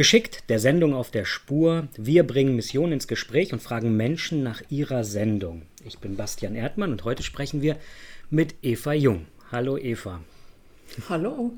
Geschickt 0.00 0.48
der 0.48 0.58
Sendung 0.58 0.94
auf 0.94 1.10
der 1.10 1.26
Spur. 1.26 1.86
Wir 1.94 2.26
bringen 2.26 2.56
Missionen 2.56 2.94
ins 2.94 3.06
Gespräch 3.06 3.52
und 3.52 3.60
fragen 3.60 3.98
Menschen 3.98 4.42
nach 4.42 4.62
ihrer 4.70 5.04
Sendung. 5.04 5.60
Ich 5.84 5.98
bin 5.98 6.16
Bastian 6.16 6.54
Erdmann 6.54 6.92
und 6.92 7.04
heute 7.04 7.22
sprechen 7.22 7.60
wir 7.60 7.76
mit 8.30 8.54
Eva 8.62 8.94
Jung. 8.94 9.26
Hallo 9.52 9.76
Eva. 9.76 10.22
Hallo. 11.10 11.52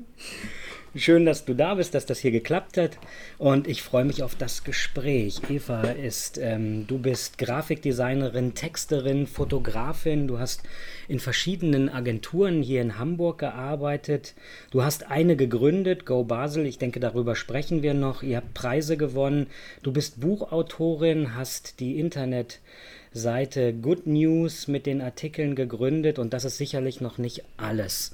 Schön, 0.95 1.25
dass 1.25 1.43
du 1.43 1.55
da 1.55 1.73
bist, 1.73 1.95
dass 1.95 2.05
das 2.05 2.19
hier 2.19 2.29
geklappt 2.29 2.77
hat. 2.77 2.99
Und 3.39 3.67
ich 3.67 3.81
freue 3.81 4.05
mich 4.05 4.21
auf 4.21 4.35
das 4.35 4.63
Gespräch. 4.63 5.41
Eva 5.49 5.81
ist, 5.81 6.37
ähm, 6.37 6.85
du 6.85 6.99
bist 6.99 7.39
Grafikdesignerin, 7.39 8.53
Texterin, 8.53 9.25
Fotografin. 9.25 10.27
Du 10.27 10.37
hast 10.37 10.61
in 11.07 11.19
verschiedenen 11.19 11.89
Agenturen 11.89 12.61
hier 12.61 12.83
in 12.83 12.99
Hamburg 12.99 13.39
gearbeitet. 13.39 14.35
Du 14.69 14.83
hast 14.83 15.09
eine 15.09 15.35
gegründet, 15.35 16.05
Go 16.05 16.25
Basel. 16.25 16.67
Ich 16.67 16.77
denke, 16.77 16.99
darüber 16.99 17.35
sprechen 17.35 17.81
wir 17.81 17.95
noch. 17.95 18.21
Ihr 18.21 18.37
habt 18.37 18.53
Preise 18.53 18.95
gewonnen. 18.95 19.47
Du 19.81 19.91
bist 19.91 20.21
Buchautorin, 20.21 21.33
hast 21.33 21.79
die 21.79 21.97
Internetseite 21.99 23.73
Good 23.73 24.05
News 24.05 24.67
mit 24.67 24.85
den 24.85 25.01
Artikeln 25.01 25.55
gegründet. 25.55 26.19
Und 26.19 26.33
das 26.33 26.45
ist 26.45 26.59
sicherlich 26.59 27.01
noch 27.01 27.17
nicht 27.17 27.43
alles. 27.57 28.13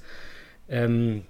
Ähm, 0.70 1.24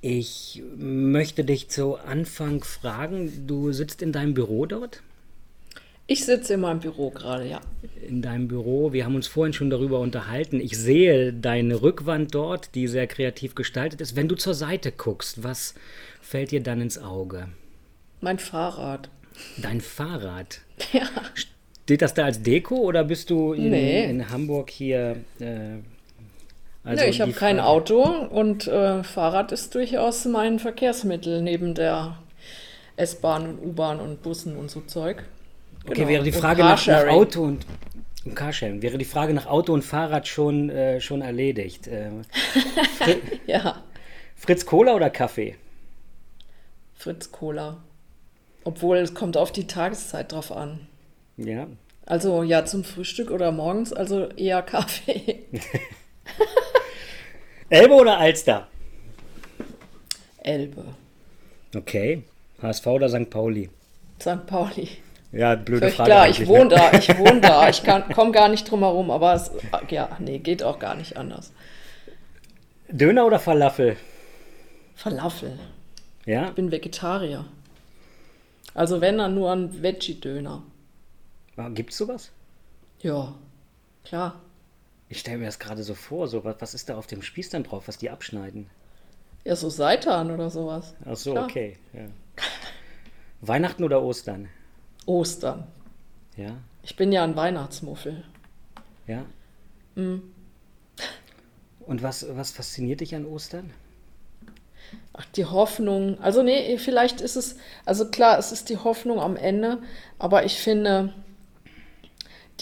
ich 0.00 0.62
möchte 0.76 1.44
dich 1.44 1.68
zu 1.68 1.96
Anfang 1.96 2.64
fragen, 2.64 3.46
du 3.46 3.72
sitzt 3.72 4.02
in 4.02 4.12
deinem 4.12 4.34
Büro 4.34 4.66
dort? 4.66 5.02
Ich 6.06 6.24
sitze 6.24 6.54
in 6.54 6.60
meinem 6.60 6.80
Büro 6.80 7.10
gerade, 7.10 7.48
ja. 7.48 7.60
In 8.06 8.22
deinem 8.22 8.48
Büro. 8.48 8.92
Wir 8.92 9.04
haben 9.04 9.14
uns 9.14 9.28
vorhin 9.28 9.52
schon 9.52 9.70
darüber 9.70 10.00
unterhalten. 10.00 10.60
Ich 10.60 10.76
sehe 10.76 11.32
deine 11.32 11.80
Rückwand 11.80 12.34
dort, 12.34 12.74
die 12.74 12.88
sehr 12.88 13.06
kreativ 13.06 13.54
gestaltet 13.54 14.00
ist. 14.00 14.16
Wenn 14.16 14.28
du 14.28 14.34
zur 14.34 14.54
Seite 14.54 14.92
guckst, 14.92 15.42
was 15.44 15.74
fällt 16.20 16.50
dir 16.50 16.62
dann 16.62 16.80
ins 16.80 16.98
Auge? 16.98 17.48
Mein 18.20 18.38
Fahrrad. 18.38 19.10
Dein 19.60 19.80
Fahrrad? 19.80 20.60
Ja. 20.92 21.08
Steht 21.84 22.02
das 22.02 22.14
da 22.14 22.24
als 22.24 22.42
Deko 22.42 22.76
oder 22.76 23.04
bist 23.04 23.30
du 23.30 23.52
in, 23.52 23.70
nee. 23.70 24.04
in 24.08 24.30
Hamburg 24.30 24.70
hier 24.70 25.16
äh, 25.38 25.78
also 26.84 27.04
nee, 27.04 27.10
ich 27.10 27.20
habe 27.20 27.32
kein 27.32 27.60
Auto 27.60 28.02
und 28.02 28.66
äh, 28.66 29.04
Fahrrad 29.04 29.52
ist 29.52 29.74
durchaus 29.74 30.24
mein 30.24 30.58
Verkehrsmittel 30.58 31.40
neben 31.40 31.74
der 31.74 32.18
S-Bahn 32.96 33.46
und 33.46 33.64
U-Bahn 33.64 34.00
und 34.00 34.22
Bussen 34.22 34.56
und 34.56 34.70
so 34.70 34.80
Zeug. 34.80 35.24
Okay, 35.84 35.94
genau. 35.94 36.08
wäre 36.08 36.24
die 36.24 36.32
Frage 36.32 36.62
nach, 36.62 36.84
nach, 36.86 37.06
Auto 37.08 37.42
und, 37.42 37.66
und 38.24 38.34
Carsharing, 38.34 38.82
wäre 38.82 38.98
die 38.98 39.04
Frage 39.04 39.32
nach 39.32 39.46
Auto 39.46 39.72
und 39.72 39.82
Fahrrad 39.82 40.26
schon, 40.26 40.70
äh, 40.70 41.00
schon 41.00 41.22
erledigt. 41.22 41.86
Äh, 41.86 42.10
ja. 43.46 43.82
Fritz 44.36 44.66
Cola 44.66 44.94
oder 44.94 45.10
Kaffee? 45.10 45.56
Fritz 46.94 47.30
Cola. 47.30 47.78
Obwohl 48.64 48.98
es 48.98 49.14
kommt 49.14 49.36
auf 49.36 49.52
die 49.52 49.66
Tageszeit 49.66 50.32
drauf 50.32 50.52
an. 50.52 50.80
Ja. 51.36 51.66
Also 52.06 52.42
ja, 52.42 52.64
zum 52.64 52.82
Frühstück 52.82 53.30
oder 53.30 53.52
morgens, 53.52 53.92
also 53.92 54.28
eher 54.30 54.62
Kaffee. 54.62 55.44
Elbe 57.68 57.94
oder 57.94 58.18
Alster? 58.18 58.68
Elbe. 60.38 60.84
Okay. 61.74 62.24
HSV 62.60 62.86
oder 62.86 63.08
St. 63.08 63.30
Pauli? 63.30 63.70
St. 64.20 64.46
Pauli. 64.46 64.88
Ja, 65.32 65.54
blöde 65.54 65.80
Völlig 65.80 65.94
Frage. 65.94 66.10
Klar, 66.10 66.28
ich 66.28 66.46
wohne 66.46 66.64
ne? 66.64 66.68
da, 66.76 66.92
ich 66.92 67.18
wohne 67.18 67.40
da. 67.40 67.68
Ich 67.68 67.82
komme 68.14 68.32
gar 68.32 68.48
nicht 68.48 68.70
drum 68.70 68.80
herum, 68.80 69.10
aber 69.10 69.34
es, 69.34 69.50
ja, 69.88 70.10
nee, 70.18 70.38
geht 70.38 70.62
auch 70.62 70.78
gar 70.78 70.94
nicht 70.94 71.16
anders. 71.16 71.52
Döner 72.88 73.24
oder 73.24 73.38
Falafel? 73.38 73.96
Falafel. 74.94 75.58
Ja? 76.26 76.48
Ich 76.48 76.52
bin 76.52 76.70
Vegetarier. 76.70 77.46
Also 78.74 79.00
wenn 79.00 79.18
dann 79.18 79.34
nur 79.34 79.50
ein 79.50 79.82
Veggie-Döner. 79.82 80.62
Ah, 81.56 81.68
gibt's 81.70 81.96
sowas? 81.96 82.30
Ja, 83.00 83.34
klar. 84.04 84.40
Ich 85.12 85.20
stelle 85.20 85.36
mir 85.36 85.44
das 85.44 85.58
gerade 85.58 85.82
so 85.82 85.94
vor, 85.94 86.26
so 86.26 86.42
was, 86.42 86.56
was 86.60 86.72
ist 86.72 86.88
da 86.88 86.96
auf 86.96 87.06
dem 87.06 87.20
Spieß 87.20 87.50
dann 87.50 87.64
drauf, 87.64 87.86
was 87.86 87.98
die 87.98 88.08
abschneiden? 88.08 88.70
Ja, 89.44 89.54
so 89.56 89.68
Seitan 89.68 90.30
oder 90.30 90.48
sowas. 90.48 90.94
Ach 91.04 91.16
so, 91.16 91.32
Klar. 91.32 91.44
okay. 91.44 91.76
Ja. 91.92 92.06
Weihnachten 93.42 93.84
oder 93.84 94.02
Ostern? 94.02 94.48
Ostern. 95.04 95.66
Ja. 96.34 96.56
Ich 96.82 96.96
bin 96.96 97.12
ja 97.12 97.24
ein 97.24 97.36
Weihnachtsmuffel. 97.36 98.24
Ja. 99.06 99.26
Mhm. 99.96 100.32
Und 101.80 102.02
was, 102.02 102.26
was 102.34 102.50
fasziniert 102.50 103.02
dich 103.02 103.14
an 103.14 103.26
Ostern? 103.26 103.70
Ach, 105.12 105.26
die 105.36 105.44
Hoffnung. 105.44 106.22
Also, 106.22 106.42
nee, 106.42 106.78
vielleicht 106.78 107.20
ist 107.20 107.36
es, 107.36 107.56
also 107.84 108.08
klar, 108.08 108.38
es 108.38 108.50
ist 108.50 108.70
die 108.70 108.78
Hoffnung 108.78 109.20
am 109.20 109.36
Ende, 109.36 109.82
aber 110.18 110.46
ich 110.46 110.58
finde, 110.58 111.12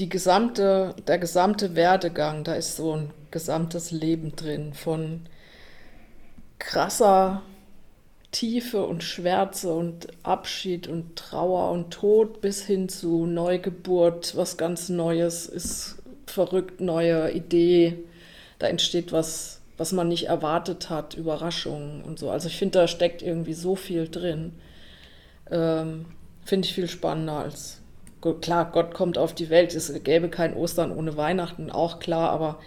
die 0.01 0.09
gesamte, 0.09 0.95
der 1.07 1.19
gesamte 1.19 1.77
Werdegang, 1.77 2.43
da 2.43 2.55
ist 2.55 2.77
so 2.77 2.97
ein 2.97 3.11
gesamtes 3.31 3.91
Leben 3.91 4.35
drin 4.35 4.73
von 4.73 5.27
krasser 6.59 7.43
Tiefe 8.33 8.87
und 8.87 9.03
Schwärze 9.03 9.73
und 9.73 10.09
Abschied 10.23 10.89
und 10.89 11.17
Trauer 11.17 11.71
und 11.71 11.91
Tod 11.91 12.41
bis 12.41 12.63
hin 12.63 12.89
zu 12.89 13.27
Neugeburt, 13.27 14.37
was 14.37 14.57
ganz 14.57 14.89
Neues 14.89 15.47
ist 15.47 15.97
verrückt, 16.27 16.81
neue 16.81 17.31
Idee. 17.33 17.99
Da 18.59 18.69
entsteht 18.69 19.13
was, 19.13 19.61
was 19.77 19.93
man 19.93 20.09
nicht 20.09 20.29
erwartet 20.29 20.89
hat, 20.89 21.15
Überraschungen 21.15 22.03
und 22.03 22.19
so. 22.19 22.31
Also 22.31 22.49
ich 22.49 22.57
finde, 22.57 22.79
da 22.79 22.89
steckt 22.89 23.21
irgendwie 23.21 23.55
so 23.55 23.77
viel 23.77 24.09
drin. 24.09 24.53
Ähm, 25.51 26.07
finde 26.45 26.67
ich 26.67 26.75
viel 26.75 26.89
spannender 26.89 27.41
als 27.41 27.80
klar, 28.21 28.71
Gott 28.73 28.95
kommt 28.95 29.19
auf 29.19 29.35
die 29.35 29.51
Welt, 29.51 29.75
es 29.75 29.93
gäbe 30.05 30.29
kein 30.29 30.55
Ostern 30.55 30.93
ohne 30.93 31.17
Weihnachten, 31.17 31.71
auch 31.71 31.99
klar, 32.01 32.31
aber 32.31 32.59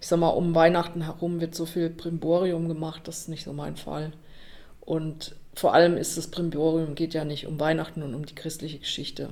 ich 0.00 0.06
sag 0.06 0.18
mal, 0.18 0.28
um 0.28 0.54
Weihnachten 0.54 1.02
herum 1.02 1.40
wird 1.40 1.54
so 1.54 1.66
viel 1.66 1.90
Primborium 1.90 2.68
gemacht, 2.68 3.02
das 3.04 3.20
ist 3.20 3.28
nicht 3.28 3.44
so 3.44 3.52
mein 3.52 3.76
Fall. 3.76 4.12
Und 4.80 5.34
vor 5.54 5.72
allem 5.72 5.96
ist 5.96 6.16
das 6.16 6.28
Primborium 6.28 6.94
geht 6.94 7.14
ja 7.14 7.24
nicht 7.24 7.46
um 7.46 7.58
Weihnachten 7.60 8.02
und 8.02 8.14
um 8.14 8.26
die 8.26 8.34
christliche 8.34 8.78
Geschichte. 8.78 9.30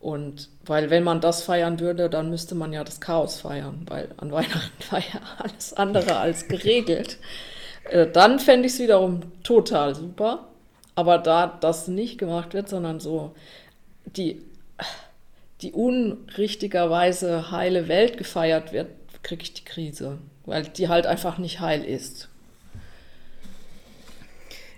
Und 0.00 0.50
weil 0.64 0.90
wenn 0.90 1.02
man 1.02 1.20
das 1.20 1.42
feiern 1.42 1.80
würde, 1.80 2.08
dann 2.08 2.30
müsste 2.30 2.54
man 2.54 2.72
ja 2.72 2.84
das 2.84 3.00
Chaos 3.00 3.40
feiern, 3.40 3.86
weil 3.88 4.10
an 4.18 4.30
Weihnachten 4.32 4.92
war 4.92 5.00
ja 5.00 5.20
alles 5.38 5.72
andere 5.74 6.18
als 6.18 6.48
geregelt. 6.48 7.18
Äh, 7.84 8.10
dann 8.10 8.38
fände 8.38 8.66
ich 8.66 8.74
es 8.74 8.80
wiederum 8.80 9.20
total 9.42 9.94
super. 9.94 10.48
Aber 10.94 11.16
da 11.16 11.46
das 11.46 11.88
nicht 11.88 12.18
gemacht 12.18 12.52
wird, 12.52 12.68
sondern 12.68 13.00
so 13.00 13.34
die 14.04 14.42
die 15.60 15.72
unrichtigerweise 15.72 17.50
heile 17.50 17.88
Welt 17.88 18.16
gefeiert 18.16 18.72
wird, 18.72 18.88
kriege 19.22 19.42
ich 19.42 19.54
die 19.54 19.64
Krise, 19.64 20.18
weil 20.46 20.64
die 20.64 20.88
halt 20.88 21.06
einfach 21.06 21.38
nicht 21.38 21.60
heil 21.60 21.84
ist. 21.84 22.28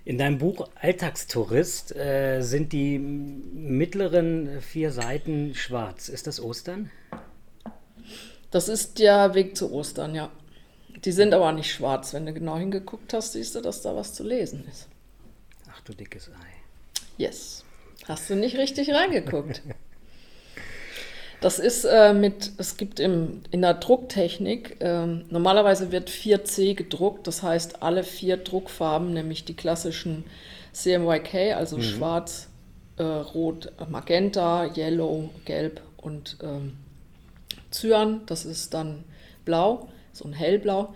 In 0.04 0.16
deinem 0.18 0.38
Buch 0.38 0.68
Alltagstourist 0.76 1.94
äh, 1.94 2.40
sind 2.40 2.72
die 2.72 2.98
mittleren 2.98 4.60
vier 4.60 4.90
Seiten 4.90 5.54
schwarz. 5.54 6.08
Ist 6.08 6.26
das 6.26 6.40
Ostern? 6.40 6.90
Das 8.50 8.68
ist 8.68 8.98
der 8.98 9.34
Weg 9.34 9.56
zu 9.56 9.72
Ostern, 9.72 10.14
ja. 10.14 10.30
Die 11.04 11.12
sind 11.12 11.34
aber 11.34 11.52
nicht 11.52 11.72
schwarz. 11.72 12.12
Wenn 12.14 12.26
du 12.26 12.32
genau 12.32 12.56
hingeguckt 12.56 13.12
hast, 13.12 13.32
siehst 13.32 13.54
du, 13.54 13.60
dass 13.60 13.82
da 13.82 13.94
was 13.94 14.14
zu 14.14 14.24
lesen 14.24 14.66
ist. 14.68 14.88
Ach 15.70 15.80
du 15.82 15.92
dickes 15.92 16.28
Ei. 16.28 17.02
Yes. 17.16 17.64
Hast 18.08 18.28
du 18.30 18.34
nicht 18.34 18.56
richtig 18.56 18.90
reingeguckt? 18.92 19.62
Das 21.40 21.58
ist 21.58 21.84
äh, 21.84 22.12
mit, 22.12 22.52
es 22.58 22.76
gibt 22.76 23.00
im, 23.00 23.40
in 23.50 23.62
der 23.62 23.74
Drucktechnik, 23.74 24.80
äh, 24.80 25.06
normalerweise 25.06 25.90
wird 25.90 26.10
4C 26.10 26.74
gedruckt, 26.74 27.26
das 27.26 27.42
heißt 27.42 27.82
alle 27.82 28.04
vier 28.04 28.36
Druckfarben, 28.36 29.14
nämlich 29.14 29.46
die 29.46 29.54
klassischen 29.54 30.24
CMYK, 30.72 31.56
also 31.56 31.78
mhm. 31.78 31.82
schwarz, 31.82 32.48
äh, 32.98 33.02
rot, 33.02 33.72
magenta, 33.88 34.66
yellow, 34.76 35.30
gelb 35.46 35.80
und 35.96 36.36
ähm, 36.42 36.76
Cyan, 37.70 38.20
das 38.26 38.44
ist 38.44 38.74
dann 38.74 39.04
blau, 39.44 39.88
so 40.12 40.26
ein 40.26 40.32
hellblau. 40.34 40.94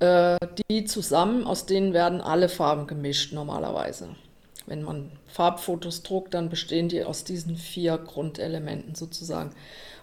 Äh, 0.00 0.38
die 0.70 0.84
zusammen, 0.84 1.46
aus 1.46 1.66
denen 1.66 1.92
werden 1.92 2.20
alle 2.20 2.48
Farben 2.48 2.86
gemischt 2.86 3.32
normalerweise. 3.32 4.10
Wenn 4.66 4.82
man 4.82 5.10
Farbfotos 5.32 6.02
druckt, 6.02 6.34
dann 6.34 6.48
bestehen 6.48 6.88
die 6.88 7.04
aus 7.04 7.24
diesen 7.24 7.56
vier 7.56 7.98
Grundelementen 7.98 8.94
sozusagen. 8.94 9.52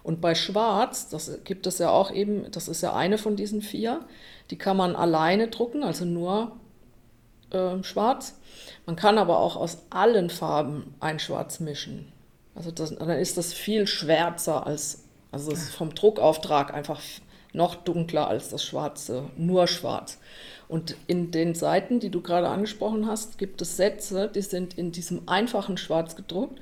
Und 0.04 0.22
bei 0.22 0.36
Schwarz, 0.36 1.10
das 1.10 1.44
gibt 1.44 1.68
es 1.68 1.80
ja 1.80 1.90
auch 1.90 2.12
eben, 2.12 2.50
das 2.52 2.68
ist 2.68 2.82
ja 2.82 2.94
eine 2.94 3.18
von 3.18 3.36
diesen 3.36 3.62
vier, 3.62 4.06
die 4.50 4.58
kann 4.58 4.78
man 4.78 4.96
alleine 4.96 5.50
drucken, 5.50 5.84
also 5.84 6.06
nur 6.06 6.54
äh, 7.52 7.84
schwarz. 7.84 8.36
Man 8.86 8.96
kann 8.96 9.18
aber 9.18 9.40
auch 9.40 9.58
aus 9.58 9.80
allen 9.90 10.30
Farben 10.30 10.96
ein 11.02 11.20
Schwarz 11.20 11.60
mischen. 11.60 12.12
Also 12.56 12.72
das, 12.72 12.96
dann 12.96 13.10
ist 13.10 13.38
das 13.38 13.54
viel 13.54 13.86
schwärzer 13.86 14.66
als, 14.66 15.04
also 15.32 15.54
vom 15.56 15.94
Druckauftrag 15.94 16.74
einfach 16.74 17.02
noch 17.54 17.76
dunkler 17.76 18.28
als 18.28 18.50
das 18.50 18.64
Schwarze, 18.64 19.26
nur 19.36 19.68
schwarz. 19.68 20.20
Und 20.68 20.96
in 21.08 21.31
den 21.31 21.56
Seiten, 21.56 22.00
die 22.00 22.10
du 22.10 22.22
gerade 22.22 22.50
angesprochen 22.50 23.08
hast, 23.08 23.38
gibt 23.38 23.62
es 23.62 23.78
Sätze, 23.78 24.30
die 24.34 24.42
sind 24.42 24.78
in 24.78 24.92
diesem 24.92 25.22
einfachen 25.28 25.78
Schwarz 25.78 26.16
gedruckt 26.16 26.60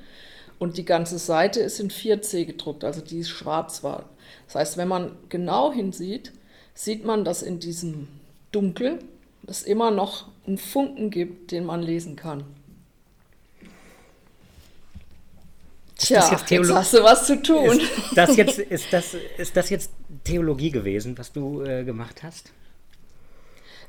und 0.58 0.76
die 0.76 0.84
ganze 0.84 1.18
Seite 1.18 1.60
ist 1.60 1.80
in 1.80 1.90
4C 1.90 2.44
gedruckt, 2.44 2.84
also 2.84 3.00
die 3.00 3.18
ist 3.18 3.30
schwarz 3.30 3.82
war. 3.82 4.08
Das 4.46 4.54
heißt, 4.54 4.76
wenn 4.76 4.88
man 4.88 5.12
genau 5.28 5.72
hinsieht, 5.72 6.32
sieht 6.74 7.04
man, 7.04 7.24
dass 7.24 7.42
in 7.42 7.58
diesem 7.58 8.08
Dunkel 8.52 9.00
es 9.46 9.62
immer 9.62 9.90
noch 9.90 10.28
einen 10.46 10.58
Funken 10.58 11.10
gibt, 11.10 11.50
den 11.50 11.64
man 11.64 11.82
lesen 11.82 12.16
kann. 12.16 12.44
Tja, 15.98 16.30
jetzt, 16.30 16.50
jetzt, 16.50 16.72
hast 16.72 16.94
du 16.94 17.02
was 17.02 17.26
zu 17.26 17.42
tun. 17.42 17.80
Ist 17.80 17.90
das 18.14 18.36
jetzt, 18.36 18.58
ist 18.58 18.92
das, 18.92 19.14
ist 19.38 19.56
das 19.56 19.70
jetzt 19.70 19.90
Theologie 20.24 20.70
gewesen, 20.70 21.16
was 21.16 21.32
du 21.32 21.62
äh, 21.62 21.84
gemacht 21.84 22.22
hast? 22.22 22.52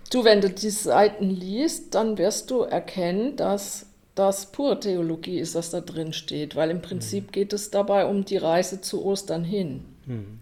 Du, 0.10 0.24
wenn 0.24 0.42
du 0.42 0.50
die 0.50 0.70
Seiten 0.70 1.30
liest, 1.30 1.96
dann 1.96 2.18
wirst 2.18 2.50
du 2.52 2.62
erkennen, 2.62 3.36
dass 3.36 3.88
das 4.16 4.52
pure 4.52 4.80
Theologie 4.80 5.40
ist, 5.40 5.56
was 5.56 5.70
da 5.70 5.82
drin 5.82 6.14
steht, 6.14 6.56
weil 6.56 6.72
im 6.72 6.82
Prinzip 6.82 7.28
mhm. 7.28 7.32
geht 7.32 7.54
es 7.54 7.70
dabei 7.70 8.06
um 8.06 8.26
die 8.26 8.38
Reise 8.38 8.82
zu 8.82 9.06
Ostern 9.06 9.44
hin. 9.44 9.86
Mhm. 10.06 10.40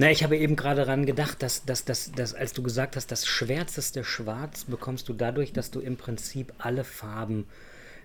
Na, 0.00 0.12
ich 0.12 0.22
habe 0.22 0.36
eben 0.36 0.54
gerade 0.54 0.82
daran 0.82 1.06
gedacht, 1.06 1.42
dass, 1.42 1.64
dass, 1.64 1.84
dass, 1.84 2.12
dass, 2.12 2.32
als 2.32 2.52
du 2.52 2.62
gesagt 2.62 2.94
hast, 2.94 3.10
das 3.10 3.26
schwärzeste 3.26 4.04
Schwarz 4.04 4.64
bekommst 4.64 5.08
du 5.08 5.12
dadurch, 5.12 5.52
dass 5.52 5.72
du 5.72 5.80
im 5.80 5.96
Prinzip 5.96 6.52
alle 6.58 6.84
Farben 6.84 7.46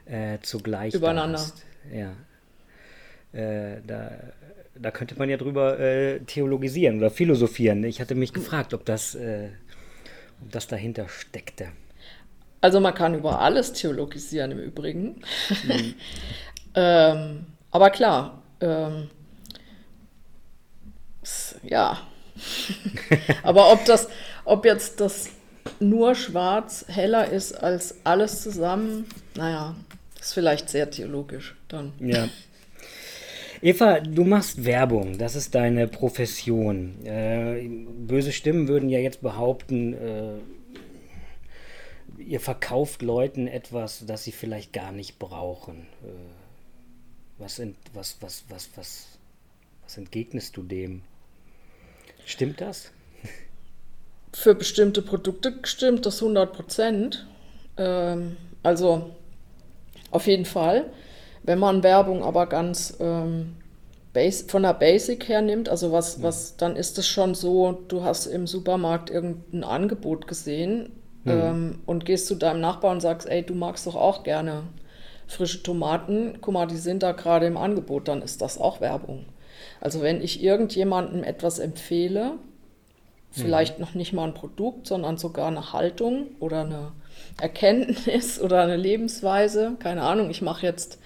äh, 0.05 0.39
zugleich 0.41 0.95
übereinander 0.95 1.37
hast. 1.37 1.63
Ja. 1.93 2.13
Äh, 3.39 3.81
da, 3.85 4.11
da 4.75 4.89
könnte 4.89 5.15
man 5.19 5.29
ja 5.29 5.37
drüber 5.37 5.79
äh, 5.79 6.19
theologisieren 6.21 6.97
oder 6.97 7.11
philosophieren. 7.11 7.83
Ich 7.83 8.01
hatte 8.01 8.15
mich 8.15 8.33
gefragt, 8.33 8.73
ob 8.73 8.85
das, 8.85 9.13
äh, 9.13 9.49
das 10.51 10.67
dahinter 10.67 11.07
steckte. 11.09 11.69
Also 12.61 12.79
man 12.79 12.93
kann 12.93 13.13
über 13.13 13.39
alles 13.39 13.73
theologisieren 13.73 14.51
im 14.51 14.59
Übrigen. 14.59 15.21
Mhm. 15.63 15.95
ähm, 16.75 17.45
aber 17.71 17.89
klar, 17.89 18.41
ähm, 18.61 19.09
ja. 21.63 21.99
aber 23.43 23.71
ob 23.71 23.85
das, 23.85 24.07
ob 24.45 24.65
jetzt 24.65 24.99
das 24.99 25.29
nur 25.79 26.15
schwarz 26.15 26.85
heller 26.87 27.29
ist 27.29 27.53
als 27.53 27.95
alles 28.05 28.41
zusammen, 28.41 29.07
naja, 29.35 29.75
ist 30.19 30.33
vielleicht 30.33 30.69
sehr 30.69 30.89
theologisch 30.89 31.55
dann. 31.67 31.93
Ja. 31.99 32.29
Eva, 33.63 34.01
du 34.01 34.25
machst 34.25 34.65
Werbung, 34.65 35.17
das 35.17 35.37
ist 35.37 35.55
deine 35.55 35.87
Profession. 35.87 36.97
Äh, 37.05 37.65
böse 37.65 38.33
Stimmen 38.33 38.67
würden 38.67 38.89
ja 38.89 38.99
jetzt 38.99 39.21
behaupten, 39.21 39.93
äh, 39.93 40.33
ihr 42.21 42.41
verkauft 42.41 43.01
Leuten 43.01 43.47
etwas, 43.47 44.05
das 44.05 44.25
sie 44.25 44.33
vielleicht 44.33 44.73
gar 44.73 44.91
nicht 44.91 45.17
brauchen. 45.17 45.87
Äh, 46.03 46.09
was, 47.37 47.59
ent, 47.59 47.77
was, 47.93 48.17
was, 48.19 48.43
was, 48.49 48.69
was, 48.75 49.07
was 49.83 49.97
entgegnest 49.97 50.57
du 50.57 50.63
dem? 50.63 51.01
Stimmt 52.25 52.59
das? 52.59 52.91
Für 54.33 54.55
bestimmte 54.55 55.01
Produkte 55.01 55.57
stimmt 55.63 56.05
das 56.05 56.21
100 56.21 56.51
Prozent. 56.51 57.25
Ähm, 57.77 58.35
also 58.61 59.15
auf 60.11 60.27
jeden 60.27 60.43
Fall. 60.43 60.91
Wenn 61.43 61.59
man 61.59 61.83
Werbung 61.83 62.23
aber 62.23 62.47
ganz 62.47 62.97
ähm, 62.99 63.55
base, 64.13 64.45
von 64.47 64.63
der 64.63 64.73
Basic 64.73 65.27
her 65.27 65.41
nimmt, 65.41 65.69
also 65.69 65.91
was, 65.91 66.17
ja. 66.17 66.23
was, 66.23 66.55
dann 66.57 66.75
ist 66.75 66.97
es 66.97 67.07
schon 67.07 67.35
so, 67.35 67.83
du 67.87 68.03
hast 68.03 68.27
im 68.27 68.47
Supermarkt 68.47 69.09
irgendein 69.09 69.63
Angebot 69.63 70.27
gesehen 70.27 70.91
mhm. 71.23 71.31
ähm, 71.31 71.79
und 71.85 72.05
gehst 72.05 72.27
zu 72.27 72.35
deinem 72.35 72.61
Nachbar 72.61 72.91
und 72.91 73.01
sagst, 73.01 73.27
ey, 73.27 73.43
du 73.43 73.55
magst 73.55 73.85
doch 73.87 73.95
auch 73.95 74.23
gerne 74.23 74.63
frische 75.27 75.63
Tomaten, 75.63 76.37
guck 76.41 76.53
mal, 76.53 76.67
die 76.67 76.77
sind 76.77 77.03
da 77.03 77.11
gerade 77.11 77.45
im 77.45 77.57
Angebot, 77.57 78.07
dann 78.07 78.21
ist 78.21 78.41
das 78.41 78.57
auch 78.57 78.81
Werbung. 78.81 79.25
Also 79.81 80.01
wenn 80.01 80.21
ich 80.21 80.43
irgendjemandem 80.43 81.23
etwas 81.23 81.59
empfehle, 81.59 82.33
vielleicht 83.31 83.79
mhm. 83.79 83.85
noch 83.85 83.93
nicht 83.95 84.13
mal 84.13 84.25
ein 84.25 84.33
Produkt, 84.33 84.87
sondern 84.87 85.17
sogar 85.17 85.47
eine 85.47 85.73
Haltung 85.73 86.27
oder 86.39 86.61
eine 86.61 86.91
Erkenntnis 87.41 88.39
oder 88.41 88.61
eine 88.61 88.77
Lebensweise. 88.77 89.75
Keine 89.79 90.03
Ahnung, 90.03 90.29
ich 90.29 90.41
mache 90.41 90.65
jetzt 90.65 90.99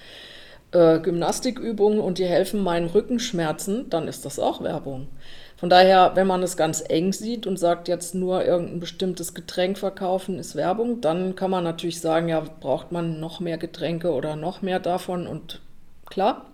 äh, 0.72 1.00
Gymnastikübungen 1.00 2.00
und 2.00 2.18
die 2.18 2.26
helfen 2.26 2.62
meinen 2.62 2.90
Rückenschmerzen, 2.90 3.90
dann 3.90 4.08
ist 4.08 4.26
das 4.26 4.40
auch 4.40 4.62
Werbung. 4.62 5.08
Von 5.58 5.70
daher, 5.70 6.12
wenn 6.14 6.28
man 6.28 6.44
es 6.44 6.56
ganz 6.56 6.84
eng 6.88 7.14
sieht 7.14 7.48
und 7.48 7.58
sagt, 7.58 7.88
jetzt 7.88 8.14
nur 8.14 8.46
irgendein 8.46 8.80
bestimmtes 8.80 9.34
Getränk 9.34 9.80
verkaufen 9.80 10.38
ist 10.38 10.56
Werbung, 10.56 11.02
dann 11.02 11.36
kann 11.36 11.50
man 11.50 11.64
natürlich 11.64 12.00
sagen, 12.00 12.30
ja, 12.30 12.42
braucht 12.42 12.92
man 12.92 13.20
noch 13.20 13.40
mehr 13.40 13.58
Getränke 13.58 14.12
oder 14.12 14.36
noch 14.36 14.62
mehr 14.62 14.80
davon 14.80 15.26
und 15.26 15.62
klar. 16.06 16.46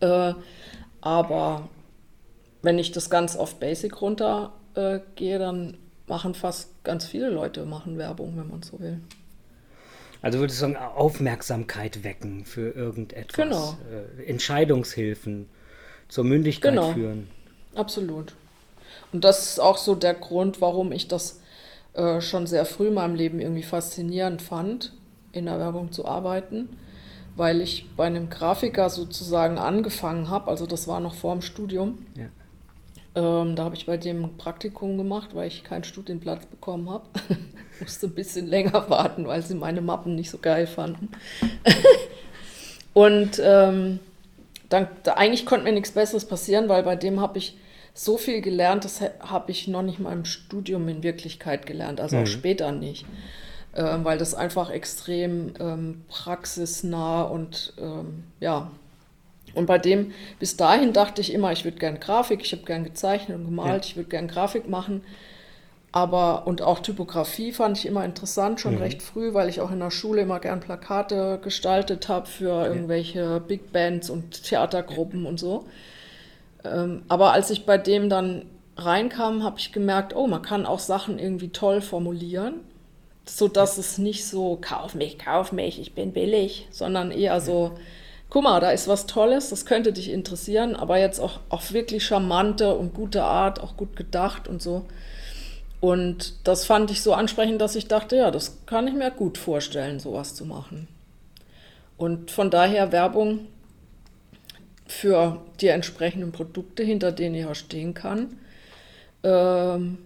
Äh, 0.00 0.34
aber 1.00 1.68
wenn 2.62 2.78
ich 2.78 2.92
das 2.92 3.10
ganz 3.10 3.36
auf 3.36 3.56
Basic 3.56 4.00
runtergehe, 4.00 5.36
äh, 5.36 5.38
dann 5.38 5.76
machen 6.06 6.34
fast 6.34 6.84
ganz 6.84 7.04
viele 7.04 7.30
Leute 7.30 7.64
machen 7.66 7.98
Werbung, 7.98 8.36
wenn 8.36 8.48
man 8.48 8.62
so 8.62 8.78
will. 8.78 9.00
Also 10.20 10.38
würdest 10.40 10.58
du 10.58 10.62
sagen, 10.62 10.76
Aufmerksamkeit 10.76 12.02
wecken 12.04 12.44
für 12.44 12.70
irgendetwas. 12.70 13.36
Genau. 13.36 13.78
Äh, 14.18 14.24
Entscheidungshilfen 14.24 15.48
zur 16.08 16.24
Mündigkeit 16.24 16.72
genau. 16.72 16.92
führen. 16.92 17.28
Absolut. 17.74 18.34
Und 19.12 19.24
das 19.24 19.50
ist 19.50 19.60
auch 19.60 19.76
so 19.76 19.94
der 19.94 20.14
Grund, 20.14 20.60
warum 20.60 20.92
ich 20.92 21.08
das 21.08 21.40
äh, 21.94 22.20
schon 22.20 22.46
sehr 22.46 22.64
früh 22.64 22.88
in 22.88 22.94
meinem 22.94 23.14
Leben 23.14 23.40
irgendwie 23.40 23.62
faszinierend 23.62 24.42
fand, 24.42 24.92
in 25.32 25.46
der 25.46 25.58
Werbung 25.58 25.92
zu 25.92 26.06
arbeiten, 26.06 26.68
weil 27.36 27.60
ich 27.60 27.86
bei 27.96 28.06
einem 28.06 28.30
Grafiker 28.30 28.90
sozusagen 28.90 29.58
angefangen 29.58 30.28
habe, 30.28 30.48
also 30.48 30.66
das 30.66 30.88
war 30.88 31.00
noch 31.00 31.14
vor 31.14 31.34
dem 31.34 31.42
Studium. 31.42 32.06
Ja. 32.16 32.26
Ähm, 33.14 33.56
da 33.56 33.64
habe 33.64 33.74
ich 33.74 33.86
bei 33.86 33.96
dem 33.96 34.36
Praktikum 34.36 34.96
gemacht, 34.96 35.30
weil 35.34 35.48
ich 35.48 35.64
keinen 35.64 35.84
Studienplatz 35.84 36.46
bekommen 36.46 36.90
habe. 36.90 37.06
Musste 37.80 38.06
ein 38.06 38.14
bisschen 38.14 38.46
länger 38.46 38.88
warten, 38.90 39.26
weil 39.26 39.42
sie 39.42 39.54
meine 39.54 39.80
Mappen 39.80 40.14
nicht 40.14 40.30
so 40.30 40.38
geil 40.38 40.66
fanden. 40.66 41.10
und 42.92 43.40
ähm, 43.42 44.00
dann, 44.68 44.88
da, 45.02 45.14
eigentlich 45.14 45.46
konnte 45.46 45.64
mir 45.64 45.72
nichts 45.72 45.92
Besseres 45.92 46.24
passieren, 46.24 46.68
weil 46.68 46.82
bei 46.82 46.96
dem 46.96 47.20
habe 47.20 47.38
ich 47.38 47.56
so 47.94 48.16
viel 48.16 48.40
gelernt, 48.40 48.84
das 48.84 49.00
habe 49.00 49.50
ich 49.50 49.66
noch 49.66 49.82
nicht 49.82 49.98
mal 49.98 50.12
im 50.12 50.24
Studium 50.24 50.88
in 50.88 51.02
Wirklichkeit 51.02 51.66
gelernt, 51.66 52.00
also 52.00 52.16
mhm. 52.16 52.22
auch 52.22 52.26
später 52.26 52.70
nicht. 52.70 53.06
Ähm, 53.74 54.04
weil 54.04 54.18
das 54.18 54.34
einfach 54.34 54.70
extrem 54.70 55.52
ähm, 55.60 56.02
praxisnah 56.08 57.22
und 57.22 57.74
ähm, 57.78 58.24
ja, 58.40 58.70
und 59.54 59.66
bei 59.66 59.78
dem, 59.78 60.12
bis 60.38 60.56
dahin 60.56 60.92
dachte 60.92 61.20
ich 61.20 61.32
immer, 61.32 61.52
ich 61.52 61.64
würde 61.64 61.78
gern 61.78 62.00
Grafik, 62.00 62.40
ich 62.42 62.52
habe 62.52 62.62
gern 62.62 62.84
gezeichnet 62.84 63.38
und 63.38 63.44
gemalt, 63.44 63.84
ja. 63.84 63.90
ich 63.90 63.96
würde 63.96 64.08
gern 64.08 64.28
Grafik 64.28 64.68
machen. 64.68 65.02
Aber, 65.90 66.46
und 66.46 66.60
auch 66.60 66.80
Typografie 66.80 67.52
fand 67.52 67.78
ich 67.78 67.86
immer 67.86 68.04
interessant, 68.04 68.60
schon 68.60 68.74
mhm. 68.74 68.82
recht 68.82 69.02
früh, 69.02 69.32
weil 69.32 69.48
ich 69.48 69.60
auch 69.60 69.70
in 69.70 69.80
der 69.80 69.90
Schule 69.90 70.22
immer 70.22 70.38
gern 70.38 70.60
Plakate 70.60 71.38
gestaltet 71.42 72.08
habe 72.08 72.26
für 72.26 72.66
irgendwelche 72.66 73.40
Big 73.40 73.72
Bands 73.72 74.10
und 74.10 74.44
Theatergruppen 74.44 75.24
und 75.24 75.40
so. 75.40 75.64
Ähm, 76.64 77.02
aber 77.08 77.32
als 77.32 77.50
ich 77.50 77.64
bei 77.64 77.78
dem 77.78 78.10
dann 78.10 78.44
reinkam, 78.76 79.42
habe 79.42 79.58
ich 79.58 79.72
gemerkt, 79.72 80.14
oh, 80.14 80.26
man 80.26 80.42
kann 80.42 80.66
auch 80.66 80.78
Sachen 80.78 81.18
irgendwie 81.18 81.48
toll 81.48 81.80
formulieren, 81.80 82.60
sodass 83.24 83.76
ja. 83.76 83.80
es 83.80 83.98
nicht 83.98 84.26
so, 84.26 84.58
kauf 84.60 84.94
mich, 84.94 85.18
kauf 85.18 85.52
mich, 85.52 85.80
ich 85.80 85.94
bin 85.94 86.12
billig, 86.12 86.68
sondern 86.70 87.10
eher 87.10 87.32
ja. 87.32 87.40
so, 87.40 87.72
guck 88.28 88.44
mal, 88.44 88.60
da 88.60 88.70
ist 88.70 88.88
was 88.88 89.06
Tolles, 89.06 89.48
das 89.50 89.64
könnte 89.64 89.92
dich 89.92 90.10
interessieren, 90.10 90.76
aber 90.76 90.98
jetzt 90.98 91.18
auch 91.18 91.40
auf 91.48 91.72
wirklich 91.72 92.04
charmante 92.04 92.74
und 92.76 92.92
gute 92.94 93.24
Art, 93.24 93.60
auch 93.60 93.76
gut 93.76 93.96
gedacht 93.96 94.48
und 94.48 94.60
so. 94.60 94.84
Und 95.80 96.46
das 96.46 96.64
fand 96.64 96.90
ich 96.90 97.02
so 97.02 97.12
ansprechend, 97.12 97.60
dass 97.60 97.76
ich 97.76 97.86
dachte, 97.86 98.16
ja, 98.16 98.30
das 98.30 98.66
kann 98.66 98.88
ich 98.88 98.94
mir 98.94 99.10
gut 99.10 99.38
vorstellen, 99.38 100.00
sowas 100.00 100.34
zu 100.34 100.44
machen. 100.44 100.88
Und 101.96 102.30
von 102.30 102.50
daher 102.50 102.92
Werbung 102.92 103.46
für 104.86 105.42
die 105.60 105.68
entsprechenden 105.68 106.32
Produkte, 106.32 106.82
hinter 106.82 107.12
denen 107.12 107.34
ich 107.34 107.46
auch 107.46 107.54
stehen 107.54 107.94
kann, 107.94 108.38
ähm, 109.22 109.98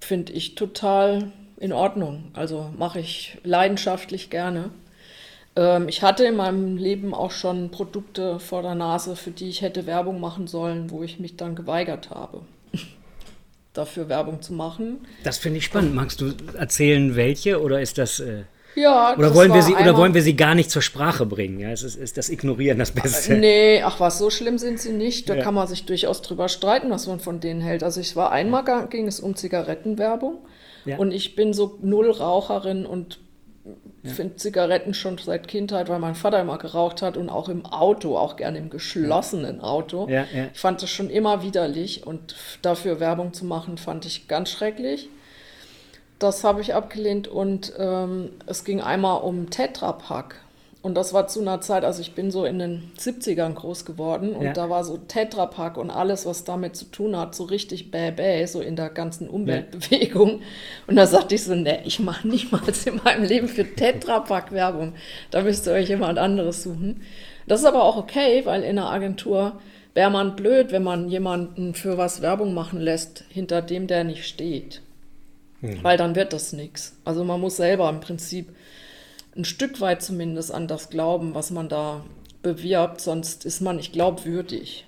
finde 0.00 0.32
ich 0.32 0.54
total 0.54 1.32
in 1.58 1.72
Ordnung. 1.72 2.24
Also 2.34 2.70
mache 2.76 3.00
ich 3.00 3.38
leidenschaftlich 3.44 4.30
gerne. 4.30 4.70
Ähm, 5.56 5.88
ich 5.88 6.02
hatte 6.02 6.24
in 6.24 6.36
meinem 6.36 6.76
Leben 6.76 7.14
auch 7.14 7.30
schon 7.30 7.70
Produkte 7.70 8.38
vor 8.40 8.62
der 8.62 8.74
Nase, 8.74 9.16
für 9.16 9.30
die 9.30 9.48
ich 9.48 9.62
hätte 9.62 9.86
Werbung 9.86 10.20
machen 10.20 10.46
sollen, 10.46 10.90
wo 10.90 11.02
ich 11.02 11.20
mich 11.20 11.36
dann 11.36 11.54
geweigert 11.54 12.10
habe, 12.10 12.42
dafür 13.72 14.08
Werbung 14.08 14.42
zu 14.42 14.52
machen. 14.52 15.06
Das 15.24 15.38
finde 15.38 15.58
ich 15.58 15.64
spannend. 15.64 15.94
Magst 15.94 16.20
du 16.20 16.32
erzählen, 16.58 17.16
welche 17.16 17.60
oder 17.62 17.80
ist 17.80 17.98
das. 17.98 18.20
Äh 18.20 18.44
Ja, 18.74 19.14
Oder 19.18 19.34
wollen, 19.34 19.52
wir 19.52 19.60
sie, 19.62 19.74
oder 19.74 19.96
wollen 19.98 20.14
wir 20.14 20.22
sie 20.22 20.34
gar 20.34 20.54
nicht 20.54 20.70
zur 20.70 20.80
Sprache 20.80 21.26
bringen? 21.26 21.60
Ja, 21.60 21.70
es 21.72 21.82
ist, 21.82 21.96
ist 21.96 22.16
das 22.16 22.30
Ignorieren 22.30 22.78
das 22.78 22.90
Beste. 22.92 23.34
Nee, 23.34 23.82
ach 23.84 24.00
was, 24.00 24.16
so 24.18 24.30
schlimm 24.30 24.56
sind 24.56 24.80
sie 24.80 24.92
nicht. 24.92 25.28
Da 25.28 25.34
Ja. 25.34 25.42
kann 25.42 25.52
man 25.54 25.66
sich 25.68 25.84
durchaus 25.84 26.22
drüber 26.22 26.48
streiten, 26.48 26.90
was 26.90 27.06
man 27.06 27.20
von 27.20 27.38
denen 27.40 27.60
hält. 27.60 27.82
Also 27.82 28.00
ich 28.00 28.16
war 28.16 28.32
einmal, 28.32 28.64
ga- 28.64 28.86
ging 28.86 29.06
es 29.08 29.20
um 29.20 29.36
Zigarettenwerbung 29.36 30.38
Ja. 30.86 30.96
und 30.96 31.12
ich 31.12 31.34
bin 31.36 31.52
so 31.52 31.78
null 31.82 32.10
Raucherin 32.10 32.86
und 32.86 33.18
finde 34.10 34.36
Zigaretten 34.36 34.94
schon 34.94 35.18
seit 35.18 35.46
Kindheit, 35.46 35.88
weil 35.88 36.00
mein 36.00 36.16
Vater 36.16 36.40
immer 36.40 36.58
geraucht 36.58 37.02
hat 37.02 37.16
und 37.16 37.28
auch 37.28 37.48
im 37.48 37.64
Auto, 37.64 38.16
auch 38.16 38.36
gerne 38.36 38.58
im 38.58 38.68
geschlossenen 38.68 39.60
Auto. 39.60 40.08
Ja, 40.08 40.24
ja. 40.34 40.48
Ich 40.52 40.58
fand 40.58 40.82
das 40.82 40.90
schon 40.90 41.08
immer 41.08 41.42
widerlich 41.42 42.04
und 42.06 42.34
dafür 42.62 42.98
Werbung 42.98 43.32
zu 43.32 43.44
machen, 43.44 43.78
fand 43.78 44.04
ich 44.04 44.26
ganz 44.26 44.50
schrecklich. 44.50 45.08
Das 46.18 46.44
habe 46.44 46.60
ich 46.60 46.74
abgelehnt 46.74 47.28
und 47.28 47.72
ähm, 47.78 48.30
es 48.46 48.64
ging 48.64 48.80
einmal 48.80 49.22
um 49.22 49.50
Tetra 49.50 49.92
Pak. 49.92 50.36
Und 50.82 50.96
das 50.96 51.14
war 51.14 51.28
zu 51.28 51.40
einer 51.40 51.60
Zeit, 51.60 51.84
also 51.84 52.00
ich 52.00 52.14
bin 52.16 52.32
so 52.32 52.44
in 52.44 52.58
den 52.58 52.90
70ern 52.98 53.54
groß 53.54 53.84
geworden 53.84 54.34
und 54.34 54.46
Ja. 54.46 54.52
da 54.52 54.68
war 54.68 54.82
so 54.82 54.96
Tetra 54.96 55.46
Pak 55.46 55.76
und 55.76 55.90
alles, 55.90 56.26
was 56.26 56.42
damit 56.42 56.74
zu 56.74 56.86
tun 56.86 57.16
hat, 57.16 57.36
so 57.36 57.44
richtig 57.44 57.92
bäh-bäh, 57.92 58.46
so 58.46 58.60
in 58.60 58.74
der 58.74 58.90
ganzen 58.90 59.28
Umweltbewegung. 59.28 60.42
Und 60.88 60.96
da 60.96 61.06
sagte 61.06 61.36
ich 61.36 61.44
so, 61.44 61.54
ne, 61.54 61.82
ich 61.84 62.00
mache 62.00 62.26
niemals 62.26 62.84
in 62.84 63.00
meinem 63.04 63.22
Leben 63.22 63.46
für 63.46 63.64
Tetra 63.64 64.20
Pak 64.20 64.50
Werbung. 64.50 64.94
Da 65.30 65.42
müsst 65.42 65.68
ihr 65.68 65.72
euch 65.72 65.88
jemand 65.88 66.18
anderes 66.18 66.64
suchen. 66.64 67.02
Das 67.46 67.60
ist 67.60 67.66
aber 67.66 67.84
auch 67.84 67.96
okay, 67.96 68.42
weil 68.44 68.62
in 68.62 68.76
einer 68.78 68.90
Agentur 68.90 69.60
wäre 69.94 70.10
man 70.10 70.34
blöd, 70.34 70.72
wenn 70.72 70.82
man 70.82 71.08
jemanden 71.08 71.74
für 71.74 71.96
was 71.96 72.22
Werbung 72.22 72.54
machen 72.54 72.80
lässt, 72.80 73.24
hinter 73.28 73.62
dem 73.62 73.86
der 73.86 74.02
nicht 74.02 74.26
steht. 74.26 74.80
Weil 75.82 75.96
dann 75.96 76.16
wird 76.16 76.32
das 76.32 76.52
nichts. 76.52 76.96
Also 77.04 77.22
man 77.22 77.40
muss 77.40 77.56
selber 77.56 77.88
im 77.88 78.00
Prinzip 78.00 78.48
ein 79.36 79.44
Stück 79.44 79.80
weit 79.80 80.02
zumindest 80.02 80.52
an 80.52 80.68
das 80.68 80.90
glauben, 80.90 81.34
was 81.34 81.50
man 81.50 81.68
da 81.68 82.04
bewirbt, 82.42 83.00
sonst 83.00 83.44
ist 83.44 83.60
man 83.60 83.76
nicht 83.76 83.92
glaubwürdig. 83.92 84.84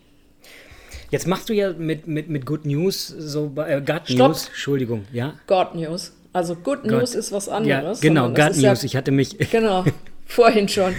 Jetzt 1.11 1.27
machst 1.27 1.49
du 1.49 1.53
ja 1.53 1.73
mit, 1.73 2.07
mit, 2.09 2.29
mit 2.29 2.45
Good 2.45 2.67
News, 2.67 3.07
so 3.07 3.49
bei- 3.49 3.71
äh, 3.71 3.81
God 3.81 4.03
Stopp. 4.09 4.29
News, 4.29 4.49
Entschuldigung, 4.49 5.05
ja? 5.13 5.35
God 5.47 5.75
News. 5.75 6.13
Also 6.33 6.57
Good 6.57 6.83
God. 6.83 6.91
News 6.93 7.15
ist 7.15 7.31
was 7.31 7.49
anderes. 7.49 8.01
ja, 8.03 8.09
genau, 8.09 8.25
sondern 8.25 8.35
das 8.35 8.47
God 8.49 8.57
ist 8.57 8.63
ja- 8.63 8.71
News. 8.71 8.85
Ich 8.85 8.97
hatte 8.97 9.11
mich. 9.13 9.39
Genau, 9.53 9.85
vorhin 10.27 10.69
schon. 10.69 10.95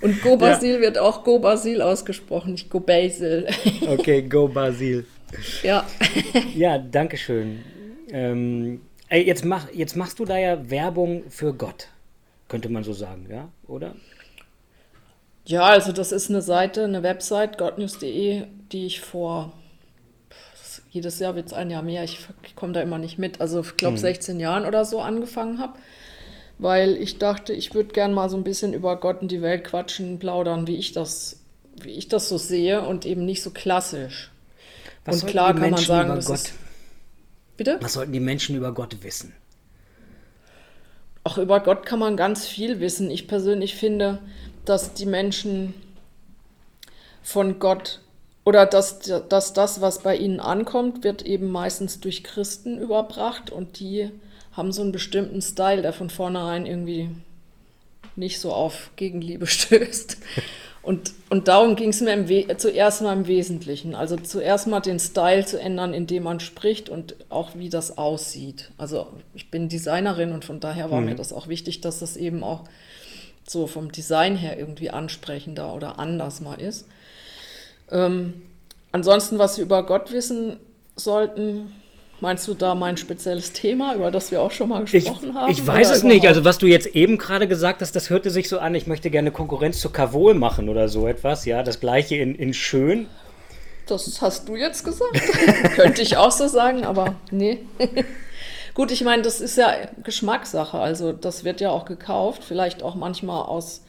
Und 0.00 0.22
Go 0.22 0.36
Basil 0.36 0.80
wird 0.80 0.98
auch 0.98 1.24
Go 1.24 1.38
Basil 1.40 1.82
ausgesprochen, 1.82 2.52
nicht 2.52 2.70
Go 2.70 2.78
Basil. 2.80 3.46
Okay, 3.88 4.22
go 4.22 4.46
Basil. 4.48 5.04
ja. 5.62 5.84
Ja, 6.54 6.78
danke 6.78 7.16
schön. 7.16 7.58
Ähm, 8.10 8.80
jetzt, 9.10 9.44
mach, 9.44 9.72
jetzt 9.72 9.96
machst 9.96 10.20
du 10.20 10.24
da 10.24 10.38
ja 10.38 10.70
Werbung 10.70 11.24
für 11.28 11.52
Gott, 11.52 11.88
könnte 12.48 12.68
man 12.68 12.84
so 12.84 12.92
sagen, 12.92 13.26
ja? 13.30 13.48
Oder? 13.66 13.94
Ja, 15.46 15.62
also 15.62 15.92
das 15.92 16.12
ist 16.12 16.28
eine 16.28 16.42
Seite, 16.42 16.84
eine 16.84 17.02
Website, 17.02 17.56
godnews.de, 17.56 18.46
die 18.72 18.86
ich 18.86 19.00
vor, 19.00 19.52
jedes 20.90 21.20
Jahr 21.20 21.36
wird 21.36 21.46
es 21.46 21.52
ein 21.52 21.70
Jahr 21.70 21.82
mehr, 21.82 22.02
ich, 22.02 22.18
ich 22.42 22.56
komme 22.56 22.72
da 22.72 22.82
immer 22.82 22.98
nicht 22.98 23.18
mit, 23.18 23.40
also 23.40 23.60
ich 23.60 23.76
glaube 23.76 23.96
16 23.96 24.40
Jahren 24.40 24.66
oder 24.66 24.84
so 24.84 25.00
angefangen 25.00 25.60
habe, 25.60 25.74
weil 26.58 26.96
ich 26.96 27.18
dachte, 27.18 27.52
ich 27.52 27.74
würde 27.74 27.92
gern 27.92 28.12
mal 28.12 28.28
so 28.28 28.36
ein 28.36 28.42
bisschen 28.42 28.74
über 28.74 28.96
Gott 28.98 29.22
und 29.22 29.30
die 29.30 29.40
Welt 29.40 29.62
quatschen, 29.62 30.18
plaudern, 30.18 30.66
wie 30.66 30.76
ich 30.76 30.92
das, 30.92 31.40
wie 31.80 31.90
ich 31.90 32.08
das 32.08 32.28
so 32.28 32.38
sehe 32.38 32.82
und 32.82 33.06
eben 33.06 33.24
nicht 33.24 33.42
so 33.42 33.50
klassisch. 33.50 34.32
Was 35.04 35.22
und 35.22 35.28
klar 35.28 35.52
kann 35.52 35.60
man 35.60 35.70
Menschen 35.70 35.86
sagen, 35.86 36.10
über 36.10 36.20
Gott, 36.22 36.34
ist, 36.34 36.54
bitte? 37.56 37.78
was 37.80 37.92
sollten 37.92 38.12
die 38.12 38.20
Menschen 38.20 38.56
über 38.56 38.72
Gott 38.72 38.96
wissen? 39.02 39.32
Auch 41.26 41.38
über 41.38 41.58
Gott 41.58 41.84
kann 41.84 41.98
man 41.98 42.16
ganz 42.16 42.46
viel 42.46 42.78
wissen. 42.78 43.10
Ich 43.10 43.26
persönlich 43.26 43.74
finde, 43.74 44.20
dass 44.64 44.94
die 44.94 45.06
Menschen 45.06 45.74
von 47.20 47.58
Gott 47.58 47.98
oder 48.44 48.64
dass, 48.64 49.00
dass 49.00 49.52
das, 49.52 49.80
was 49.80 50.04
bei 50.04 50.16
ihnen 50.16 50.38
ankommt, 50.38 51.02
wird 51.02 51.22
eben 51.22 51.50
meistens 51.50 51.98
durch 51.98 52.22
Christen 52.22 52.78
überbracht 52.78 53.50
und 53.50 53.80
die 53.80 54.12
haben 54.52 54.70
so 54.70 54.82
einen 54.82 54.92
bestimmten 54.92 55.42
Style, 55.42 55.82
der 55.82 55.92
von 55.92 56.10
vornherein 56.10 56.64
irgendwie 56.64 57.10
nicht 58.14 58.38
so 58.38 58.52
auf 58.52 58.92
Gegenliebe 58.94 59.46
stößt. 59.48 60.18
Und, 60.86 61.14
und 61.30 61.48
darum 61.48 61.74
ging 61.74 61.90
es 61.90 62.00
mir 62.00 62.12
im 62.12 62.28
We 62.28 62.46
zuerst 62.58 63.02
mal 63.02 63.12
im 63.12 63.26
Wesentlichen. 63.26 63.96
Also 63.96 64.14
zuerst 64.14 64.68
mal 64.68 64.78
den 64.78 65.00
Style 65.00 65.44
zu 65.44 65.58
ändern, 65.58 65.92
in 65.92 66.06
dem 66.06 66.22
man 66.22 66.38
spricht 66.38 66.88
und 66.88 67.16
auch 67.28 67.56
wie 67.56 67.68
das 67.68 67.98
aussieht. 67.98 68.70
Also 68.78 69.08
ich 69.34 69.50
bin 69.50 69.68
Designerin 69.68 70.30
und 70.30 70.44
von 70.44 70.60
daher 70.60 70.92
war 70.92 71.00
mir 71.00 71.16
das 71.16 71.32
auch 71.32 71.48
wichtig, 71.48 71.80
dass 71.80 71.98
das 71.98 72.16
eben 72.16 72.44
auch 72.44 72.62
so 73.48 73.66
vom 73.66 73.90
Design 73.90 74.36
her 74.36 74.60
irgendwie 74.60 74.90
ansprechender 74.90 75.74
oder 75.74 75.98
anders 75.98 76.40
mal 76.40 76.60
ist. 76.60 76.86
Ähm, 77.90 78.42
ansonsten, 78.92 79.40
was 79.40 79.56
wir 79.56 79.64
über 79.64 79.84
Gott 79.84 80.12
wissen 80.12 80.56
sollten, 80.94 81.72
meinst 82.20 82.46
du 82.48 82.54
da 82.54 82.74
mein 82.74 82.96
spezielles 82.96 83.52
Thema, 83.52 83.94
über 83.94 84.10
das 84.10 84.30
wir 84.30 84.40
auch 84.42 84.50
schon 84.50 84.68
mal 84.68 84.84
Ich, 84.84 84.92
gesprochen 84.92 85.34
haben? 85.34 85.50
ich 85.50 85.66
weiß 85.66 85.90
es 85.90 86.02
nicht. 86.02 86.26
Also, 86.26 86.44
was 86.44 86.58
du 86.58 86.66
jetzt 86.66 86.88
eben 86.88 87.18
gerade 87.18 87.48
gesagt 87.48 87.80
hast, 87.80 87.94
das 87.94 88.10
hörte 88.10 88.30
sich 88.30 88.48
so 88.48 88.58
an, 88.58 88.74
ich 88.74 88.86
möchte 88.86 89.10
gerne 89.10 89.30
Konkurrenz 89.30 89.80
zu 89.80 89.90
Kavol 89.90 90.34
machen 90.34 90.68
oder 90.68 90.88
so 90.88 91.06
etwas. 91.06 91.44
Ja, 91.44 91.62
das 91.62 91.80
gleiche 91.80 92.16
in, 92.16 92.34
in 92.34 92.54
schön. 92.54 93.06
Das 93.86 94.20
hast 94.20 94.48
du 94.48 94.56
jetzt 94.56 94.84
gesagt. 94.84 95.20
Könnte 95.76 96.02
ich 96.02 96.16
auch 96.16 96.32
so 96.32 96.48
sagen, 96.48 96.84
aber 96.84 97.14
nee. 97.30 97.60
Gut, 98.74 98.90
ich 98.90 99.02
meine, 99.04 99.22
das 99.22 99.40
ist 99.40 99.56
ja 99.56 99.72
Geschmackssache. 100.02 100.78
Also 100.78 101.12
das 101.12 101.44
wird 101.44 101.60
ja 101.60 101.70
auch 101.70 101.84
gekauft, 101.84 102.44
vielleicht 102.44 102.82
auch 102.82 102.94
manchmal 102.94 103.42
aus 103.44 103.82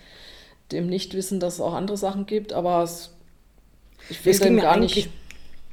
dem 0.71 0.87
Nichtwissen, 0.87 1.39
dass 1.39 1.55
es 1.55 1.61
auch 1.61 1.73
andere 1.73 1.97
Sachen 1.97 2.25
gibt, 2.25 2.53
aber 2.53 2.83
es, 2.83 3.13
ich 4.09 4.23
will 4.23 4.31
Es 4.31 4.39
denn 4.39 4.57
gar 4.57 4.77
nicht. 4.77 5.09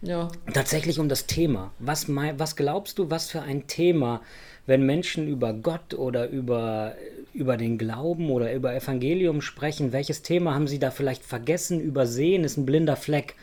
Ja. 0.05 0.29
Tatsächlich 0.53 0.99
um 1.01 1.09
das 1.09 1.27
Thema. 1.27 1.73
Was, 1.79 2.07
was 2.09 2.57
glaubst 2.57 2.99
du, 2.99 3.11
was 3.11 3.31
für 3.31 3.41
ein 3.41 3.67
Thema, 3.67 4.21
wenn 4.67 4.85
Menschen 4.85 5.27
über 5.29 5.55
Gott 5.55 5.95
oder 5.95 6.29
über, 6.29 6.95
über 7.33 7.57
den 7.57 7.79
Glauben 7.79 8.31
oder 8.31 8.53
über 8.53 8.75
Evangelium 8.75 9.41
sprechen, 9.41 9.93
welches 9.93 10.23
Thema 10.23 10.55
haben 10.55 10.69
sie 10.69 10.79
da 10.79 10.91
vielleicht 10.91 11.25
vergessen, 11.25 11.81
übersehen, 11.81 12.45
ist 12.45 12.59
ein 12.59 12.67
blinder 12.67 12.97
Fleck? 12.97 13.35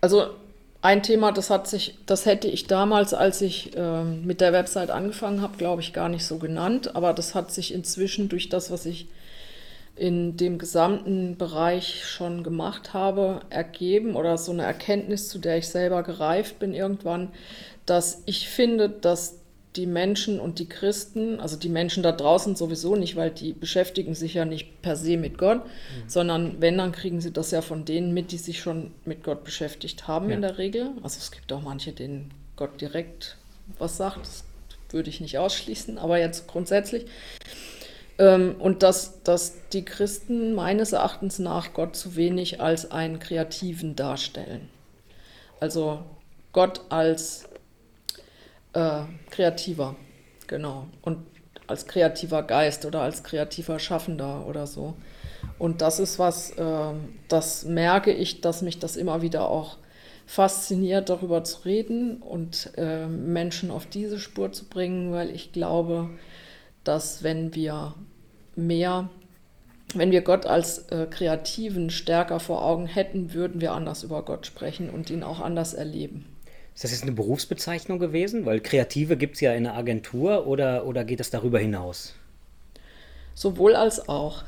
Also 0.00 0.30
ein 0.80 1.02
Thema, 1.02 1.32
das 1.32 1.50
hat 1.50 1.66
sich, 1.66 1.98
das 2.06 2.24
hätte 2.24 2.46
ich 2.46 2.66
damals, 2.66 3.14
als 3.14 3.40
ich 3.40 3.72
ähm, 3.74 4.24
mit 4.24 4.40
der 4.40 4.52
Website 4.52 4.90
angefangen 4.90 5.40
habe, 5.40 5.56
glaube 5.56 5.82
ich, 5.82 5.92
gar 5.92 6.08
nicht 6.08 6.24
so 6.24 6.38
genannt, 6.38 6.94
aber 6.94 7.14
das 7.14 7.34
hat 7.34 7.50
sich 7.50 7.74
inzwischen 7.74 8.28
durch 8.28 8.48
das, 8.48 8.70
was 8.70 8.86
ich 8.86 9.08
in 9.96 10.36
dem 10.36 10.58
gesamten 10.58 11.36
Bereich 11.36 12.04
schon 12.04 12.42
gemacht 12.42 12.94
habe, 12.94 13.40
ergeben 13.50 14.16
oder 14.16 14.38
so 14.38 14.50
eine 14.52 14.62
Erkenntnis, 14.64 15.28
zu 15.28 15.38
der 15.38 15.58
ich 15.58 15.68
selber 15.68 16.02
gereift 16.02 16.58
bin 16.58 16.74
irgendwann, 16.74 17.28
dass 17.86 18.22
ich 18.26 18.48
finde, 18.48 18.88
dass 18.88 19.38
die 19.76 19.86
Menschen 19.86 20.38
und 20.38 20.60
die 20.60 20.68
Christen, 20.68 21.40
also 21.40 21.56
die 21.56 21.68
Menschen 21.68 22.02
da 22.04 22.12
draußen 22.12 22.54
sowieso 22.54 22.94
nicht, 22.94 23.16
weil 23.16 23.30
die 23.30 23.52
beschäftigen 23.52 24.14
sich 24.14 24.34
ja 24.34 24.44
nicht 24.44 24.82
per 24.82 24.94
se 24.94 25.16
mit 25.16 25.36
Gott, 25.36 25.62
sondern 26.06 26.60
wenn, 26.60 26.78
dann 26.78 26.92
kriegen 26.92 27.20
sie 27.20 27.32
das 27.32 27.50
ja 27.50 27.60
von 27.60 27.84
denen 27.84 28.14
mit, 28.14 28.30
die 28.30 28.38
sich 28.38 28.60
schon 28.60 28.92
mit 29.04 29.24
Gott 29.24 29.42
beschäftigt 29.42 30.06
haben 30.06 30.28
Ja. 30.28 30.36
in 30.36 30.42
der 30.42 30.58
Regel. 30.58 30.90
Also 31.02 31.18
es 31.18 31.32
gibt 31.32 31.52
auch 31.52 31.62
manche, 31.62 31.92
denen 31.92 32.30
Gott 32.56 32.80
direkt 32.80 33.36
was 33.78 33.96
sagt, 33.96 34.20
das 34.20 34.44
würde 34.90 35.10
ich 35.10 35.20
nicht 35.20 35.38
ausschließen, 35.38 35.98
aber 35.98 36.18
jetzt 36.20 36.46
grundsätzlich. 36.46 37.06
Ähm, 38.18 38.56
und 38.58 38.82
dass, 38.82 39.22
dass 39.22 39.54
die 39.72 39.84
Christen 39.84 40.54
meines 40.54 40.92
Erachtens 40.92 41.38
nach 41.38 41.74
Gott 41.74 41.96
zu 41.96 42.16
wenig 42.16 42.60
als 42.60 42.90
einen 42.90 43.18
Kreativen 43.18 43.96
darstellen. 43.96 44.68
Also 45.60 46.00
Gott 46.52 46.82
als 46.90 47.48
äh, 48.72 49.02
Kreativer, 49.30 49.96
genau. 50.46 50.86
Und 51.02 51.18
als 51.66 51.86
kreativer 51.86 52.42
Geist 52.42 52.84
oder 52.84 53.00
als 53.00 53.24
kreativer 53.24 53.78
Schaffender 53.78 54.46
oder 54.46 54.66
so. 54.66 54.94
Und 55.58 55.80
das 55.80 55.98
ist 55.98 56.18
was, 56.18 56.52
ähm, 56.58 57.14
das 57.28 57.64
merke 57.64 58.12
ich, 58.12 58.40
dass 58.40 58.62
mich 58.62 58.78
das 58.78 58.96
immer 58.96 59.22
wieder 59.22 59.48
auch 59.48 59.78
fasziniert, 60.26 61.10
darüber 61.10 61.44
zu 61.44 61.64
reden 61.64 62.18
und 62.22 62.70
äh, 62.76 63.06
Menschen 63.06 63.70
auf 63.70 63.86
diese 63.86 64.18
Spur 64.18 64.52
zu 64.52 64.64
bringen, 64.66 65.12
weil 65.12 65.30
ich 65.30 65.52
glaube, 65.52 66.10
dass 66.84 67.22
wenn 67.22 67.54
wir 67.54 67.94
mehr, 68.56 69.08
wenn 69.94 70.10
wir 70.10 70.22
Gott 70.22 70.46
als 70.46 70.90
äh, 70.90 71.06
Kreativen 71.10 71.90
stärker 71.90 72.40
vor 72.40 72.64
Augen 72.64 72.86
hätten, 72.86 73.34
würden 73.34 73.60
wir 73.60 73.72
anders 73.72 74.02
über 74.02 74.22
Gott 74.22 74.46
sprechen 74.46 74.90
und 74.90 75.10
ihn 75.10 75.22
auch 75.22 75.40
anders 75.40 75.74
erleben. 75.74 76.26
Ist 76.74 76.82
das 76.82 76.90
jetzt 76.90 77.02
eine 77.02 77.12
Berufsbezeichnung 77.12 77.98
gewesen? 77.98 78.46
Weil 78.46 78.60
Kreative 78.60 79.16
gibt 79.16 79.36
es 79.36 79.40
ja 79.40 79.52
in 79.52 79.64
der 79.64 79.74
Agentur 79.74 80.46
oder, 80.46 80.86
oder 80.86 81.04
geht 81.04 81.20
es 81.20 81.30
darüber 81.30 81.58
hinaus? 81.58 82.14
Sowohl 83.34 83.76
als 83.76 84.08
auch. 84.08 84.42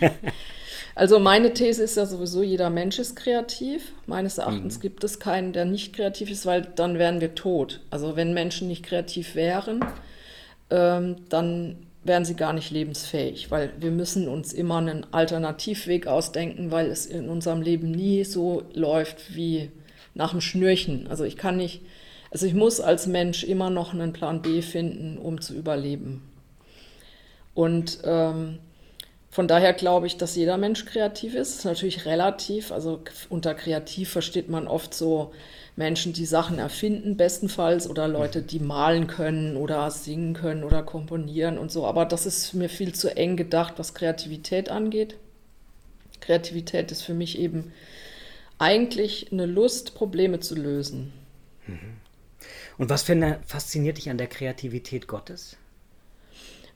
also 0.96 1.20
meine 1.20 1.54
These 1.54 1.82
ist 1.82 1.96
ja 1.96 2.06
sowieso, 2.06 2.42
jeder 2.42 2.68
Mensch 2.70 2.98
ist 2.98 3.14
kreativ. 3.14 3.92
Meines 4.06 4.38
Erachtens 4.38 4.80
gibt 4.80 5.04
es 5.04 5.20
keinen, 5.20 5.52
der 5.52 5.64
nicht 5.64 5.94
kreativ 5.94 6.30
ist, 6.30 6.46
weil 6.46 6.62
dann 6.62 6.98
wären 6.98 7.20
wir 7.20 7.36
tot. 7.36 7.80
Also 7.90 8.16
wenn 8.16 8.34
Menschen 8.34 8.66
nicht 8.66 8.84
kreativ 8.84 9.36
wären, 9.36 9.84
ähm, 10.70 11.16
dann 11.28 11.76
wären 12.04 12.24
sie 12.24 12.34
gar 12.34 12.52
nicht 12.52 12.70
lebensfähig, 12.70 13.50
weil 13.50 13.72
wir 13.78 13.90
müssen 13.90 14.28
uns 14.28 14.52
immer 14.52 14.76
einen 14.76 15.12
Alternativweg 15.12 16.06
ausdenken, 16.06 16.70
weil 16.70 16.86
es 16.86 17.06
in 17.06 17.28
unserem 17.28 17.62
Leben 17.62 17.90
nie 17.90 18.24
so 18.24 18.62
läuft 18.72 19.34
wie 19.34 19.70
nach 20.14 20.30
dem 20.30 20.40
Schnürchen. 20.40 21.08
Also 21.08 21.24
ich 21.24 21.36
kann 21.36 21.56
nicht, 21.56 21.82
also 22.30 22.46
ich 22.46 22.54
muss 22.54 22.80
als 22.80 23.06
Mensch 23.06 23.44
immer 23.44 23.70
noch 23.70 23.92
einen 23.92 24.12
Plan 24.12 24.42
B 24.42 24.62
finden, 24.62 25.18
um 25.18 25.40
zu 25.40 25.54
überleben. 25.54 26.22
Und 27.54 27.98
ähm, 28.04 28.58
von 29.36 29.48
daher 29.48 29.74
glaube 29.74 30.06
ich, 30.06 30.16
dass 30.16 30.34
jeder 30.34 30.56
Mensch 30.56 30.86
kreativ 30.86 31.34
ist. 31.34 31.66
Natürlich 31.66 32.06
relativ. 32.06 32.72
Also 32.72 33.02
unter 33.28 33.52
kreativ 33.52 34.08
versteht 34.08 34.48
man 34.48 34.66
oft 34.66 34.94
so 34.94 35.34
Menschen, 35.76 36.14
die 36.14 36.24
Sachen 36.24 36.58
erfinden, 36.58 37.18
bestenfalls, 37.18 37.86
oder 37.86 38.08
Leute, 38.08 38.40
die 38.40 38.60
malen 38.60 39.08
können 39.08 39.58
oder 39.58 39.90
singen 39.90 40.32
können 40.32 40.64
oder 40.64 40.82
komponieren 40.82 41.58
und 41.58 41.70
so. 41.70 41.84
Aber 41.84 42.06
das 42.06 42.24
ist 42.24 42.54
mir 42.54 42.70
viel 42.70 42.94
zu 42.94 43.14
eng 43.14 43.36
gedacht, 43.36 43.74
was 43.76 43.92
Kreativität 43.92 44.70
angeht. 44.70 45.16
Kreativität 46.20 46.90
ist 46.90 47.02
für 47.02 47.12
mich 47.12 47.38
eben 47.38 47.74
eigentlich 48.56 49.32
eine 49.32 49.44
Lust, 49.44 49.94
Probleme 49.94 50.40
zu 50.40 50.54
lösen. 50.54 51.12
Mhm. 51.66 51.98
Und 52.78 52.88
was 52.88 53.02
fasziniert 53.02 53.98
dich 53.98 54.08
an 54.08 54.16
der 54.16 54.28
Kreativität 54.28 55.06
Gottes? 55.06 55.58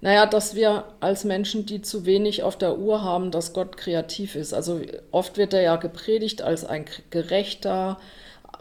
Naja, 0.02 0.25
dass 0.25 0.54
wir 0.54 0.85
als 1.00 1.25
Menschen, 1.25 1.66
die 1.66 1.83
zu 1.83 2.07
wenig 2.07 2.42
auf 2.42 2.57
der 2.57 2.78
Uhr 2.78 3.02
haben, 3.02 3.30
dass 3.30 3.52
Gott 3.52 3.76
kreativ 3.76 4.35
ist. 4.35 4.54
Also 4.54 4.80
oft 5.11 5.37
wird 5.37 5.52
er 5.52 5.61
ja 5.61 5.76
gepredigt 5.76 6.40
als 6.40 6.64
ein 6.64 6.87
gerechter, 7.11 7.99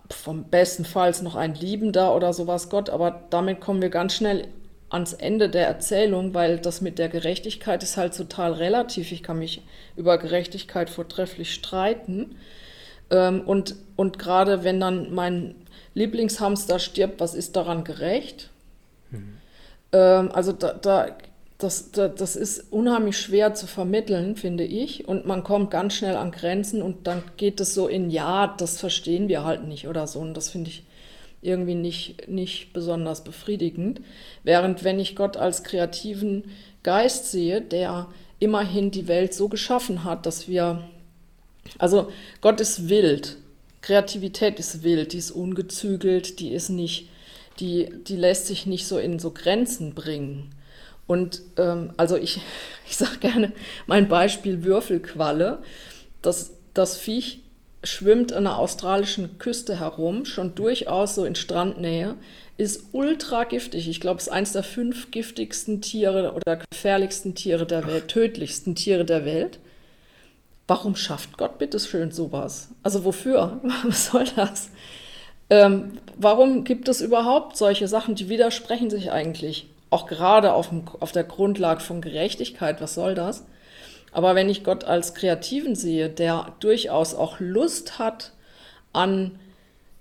vom 0.10 0.46
bestenfalls 0.46 1.22
noch 1.22 1.36
ein 1.36 1.55
liebender 1.55 2.15
oder 2.15 2.34
sowas 2.34 2.69
Gott, 2.69 2.89
aber 2.89 3.24
damit 3.29 3.62
kommen 3.62 3.81
wir 3.81 3.89
ganz 3.89 4.15
schnell 4.15 4.48
ans 4.89 5.13
Ende 5.13 5.50
der 5.50 5.67
Erzählung, 5.67 6.34
weil 6.34 6.60
das 6.60 6.81
mit 6.81 6.98
der 6.98 7.10
Gerechtigkeit 7.10 7.84
ist 7.84 7.96
halt 7.96 8.17
total 8.17 8.53
relativ. 8.53 9.12
Ich 9.12 9.24
kann 9.24 9.39
mich 9.39 9.62
über 9.96 10.17
Gerechtigkeit 10.17 10.89
vortrefflich 10.89 11.53
streiten. 11.53 12.36
Ähm, 13.12 13.41
und, 13.41 13.75
und 13.96 14.19
gerade 14.19 14.63
wenn 14.63 14.79
dann 14.79 15.13
mein 15.13 15.55
Lieblingshamster 15.93 16.79
stirbt, 16.79 17.19
was 17.19 17.36
ist 17.36 17.55
daran 17.55 17.84
gerecht? 17.84 18.50
Mhm. 19.12 19.38
also 19.91 20.51
da, 20.51 20.74
da 20.74 21.08
das, 21.60 21.92
das, 21.92 22.16
das 22.16 22.36
ist 22.38 22.72
unheimlich 22.72 23.18
schwer 23.18 23.54
zu 23.54 23.68
vermitteln, 23.68 24.38
finde 24.38 24.63
ich. 24.63 25.08
Und 25.08 25.25
man 25.25 25.44
kommt 25.44 25.70
ganz 25.70 25.94
schnell 25.94 26.16
an 26.16 26.32
Grenzen 26.32 26.82
und 26.82 27.06
dann 27.06 27.22
geht 27.36 27.60
es 27.60 27.74
so 27.74 27.88
in, 27.88 28.10
ja, 28.10 28.56
das 28.58 28.80
verstehen 28.80 29.28
wir 29.28 29.44
halt 29.44 29.66
nicht 29.66 29.88
oder 29.88 30.08
so. 30.08 30.20
Und 30.20 30.36
das 30.36 30.50
finde 30.50 30.70
ich 30.70 30.84
irgendwie 31.42 31.75
nicht, 31.75 32.30
nicht 32.30 32.72
besonders 32.72 33.25
befriedigend. 33.25 34.00
Während 34.44 34.86
wenn 34.86 35.00
ich 35.00 35.18
Gott 35.18 35.36
als 35.36 35.63
kreativen 35.63 36.46
Geist 36.82 37.30
sehe, 37.30 37.62
der 37.62 38.08
immerhin 38.39 38.89
die 38.89 39.10
Welt 39.10 39.34
so 39.34 39.50
geschaffen 39.50 40.06
hat, 40.06 40.25
dass 40.25 40.48
wir, 40.48 40.88
also 41.78 42.10
Gott 42.39 42.62
ist 42.62 42.88
wild, 42.88 43.36
Kreativität 43.82 44.60
ist 44.60 44.84
wild, 44.84 45.12
die 45.12 45.18
ist 45.18 45.32
ungezügelt, 45.32 46.39
die 46.39 46.51
ist 46.54 46.70
nicht, 46.70 47.10
die, 47.60 47.89
die 48.08 48.16
lässt 48.16 48.48
sich 48.48 48.66
nicht 48.66 48.88
so 48.88 48.98
in 48.98 49.20
so 49.20 49.32
Grenzen 49.32 49.94
bringen. 49.94 50.51
Und 51.10 51.42
ähm, 51.58 51.92
also 51.98 52.18
ich, 52.18 52.39
ich 52.88 52.96
sage 52.96 53.18
gerne 53.18 53.51
mein 53.88 54.08
Beispiel 54.08 54.63
Würfelqualle. 54.63 55.63
Das, 56.22 56.51
das 56.75 56.98
Viech 56.98 57.42
schwimmt 57.84 58.32
an 58.32 58.44
der 58.44 58.58
australischen 58.58 59.39
Küste 59.39 59.80
herum, 59.80 60.25
schon 60.25 60.54
durchaus 60.54 61.16
so 61.16 61.25
in 61.25 61.34
Strandnähe, 61.34 62.16
ist 62.58 62.89
ultra 62.92 63.46
giftig. 63.46 63.89
Ich 63.89 64.01
glaube, 64.01 64.20
es 64.20 64.28
ist 64.28 64.34
eines 64.34 64.51
der 64.51 64.62
fünf 64.62 65.10
giftigsten 65.10 65.82
Tiere 65.82 66.34
oder 66.34 66.62
gefährlichsten 66.70 67.34
Tiere 67.34 67.66
der 67.66 67.88
Welt, 67.88 68.10
tödlichsten 68.10 68.75
Tiere 68.75 69.06
der 69.06 69.25
Welt. 69.25 69.58
Warum 70.68 70.96
schafft 70.96 71.38
Gott 71.38 71.58
bitte 71.58 71.80
schön 71.80 72.12
sowas? 72.12 72.70
Also 72.84 73.04
wofür? 73.04 73.62
Was 73.84 74.08
soll 74.08 74.25
das? 74.36 74.70
Ähm, 75.50 75.94
warum 76.18 76.66
gibt 76.66 76.88
es 76.88 77.01
überhaupt 77.01 77.58
solche 77.58 77.88
Sachen, 77.88 78.13
die 78.13 78.30
widersprechen 78.30 78.92
sich 78.92 79.12
eigentlich? 79.12 79.69
Auch 79.89 80.05
gerade 80.05 80.53
auf, 80.53 80.69
auf 81.00 81.12
der 81.12 81.24
Grundlage 81.24 81.81
von 81.81 82.01
Gerechtigkeit, 82.01 82.81
was 82.81 82.93
soll 82.93 83.15
das? 83.15 83.46
Aber 84.12 84.36
wenn 84.36 84.50
ich 84.50 84.63
Gott 84.63 84.84
als 84.84 85.13
Kreativen 85.13 85.75
sehe, 85.75 86.10
der 86.10 86.53
durchaus 86.60 87.13
auch 87.13 87.39
Lust 87.39 88.00
hat 88.00 88.32
an 88.93 89.39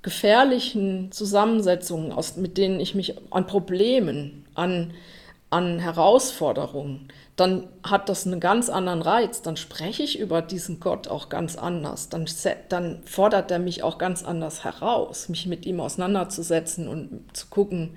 gefährlichen 0.03 1.12
Zusammensetzungen, 1.12 2.12
aus, 2.12 2.37
mit 2.37 2.57
denen 2.57 2.81
ich 2.81 2.94
mich 2.94 3.14
an 3.31 3.46
Problemen, 3.46 4.46
an, 4.55 4.92
an 5.51 5.79
Herausforderungen, 5.79 7.09
dann 7.37 7.68
hat 7.85 8.09
das 8.09 8.27
einen 8.27 8.40
ganz 8.40 8.68
anderen 8.68 9.03
Reiz. 9.03 9.42
Dann 9.42 9.57
spreche 9.57 10.03
ich 10.03 10.18
über 10.18 10.42
diesen 10.42 10.81
Gott 10.81 11.09
auch 11.09 11.29
ganz 11.29 11.57
anders. 11.57 12.09
Dann, 12.09 12.27
dann 12.68 13.03
fordert 13.05 13.51
er 13.51 13.59
mich 13.59 13.83
auch 13.83 13.98
ganz 13.98 14.24
anders 14.24 14.64
heraus, 14.64 15.29
mich 15.29 15.46
mit 15.46 15.66
ihm 15.66 15.81
auseinanderzusetzen 15.81 16.88
und 16.88 17.24
zu 17.33 17.46
gucken, 17.48 17.96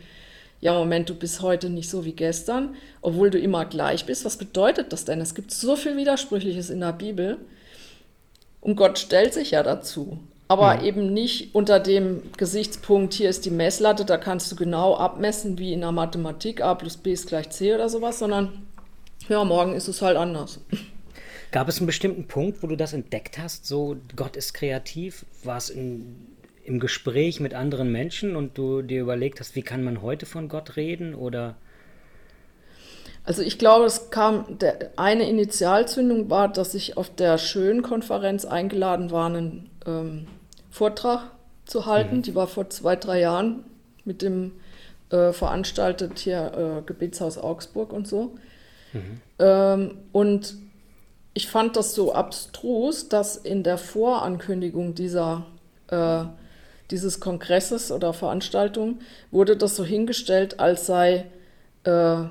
ja, 0.61 0.73
Moment, 0.73 1.09
du 1.09 1.15
bist 1.15 1.41
heute 1.41 1.69
nicht 1.69 1.89
so 1.89 2.05
wie 2.05 2.13
gestern, 2.13 2.75
obwohl 3.01 3.31
du 3.31 3.39
immer 3.39 3.65
gleich 3.65 4.05
bist. 4.05 4.23
Was 4.25 4.37
bedeutet 4.37 4.93
das 4.93 5.05
denn? 5.05 5.19
Es 5.19 5.33
gibt 5.33 5.51
so 5.51 5.75
viel 5.75 5.97
Widersprüchliches 5.97 6.69
in 6.69 6.79
der 6.79 6.93
Bibel. 6.93 7.39
Und 8.61 8.75
Gott 8.75 8.99
stellt 8.99 9.33
sich 9.33 9.51
ja 9.51 9.63
dazu. 9.63 10.19
Aber 10.47 10.75
ja. 10.75 10.83
eben 10.83 11.13
nicht 11.13 11.55
unter 11.55 11.79
dem 11.79 12.21
Gesichtspunkt, 12.37 13.13
hier 13.15 13.29
ist 13.29 13.45
die 13.45 13.51
Messlatte, 13.51 14.05
da 14.05 14.17
kannst 14.17 14.51
du 14.51 14.55
genau 14.55 14.95
abmessen, 14.95 15.57
wie 15.57 15.73
in 15.73 15.81
der 15.81 15.91
Mathematik, 15.91 16.61
a 16.61 16.75
plus 16.75 16.97
b 16.97 17.13
ist 17.13 17.27
gleich 17.27 17.49
c 17.49 17.73
oder 17.73 17.89
sowas, 17.89 18.19
sondern 18.19 18.67
ja, 19.29 19.43
morgen 19.43 19.73
ist 19.73 19.87
es 19.87 20.01
halt 20.01 20.17
anders. 20.17 20.59
Gab 21.51 21.69
es 21.69 21.77
einen 21.77 21.87
bestimmten 21.87 22.27
Punkt, 22.27 22.61
wo 22.61 22.67
du 22.67 22.75
das 22.75 22.93
entdeckt 22.93 23.37
hast, 23.37 23.65
so 23.65 23.95
Gott 24.15 24.35
ist 24.35 24.53
kreativ? 24.53 25.25
War 25.43 25.57
es 25.57 25.69
in 25.69 26.27
im 26.63 26.79
Gespräch 26.79 27.39
mit 27.39 27.53
anderen 27.53 27.91
Menschen 27.91 28.35
und 28.35 28.57
du 28.57 28.81
dir 28.81 29.01
überlegt 29.01 29.39
hast, 29.39 29.55
wie 29.55 29.61
kann 29.61 29.83
man 29.83 30.01
heute 30.01 30.25
von 30.25 30.49
Gott 30.49 30.75
reden 30.75 31.15
oder? 31.15 31.55
Also 33.23 33.41
ich 33.41 33.59
glaube, 33.59 33.85
es 33.85 34.09
kam, 34.09 34.57
der, 34.59 34.91
eine 34.95 35.29
Initialzündung 35.29 36.29
war, 36.29 36.47
dass 36.47 36.73
ich 36.73 36.97
auf 36.97 37.13
der 37.13 37.37
Schön-Konferenz 37.37 38.45
eingeladen 38.45 39.11
war, 39.11 39.27
einen 39.27 39.69
ähm, 39.85 40.27
Vortrag 40.69 41.31
zu 41.65 41.85
halten. 41.85 42.17
Mhm. 42.17 42.21
Die 42.23 42.35
war 42.35 42.47
vor 42.47 42.69
zwei, 42.69 42.95
drei 42.95 43.19
Jahren 43.19 43.63
mit 44.05 44.21
dem 44.21 44.53
äh, 45.11 45.33
veranstaltet 45.33 46.19
hier 46.19 46.79
äh, 46.79 46.81
Gebetshaus 46.85 47.37
Augsburg 47.37 47.93
und 47.93 48.07
so. 48.07 48.35
Mhm. 48.93 49.21
Ähm, 49.39 49.97
und 50.11 50.55
ich 51.33 51.47
fand 51.47 51.75
das 51.75 51.93
so 51.93 52.13
abstrus, 52.13 53.07
dass 53.07 53.37
in 53.37 53.63
der 53.63 53.77
Vorankündigung 53.77 54.95
dieser 54.95 55.45
äh, 55.87 56.23
dieses 56.91 57.19
Kongresses 57.19 57.91
oder 57.91 58.13
Veranstaltung 58.13 58.99
wurde 59.31 59.57
das 59.57 59.75
so 59.75 59.83
hingestellt, 59.83 60.59
als 60.59 60.85
sei 60.85 61.25
äh, 61.83 62.23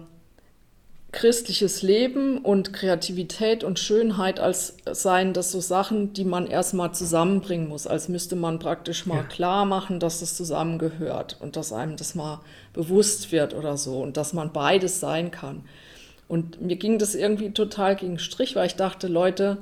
christliches 1.12 1.82
Leben 1.82 2.38
und 2.38 2.72
Kreativität 2.72 3.64
und 3.64 3.78
Schönheit 3.78 4.38
als 4.38 4.76
seien 4.90 5.32
das 5.32 5.50
so 5.50 5.60
Sachen, 5.60 6.12
die 6.12 6.24
man 6.24 6.46
erstmal 6.46 6.94
zusammenbringen 6.94 7.68
muss, 7.68 7.86
als 7.86 8.08
müsste 8.08 8.36
man 8.36 8.60
praktisch 8.60 9.06
mal 9.06 9.16
ja. 9.16 9.22
klar 9.24 9.64
machen, 9.64 9.98
dass 9.98 10.20
das 10.20 10.36
zusammengehört 10.36 11.36
und 11.40 11.56
dass 11.56 11.72
einem 11.72 11.96
das 11.96 12.14
mal 12.14 12.40
bewusst 12.72 13.32
wird 13.32 13.54
oder 13.54 13.76
so 13.76 14.00
und 14.00 14.16
dass 14.16 14.32
man 14.32 14.52
beides 14.52 15.00
sein 15.00 15.32
kann. 15.32 15.64
Und 16.28 16.60
mir 16.62 16.76
ging 16.76 16.98
das 16.98 17.16
irgendwie 17.16 17.50
total 17.50 17.96
gegen 17.96 18.20
Strich, 18.20 18.54
weil 18.54 18.66
ich 18.66 18.76
dachte, 18.76 19.08
Leute, 19.08 19.58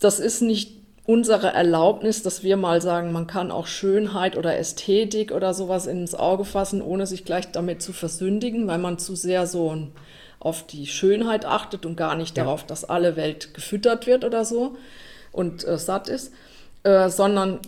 das 0.00 0.18
ist 0.18 0.42
nicht 0.42 0.79
unsere 1.10 1.48
Erlaubnis, 1.48 2.22
dass 2.22 2.44
wir 2.44 2.56
mal 2.56 2.80
sagen, 2.80 3.10
man 3.10 3.26
kann 3.26 3.50
auch 3.50 3.66
Schönheit 3.66 4.36
oder 4.36 4.56
Ästhetik 4.56 5.32
oder 5.32 5.54
sowas 5.54 5.88
ins 5.88 6.14
Auge 6.14 6.44
fassen, 6.44 6.80
ohne 6.80 7.04
sich 7.04 7.24
gleich 7.24 7.50
damit 7.50 7.82
zu 7.82 7.92
versündigen, 7.92 8.68
weil 8.68 8.78
man 8.78 8.96
zu 8.96 9.16
sehr 9.16 9.48
so 9.48 9.76
auf 10.38 10.64
die 10.68 10.86
Schönheit 10.86 11.44
achtet 11.44 11.84
und 11.84 11.96
gar 11.96 12.14
nicht 12.14 12.36
ja. 12.36 12.44
darauf, 12.44 12.64
dass 12.64 12.84
alle 12.84 13.16
Welt 13.16 13.54
gefüttert 13.54 14.06
wird 14.06 14.24
oder 14.24 14.44
so 14.44 14.76
und 15.32 15.66
äh, 15.66 15.78
satt 15.78 16.08
ist, 16.08 16.32
äh, 16.84 17.08
sondern 17.08 17.58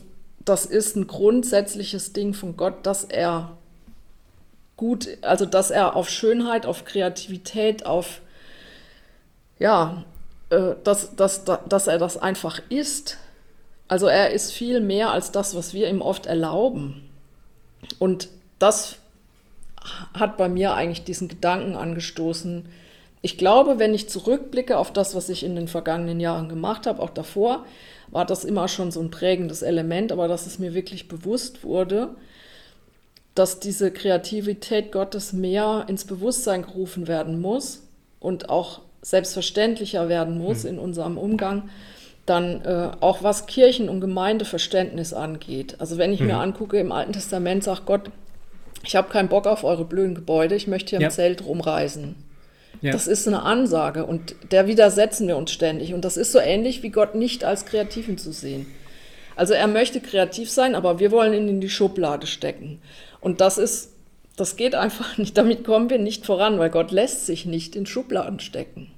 das 0.45 0.65
ist 0.65 0.95
ein 0.95 1.09
grundsätzliches 1.09 2.13
Ding 2.13 2.35
von 2.35 2.57
Gott, 2.57 2.87
dass 2.87 3.03
er 3.03 3.57
gut, 4.77 5.09
also 5.23 5.47
dass 5.47 5.73
er 5.73 5.97
auf 5.97 6.09
Schönheit, 6.09 6.65
auf 6.65 6.85
Kreativität, 6.85 7.87
auf 7.87 8.21
ja, 9.59 10.05
äh, 10.51 10.77
dass, 10.85 11.17
dass, 11.17 11.43
dass 11.45 11.89
er 11.89 11.99
das 11.99 12.19
einfach 12.19 12.63
ist 12.69 13.19
also 13.93 14.07
er 14.07 14.31
ist 14.31 14.53
viel 14.53 14.81
mehr 14.81 15.11
als 15.11 15.33
das, 15.33 15.55
was 15.55 15.75
wir 15.75 15.91
ihm 15.91 16.01
oft 16.01 16.25
erlauben. 16.25 17.11
Und 17.99 18.31
das 18.59 18.97
hat 20.15 20.39
bei 20.39 20.49
mir 20.49 20.73
eigentlich 20.73 21.05
diesen 21.05 21.29
Gedanken 21.29 21.77
angestoßen. 21.77 22.65
Ich 23.21 23.37
glaube, 23.37 23.79
wenn 23.79 23.93
ich 23.93 24.09
zurückblicke 24.09 24.79
auf 24.79 24.95
das, 24.95 25.15
was 25.15 25.29
ich 25.29 25.45
in 25.45 25.57
den 25.57 25.69
vergangenen 25.69 26.21
Jahren 26.21 26.49
gemacht 26.49 26.87
habe, 26.87 27.03
auch 27.03 27.11
davor, 27.11 27.67
war 28.11 28.25
das 28.25 28.45
immer 28.45 28.67
schon 28.67 28.91
so 28.91 29.01
ein 29.01 29.11
prägendes 29.11 29.61
Element, 29.61 30.11
aber 30.11 30.27
dass 30.27 30.47
es 30.47 30.59
mir 30.59 30.73
wirklich 30.73 31.07
bewusst 31.07 31.63
wurde, 31.63 32.15
dass 33.35 33.61
diese 33.61 33.91
Kreativität 33.91 34.91
Gottes 34.91 35.35
mehr 35.35 35.85
ins 35.89 36.07
Bewusstsein 36.07 36.63
gerufen 36.63 37.09
werden 37.09 37.43
muss 37.43 37.83
und 38.21 38.49
auch 38.49 38.81
selbstverständlicher 39.03 40.09
werden 40.09 40.39
muss 40.39 40.65
mhm. 40.65 40.71
in 40.71 40.79
unserem 40.79 41.19
Umgang, 41.19 41.69
dann 42.27 42.65
äh, 42.65 42.91
auch 43.01 43.23
was 43.23 43.47
Kirchen- 43.47 43.89
und 43.89 44.01
Gemeindeverständnis 44.01 45.13
angeht. 45.13 45.77
Also 45.79 45.99
wenn 45.99 46.13
ich 46.13 46.21
mhm. 46.21 46.29
mir 46.29 46.37
angucke, 46.37 46.79
im 46.79 46.93
Alten 46.93 47.13
Testament 47.13 47.65
sagt 47.65 47.87
Gott, 47.87 48.11
ich 48.85 48.97
habe 48.97 49.11
keinen 49.11 49.29
Bock 49.29 49.47
auf 49.47 49.65
eure 49.65 49.85
blöden 49.85 50.15
Gebäude, 50.15 50.55
ich 50.55 50.67
möchte 50.67 50.91
hier 50.91 51.01
ja. 51.01 51.09
im 51.09 51.13
Zelt 51.13 51.45
rumreisen. 51.45 52.17
Ja. 52.81 52.93
Das 52.93 53.07
ist 53.07 53.29
eine 53.29 53.43
Ansage 53.43 54.05
und 54.07 54.35
der 54.51 54.67
widersetzen 54.67 55.29
wir 55.29 55.37
uns 55.37 55.53
ständig. 55.53 55.95
Und 55.95 56.05
das 56.05 56.17
ist 56.17 56.33
so 56.33 56.39
ähnlich 56.39 56.83
wie 56.83 56.91
Gott 56.91 57.15
nicht 57.15 57.45
als 57.45 57.65
Kreativen 57.65 58.19
zu 58.19 58.33
sehen. 58.33 58.67
Also 59.37 59.55
er 59.55 59.67
möchte 59.67 60.01
kreativ 60.01 60.51
sein, 60.51 60.75
aber 60.75 60.99
wir 60.99 61.11
wollen 61.11 61.33
ihn 61.33 61.49
in 61.49 61.61
die 61.61 61.71
Schublade 61.71 62.27
stecken. 62.27 62.81
Und 63.21 63.41
das 63.41 63.59
ist, 63.59 63.93
das 64.37 64.57
geht 64.57 64.75
einfach 64.75 65.17
nicht. 65.19 65.37
Damit 65.37 65.65
kommen 65.65 65.91
wir 65.91 65.99
nicht 65.99 66.27
voran, 66.27 66.59
weil 66.59 66.71
Gott 66.71 66.91
lässt 66.91 67.27
sich 67.27 67.47
nicht 67.47 67.77
in 67.77 67.87
Schubladen 67.87 68.41
stecken. 68.41 68.91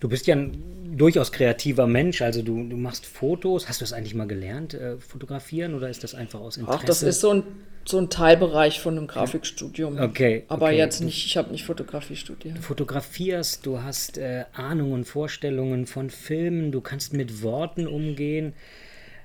Du 0.00 0.08
bist 0.08 0.26
ja 0.26 0.34
ein 0.34 0.62
durchaus 1.02 1.32
kreativer 1.32 1.88
Mensch. 1.88 2.22
Also 2.22 2.42
du, 2.42 2.62
du 2.68 2.76
machst 2.76 3.06
Fotos. 3.06 3.68
Hast 3.68 3.80
du 3.80 3.82
das 3.82 3.92
eigentlich 3.92 4.14
mal 4.14 4.28
gelernt, 4.28 4.74
äh, 4.74 4.98
fotografieren 4.98 5.74
oder 5.74 5.90
ist 5.90 6.04
das 6.04 6.14
einfach 6.14 6.40
aus 6.40 6.56
Interesse? 6.56 6.78
Ach, 6.80 6.84
das 6.84 7.02
ist 7.02 7.20
so 7.20 7.30
ein, 7.30 7.42
so 7.84 7.98
ein 7.98 8.08
Teilbereich 8.08 8.80
von 8.80 8.96
einem 8.96 9.08
Grafikstudium. 9.08 9.98
Okay. 9.98 10.44
Aber 10.46 10.66
okay. 10.66 10.76
jetzt 10.76 11.00
nicht, 11.00 11.26
ich 11.26 11.36
habe 11.36 11.50
nicht 11.50 11.64
Fotografie 11.64 12.14
studiert. 12.14 12.56
Du 12.56 12.62
fotografierst, 12.62 13.66
du 13.66 13.82
hast 13.82 14.16
äh, 14.16 14.44
Ahnungen, 14.52 15.04
Vorstellungen 15.04 15.86
von 15.86 16.08
Filmen, 16.08 16.70
du 16.70 16.80
kannst 16.80 17.12
mit 17.12 17.42
Worten 17.42 17.88
umgehen. 17.88 18.52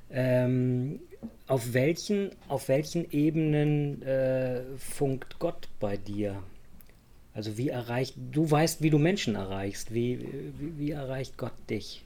Ähm, 0.09 0.99
auf 1.45 1.73
welchen, 1.73 2.31
auf 2.47 2.69
welchen 2.69 3.11
Ebenen 3.11 4.01
äh, 4.01 4.61
funkt 4.77 5.37
Gott 5.37 5.67
bei 5.79 5.97
dir? 5.97 6.41
Also 7.38 7.56
wie 7.56 7.69
erreicht, 7.69 8.15
du 8.32 8.50
weißt, 8.50 8.82
wie 8.82 8.89
du 8.89 8.97
Menschen 8.97 9.36
erreichst. 9.36 9.93
Wie, 9.93 10.19
wie, 10.58 10.80
wie 10.80 10.89
erreicht 10.89 11.38
Gott 11.38 11.52
dich? 11.69 12.02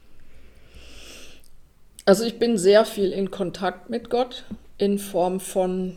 Also 2.04 2.26
ich 2.26 2.38
bin 2.38 2.58
sehr 2.58 2.84
viel 2.84 3.13
in 3.13 3.32
Kontakt 3.32 3.89
mit 3.89 4.10
Gott 4.10 4.44
in 4.78 5.00
Form 5.00 5.39
von, 5.39 5.96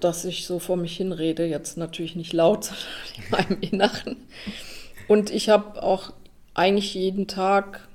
dass 0.00 0.24
ich 0.24 0.48
so 0.48 0.58
vor 0.58 0.76
mich 0.76 0.96
hinrede, 0.96 1.46
jetzt 1.46 1.76
natürlich 1.76 2.16
nicht 2.16 2.32
laut, 2.32 2.64
sondern 2.64 2.82
in 3.14 3.30
meinem 3.30 3.60
Inneren. 3.60 4.16
Und 5.06 5.30
ich 5.30 5.48
habe 5.48 5.80
auch 5.80 6.12
eigentlich 6.54 6.92
jeden 6.94 7.28
Tag, 7.28 7.86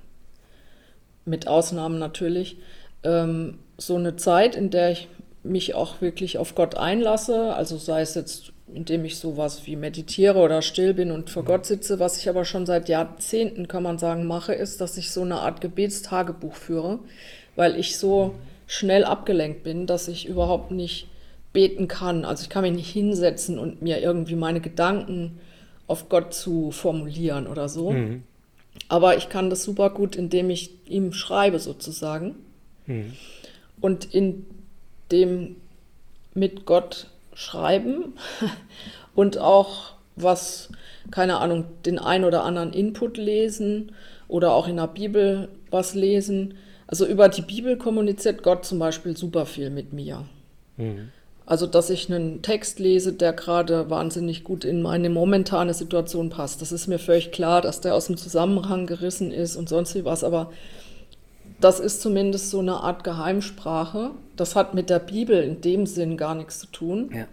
mit 1.26 1.50
Ausnahmen 1.50 2.00
natürlich, 2.00 2.56
ähm, 3.04 3.60
so 3.78 3.98
eine 3.98 4.16
Zeit, 4.16 4.56
in 4.56 4.70
der 4.70 4.92
ich 4.92 5.10
mich 5.44 5.76
auch 5.76 6.00
wirklich 6.00 6.38
auf 6.38 6.56
Gott 6.56 6.76
einlasse. 6.76 7.54
Also 7.56 7.78
sei 7.78 8.00
es 8.00 8.16
jetzt 8.16 8.54
indem 8.74 9.06
ich 9.06 9.18
sowas 9.18 9.66
wie 9.66 9.76
meditiere 9.76 10.40
oder 10.40 10.62
still 10.62 10.94
bin 10.94 11.12
und 11.12 11.30
vor 11.30 11.44
Gott 11.44 11.66
sitze. 11.66 12.00
Was 12.00 12.18
ich 12.18 12.30
aber 12.30 12.46
schon 12.46 12.66
seit 12.66 12.90
Jahrzehnten, 12.90 13.68
kann 13.68 13.84
man 13.84 13.98
sagen, 13.98 14.26
mache, 14.26 14.54
ist, 14.54 14.82
dass 14.82 14.98
ich 14.98 15.12
so 15.12 15.22
eine 15.22 15.40
Art 15.40 15.62
Gebetstagebuch 15.62 16.56
führe, 16.56 17.00
weil 17.56 17.76
ich 17.76 17.98
so 17.98 18.36
schnell 18.68 19.04
abgelenkt 19.04 19.64
bin, 19.64 19.86
dass 19.88 20.08
ich 20.08 20.28
überhaupt 20.28 20.72
nicht 20.72 21.08
beten 21.54 21.88
kann. 21.88 22.26
Also 22.26 22.44
ich 22.44 22.50
kann 22.50 22.64
mich 22.64 22.74
nicht 22.74 22.92
hinsetzen 22.92 23.60
und 23.60 23.82
mir 23.82 24.02
irgendwie 24.02 24.36
meine 24.36 24.62
Gedanken 24.62 25.40
auf 25.88 26.08
Gott 26.08 26.34
zu 26.34 26.72
formulieren 26.72 27.48
oder 27.48 27.68
so. 27.68 27.92
Mhm. 27.92 28.24
Aber 28.88 29.18
ich 29.18 29.30
kann 29.30 29.50
das 29.50 29.64
super 29.64 29.90
gut, 29.90 30.16
indem 30.16 30.50
ich 30.50 30.72
ihm 30.88 31.12
schreibe 31.12 31.60
sozusagen. 31.60 32.36
Mhm. 32.86 33.14
Und 33.82 34.14
in 34.14 34.46
dem 35.12 35.58
mit 36.34 36.66
Gott 36.66 37.08
schreiben 37.34 38.14
und 39.16 39.38
auch 39.38 39.94
was, 40.16 40.70
keine 41.10 41.38
Ahnung, 41.38 41.66
den 41.86 42.00
ein 42.00 42.24
oder 42.24 42.44
anderen 42.44 42.74
Input 42.74 43.18
lesen 43.18 43.94
oder 44.28 44.54
auch 44.54 44.68
in 44.68 44.78
der 44.78 44.88
Bibel 44.88 45.50
was 45.70 45.94
lesen. 45.94 46.56
Also 46.88 47.06
über 47.06 47.30
die 47.30 47.42
Bibel 47.42 47.78
kommuniziert 47.78 48.44
Gott 48.44 48.66
zum 48.66 48.80
Beispiel 48.80 49.16
super 49.16 49.46
viel 49.46 49.70
mit 49.70 49.94
mir. 49.94 50.26
Mhm. 50.78 51.12
Also, 51.46 51.68
dass 51.68 51.90
ich 51.90 52.10
einen 52.10 52.42
Text 52.42 52.80
lese, 52.80 53.12
der 53.12 53.34
gerade 53.34 53.90
wahnsinnig 53.90 54.44
gut 54.44 54.64
in 54.64 54.82
meine 54.82 55.10
momentane 55.10 55.74
Situation 55.74 56.30
passt. 56.30 56.62
Das 56.62 56.72
ist 56.72 56.88
mir 56.88 57.00
völlig 57.00 57.32
klar, 57.32 57.62
dass 57.62 57.82
der 57.82 57.96
aus 57.96 58.08
dem 58.08 58.16
Zusammenhang 58.16 58.86
gerissen 58.86 59.32
ist 59.32 59.58
und 59.58 59.68
sonst 59.68 59.94
wie 59.96 60.06
was. 60.06 60.24
Aber 60.24 60.52
das 61.60 61.80
ist 61.80 62.02
zumindest 62.02 62.52
so 62.52 62.60
eine 62.60 62.76
Art 62.76 63.04
Geheimsprache. 63.04 64.12
Das 64.42 64.56
hat 64.56 64.74
mit 64.74 64.90
der 64.90 64.98
Bibel 64.98 65.44
in 65.44 65.62
dem 65.62 65.86
Sinn 65.86 66.18
gar 66.18 66.34
nichts 66.34 66.58
zu 66.58 66.66
tun, 66.66 67.12
ja. 67.14 67.28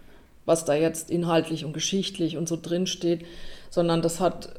was 0.45 0.63
da 0.63 0.75
jetzt 0.75 1.09
inhaltlich 1.09 1.65
und 1.65 1.73
geschichtlich 1.73 2.37
und 2.37 2.47
so 2.47 2.55
drin 2.55 2.85
steht, 2.85 3.25
sondern 3.71 4.03
das 4.03 4.19
hat 4.19 4.49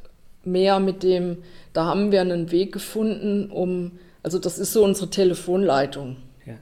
mehr 0.42 0.80
mit 0.80 1.04
dem, 1.04 1.44
da 1.72 1.84
haben 1.84 2.10
wir 2.10 2.20
einen 2.20 2.50
Weg 2.50 2.72
gefunden, 2.72 3.52
um, 3.52 3.92
also 4.24 4.40
das 4.40 4.58
ist 4.58 4.72
so 4.72 4.82
unsere 4.82 5.08
Telefonleitung. 5.08 6.16
Ja. 6.44 6.54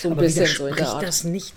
So 0.00 0.08
ein 0.08 0.12
Aber 0.14 0.22
bisschen 0.22 0.46
so 0.46 0.66
in 0.66 0.74
der 0.74 0.88
Art. 0.88 1.04
das 1.04 1.22
nicht 1.22 1.54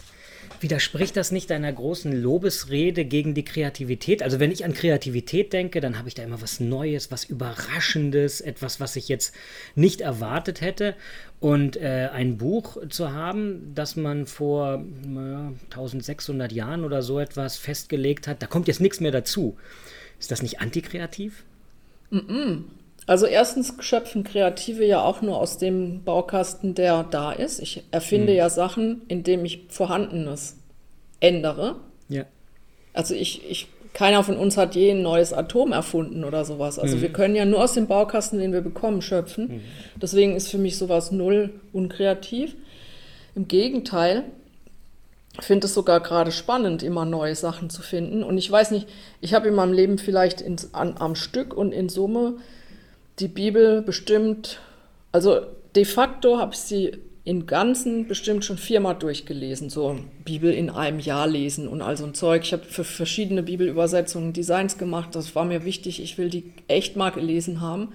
Widerspricht 0.62 1.18
das 1.18 1.32
nicht 1.32 1.50
deiner 1.50 1.74
großen 1.74 2.12
Lobesrede 2.12 3.06
gegen 3.06 3.34
die 3.34 3.44
Kreativität? 3.44 4.22
Also 4.22 4.40
wenn 4.40 4.52
ich 4.52 4.64
an 4.64 4.74
Kreativität 4.74 5.54
denke, 5.54 5.82
dann 5.82 5.98
habe 5.98 6.08
ich 6.08 6.14
da 6.14 6.24
immer 6.24 6.42
was 6.42 6.60
Neues, 6.60 7.12
was 7.12 7.24
Überraschendes, 7.24 8.42
etwas, 8.42 8.80
was 8.80 8.96
ich 8.96 9.08
jetzt 9.08 9.34
nicht 9.76 10.02
erwartet 10.02 10.62
hätte. 10.62 10.96
Und 11.40 11.78
äh, 11.78 12.10
ein 12.14 12.38
Buch 12.38 12.78
zu 12.90 13.12
haben, 13.12 13.74
das 13.74 13.96
man 13.96 14.28
vor 14.28 14.86
äh, 15.04 15.74
1600 15.76 16.52
Jahren 16.52 16.84
oder 16.84 17.02
so 17.02 17.20
etwas 17.20 17.58
festgelegt 17.58 18.28
hat, 18.28 18.44
da 18.44 18.48
kommt 18.48 18.68
jetzt 18.68 18.82
nichts 18.82 19.00
mehr 19.00 19.12
dazu. 19.12 19.58
Ist 20.20 20.30
das 20.30 20.44
nicht 20.44 20.62
antikreativ? 20.62 21.44
Mm 22.12 22.18
-mm. 22.18 22.64
Also 23.08 23.26
erstens 23.26 23.74
schöpfen 23.80 24.24
Kreative 24.24 24.86
ja 24.86 25.04
auch 25.04 25.22
nur 25.22 25.38
aus 25.38 25.58
dem 25.58 26.04
Baukasten, 26.04 26.76
der 26.76 27.04
da 27.04 27.32
ist. 27.32 27.60
Ich 27.60 27.84
erfinde 27.92 28.32
mhm. 28.32 28.38
ja 28.38 28.50
Sachen, 28.50 29.02
indem 29.08 29.44
ich 29.44 29.66
Vorhandenes 29.70 30.58
ändere. 31.20 31.78
Ja. 32.10 32.26
Also 32.94 33.16
ich, 33.16 33.50
ich, 33.50 33.68
keiner 33.94 34.24
von 34.24 34.38
uns 34.38 34.56
hat 34.56 34.76
je 34.76 34.92
ein 34.92 35.02
neues 35.02 35.34
Atom 35.34 35.72
erfunden 35.72 36.24
oder 36.24 36.46
sowas. 36.46 36.78
Also 36.78 36.98
mhm. 36.98 37.02
wir 37.02 37.10
können 37.14 37.36
ja 37.36 37.46
nur 37.46 37.64
aus 37.64 37.74
dem 37.74 37.88
Baukasten, 37.88 38.40
den 38.40 38.54
wir 38.54 38.62
bekommen, 38.62 39.02
schöpfen. 39.02 39.48
Mhm. 39.48 39.62
Deswegen 40.02 40.36
ist 40.36 40.50
für 40.50 40.58
mich 40.58 40.78
sowas 40.78 41.12
null 41.12 41.60
unkreativ. 41.74 42.56
Im 43.34 43.48
Gegenteil, 43.48 44.24
ich 45.40 45.46
finde 45.46 45.66
es 45.66 45.74
sogar 45.74 46.02
gerade 46.02 46.32
spannend, 46.32 46.84
immer 46.84 47.06
neue 47.06 47.36
Sachen 47.36 47.70
zu 47.70 47.82
finden. 47.82 48.24
Und 48.24 48.38
ich 48.38 48.52
weiß 48.52 48.72
nicht, 48.72 48.88
ich 49.22 49.34
habe 49.34 49.48
in 49.48 49.56
meinem 49.56 49.74
Leben 49.74 49.98
vielleicht 49.98 50.42
in, 50.42 50.58
an, 50.74 50.96
am 51.00 51.16
Stück 51.16 51.54
und 51.56 51.72
in 51.72 51.90
Summe 51.90 52.36
die 53.20 53.28
Bibel 53.28 53.82
bestimmt, 53.82 54.60
also 55.12 55.42
de 55.76 55.86
facto 55.86 56.38
habe 56.38 56.54
ich 56.54 56.60
sie 56.60 56.92
in 57.24 57.46
Ganzen 57.46 58.08
bestimmt 58.08 58.44
schon 58.44 58.58
viermal 58.58 58.96
durchgelesen, 58.96 59.70
so 59.70 59.98
Bibel 60.26 60.52
in 60.52 60.72
einem 60.72 61.00
Jahr 61.00 61.28
lesen 61.28 61.68
und 61.68 61.82
all 61.82 61.96
so 61.96 62.06
ein 62.06 62.16
Zeug. 62.16 62.42
Ich 62.44 62.54
habe 62.54 62.64
für 62.64 62.84
verschiedene 62.84 63.44
Bibelübersetzungen 63.44 64.34
Designs 64.34 64.78
gemacht, 64.78 65.10
das 65.14 65.36
war 65.36 65.46
mir 65.46 65.64
wichtig, 65.64 66.02
ich 66.02 66.18
will 66.18 66.30
die 66.30 66.52
echt 66.68 66.96
mal 66.96 67.12
gelesen 67.12 67.62
haben 67.62 67.90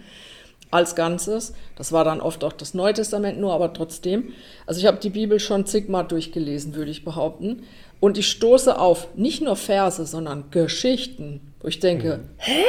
als 0.71 0.95
Ganzes. 0.95 1.55
Das 1.77 1.93
war 1.93 2.05
dann 2.05 2.21
oft 2.21 2.45
auch 2.45 2.53
das 2.53 2.75
Neue 2.75 2.95
Testament 2.95 3.41
nur, 3.41 3.53
aber 3.53 3.73
trotzdem. 3.73 4.33
Also 4.67 4.81
ich 4.81 4.87
habe 4.87 4.99
die 4.99 5.11
Bibel 5.11 5.41
schon 5.41 5.67
zigmal 5.67 6.07
durchgelesen, 6.07 6.75
würde 6.75 6.91
ich 6.91 7.05
behaupten. 7.05 7.63
Und 7.99 8.19
ich 8.19 8.29
stoße 8.29 8.79
auf 8.79 9.09
nicht 9.17 9.43
nur 9.43 9.57
Verse, 9.57 10.05
sondern 10.07 10.51
Geschichten, 10.51 11.53
wo 11.61 11.69
ich 11.69 11.81
denke, 11.81 12.19
mhm. 12.19 12.29
hä? 12.37 12.63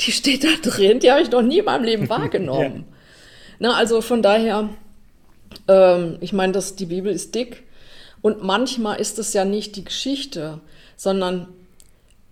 Die 0.00 0.12
steht 0.12 0.44
da 0.44 0.48
drin, 0.62 0.98
die 0.98 1.10
habe 1.10 1.22
ich 1.22 1.30
noch 1.30 1.42
nie 1.42 1.58
in 1.58 1.64
meinem 1.64 1.84
Leben 1.84 2.08
wahrgenommen. 2.08 2.84
ja. 2.88 2.96
Na, 3.58 3.74
also 3.74 4.00
von 4.00 4.22
daher, 4.22 4.70
ähm, 5.68 6.16
ich 6.20 6.32
meine, 6.32 6.58
die 6.78 6.86
Bibel 6.86 7.12
ist 7.12 7.34
dick 7.34 7.62
und 8.20 8.42
manchmal 8.42 9.00
ist 9.00 9.18
es 9.18 9.32
ja 9.32 9.44
nicht 9.44 9.76
die 9.76 9.84
Geschichte, 9.84 10.60
sondern 10.96 11.48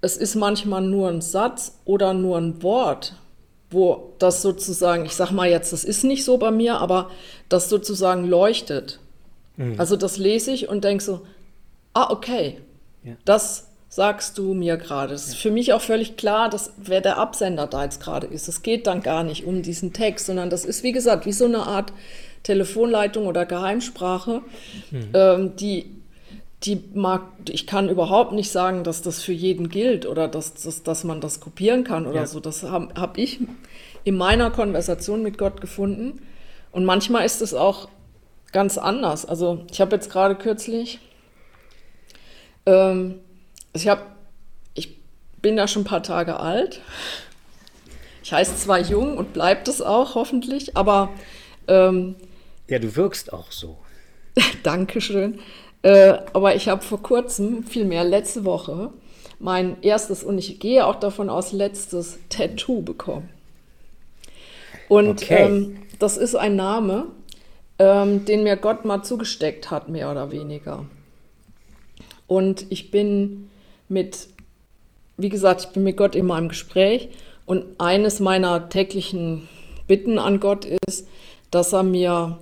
es 0.00 0.16
ist 0.16 0.34
manchmal 0.34 0.82
nur 0.82 1.08
ein 1.08 1.20
Satz 1.20 1.78
oder 1.84 2.14
nur 2.14 2.38
ein 2.38 2.62
Wort, 2.62 3.14
wo 3.70 4.14
das 4.18 4.42
sozusagen, 4.42 5.04
ich 5.04 5.14
sag 5.14 5.30
mal 5.30 5.48
jetzt, 5.48 5.72
das 5.72 5.84
ist 5.84 6.02
nicht 6.02 6.24
so 6.24 6.38
bei 6.38 6.50
mir, 6.50 6.78
aber 6.78 7.10
das 7.48 7.68
sozusagen 7.68 8.26
leuchtet. 8.26 8.98
Mhm. 9.56 9.78
Also 9.78 9.96
das 9.96 10.16
lese 10.16 10.50
ich 10.50 10.68
und 10.68 10.84
denke 10.84 11.04
so, 11.04 11.26
ah, 11.92 12.10
okay, 12.10 12.58
ja. 13.04 13.14
das 13.24 13.68
sagst 13.90 14.38
du 14.38 14.54
mir 14.54 14.76
gerade. 14.76 15.12
Es 15.12 15.26
ist 15.26 15.36
für 15.36 15.50
mich 15.50 15.72
auch 15.72 15.80
völlig 15.80 16.16
klar, 16.16 16.48
dass 16.48 16.72
wer 16.76 17.00
der 17.00 17.18
Absender 17.18 17.66
da 17.66 17.82
jetzt 17.82 18.00
gerade 18.00 18.28
ist. 18.28 18.48
Es 18.48 18.62
geht 18.62 18.86
dann 18.86 19.02
gar 19.02 19.24
nicht 19.24 19.44
um 19.44 19.62
diesen 19.62 19.92
Text, 19.92 20.26
sondern 20.26 20.48
das 20.48 20.64
ist, 20.64 20.84
wie 20.84 20.92
gesagt, 20.92 21.26
wie 21.26 21.32
so 21.32 21.44
eine 21.44 21.66
Art 21.66 21.92
Telefonleitung 22.44 23.26
oder 23.26 23.44
Geheimsprache, 23.44 24.42
mhm. 24.92 25.08
ähm, 25.12 25.56
die, 25.56 25.90
die 26.62 26.82
mag, 26.94 27.22
ich 27.48 27.66
kann 27.66 27.88
überhaupt 27.88 28.32
nicht 28.32 28.52
sagen, 28.52 28.84
dass 28.84 29.02
das 29.02 29.22
für 29.22 29.32
jeden 29.32 29.68
gilt 29.68 30.06
oder 30.06 30.28
dass, 30.28 30.54
dass, 30.54 30.84
dass 30.84 31.02
man 31.02 31.20
das 31.20 31.40
kopieren 31.40 31.82
kann 31.82 32.06
oder 32.06 32.20
ja. 32.20 32.26
so. 32.26 32.38
Das 32.38 32.62
habe 32.62 32.94
hab 32.94 33.18
ich 33.18 33.40
in 34.04 34.16
meiner 34.16 34.52
Konversation 34.52 35.22
mit 35.22 35.36
Gott 35.36 35.60
gefunden. 35.60 36.22
Und 36.70 36.84
manchmal 36.84 37.26
ist 37.26 37.42
es 37.42 37.54
auch 37.54 37.88
ganz 38.52 38.78
anders. 38.78 39.26
Also 39.26 39.64
ich 39.70 39.80
habe 39.80 39.96
jetzt 39.96 40.10
gerade 40.10 40.36
kürzlich 40.36 41.00
ähm, 42.66 43.16
ich 43.72 43.88
habe, 43.88 44.02
ich 44.74 44.98
bin 45.40 45.56
da 45.56 45.68
schon 45.68 45.82
ein 45.82 45.86
paar 45.86 46.02
Tage 46.02 46.38
alt. 46.38 46.80
Ich 48.22 48.32
heiße 48.32 48.56
zwar 48.56 48.80
jung 48.80 49.16
und 49.16 49.32
bleibt 49.32 49.68
es 49.68 49.80
auch 49.80 50.14
hoffentlich, 50.14 50.76
aber 50.76 51.10
ähm, 51.68 52.16
ja, 52.68 52.78
du 52.78 52.94
wirkst 52.94 53.32
auch 53.32 53.50
so. 53.50 53.78
Dankeschön. 54.62 55.40
Äh, 55.82 56.18
aber 56.32 56.54
ich 56.54 56.68
habe 56.68 56.82
vor 56.82 57.02
kurzem, 57.02 57.64
vielmehr 57.64 58.04
letzte 58.04 58.44
Woche, 58.44 58.92
mein 59.38 59.82
erstes 59.82 60.22
und 60.22 60.38
ich 60.38 60.60
gehe 60.60 60.86
auch 60.86 60.96
davon 60.96 61.30
aus 61.30 61.52
letztes 61.52 62.18
Tattoo 62.28 62.82
bekommen. 62.82 63.30
Und 64.88 65.22
okay. 65.22 65.46
ähm, 65.46 65.82
das 65.98 66.16
ist 66.16 66.34
ein 66.34 66.56
Name, 66.56 67.06
ähm, 67.78 68.24
den 68.24 68.42
mir 68.42 68.56
Gott 68.56 68.84
mal 68.84 69.02
zugesteckt 69.02 69.70
hat, 69.70 69.88
mehr 69.88 70.10
oder 70.10 70.30
weniger. 70.30 70.84
Und 72.26 72.66
ich 72.70 72.90
bin 72.90 73.50
mit, 73.90 74.28
wie 75.16 75.28
gesagt, 75.28 75.62
ich 75.62 75.68
bin 75.68 75.82
mit 75.82 75.96
Gott 75.96 76.14
immer 76.14 76.38
im 76.38 76.48
Gespräch. 76.48 77.08
Und 77.46 77.64
eines 77.78 78.20
meiner 78.20 78.68
täglichen 78.68 79.48
Bitten 79.86 80.18
an 80.18 80.40
Gott 80.40 80.66
ist, 80.86 81.06
dass 81.50 81.72
er 81.72 81.82
mir, 81.82 82.38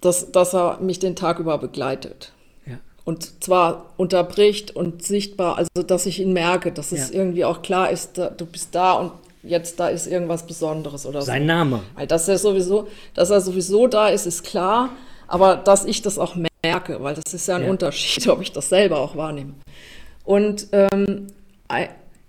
dass, 0.00 0.32
dass 0.32 0.54
er 0.54 0.78
mich 0.80 0.98
den 0.98 1.14
Tag 1.14 1.38
über 1.38 1.58
begleitet. 1.58 2.32
Ja. 2.66 2.78
Und 3.04 3.44
zwar 3.44 3.92
unterbricht 3.98 4.74
und 4.74 5.02
sichtbar, 5.02 5.58
also 5.58 5.82
dass 5.86 6.06
ich 6.06 6.20
ihn 6.20 6.32
merke, 6.32 6.72
dass 6.72 6.92
es 6.92 7.10
ja. 7.10 7.18
irgendwie 7.18 7.44
auch 7.44 7.60
klar 7.60 7.90
ist, 7.90 8.16
da, 8.16 8.30
du 8.30 8.46
bist 8.46 8.74
da 8.74 8.94
und 8.94 9.12
jetzt 9.42 9.78
da 9.78 9.88
ist 9.88 10.06
irgendwas 10.06 10.46
Besonderes 10.46 11.04
oder 11.06 11.22
Sein 11.22 11.42
so. 11.42 11.46
Name. 11.46 11.82
Dass 12.08 12.28
er 12.28 12.38
sowieso, 12.38 12.88
dass 13.14 13.30
er 13.30 13.42
sowieso 13.42 13.86
da 13.86 14.08
ist, 14.08 14.26
ist 14.26 14.42
klar. 14.42 14.90
Aber 15.28 15.56
dass 15.56 15.84
ich 15.84 16.02
das 16.02 16.18
auch 16.18 16.34
merke, 16.64 17.02
weil 17.02 17.14
das 17.14 17.32
ist 17.32 17.46
ja 17.46 17.56
ein 17.56 17.64
ja. 17.64 17.70
Unterschied, 17.70 18.26
ob 18.28 18.40
ich 18.40 18.52
das 18.52 18.68
selber 18.68 18.98
auch 18.98 19.16
wahrnehme. 19.16 19.54
Und 20.24 20.68
ähm, 20.72 21.28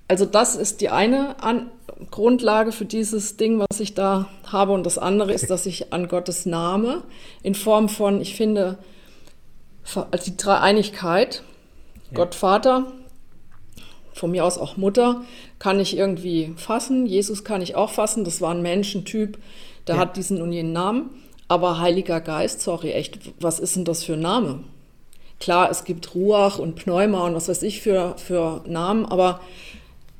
also 0.08 0.26
das 0.26 0.56
ist 0.56 0.82
die 0.82 0.90
eine 0.90 1.42
an 1.42 1.72
Grundlage 2.10 2.72
für 2.72 2.86
dieses 2.86 3.38
Ding, 3.38 3.60
was 3.60 3.80
ich 3.80 3.94
da 3.94 4.28
habe. 4.52 4.72
Und 4.74 4.86
das 4.86 4.98
andere 4.98 5.34
ist, 5.34 5.50
dass 5.50 5.66
ich 5.66 5.94
an 5.94 6.08
Gottes 6.08 6.46
Name 6.46 7.04
in 7.44 7.56
Form 7.56 7.90
von, 7.90 8.22
ich 8.22 8.36
finde, 8.36 8.78
also 9.84 10.26
die 10.26 10.38
Dreieinigkeit, 10.38 11.44
ja. 12.10 12.18
Gott 12.18 12.36
Vater, 12.36 12.92
von 14.14 14.32
mir 14.32 14.44
aus 14.46 14.58
auch 14.58 14.78
Mutter, 14.78 15.22
kann 15.60 15.80
ich 15.80 15.96
irgendwie 15.96 16.54
fassen. 16.58 17.06
Jesus 17.06 17.44
kann 17.44 17.62
ich 17.62 17.76
auch 17.76 17.92
fassen. 17.92 18.24
Das 18.24 18.42
war 18.42 18.54
ein 18.54 18.62
Menschentyp, 18.62 19.38
der 19.88 19.96
ja. 19.96 20.02
hat 20.02 20.18
diesen 20.18 20.42
und 20.42 20.52
jenen 20.52 20.74
Namen. 20.74 21.10
Aber 21.48 21.80
Heiliger 21.80 22.22
Geist, 22.22 22.62
sorry, 22.62 22.92
echt, 22.92 23.20
was 23.40 23.60
ist 23.60 23.76
denn 23.76 23.86
das 23.86 24.04
für 24.04 24.14
ein 24.14 24.22
Name? 24.22 24.64
Klar, 25.42 25.72
es 25.72 25.86
gibt 25.86 26.14
Ruach 26.14 26.60
und 26.60 26.76
Pneuma 26.76 27.26
und 27.26 27.34
was 27.34 27.50
weiß 27.50 27.64
ich 27.64 27.82
für, 27.82 28.16
für 28.18 28.62
Namen, 28.68 29.06
aber 29.06 29.42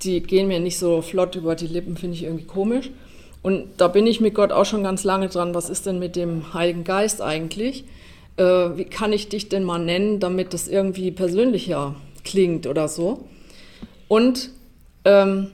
die 0.02 0.22
gehen 0.22 0.48
mir 0.48 0.60
nicht 0.60 0.80
so 0.80 1.04
flott 1.04 1.36
über 1.36 1.54
die 1.56 1.68
Lippen, 1.68 1.96
finde 1.96 2.16
ich 2.16 2.24
irgendwie 2.24 2.46
komisch. 2.46 2.90
Und 3.44 3.68
da 3.78 3.88
bin 3.88 4.08
ich 4.08 4.20
mit 4.20 4.34
Gott 4.34 4.52
auch 4.52 4.66
schon 4.66 4.82
ganz 4.82 5.04
lange 5.04 5.30
dran. 5.30 5.54
Was 5.54 5.70
ist 5.70 5.86
denn 5.86 6.00
mit 6.00 6.16
dem 6.16 6.56
Heiligen 6.56 6.84
Geist 6.84 7.22
eigentlich? 7.22 7.84
Äh, 8.38 8.44
wie 8.44 8.86
kann 8.86 9.14
ich 9.14 9.30
dich 9.30 9.48
denn 9.48 9.64
mal 9.64 9.78
nennen, 9.78 10.20
damit 10.20 10.56
das 10.56 10.68
irgendwie 10.68 11.12
persönlicher 11.12 11.96
klingt 12.24 12.66
oder 12.66 12.88
so? 12.88 13.28
Und 14.08 14.50
ähm, 15.06 15.52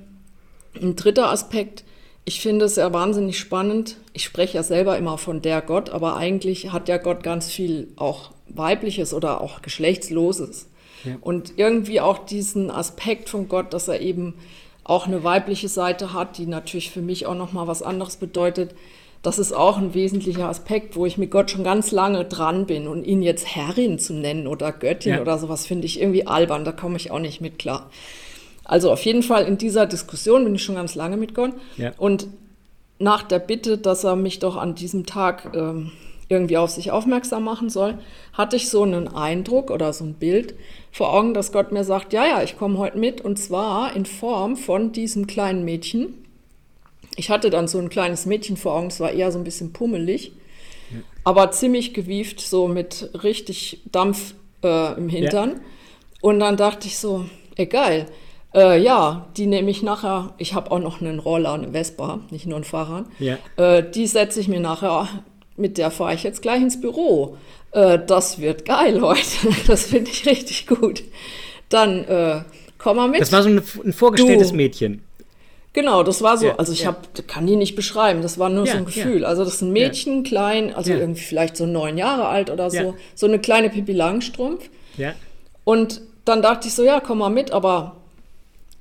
ein 0.81 0.95
dritter 0.95 1.29
Aspekt, 1.29 1.83
ich 2.23 2.39
finde 2.39 2.65
es 2.65 2.77
ja 2.77 2.91
wahnsinnig 2.93 3.37
spannend. 3.37 3.97
Ich 4.13 4.23
spreche 4.23 4.55
ja 4.55 4.63
selber 4.63 4.97
immer 4.97 5.17
von 5.17 5.41
der 5.41 5.61
Gott, 5.61 5.89
aber 5.89 6.15
eigentlich 6.15 6.71
hat 6.71 6.87
ja 6.87 6.97
Gott 6.97 7.21
ganz 7.21 7.49
viel 7.49 7.89
auch 7.97 8.31
weibliches 8.49 9.13
oder 9.13 9.41
auch 9.41 9.61
geschlechtsloses. 9.61 10.67
Ja. 11.03 11.17
Und 11.21 11.53
irgendwie 11.57 12.01
auch 12.01 12.19
diesen 12.19 12.71
Aspekt 12.71 13.29
von 13.29 13.47
Gott, 13.47 13.73
dass 13.73 13.87
er 13.87 14.01
eben 14.01 14.35
auch 14.83 15.05
eine 15.05 15.23
weibliche 15.23 15.67
Seite 15.67 16.13
hat, 16.13 16.37
die 16.37 16.45
natürlich 16.45 16.91
für 16.91 17.01
mich 17.01 17.25
auch 17.25 17.35
noch 17.35 17.53
mal 17.53 17.67
was 17.67 17.83
anderes 17.83 18.15
bedeutet. 18.15 18.73
Das 19.21 19.39
ist 19.39 19.51
auch 19.51 19.77
ein 19.77 19.93
wesentlicher 19.93 20.47
Aspekt, 20.47 20.95
wo 20.95 21.05
ich 21.05 21.17
mit 21.17 21.31
Gott 21.31 21.51
schon 21.51 21.63
ganz 21.63 21.91
lange 21.91 22.23
dran 22.23 22.65
bin 22.65 22.87
und 22.87 23.03
ihn 23.03 23.21
jetzt 23.21 23.55
Herrin 23.55 23.99
zu 23.99 24.13
nennen 24.13 24.47
oder 24.47 24.71
Göttin 24.71 25.15
ja. 25.15 25.21
oder 25.21 25.37
sowas 25.37 25.65
finde 25.65 25.85
ich 25.85 25.99
irgendwie 25.99 26.25
albern, 26.25 26.63
da 26.63 26.71
komme 26.71 26.95
ich 26.95 27.11
auch 27.11 27.19
nicht 27.19 27.41
mit 27.41 27.59
klar. 27.59 27.89
Also 28.63 28.91
auf 28.91 29.03
jeden 29.03 29.23
Fall 29.23 29.45
in 29.45 29.57
dieser 29.57 29.85
Diskussion 29.85 30.43
bin 30.43 30.55
ich 30.55 30.63
schon 30.63 30.75
ganz 30.75 30.95
lange 30.95 31.17
mit 31.17 31.33
Gott. 31.33 31.53
Ja. 31.77 31.93
Und 31.97 32.27
nach 32.99 33.23
der 33.23 33.39
Bitte, 33.39 33.77
dass 33.77 34.03
er 34.03 34.15
mich 34.15 34.39
doch 34.39 34.55
an 34.55 34.75
diesem 34.75 35.05
Tag 35.05 35.51
ähm, 35.55 35.91
irgendwie 36.29 36.57
auf 36.57 36.71
sich 36.71 36.91
aufmerksam 36.91 37.43
machen 37.43 37.69
soll, 37.69 37.97
hatte 38.33 38.55
ich 38.55 38.69
so 38.69 38.83
einen 38.83 39.07
Eindruck 39.07 39.71
oder 39.71 39.93
so 39.93 40.03
ein 40.03 40.13
Bild 40.15 40.55
vor 40.91 41.13
Augen, 41.13 41.33
dass 41.33 41.51
Gott 41.51 41.71
mir 41.71 41.83
sagt, 41.83 42.13
ja, 42.13 42.25
ja, 42.25 42.43
ich 42.43 42.57
komme 42.57 42.77
heute 42.77 42.97
mit 42.97 43.21
und 43.21 43.37
zwar 43.37 43.95
in 43.95 44.05
Form 44.05 44.57
von 44.57 44.91
diesem 44.91 45.27
kleinen 45.27 45.63
Mädchen. 45.63 46.13
Ich 47.15 47.29
hatte 47.29 47.49
dann 47.49 47.67
so 47.67 47.79
ein 47.79 47.89
kleines 47.89 48.25
Mädchen 48.25 48.57
vor 48.57 48.73
Augen, 48.73 48.87
es 48.87 48.99
war 48.99 49.11
eher 49.11 49.31
so 49.31 49.37
ein 49.37 49.43
bisschen 49.43 49.73
pummelig, 49.73 50.33
ja. 50.91 50.99
aber 51.23 51.51
ziemlich 51.51 51.93
gewieft, 51.93 52.41
so 52.41 52.67
mit 52.67 53.09
richtig 53.23 53.81
Dampf 53.91 54.35
äh, 54.63 54.93
im 54.97 55.09
Hintern. 55.09 55.49
Ja. 55.51 55.59
Und 56.21 56.39
dann 56.39 56.57
dachte 56.57 56.87
ich 56.87 56.97
so, 56.97 57.25
ey, 57.55 57.67
geil, 57.67 58.07
äh, 58.53 58.81
ja, 58.81 59.27
die 59.37 59.45
nehme 59.45 59.69
ich 59.69 59.83
nachher. 59.83 60.33
Ich 60.37 60.53
habe 60.53 60.71
auch 60.71 60.79
noch 60.79 61.01
einen 61.01 61.19
Roller, 61.19 61.53
eine 61.53 61.71
Vespa, 61.71 62.19
nicht 62.31 62.47
nur 62.47 62.57
ein 62.57 62.63
Fahrrad. 62.63 63.05
Ja. 63.19 63.37
Äh, 63.55 63.89
die 63.89 64.07
setze 64.07 64.39
ich 64.39 64.47
mir 64.47 64.59
nachher, 64.59 65.07
mit 65.57 65.77
der 65.77 65.91
fahre 65.91 66.13
ich 66.13 66.23
jetzt 66.23 66.41
gleich 66.41 66.61
ins 66.61 66.79
Büro. 66.79 67.37
Äh, 67.71 67.99
das 68.05 68.39
wird 68.39 68.65
geil 68.65 69.01
heute. 69.01 69.49
Das 69.67 69.87
finde 69.87 70.11
ich 70.11 70.25
richtig 70.25 70.67
gut. 70.67 71.03
Dann 71.69 72.05
äh, 72.05 72.41
komm 72.77 72.97
mal 72.97 73.09
mit. 73.09 73.21
Das 73.21 73.31
war 73.31 73.43
so 73.43 73.49
ein, 73.49 73.61
ein 73.83 73.93
vorgestelltes 73.93 74.49
du. 74.49 74.55
Mädchen. 74.55 75.01
Genau, 75.73 76.01
das 76.01 76.23
war 76.23 76.37
so, 76.37 76.47
ja, 76.47 76.55
also 76.55 76.73
ich 76.73 76.81
ja. 76.81 76.87
hab, 76.87 77.27
kann 77.27 77.45
die 77.45 77.55
nicht 77.55 77.75
beschreiben, 77.75 78.23
das 78.23 78.39
war 78.39 78.49
nur 78.49 78.65
ja, 78.65 78.71
so 78.71 78.77
ein 78.79 78.85
Gefühl. 78.85 79.23
Also 79.23 79.43
das 79.43 79.55
ist 79.55 79.61
ein 79.61 79.71
Mädchen, 79.71 80.23
klein, 80.23 80.73
also 80.73 80.91
irgendwie 80.91 81.21
vielleicht 81.21 81.55
so 81.55 81.67
neun 81.67 81.99
Jahre 81.99 82.27
alt 82.29 82.49
oder 82.49 82.71
so, 82.71 82.95
so 83.13 83.27
eine 83.27 83.37
kleine 83.37 83.69
Pippi 83.69 83.91
Langstrumpf. 83.91 84.71
Ja. 84.97 85.13
Und 85.65 86.01
dann 86.25 86.41
dachte 86.41 86.67
ich 86.67 86.73
so, 86.73 86.83
ja, 86.83 86.99
komm 86.99 87.19
mal 87.19 87.29
mit, 87.29 87.51
aber 87.51 87.95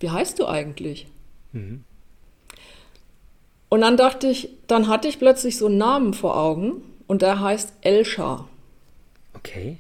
wie 0.01 0.09
heißt 0.09 0.39
du 0.39 0.47
eigentlich? 0.47 1.07
Mhm. 1.53 1.85
Und 3.68 3.81
dann 3.81 3.96
dachte 3.96 4.29
ich, 4.29 4.50
dann 4.66 4.88
hatte 4.88 5.09
ich 5.09 5.18
plötzlich 5.18 5.59
so 5.59 5.66
einen 5.66 5.79
Namen 5.79 6.14
vor 6.14 6.37
Augen 6.37 6.83
und 7.07 7.22
der 7.22 7.40
heißt 7.40 7.72
Elsha. 7.81 8.46
Okay. 9.35 9.79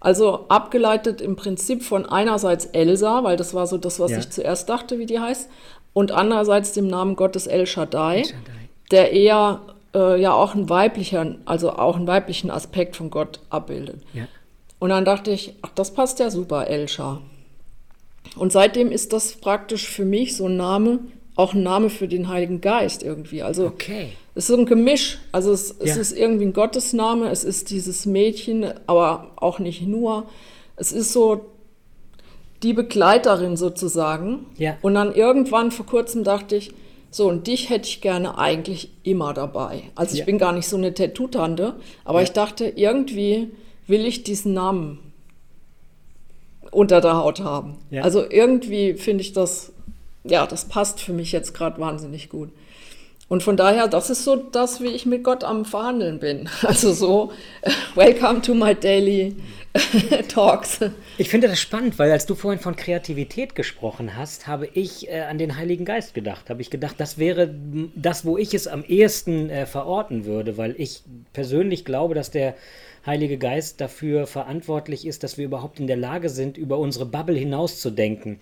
Also 0.00 0.46
abgeleitet 0.48 1.20
im 1.20 1.36
Prinzip 1.36 1.84
von 1.84 2.06
einerseits 2.06 2.66
Elsa, 2.66 3.22
weil 3.22 3.36
das 3.36 3.54
war 3.54 3.66
so 3.66 3.78
das, 3.78 4.00
was 4.00 4.10
ja. 4.10 4.18
ich 4.18 4.30
zuerst 4.30 4.68
dachte, 4.68 4.98
wie 4.98 5.06
die 5.06 5.20
heißt, 5.20 5.48
und 5.92 6.10
andererseits 6.10 6.72
dem 6.72 6.88
Namen 6.88 7.16
Gottes 7.16 7.46
El 7.46 7.66
Shaddai, 7.66 8.18
El 8.18 8.24
Shaddai. 8.24 8.68
der 8.90 9.12
eher 9.12 9.60
äh, 9.94 10.20
ja 10.20 10.32
auch 10.32 10.54
einen 10.54 10.68
weiblichen, 10.68 11.42
also 11.44 11.72
auch 11.72 11.96
einen 11.96 12.06
weiblichen 12.06 12.50
Aspekt 12.50 12.96
von 12.96 13.10
Gott 13.10 13.40
abbildet. 13.50 14.02
Ja. 14.12 14.26
Und 14.78 14.90
dann 14.90 15.04
dachte 15.04 15.30
ich, 15.30 15.54
ach, 15.62 15.70
das 15.74 15.94
passt 15.94 16.18
ja 16.18 16.30
super, 16.30 16.66
Elsha. 16.66 17.20
Und 18.36 18.50
seitdem 18.50 18.90
ist 18.90 19.12
das 19.12 19.36
praktisch 19.36 19.88
für 19.88 20.04
mich 20.04 20.36
so 20.36 20.46
ein 20.46 20.56
Name, 20.56 21.00
auch 21.34 21.54
ein 21.54 21.62
Name 21.62 21.90
für 21.90 22.08
den 22.08 22.28
Heiligen 22.28 22.60
Geist 22.60 23.02
irgendwie. 23.02 23.42
Also 23.42 23.66
okay. 23.66 24.08
es 24.34 24.44
ist 24.44 24.48
so 24.48 24.56
ein 24.56 24.66
Gemisch. 24.66 25.18
Also 25.32 25.52
es, 25.52 25.70
es 25.78 25.90
ja. 25.90 25.96
ist 25.96 26.12
irgendwie 26.12 26.44
ein 26.44 26.52
Gottesname, 26.52 27.30
es 27.30 27.44
ist 27.44 27.70
dieses 27.70 28.06
Mädchen, 28.06 28.66
aber 28.86 29.30
auch 29.36 29.58
nicht 29.58 29.82
nur. 29.82 30.26
Es 30.76 30.92
ist 30.92 31.12
so 31.12 31.46
die 32.62 32.74
Begleiterin 32.74 33.56
sozusagen. 33.56 34.46
Ja. 34.58 34.76
Und 34.82 34.94
dann 34.94 35.14
irgendwann 35.14 35.70
vor 35.70 35.86
kurzem 35.86 36.24
dachte 36.24 36.56
ich, 36.56 36.72
so, 37.10 37.28
und 37.28 37.46
dich 37.46 37.68
hätte 37.68 37.88
ich 37.88 38.00
gerne 38.00 38.38
eigentlich 38.38 38.90
immer 39.02 39.34
dabei. 39.34 39.82
Also 39.94 40.14
ich 40.14 40.20
ja. 40.20 40.24
bin 40.24 40.38
gar 40.38 40.52
nicht 40.52 40.66
so 40.66 40.78
eine 40.78 40.94
Tattoo-Tante, 40.94 41.74
aber 42.04 42.20
ja. 42.20 42.24
ich 42.24 42.32
dachte, 42.32 42.64
irgendwie 42.64 43.50
will 43.86 44.06
ich 44.06 44.22
diesen 44.22 44.54
Namen 44.54 44.98
unter 46.70 47.02
der 47.02 47.18
Haut 47.18 47.40
haben. 47.40 47.76
Also 48.00 48.24
irgendwie 48.28 48.94
finde 48.94 49.20
ich 49.20 49.34
das, 49.34 49.72
ja, 50.24 50.46
das 50.46 50.66
passt 50.66 51.00
für 51.00 51.12
mich 51.12 51.32
jetzt 51.32 51.54
gerade 51.54 51.80
wahnsinnig 51.80 52.28
gut. 52.28 52.50
Und 53.28 53.42
von 53.42 53.56
daher, 53.56 53.88
das 53.88 54.10
ist 54.10 54.24
so 54.24 54.36
das, 54.36 54.82
wie 54.82 54.88
ich 54.88 55.06
mit 55.06 55.24
Gott 55.24 55.42
am 55.42 55.64
Verhandeln 55.64 56.18
bin. 56.18 56.50
Also 56.62 56.92
so, 56.92 57.32
welcome 57.94 58.42
to 58.42 58.54
my 58.54 58.74
daily 58.74 59.34
Talks. 60.28 60.80
Ich 61.16 61.30
finde 61.30 61.48
das 61.48 61.58
spannend, 61.58 61.98
weil 61.98 62.10
als 62.10 62.26
du 62.26 62.34
vorhin 62.34 62.60
von 62.60 62.76
Kreativität 62.76 63.54
gesprochen 63.54 64.16
hast, 64.16 64.46
habe 64.46 64.66
ich 64.66 65.08
äh, 65.08 65.20
an 65.20 65.38
den 65.38 65.56
Heiligen 65.56 65.86
Geist 65.86 66.12
gedacht. 66.12 66.50
Habe 66.50 66.60
ich 66.60 66.68
gedacht, 66.68 66.96
das 66.98 67.16
wäre 67.16 67.54
das, 67.94 68.26
wo 68.26 68.36
ich 68.36 68.52
es 68.52 68.68
am 68.68 68.84
ehesten 68.84 69.48
äh, 69.48 69.64
verorten 69.64 70.26
würde, 70.26 70.58
weil 70.58 70.74
ich 70.76 71.02
persönlich 71.32 71.86
glaube, 71.86 72.14
dass 72.14 72.30
der 72.30 72.54
Heilige 73.06 73.38
Geist 73.38 73.80
dafür 73.80 74.26
verantwortlich 74.26 75.06
ist, 75.06 75.24
dass 75.24 75.38
wir 75.38 75.46
überhaupt 75.46 75.80
in 75.80 75.86
der 75.86 75.96
Lage 75.96 76.28
sind, 76.28 76.58
über 76.58 76.78
unsere 76.78 77.06
Bubble 77.06 77.38
hinauszudenken. 77.38 78.40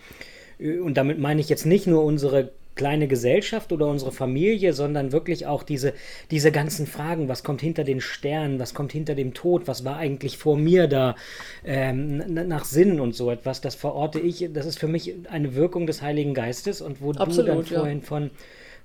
Und 0.60 0.94
damit 0.94 1.18
meine 1.18 1.40
ich 1.40 1.48
jetzt 1.48 1.66
nicht 1.66 1.86
nur 1.86 2.04
unsere 2.04 2.52
kleine 2.74 3.08
Gesellschaft 3.08 3.72
oder 3.72 3.86
unsere 3.88 4.12
Familie, 4.12 4.72
sondern 4.72 5.12
wirklich 5.12 5.46
auch 5.46 5.62
diese, 5.62 5.92
diese 6.30 6.52
ganzen 6.52 6.86
Fragen, 6.86 7.28
was 7.28 7.42
kommt 7.42 7.60
hinter 7.60 7.84
den 7.84 8.00
Sternen, 8.00 8.58
was 8.58 8.74
kommt 8.74 8.92
hinter 8.92 9.14
dem 9.14 9.34
Tod, 9.34 9.66
was 9.68 9.84
war 9.84 9.96
eigentlich 9.96 10.38
vor 10.38 10.56
mir 10.56 10.86
da, 10.86 11.16
ähm, 11.64 12.18
nach 12.26 12.64
Sinn 12.64 13.00
und 13.00 13.14
so 13.14 13.30
etwas, 13.30 13.60
das 13.60 13.74
verorte 13.74 14.20
ich, 14.20 14.48
das 14.52 14.66
ist 14.66 14.78
für 14.78 14.88
mich 14.88 15.14
eine 15.28 15.54
Wirkung 15.54 15.86
des 15.86 16.00
Heiligen 16.00 16.32
Geistes 16.32 16.80
und 16.80 17.02
wo 17.02 17.12
Absolut, 17.12 17.38
du 17.38 17.54
dann 17.54 17.64
vorhin 17.64 17.98
ja. 17.98 18.04
von, 18.04 18.30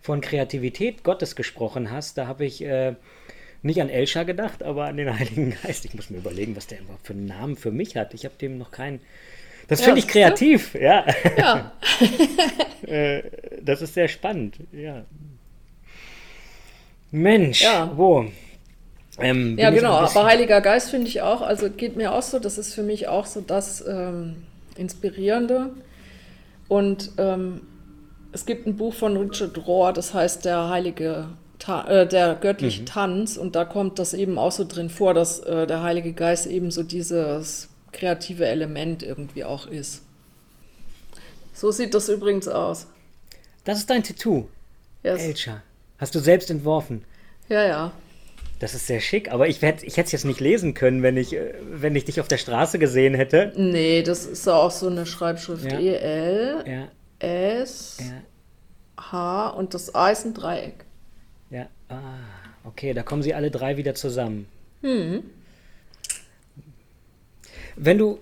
von 0.01 0.19
Kreativität 0.19 1.03
Gottes 1.03 1.35
gesprochen 1.35 1.91
hast, 1.91 2.17
da 2.17 2.27
habe 2.27 2.43
ich 2.43 2.63
äh, 2.65 2.95
nicht 3.61 3.81
an 3.81 3.89
Elscha 3.89 4.23
gedacht, 4.23 4.61
aber 4.63 4.85
an 4.85 4.97
den 4.97 5.17
Heiligen 5.19 5.55
Geist. 5.63 5.85
Ich 5.85 5.93
muss 5.93 6.09
mir 6.09 6.17
überlegen, 6.17 6.55
was 6.55 6.67
der 6.67 6.81
überhaupt 6.81 7.07
für 7.07 7.13
einen 7.13 7.27
Namen 7.27 7.55
für 7.55 7.71
mich 7.71 7.95
hat. 7.95 8.13
Ich 8.13 8.25
habe 8.25 8.35
dem 8.39 8.57
noch 8.57 8.71
keinen 8.71 8.99
das 9.67 9.80
ja, 9.80 9.86
finde 9.86 9.99
ich 9.99 10.08
kreativ, 10.08 10.75
ja. 10.75 11.06
Ja. 11.38 11.71
Äh, 12.86 13.23
das 13.63 13.82
ist 13.82 13.95
sehr 13.95 14.08
spannend, 14.08 14.58
ja. 14.71 15.06
Mensch, 17.10 17.63
ja. 17.63 17.91
wo? 17.95 18.25
Ähm, 19.17 19.58
ja, 19.58 19.71
genau, 19.71 19.93
aber 19.93 20.25
Heiliger 20.25 20.62
Geist 20.62 20.91
finde 20.91 21.08
ich 21.08 21.23
auch, 21.23 21.41
also 21.41 21.71
geht 21.71 21.95
mir 21.95 22.13
auch 22.13 22.21
so, 22.21 22.38
das 22.38 22.60
ist 22.60 22.75
für 22.75 22.84
mich 22.84 23.08
auch 23.08 23.25
so 23.25 23.41
das 23.41 23.84
ähm, 23.88 24.43
Inspirierende. 24.78 25.71
Und 26.67 27.12
ähm, 27.17 27.62
es 28.34 28.45
gibt 28.45 28.67
ein 28.67 28.75
Buch 28.75 28.93
von 28.93 29.17
Richard 29.17 29.65
Rohr, 29.65 29.93
das 29.93 30.13
heißt 30.13 30.45
Der 30.45 30.69
Heilige 30.69 31.30
Ta 31.58 31.88
äh, 31.88 32.06
der 32.06 32.36
göttliche 32.36 32.82
mhm. 32.82 32.86
Tanz 32.86 33.38
und 33.38 33.56
da 33.56 33.63
kommt 33.63 33.97
das 33.97 34.13
eben 34.13 34.38
auch 34.38 34.51
so 34.51 34.65
drin 34.65 34.89
vor, 34.89 35.13
dass 35.13 35.39
äh, 35.39 35.65
der 35.65 35.82
Heilige 35.82 36.12
Geist 36.12 36.47
eben 36.47 36.69
so 36.69 36.84
dieses 36.84 37.69
kreative 37.95 38.45
Element 38.45 39.01
irgendwie 39.01 39.43
auch 39.43 39.65
ist. 39.67 40.03
So 41.53 41.71
sieht 41.71 41.93
das 41.93 42.10
übrigens 42.10 42.47
aus. 42.47 42.88
Das 43.63 43.79
ist 43.79 43.89
dein 43.89 44.03
Tattoo. 44.03 44.47
Yes. 45.03 45.21
Elcha. 45.21 45.63
Hast 45.97 46.13
du 46.13 46.19
selbst 46.19 46.51
entworfen? 46.51 47.05
Ja, 47.49 47.63
ja. 47.65 47.91
Das 48.60 48.73
ist 48.73 48.88
sehr 48.88 49.01
schick, 49.01 49.31
aber 49.31 49.47
ich, 49.47 49.62
hätte 49.62 49.86
ich 49.86 49.97
es 49.97 50.12
jetzt 50.12 50.25
nicht 50.25 50.39
lesen 50.39 50.73
können, 50.73 51.03
wenn 51.03 51.17
ich, 51.17 51.34
äh, 51.34 51.53
wenn 51.62 51.95
ich 51.95 52.05
dich 52.05 52.21
auf 52.21 52.27
der 52.27 52.38
Straße 52.38 52.79
gesehen 52.79 53.13
hätte. 53.13 53.51
Nee, 53.55 54.01
das 54.01 54.25
ist 54.25 54.47
auch 54.47 54.71
so 54.71 54.88
eine 54.88 55.05
Schreibschrift. 55.05 55.71
Ja. 55.71 55.79
E-L, 55.79 56.63
ja. 56.65 56.88
S, 57.19 57.97
ja. 57.99 58.21
H 59.12 59.49
und 59.49 59.73
das 59.73 59.93
A 59.93 60.10
ist 60.10 60.25
ein 60.25 60.34
Dreieck. 60.34 60.86
Ja, 61.49 61.67
ah, 61.89 61.99
okay, 62.63 62.93
da 62.93 63.03
kommen 63.03 63.23
sie 63.23 63.34
alle 63.34 63.51
drei 63.51 63.77
wieder 63.77 63.93
zusammen. 63.95 64.47
Hm. 64.81 65.23
Wenn 67.75 67.97
du 67.97 68.19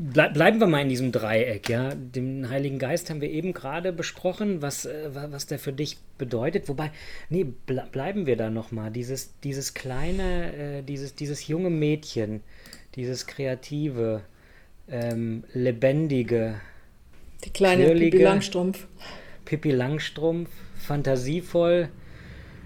Ble 0.00 0.30
bleiben 0.32 0.60
wir 0.60 0.68
mal 0.68 0.82
in 0.82 0.88
diesem 0.88 1.10
Dreieck, 1.10 1.68
ja. 1.68 1.92
Den 1.92 2.48
Heiligen 2.48 2.78
Geist 2.78 3.10
haben 3.10 3.20
wir 3.20 3.30
eben 3.30 3.52
gerade 3.52 3.92
besprochen, 3.92 4.62
was, 4.62 4.86
äh, 4.86 5.10
was 5.12 5.46
der 5.46 5.58
für 5.58 5.72
dich 5.72 5.98
bedeutet. 6.18 6.68
Wobei, 6.68 6.92
nee, 7.30 7.44
ble 7.66 7.82
bleiben 7.90 8.24
wir 8.24 8.36
da 8.36 8.48
nochmal. 8.48 8.92
Dieses, 8.92 9.36
dieses 9.40 9.74
kleine, 9.74 10.54
äh, 10.54 10.82
dieses, 10.82 11.16
dieses 11.16 11.48
junge 11.48 11.70
Mädchen, 11.70 12.42
dieses 12.94 13.26
kreative, 13.26 14.22
ähm, 14.88 15.42
lebendige. 15.52 16.60
Die 17.44 17.50
kleine 17.50 17.92
Pippi 17.92 18.22
Langstrumpf. 18.22 18.86
Pippi 19.44 19.72
Langstrumpf, 19.72 20.50
fantasievoll. 20.76 21.88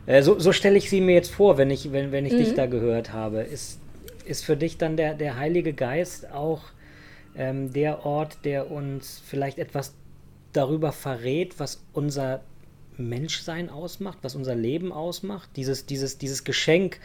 Äh, 0.05 0.23
so 0.23 0.39
so 0.39 0.53
stelle 0.53 0.77
ich 0.77 0.91
sie 0.91 1.01
mir 1.01 1.15
jetzt 1.15 1.31
vor, 1.31 1.57
wenn 1.57 1.71
ich, 1.71 1.93
wenn, 1.93 2.13
wenn 2.13 2.27
ich 2.27 2.35
mhm. 2.35 2.39
dich 2.39 2.55
da 2.55 2.67
gehört 2.67 3.15
habe. 3.15 3.41
Ist, 3.41 3.81
ist 4.25 4.45
für 4.45 4.57
dich 4.57 4.79
dann 4.79 4.97
der, 4.97 5.15
der 5.15 5.37
Heilige 5.37 5.73
Geist 5.73 6.31
auch 6.31 6.63
ähm, 7.37 7.73
der 7.73 8.05
Ort, 8.05 8.45
der 8.45 8.71
uns 8.71 9.23
vielleicht 9.25 9.59
etwas 9.59 9.95
darüber 10.53 10.93
verrät, 10.93 11.59
was 11.59 11.83
unser 11.93 12.43
Menschsein 12.99 13.71
ausmacht, 13.71 14.19
was 14.23 14.35
unser 14.35 14.55
Leben 14.55 14.93
ausmacht? 14.93 15.49
Dieses, 15.57 15.87
dieses, 15.87 16.19
dieses 16.19 16.45
Geschenk, 16.45 17.01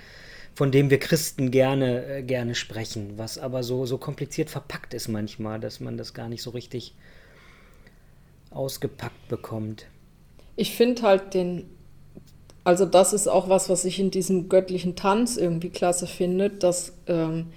von 0.53 0.71
dem 0.71 0.89
wir 0.89 0.99
Christen 0.99 1.51
gerne, 1.51 2.05
äh, 2.05 2.23
gerne 2.23 2.55
sprechen, 2.55 3.13
was 3.17 3.37
aber 3.37 3.63
so, 3.63 3.85
so 3.85 3.97
kompliziert 3.97 4.49
verpackt 4.49 4.93
ist 4.93 5.07
manchmal, 5.07 5.59
dass 5.59 5.79
man 5.79 5.97
das 5.97 6.13
gar 6.13 6.29
nicht 6.29 6.41
so 6.41 6.49
richtig 6.49 6.93
ausgepackt 8.49 9.27
bekommt. 9.27 9.85
Ich 10.55 10.75
finde 10.75 11.03
halt 11.03 11.33
den 11.33 11.69
also 12.67 12.85
das 12.85 13.13
ist 13.13 13.29
auch 13.29 13.47
was, 13.47 13.69
was 13.69 13.85
ich 13.85 13.97
in 13.97 14.11
diesem 14.11 14.49
göttlichen 14.49 14.97
Tanz 14.97 15.37
irgendwie 15.37 15.69
klasse 15.69 16.05
finde, 16.05 16.49
dass 16.49 16.91
ähm, 17.07 17.47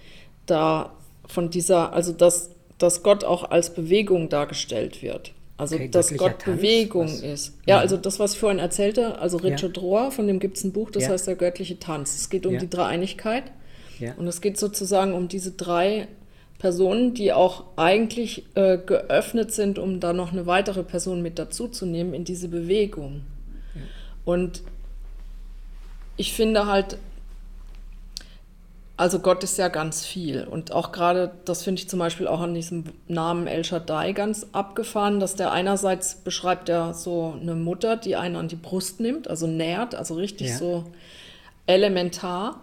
da 0.46 0.92
von 1.26 1.50
dieser, 1.50 1.92
also 1.92 2.12
dass, 2.12 2.50
dass 2.78 3.02
Gott 3.02 3.24
auch 3.24 3.50
als 3.50 3.74
Bewegung 3.74 4.28
dargestellt 4.28 5.02
wird. 5.02 5.32
Also 5.56 5.74
okay, 5.74 5.88
dass 5.88 6.16
Gott 6.16 6.38
Tanz? 6.38 6.58
Bewegung 6.58 7.06
was? 7.06 7.22
ist. 7.22 7.58
Ja, 7.66 7.74
ja, 7.74 7.80
also 7.80 7.96
das, 7.96 8.20
was 8.20 8.34
ich 8.34 8.38
vorhin 8.38 8.60
erzählte, 8.60 9.18
also 9.18 9.38
Richard 9.38 9.78
ja. 9.78 9.82
Rohr, 9.82 10.12
von 10.12 10.28
dem 10.28 10.38
gibt 10.38 10.58
es 10.58 10.62
ein 10.62 10.70
Buch, 10.72 10.92
das 10.92 11.02
ja. 11.02 11.08
heißt 11.08 11.26
der 11.26 11.34
göttliche 11.34 11.80
Tanz. 11.80 12.14
Es 12.14 12.30
geht 12.30 12.46
um 12.46 12.56
die 12.56 12.70
Dreieinigkeit. 12.70 13.50
Und 14.16 14.28
es 14.28 14.40
geht 14.40 14.58
sozusagen 14.58 15.12
um 15.12 15.26
diese 15.26 15.50
drei 15.50 16.06
Personen, 16.60 17.14
die 17.14 17.32
auch 17.32 17.64
eigentlich 17.74 18.44
äh, 18.54 18.78
geöffnet 18.78 19.50
sind, 19.50 19.80
um 19.80 19.98
da 19.98 20.12
noch 20.12 20.30
eine 20.30 20.46
weitere 20.46 20.84
Person 20.84 21.20
mit 21.20 21.40
dazuzunehmen 21.40 22.14
in 22.14 22.24
diese 22.24 22.46
Bewegung. 22.46 23.22
Und 24.24 24.62
ich 26.20 26.34
finde 26.34 26.66
halt, 26.66 26.98
also 28.98 29.20
Gott 29.20 29.42
ist 29.42 29.56
ja 29.56 29.68
ganz 29.68 30.04
viel. 30.04 30.44
Und 30.44 30.70
auch 30.70 30.92
gerade, 30.92 31.30
das 31.46 31.62
finde 31.62 31.80
ich 31.80 31.88
zum 31.88 31.98
Beispiel 31.98 32.28
auch 32.28 32.40
an 32.40 32.52
diesem 32.52 32.84
Namen 33.08 33.46
El 33.46 33.64
Shaddai 33.64 34.12
ganz 34.12 34.46
abgefahren, 34.52 35.18
dass 35.18 35.34
der 35.34 35.50
einerseits 35.50 36.16
beschreibt 36.16 36.68
ja 36.68 36.92
so 36.92 37.34
eine 37.40 37.54
Mutter, 37.54 37.96
die 37.96 38.16
einen 38.16 38.36
an 38.36 38.48
die 38.48 38.56
Brust 38.56 39.00
nimmt, 39.00 39.28
also 39.28 39.46
nährt, 39.46 39.94
also 39.94 40.12
richtig 40.12 40.50
ja. 40.50 40.58
so 40.58 40.84
elementar. 41.66 42.62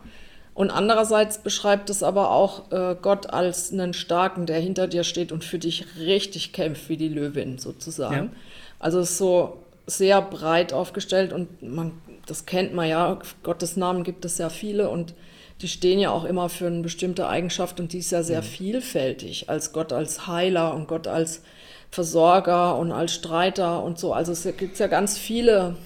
Und 0.53 0.69
andererseits 0.69 1.39
beschreibt 1.39 1.89
es 1.89 2.03
aber 2.03 2.29
auch 2.29 2.71
äh, 2.71 2.95
Gott 3.01 3.31
als 3.31 3.73
einen 3.73 3.95
Starken, 3.95 4.45
der 4.45 4.59
hinter 4.59 4.87
dir 4.87 5.03
steht 5.03 5.31
und 5.31 5.43
für 5.43 5.57
dich 5.57 5.97
richtig 5.97 6.53
kämpft, 6.53 6.89
wie 6.89 6.97
die 6.97 7.09
Löwin 7.09 7.57
sozusagen. 7.57 8.15
Ja. 8.15 8.39
Also 8.77 8.99
ist 8.99 9.17
so 9.17 9.63
sehr 9.87 10.21
breit 10.21 10.73
aufgestellt 10.73 11.33
und 11.33 11.63
man 11.63 11.93
das 12.27 12.45
kennt 12.45 12.73
man 12.73 12.87
ja, 12.87 13.19
Gottes 13.43 13.77
Namen 13.77 14.03
gibt 14.03 14.25
es 14.25 14.37
ja 14.37 14.49
viele 14.49 14.89
und 14.89 15.13
die 15.61 15.67
stehen 15.67 15.99
ja 15.99 16.11
auch 16.11 16.23
immer 16.23 16.49
für 16.49 16.67
eine 16.67 16.81
bestimmte 16.81 17.27
Eigenschaft 17.27 17.79
und 17.79 17.93
die 17.93 17.99
ist 17.99 18.11
ja 18.11 18.21
sehr 18.21 18.41
mhm. 18.41 18.45
vielfältig 18.45 19.49
als 19.49 19.73
Gott 19.73 19.91
als 19.91 20.27
Heiler 20.27 20.75
und 20.75 20.87
Gott 20.87 21.07
als 21.07 21.41
Versorger 21.89 22.77
und 22.77 22.91
als 22.91 23.13
Streiter 23.13 23.83
und 23.83 23.97
so. 23.97 24.13
Also 24.13 24.33
es 24.33 24.43
gibt 24.57 24.77
ja 24.77 24.87
ganz 24.87 25.17
viele 25.17 25.77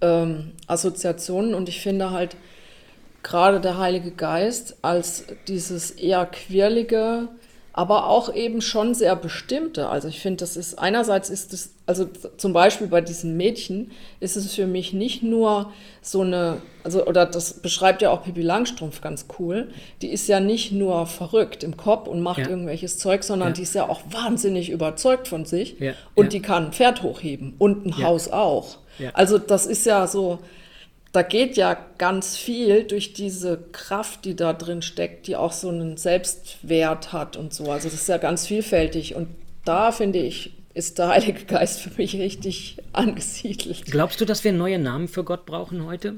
ähm, 0.00 0.52
Assoziationen 0.66 1.54
und 1.54 1.68
ich 1.68 1.80
finde 1.80 2.10
halt 2.10 2.36
gerade 3.22 3.60
der 3.60 3.78
Heilige 3.78 4.10
Geist 4.10 4.76
als 4.82 5.24
dieses 5.46 5.92
eher 5.92 6.26
quirlige, 6.26 7.28
aber 7.76 8.06
auch 8.06 8.32
eben 8.32 8.60
schon 8.60 8.94
sehr 8.94 9.16
bestimmte. 9.16 9.88
Also 9.88 10.06
ich 10.06 10.20
finde, 10.20 10.36
das 10.38 10.56
ist 10.56 10.78
einerseits 10.78 11.28
ist 11.28 11.52
es, 11.52 11.74
also 11.86 12.06
zum 12.36 12.52
Beispiel 12.52 12.86
bei 12.86 13.00
diesem 13.00 13.36
Mädchen 13.36 13.90
ist 14.20 14.36
es 14.36 14.54
für 14.54 14.68
mich 14.68 14.92
nicht 14.92 15.24
nur 15.24 15.72
so 16.00 16.20
eine, 16.20 16.62
also 16.84 17.04
oder 17.04 17.26
das 17.26 17.54
beschreibt 17.54 18.00
ja 18.00 18.10
auch 18.10 18.22
Pippi 18.22 18.42
Langstrumpf 18.42 19.00
ganz 19.00 19.26
cool. 19.40 19.70
Die 20.02 20.12
ist 20.12 20.28
ja 20.28 20.38
nicht 20.38 20.70
nur 20.70 21.06
verrückt 21.06 21.64
im 21.64 21.76
Kopf 21.76 22.06
und 22.06 22.20
macht 22.20 22.38
ja. 22.38 22.48
irgendwelches 22.48 22.96
Zeug, 22.98 23.24
sondern 23.24 23.48
ja. 23.48 23.54
die 23.54 23.62
ist 23.62 23.74
ja 23.74 23.88
auch 23.88 24.02
wahnsinnig 24.08 24.70
überzeugt 24.70 25.26
von 25.26 25.44
sich 25.44 25.80
ja. 25.80 25.94
und 26.14 26.32
die 26.32 26.40
kann 26.40 26.66
ein 26.66 26.72
Pferd 26.72 27.02
hochheben 27.02 27.54
und 27.58 27.86
ein 27.86 28.04
Haus 28.04 28.28
auch. 28.30 28.78
Also 29.14 29.38
das 29.38 29.66
ist 29.66 29.84
ja 29.84 30.06
so, 30.06 30.38
da 31.14 31.22
geht 31.22 31.56
ja 31.56 31.78
ganz 31.96 32.36
viel 32.36 32.82
durch 32.82 33.12
diese 33.12 33.56
Kraft, 33.70 34.24
die 34.24 34.34
da 34.34 34.52
drin 34.52 34.82
steckt, 34.82 35.28
die 35.28 35.36
auch 35.36 35.52
so 35.52 35.68
einen 35.68 35.96
Selbstwert 35.96 37.12
hat 37.12 37.36
und 37.36 37.54
so. 37.54 37.70
Also 37.70 37.88
das 37.88 38.00
ist 38.00 38.08
ja 38.08 38.16
ganz 38.16 38.48
vielfältig. 38.48 39.14
Und 39.14 39.28
da 39.64 39.92
finde 39.92 40.18
ich, 40.18 40.54
ist 40.74 40.98
der 40.98 41.08
Heilige 41.10 41.44
Geist 41.44 41.80
für 41.80 41.90
mich 41.96 42.16
richtig 42.16 42.78
angesiedelt. 42.92 43.84
Glaubst 43.86 44.20
du, 44.20 44.24
dass 44.24 44.42
wir 44.42 44.52
neue 44.52 44.80
Namen 44.80 45.06
für 45.06 45.22
Gott 45.22 45.46
brauchen 45.46 45.86
heute? 45.86 46.16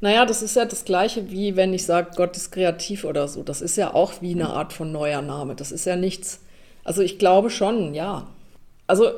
Naja, 0.00 0.24
das 0.24 0.40
ist 0.40 0.56
ja 0.56 0.64
das 0.64 0.86
Gleiche, 0.86 1.30
wie 1.30 1.54
wenn 1.54 1.74
ich 1.74 1.84
sage, 1.84 2.12
Gott 2.16 2.38
ist 2.38 2.50
kreativ 2.50 3.04
oder 3.04 3.28
so. 3.28 3.42
Das 3.42 3.60
ist 3.60 3.76
ja 3.76 3.92
auch 3.92 4.22
wie 4.22 4.32
eine 4.32 4.48
Art 4.48 4.72
von 4.72 4.90
neuer 4.90 5.20
Name. 5.20 5.54
Das 5.54 5.70
ist 5.70 5.84
ja 5.84 5.96
nichts. 5.96 6.40
Also 6.82 7.02
ich 7.02 7.18
glaube 7.18 7.50
schon, 7.50 7.92
ja. 7.92 8.26
Also 8.86 9.10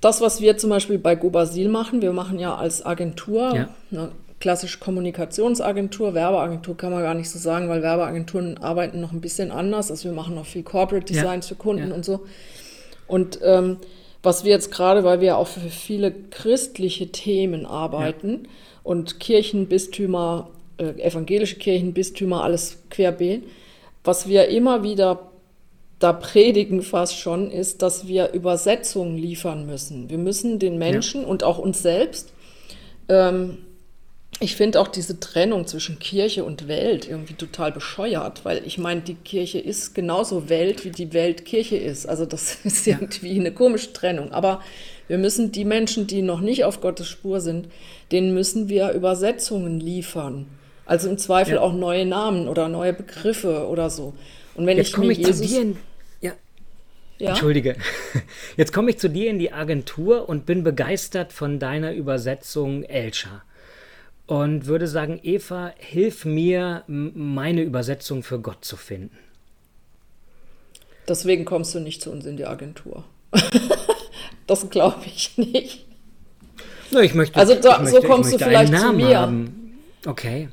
das, 0.00 0.20
was 0.20 0.40
wir 0.40 0.56
zum 0.56 0.70
Beispiel 0.70 0.98
bei 0.98 1.14
Gobasil 1.14 1.68
machen, 1.68 2.02
wir 2.02 2.12
machen 2.12 2.38
ja 2.38 2.54
als 2.54 2.84
Agentur, 2.84 3.54
ja. 3.54 3.68
eine 3.90 4.12
klassische 4.40 4.78
Kommunikationsagentur, 4.78 6.14
Werbeagentur 6.14 6.76
kann 6.76 6.92
man 6.92 7.02
gar 7.02 7.14
nicht 7.14 7.28
so 7.28 7.38
sagen, 7.38 7.68
weil 7.68 7.82
Werbeagenturen 7.82 8.56
arbeiten 8.58 9.00
noch 9.00 9.12
ein 9.12 9.20
bisschen 9.20 9.50
anders. 9.50 9.90
Also 9.90 10.08
wir 10.08 10.14
machen 10.14 10.34
noch 10.34 10.46
viel 10.46 10.62
Corporate 10.62 11.04
Designs 11.04 11.46
ja. 11.46 11.54
für 11.54 11.62
Kunden 11.62 11.90
ja. 11.90 11.94
und 11.94 12.04
so. 12.04 12.20
Und 13.06 13.38
ähm, 13.42 13.76
was 14.22 14.44
wir 14.44 14.50
jetzt 14.50 14.70
gerade, 14.70 15.04
weil 15.04 15.20
wir 15.20 15.36
auch 15.36 15.46
für 15.46 15.60
viele 15.60 16.12
christliche 16.12 17.08
Themen 17.08 17.66
arbeiten 17.66 18.48
und 18.82 19.20
Kirchen, 19.20 19.66
Bistümer, 19.66 20.48
äh, 20.78 20.92
evangelische 21.02 21.56
Kirchen, 21.56 21.92
Bistümer, 21.92 22.42
alles 22.42 22.78
querbeet, 22.88 23.44
was 24.04 24.26
wir 24.26 24.48
immer 24.48 24.82
wieder 24.82 25.29
da 26.00 26.12
predigen 26.12 26.82
fast 26.82 27.18
schon, 27.18 27.50
ist, 27.50 27.82
dass 27.82 28.08
wir 28.08 28.32
Übersetzungen 28.32 29.16
liefern 29.16 29.66
müssen. 29.66 30.10
Wir 30.10 30.18
müssen 30.18 30.58
den 30.58 30.78
Menschen 30.78 31.22
ja. 31.22 31.28
und 31.28 31.44
auch 31.44 31.58
uns 31.58 31.82
selbst 31.82 32.32
ähm, 33.10 33.58
ich 34.38 34.56
finde 34.56 34.80
auch 34.80 34.88
diese 34.88 35.20
Trennung 35.20 35.66
zwischen 35.66 35.98
Kirche 35.98 36.44
und 36.44 36.66
Welt 36.66 37.06
irgendwie 37.06 37.34
total 37.34 37.72
bescheuert, 37.72 38.44
weil 38.44 38.62
ich 38.64 38.78
meine, 38.78 39.02
die 39.02 39.14
Kirche 39.14 39.58
ist 39.58 39.94
genauso 39.94 40.48
Welt, 40.48 40.84
wie 40.84 40.90
die 40.90 41.12
Welt 41.12 41.44
Kirche 41.44 41.76
ist. 41.76 42.06
Also 42.06 42.24
das 42.24 42.58
ist 42.64 42.86
ja. 42.86 42.96
irgendwie 42.98 43.38
eine 43.38 43.52
komische 43.52 43.92
Trennung. 43.92 44.32
Aber 44.32 44.62
wir 45.08 45.18
müssen 45.18 45.52
die 45.52 45.64
Menschen, 45.66 46.06
die 46.06 46.22
noch 46.22 46.40
nicht 46.40 46.64
auf 46.64 46.80
Gottes 46.80 47.08
Spur 47.08 47.40
sind, 47.40 47.68
denen 48.12 48.32
müssen 48.32 48.68
wir 48.68 48.92
Übersetzungen 48.92 49.80
liefern. 49.80 50.46
Also 50.86 51.08
im 51.10 51.18
Zweifel 51.18 51.54
ja. 51.54 51.60
auch 51.60 51.74
neue 51.74 52.06
Namen 52.06 52.48
oder 52.48 52.68
neue 52.68 52.92
Begriffe 52.94 53.66
oder 53.68 53.90
so. 53.90 54.14
Und 54.54 54.66
wenn 54.66 54.78
Jetzt 54.78 54.90
ich 54.90 54.96
mir 54.96 55.12
ich 55.12 55.18
Jesus, 55.18 55.36
zu 55.38 55.46
dir 55.46 55.62
in, 55.62 55.76
ja. 57.20 57.30
Entschuldige. 57.30 57.76
Jetzt 58.56 58.72
komme 58.72 58.90
ich 58.90 58.98
zu 58.98 59.08
dir 59.08 59.30
in 59.30 59.38
die 59.38 59.52
Agentur 59.52 60.28
und 60.28 60.46
bin 60.46 60.62
begeistert 60.64 61.32
von 61.32 61.58
deiner 61.58 61.92
Übersetzung 61.92 62.82
Elcha 62.82 63.42
und 64.26 64.66
würde 64.66 64.86
sagen, 64.86 65.18
Eva, 65.22 65.72
hilf 65.76 66.24
mir, 66.24 66.84
meine 66.86 67.62
Übersetzung 67.62 68.22
für 68.22 68.38
Gott 68.38 68.64
zu 68.64 68.76
finden. 68.76 69.18
Deswegen 71.08 71.44
kommst 71.44 71.74
du 71.74 71.80
nicht 71.80 72.00
zu 72.00 72.12
uns 72.12 72.24
in 72.24 72.36
die 72.36 72.46
Agentur. 72.46 73.04
das 74.46 74.70
glaube 74.70 75.00
ich 75.04 75.36
nicht. 75.36 75.86
Na, 76.92 77.00
ich 77.00 77.14
möchte, 77.14 77.38
also 77.38 77.54
da, 77.54 77.82
ich 77.82 77.90
so 77.90 78.00
kommst 78.02 78.32
du 78.32 78.38
vielleicht 78.38 78.76
zu 78.76 78.92
mir. 78.92 79.18
Haben. 79.18 79.78
Okay. 80.06 80.48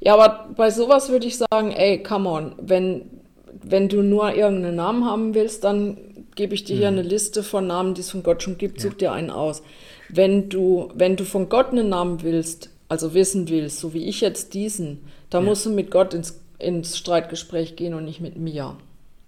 Ja, 0.00 0.14
aber 0.14 0.48
bei 0.56 0.70
sowas 0.70 1.10
würde 1.10 1.26
ich 1.26 1.38
sagen, 1.38 1.72
ey, 1.72 2.02
come 2.02 2.28
on, 2.28 2.54
wenn, 2.58 3.19
wenn 3.62 3.88
du 3.88 4.02
nur 4.02 4.34
irgendeinen 4.34 4.76
Namen 4.76 5.04
haben 5.04 5.34
willst, 5.34 5.64
dann 5.64 5.96
gebe 6.34 6.54
ich 6.54 6.64
dir 6.64 6.76
hier 6.76 6.88
hm. 6.88 6.98
eine 6.98 7.08
Liste 7.08 7.42
von 7.42 7.66
Namen, 7.66 7.94
die 7.94 8.00
es 8.00 8.10
von 8.10 8.22
Gott 8.22 8.42
schon 8.42 8.58
gibt, 8.58 8.80
such 8.80 8.92
ja. 8.92 8.96
dir 8.98 9.12
einen 9.12 9.30
aus. 9.30 9.62
Wenn 10.08 10.48
du, 10.48 10.90
wenn 10.94 11.16
du 11.16 11.24
von 11.24 11.48
Gott 11.48 11.70
einen 11.70 11.88
Namen 11.88 12.22
willst, 12.22 12.70
also 12.88 13.14
wissen 13.14 13.48
willst, 13.48 13.78
so 13.78 13.94
wie 13.94 14.08
ich 14.08 14.20
jetzt 14.20 14.54
diesen, 14.54 15.00
da 15.28 15.38
ja. 15.38 15.44
musst 15.44 15.66
du 15.66 15.70
mit 15.70 15.90
Gott 15.90 16.14
ins, 16.14 16.40
ins 16.58 16.96
Streitgespräch 16.98 17.76
gehen 17.76 17.94
und 17.94 18.04
nicht 18.04 18.20
mit 18.20 18.36
mir. 18.36 18.76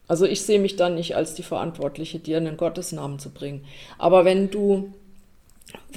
Also 0.09 0.27
ich 0.27 0.43
sehe 0.43 0.59
mich 0.59 0.77
dann 0.77 0.97
nicht 0.97 1.17
als 1.17 1.35
die 1.35 1.43
Verantwortliche, 1.43 2.19
dir 2.19 2.37
einen 2.37 2.57
Gottesnamen 2.57 3.19
zu 3.19 3.31
bringen. 3.31 3.65
Aber 3.99 4.25
wenn 4.25 4.51
du 4.51 4.93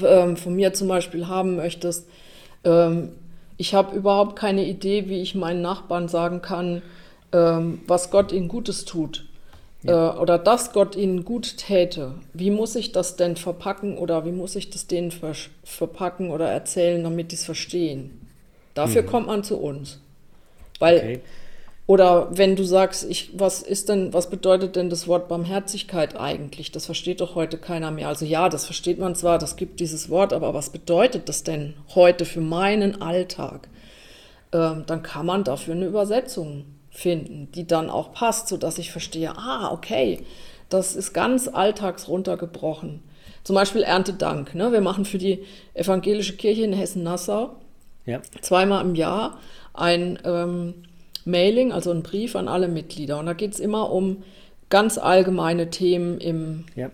ähm, 0.04 0.38
von 0.38 0.56
mir 0.56 0.74
zum 0.74 0.88
Beispiel 0.88 1.28
haben 1.28 1.56
möchtest, 1.56 2.08
ähm, 2.64 3.10
ich 3.58 3.74
habe 3.74 3.96
überhaupt 3.96 4.36
keine 4.36 4.66
Idee, 4.66 5.08
wie 5.10 5.22
ich 5.22 5.36
meinen 5.36 5.62
Nachbarn 5.62 6.08
sagen 6.08 6.42
kann, 6.42 6.82
ähm, 7.32 7.82
was 7.88 8.12
Gott 8.12 8.32
ihnen 8.32 8.48
Gutes 8.48 8.86
tut 8.86 9.26
ja. 9.86 10.14
äh, 10.14 10.18
oder 10.18 10.38
dass 10.38 10.74
Gott 10.74 10.96
ihnen 10.96 11.26
gut 11.26 11.58
täte, 11.58 12.16
wie 12.34 12.52
muss 12.52 12.76
ich 12.76 12.92
das 12.92 13.16
denn 13.16 13.36
verpacken 13.36 13.98
oder 13.98 14.26
wie 14.26 14.32
muss 14.32 14.56
ich 14.56 14.70
das 14.70 14.88
denen 14.88 15.12
ver 15.12 15.34
verpacken 15.64 16.32
oder 16.32 16.50
erzählen, 16.50 17.04
damit 17.04 17.32
die 17.32 17.36
es 17.36 17.46
verstehen? 17.46 18.28
Dafür 18.74 19.04
mhm. 19.04 19.08
kommt 19.08 19.28
man 19.28 19.44
zu 19.44 19.58
uns. 19.58 20.00
Weil, 20.80 20.98
okay. 20.98 21.20
oder 21.88 22.28
wenn 22.38 22.58
du 22.58 22.64
sagst, 22.64 23.10
ich, 23.10 23.32
was 23.40 23.62
ist 23.62 23.88
denn, 23.88 24.14
was 24.14 24.30
bedeutet 24.30 24.76
denn 24.76 24.90
das 24.90 25.08
Wort 25.08 25.30
Barmherzigkeit 25.30 26.18
eigentlich? 26.18 26.72
Das 26.72 26.86
versteht 26.86 27.22
doch 27.22 27.36
heute 27.36 27.58
keiner 27.58 27.92
mehr. 27.92 28.10
Also 28.10 28.26
ja, 28.26 28.50
das 28.50 28.66
versteht 28.66 29.00
man 29.00 29.16
zwar, 29.16 29.40
das 29.40 29.56
gibt 29.56 29.80
dieses 29.80 30.10
Wort, 30.10 30.34
aber 30.34 30.54
was 30.54 30.70
bedeutet 30.70 31.30
das 31.30 31.44
denn 31.44 31.76
heute 31.94 32.26
für 32.26 32.42
meinen 32.42 33.02
Alltag? 33.02 33.70
Ähm, 34.52 34.84
dann 34.86 35.02
kann 35.04 35.26
man 35.26 35.46
dafür 35.46 35.76
eine 35.76 35.86
Übersetzung 35.86 36.66
finden, 36.96 37.52
die 37.52 37.68
dann 37.68 37.90
auch 37.90 38.14
passt, 38.14 38.48
sodass 38.48 38.78
ich 38.78 38.92
verstehe, 38.92 39.38
ah, 39.38 39.72
okay, 39.72 40.24
das 40.70 40.96
ist 40.96 41.14
ganz 41.14 41.48
alltags 41.48 42.08
runtergebrochen. 42.08 43.04
Zum 43.44 43.56
Beispiel 43.56 43.84
Erntedank. 43.84 44.56
Ne? 44.56 44.72
Wir 44.72 44.82
machen 44.82 45.06
für 45.06 45.18
die 45.18 45.44
evangelische 45.74 46.36
Kirche 46.36 46.64
in 46.64 46.74
Hessen-Nassau 46.74 47.56
ja. 48.06 48.22
zweimal 48.42 48.84
im 48.84 48.96
Jahr 48.96 49.40
ein 49.74 50.18
ähm, 50.24 50.74
Mailing, 51.26 51.72
also 51.72 51.92
ein 51.92 52.02
Brief 52.02 52.36
an 52.36 52.48
alle 52.48 52.68
Mitglieder. 52.68 53.20
Und 53.20 53.26
da 53.26 53.34
geht 53.34 53.54
es 53.54 53.60
immer 53.60 53.92
um 53.92 54.24
ganz 54.70 54.98
allgemeine 54.98 55.70
Themen 55.70 56.20
im 56.20 56.66
ja. 56.76 56.90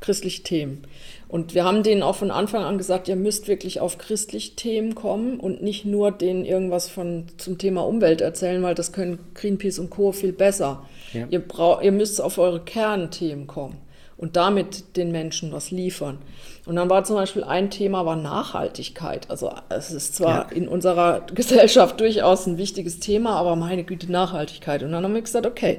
christliche 0.00 0.42
Themen. 0.42 0.86
Und 1.32 1.54
wir 1.54 1.64
haben 1.64 1.82
denen 1.82 2.02
auch 2.02 2.16
von 2.16 2.30
Anfang 2.30 2.62
an 2.62 2.76
gesagt, 2.76 3.08
ihr 3.08 3.16
müsst 3.16 3.48
wirklich 3.48 3.80
auf 3.80 3.96
christliche 3.96 4.54
Themen 4.54 4.94
kommen 4.94 5.40
und 5.40 5.62
nicht 5.62 5.86
nur 5.86 6.12
denen 6.12 6.44
irgendwas 6.44 6.90
von, 6.90 7.24
zum 7.38 7.56
Thema 7.56 7.86
Umwelt 7.86 8.20
erzählen, 8.20 8.62
weil 8.62 8.74
das 8.74 8.92
können 8.92 9.18
Greenpeace 9.32 9.78
und 9.78 9.88
Co. 9.88 10.12
viel 10.12 10.34
besser. 10.34 10.86
Ja. 11.14 11.26
Ihr, 11.30 11.40
brauch, 11.40 11.80
ihr 11.80 11.90
müsst 11.90 12.20
auf 12.20 12.36
eure 12.36 12.60
Kernthemen 12.60 13.46
kommen 13.46 13.78
und 14.18 14.36
damit 14.36 14.98
den 14.98 15.10
Menschen 15.10 15.52
was 15.52 15.70
liefern. 15.70 16.18
Und 16.66 16.76
dann 16.76 16.90
war 16.90 17.02
zum 17.04 17.16
Beispiel 17.16 17.44
ein 17.44 17.70
Thema 17.70 18.04
war 18.04 18.16
Nachhaltigkeit. 18.16 19.30
Also 19.30 19.54
es 19.70 19.90
ist 19.90 20.14
zwar 20.14 20.50
ja. 20.50 20.54
in 20.54 20.68
unserer 20.68 21.22
Gesellschaft 21.34 21.98
durchaus 21.98 22.46
ein 22.46 22.58
wichtiges 22.58 23.00
Thema, 23.00 23.36
aber 23.36 23.56
meine 23.56 23.84
Güte, 23.84 24.12
Nachhaltigkeit. 24.12 24.82
Und 24.82 24.92
dann 24.92 25.02
haben 25.02 25.14
wir 25.14 25.22
gesagt, 25.22 25.46
okay, 25.46 25.78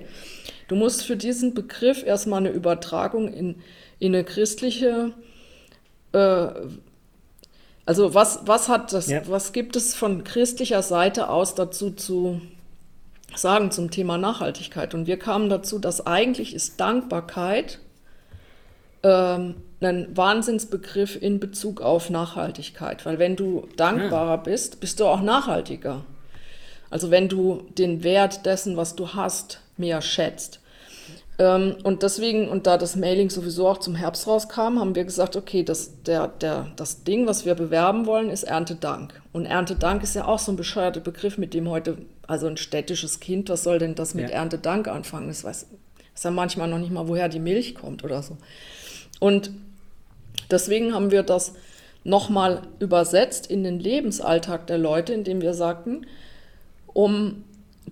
du 0.67 0.73
musst 0.73 1.03
für 1.05 1.15
diesen 1.15 1.53
Begriff 1.53 2.03
erstmal 2.03 2.39
eine 2.39 2.49
Übertragung 2.49 3.31
in, 3.31 3.57
in 3.99 4.15
eine 4.15 4.23
christliche 4.23 5.13
äh, 6.13 6.47
also 7.85 8.13
was, 8.13 8.41
was 8.45 8.69
hat 8.69 8.93
das, 8.93 9.07
ja. 9.07 9.21
was 9.27 9.51
gibt 9.51 9.75
es 9.75 9.93
von 9.93 10.23
christlicher 10.23 10.81
Seite 10.81 11.29
aus 11.29 11.53
dazu 11.55 11.91
zu 11.91 12.41
sagen 13.35 13.71
zum 13.71 13.91
Thema 13.91 14.17
Nachhaltigkeit? 14.17 14.93
Und 14.93 15.05
wir 15.05 15.19
kamen 15.19 15.49
dazu, 15.49 15.79
dass 15.79 16.05
eigentlich 16.07 16.55
ist 16.55 16.79
Dankbarkeit 16.79 17.79
ähm, 19.03 19.55
ein 19.81 20.15
Wahnsinnsbegriff 20.15 21.21
in 21.21 21.41
Bezug 21.41 21.81
auf 21.81 22.09
Nachhaltigkeit. 22.09 23.05
Weil 23.05 23.19
wenn 23.19 23.35
du 23.35 23.67
dankbarer 23.75 24.37
bist, 24.37 24.79
bist 24.79 25.01
du 25.01 25.05
auch 25.05 25.21
nachhaltiger. 25.21 26.05
Also 26.89 27.11
wenn 27.11 27.27
du 27.27 27.67
den 27.77 28.03
Wert 28.03 28.45
dessen, 28.45 28.77
was 28.77 28.95
du 28.95 29.09
hast, 29.13 29.59
mehr 29.75 30.01
schätzt. 30.01 30.61
Ähm, 31.43 31.75
und 31.83 32.03
deswegen, 32.03 32.47
und 32.47 32.67
da 32.67 32.77
das 32.77 32.95
Mailing 32.95 33.29
sowieso 33.29 33.67
auch 33.67 33.77
zum 33.77 33.95
Herbst 33.95 34.27
rauskam, 34.27 34.79
haben 34.79 34.95
wir 34.95 35.03
gesagt, 35.03 35.35
okay, 35.35 35.63
das, 35.63 36.01
der, 36.03 36.29
der, 36.29 36.71
das 36.77 37.03
Ding, 37.03 37.27
was 37.27 37.45
wir 37.45 37.53
bewerben 37.53 38.05
wollen, 38.05 38.29
ist 38.29 38.43
Erntedank. 38.43 39.21
Und 39.33 39.45
Erntedank 39.45 40.03
ist 40.03 40.15
ja 40.15 40.25
auch 40.25 40.39
so 40.39 40.53
ein 40.53 40.55
bescheuerter 40.55 41.01
Begriff, 41.01 41.37
mit 41.37 41.53
dem 41.53 41.69
heute, 41.69 41.97
also 42.27 42.47
ein 42.47 42.55
städtisches 42.55 43.19
Kind, 43.19 43.49
was 43.49 43.63
soll 43.63 43.77
denn 43.77 43.95
das 43.95 44.13
mit 44.13 44.29
ja. 44.29 44.37
Erntedank 44.37 44.87
anfangen? 44.87 45.27
Das 45.27 45.43
weiß, 45.43 45.67
weiß 46.13 46.23
ja 46.23 46.31
manchmal 46.31 46.69
noch 46.69 46.79
nicht 46.79 46.93
mal, 46.93 47.09
woher 47.09 47.27
die 47.27 47.39
Milch 47.39 47.75
kommt 47.75 48.05
oder 48.05 48.23
so. 48.23 48.37
Und 49.19 49.51
deswegen 50.49 50.93
haben 50.93 51.11
wir 51.11 51.23
das 51.23 51.55
nochmal 52.05 52.61
übersetzt 52.79 53.47
in 53.47 53.65
den 53.65 53.79
Lebensalltag 53.79 54.67
der 54.67 54.77
Leute, 54.77 55.11
indem 55.11 55.41
wir 55.41 55.53
sagten, 55.53 56.05
um 56.87 57.43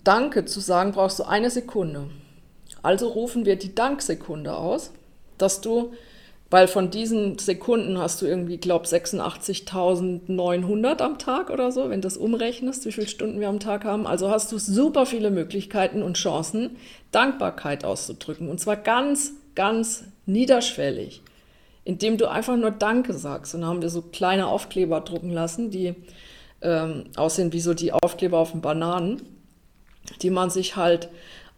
Danke 0.05 0.45
zu 0.45 0.61
sagen, 0.61 0.93
brauchst 0.93 1.19
du 1.19 1.23
eine 1.23 1.49
Sekunde. 1.49 2.07
Also 2.83 3.09
rufen 3.09 3.45
wir 3.45 3.57
die 3.57 3.75
Danksekunde 3.75 4.55
aus, 4.55 4.91
dass 5.37 5.61
du, 5.61 5.93
weil 6.49 6.67
von 6.67 6.89
diesen 6.89 7.37
Sekunden 7.37 7.97
hast 7.97 8.21
du 8.21 8.25
irgendwie, 8.25 8.57
glaube 8.57 8.85
86.900 8.85 11.01
am 11.01 11.17
Tag 11.17 11.49
oder 11.49 11.71
so, 11.71 11.89
wenn 11.89 12.01
du 12.01 12.07
das 12.07 12.17
umrechnest, 12.17 12.85
wie 12.85 12.91
viele 12.91 13.07
Stunden 13.07 13.39
wir 13.39 13.47
am 13.49 13.59
Tag 13.59 13.85
haben. 13.85 14.07
Also 14.07 14.29
hast 14.29 14.51
du 14.51 14.57
super 14.57 15.05
viele 15.05 15.31
Möglichkeiten 15.31 16.03
und 16.03 16.17
Chancen, 16.17 16.71
Dankbarkeit 17.11 17.85
auszudrücken. 17.85 18.49
Und 18.49 18.59
zwar 18.59 18.75
ganz, 18.75 19.33
ganz 19.55 20.03
niederschwellig, 20.25 21.21
indem 21.83 22.17
du 22.17 22.29
einfach 22.29 22.57
nur 22.57 22.71
Danke 22.71 23.13
sagst. 23.13 23.55
Und 23.55 23.61
dann 23.61 23.69
haben 23.69 23.81
wir 23.81 23.89
so 23.89 24.01
kleine 24.01 24.47
Aufkleber 24.47 25.01
drucken 25.01 25.31
lassen, 25.31 25.71
die 25.71 25.95
ähm, 26.61 27.05
aussehen 27.15 27.53
wie 27.53 27.59
so 27.59 27.73
die 27.73 27.91
Aufkleber 27.91 28.37
auf 28.37 28.51
den 28.51 28.61
Bananen, 28.61 29.21
die 30.21 30.29
man 30.29 30.49
sich 30.49 30.75
halt 30.75 31.09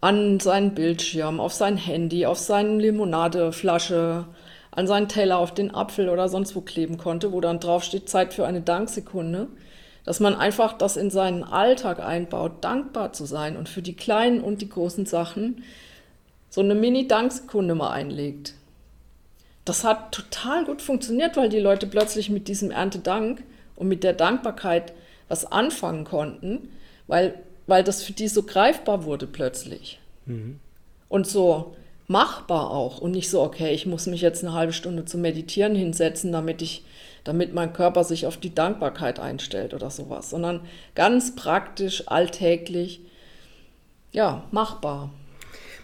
an 0.03 0.41
seinen 0.41 0.75
Bildschirm, 0.75 1.39
auf 1.39 1.53
sein 1.53 1.77
Handy, 1.77 2.25
auf 2.25 2.37
seine 2.37 2.77
Limonadeflasche, 2.77 4.25
an 4.69 4.85
seinen 4.85 5.07
Teller, 5.07 5.37
auf 5.37 5.53
den 5.53 5.73
Apfel 5.73 6.09
oder 6.09 6.27
sonst 6.27 6.57
wo 6.57 6.61
kleben 6.61 6.97
konnte, 6.97 7.31
wo 7.31 7.39
dann 7.39 7.61
drauf 7.61 7.85
steht 7.85 8.09
Zeit 8.09 8.33
für 8.33 8.45
eine 8.45 8.59
Danksekunde, 8.59 9.47
dass 10.03 10.19
man 10.19 10.35
einfach 10.35 10.73
das 10.73 10.97
in 10.97 11.09
seinen 11.09 11.45
Alltag 11.45 12.01
einbaut, 12.01 12.65
dankbar 12.65 13.13
zu 13.13 13.23
sein 13.23 13.55
und 13.55 13.69
für 13.69 13.81
die 13.81 13.95
kleinen 13.95 14.41
und 14.41 14.61
die 14.61 14.67
großen 14.67 15.05
Sachen 15.05 15.63
so 16.49 16.59
eine 16.59 16.75
Mini-Danksekunde 16.75 17.73
mal 17.73 17.91
einlegt. 17.91 18.55
Das 19.63 19.85
hat 19.85 20.11
total 20.11 20.65
gut 20.65 20.81
funktioniert, 20.81 21.37
weil 21.37 21.47
die 21.47 21.61
Leute 21.61 21.87
plötzlich 21.87 22.29
mit 22.29 22.49
diesem 22.49 22.71
Erntedank 22.71 23.41
und 23.77 23.87
mit 23.87 24.03
der 24.03 24.11
Dankbarkeit 24.11 24.91
was 25.29 25.49
anfangen 25.49 26.03
konnten, 26.03 26.67
weil 27.07 27.35
weil 27.67 27.83
das 27.83 28.03
für 28.03 28.13
die 28.13 28.27
so 28.27 28.43
greifbar 28.43 29.05
wurde 29.05 29.27
plötzlich. 29.27 29.99
Mhm. 30.25 30.59
Und 31.09 31.27
so 31.27 31.75
machbar 32.07 32.71
auch 32.71 32.99
und 32.99 33.11
nicht 33.11 33.29
so, 33.29 33.41
okay, 33.41 33.73
ich 33.73 33.85
muss 33.85 34.07
mich 34.07 34.21
jetzt 34.21 34.43
eine 34.43 34.53
halbe 34.53 34.73
Stunde 34.73 35.05
zum 35.05 35.21
Meditieren 35.21 35.75
hinsetzen, 35.75 36.31
damit 36.31 36.61
ich, 36.61 36.83
damit 37.23 37.53
mein 37.53 37.73
Körper 37.73 38.03
sich 38.03 38.27
auf 38.27 38.37
die 38.37 38.53
Dankbarkeit 38.53 39.19
einstellt 39.19 39.73
oder 39.73 39.89
sowas, 39.89 40.29
sondern 40.29 40.61
ganz 40.95 41.35
praktisch, 41.35 42.07
alltäglich, 42.07 43.01
ja, 44.11 44.43
machbar. 44.51 45.11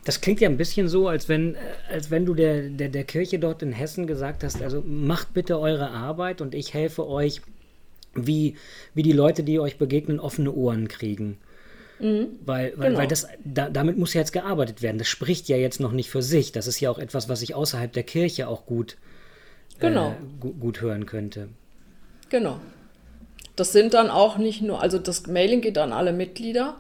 Das 0.06 0.22
klingt 0.22 0.40
ja 0.40 0.50
ein 0.50 0.58
bisschen 0.58 0.88
so, 0.88 1.08
als 1.08 1.30
wenn, 1.30 1.56
äh, 1.56 1.58
als 1.92 2.12
wenn 2.12 2.26
du 2.26 2.34
der, 2.34 2.70
der, 2.70 2.90
der 2.90 3.04
Kirche 3.04 3.40
dort 3.40 3.62
in 3.62 3.72
Hessen 3.72 4.08
gesagt 4.08 4.44
hast, 4.44 4.62
also 4.62 4.82
macht 4.86 5.34
bitte 5.34 5.60
eure 5.60 5.90
Arbeit 5.92 6.42
und 6.42 6.54
ich 6.56 6.74
helfe 6.74 7.08
euch, 7.08 7.42
wie, 8.16 8.56
wie 8.94 9.04
die 9.04 9.12
Leute, 9.12 9.44
die 9.44 9.60
euch 9.60 9.78
begegnen, 9.78 10.20
offene 10.20 10.52
Ohren 10.52 10.88
kriegen. 10.88 11.38
Mhm. 12.00 12.28
Weil, 12.46 12.74
weil, 12.78 12.88
genau. 12.88 13.00
weil 13.00 13.08
das, 13.08 13.28
da, 13.44 13.70
damit 13.70 13.98
muss 13.98 14.14
ja 14.14 14.22
jetzt 14.22 14.32
gearbeitet 14.32 14.82
werden. 14.82 14.98
Das 14.98 15.08
spricht 15.08 15.50
ja 15.50 15.58
jetzt 15.58 15.80
noch 15.80 15.92
nicht 15.92 16.10
für 16.10 16.22
sich. 16.22 16.52
Das 16.52 16.68
ist 16.68 16.80
ja 16.80 16.90
auch 16.90 17.00
etwas, 17.00 17.30
was 17.30 17.42
ich 17.42 17.56
außerhalb 17.56 17.92
der 17.92 18.04
Kirche 18.04 18.48
auch 18.48 18.66
gut, 18.66 18.98
genau. 19.80 20.12
äh, 20.12 20.16
gu 20.40 20.54
gut 20.54 20.82
hören 20.82 21.06
könnte. 21.06 21.50
Genau. 22.30 22.60
Das 23.56 23.74
sind 23.74 23.94
dann 23.94 24.10
auch 24.10 24.38
nicht 24.38 24.62
nur, 24.62 24.82
also 24.82 24.98
das 24.98 25.28
Mailing 25.28 25.62
geht 25.62 25.78
an 25.78 25.92
alle 25.92 26.14
Mitglieder, 26.14 26.78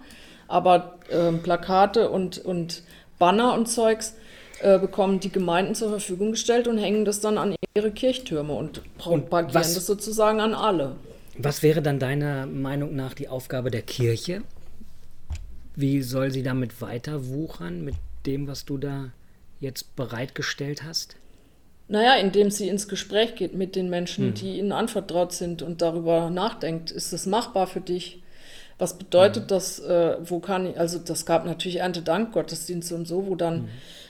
aber 0.47 0.97
äh, 1.09 1.33
Plakate 1.33 2.09
und, 2.09 2.37
und 2.37 2.83
Banner 3.17 3.53
und 3.53 3.67
Zeugs 3.67 4.15
äh, 4.61 4.79
bekommen 4.79 5.19
die 5.19 5.31
Gemeinden 5.31 5.75
zur 5.75 5.89
Verfügung 5.89 6.31
gestellt 6.31 6.67
und 6.69 6.77
hängen 6.77 7.03
das 7.03 7.19
dann 7.19 7.37
an 7.37 7.55
ihre 7.75 7.91
Kirchtürme 7.91 8.53
und 8.53 8.81
propagieren 8.97 9.53
das 9.53 9.85
sozusagen 9.85 10.39
an 10.39 10.53
alle. 10.53 10.95
Was 11.37 11.63
wäre 11.63 11.81
dann 11.81 11.99
deiner 11.99 12.45
Meinung 12.45 12.95
nach 12.95 13.13
die 13.13 13.27
Aufgabe 13.27 13.71
der 13.71 13.81
Kirche? 13.81 14.41
Wie 15.75 16.01
soll 16.01 16.31
sie 16.31 16.43
damit 16.43 16.81
weiter 16.81 17.27
wuchern 17.27 17.83
mit 17.83 17.95
dem, 18.25 18.47
was 18.47 18.65
du 18.65 18.77
da 18.77 19.11
jetzt 19.59 19.95
bereitgestellt 19.95 20.83
hast? 20.83 21.15
Naja, 21.87 22.15
indem 22.15 22.51
sie 22.51 22.69
ins 22.69 22.87
Gespräch 22.87 23.35
geht 23.35 23.55
mit 23.55 23.75
den 23.75 23.89
Menschen, 23.89 24.27
hm. 24.27 24.33
die 24.35 24.59
ihnen 24.59 24.71
anvertraut 24.71 25.33
sind 25.33 25.61
und 25.61 25.81
darüber 25.81 26.29
nachdenkt, 26.29 26.91
ist 26.91 27.13
es 27.13 27.25
machbar 27.25 27.65
für 27.65 27.81
dich? 27.81 28.21
Was 28.77 28.97
bedeutet 28.97 29.43
hm. 29.43 29.47
das, 29.47 29.79
äh, 29.79 30.17
wo 30.21 30.39
kann 30.39 30.67
ich, 30.67 30.79
also 30.79 30.99
das 30.99 31.25
gab 31.25 31.45
natürlich 31.45 31.77
Erntedank-Gottesdienste 31.77 32.93
und 32.95 33.07
so, 33.07 33.25
wo 33.25 33.35
dann 33.35 33.61
hm. 33.61 33.69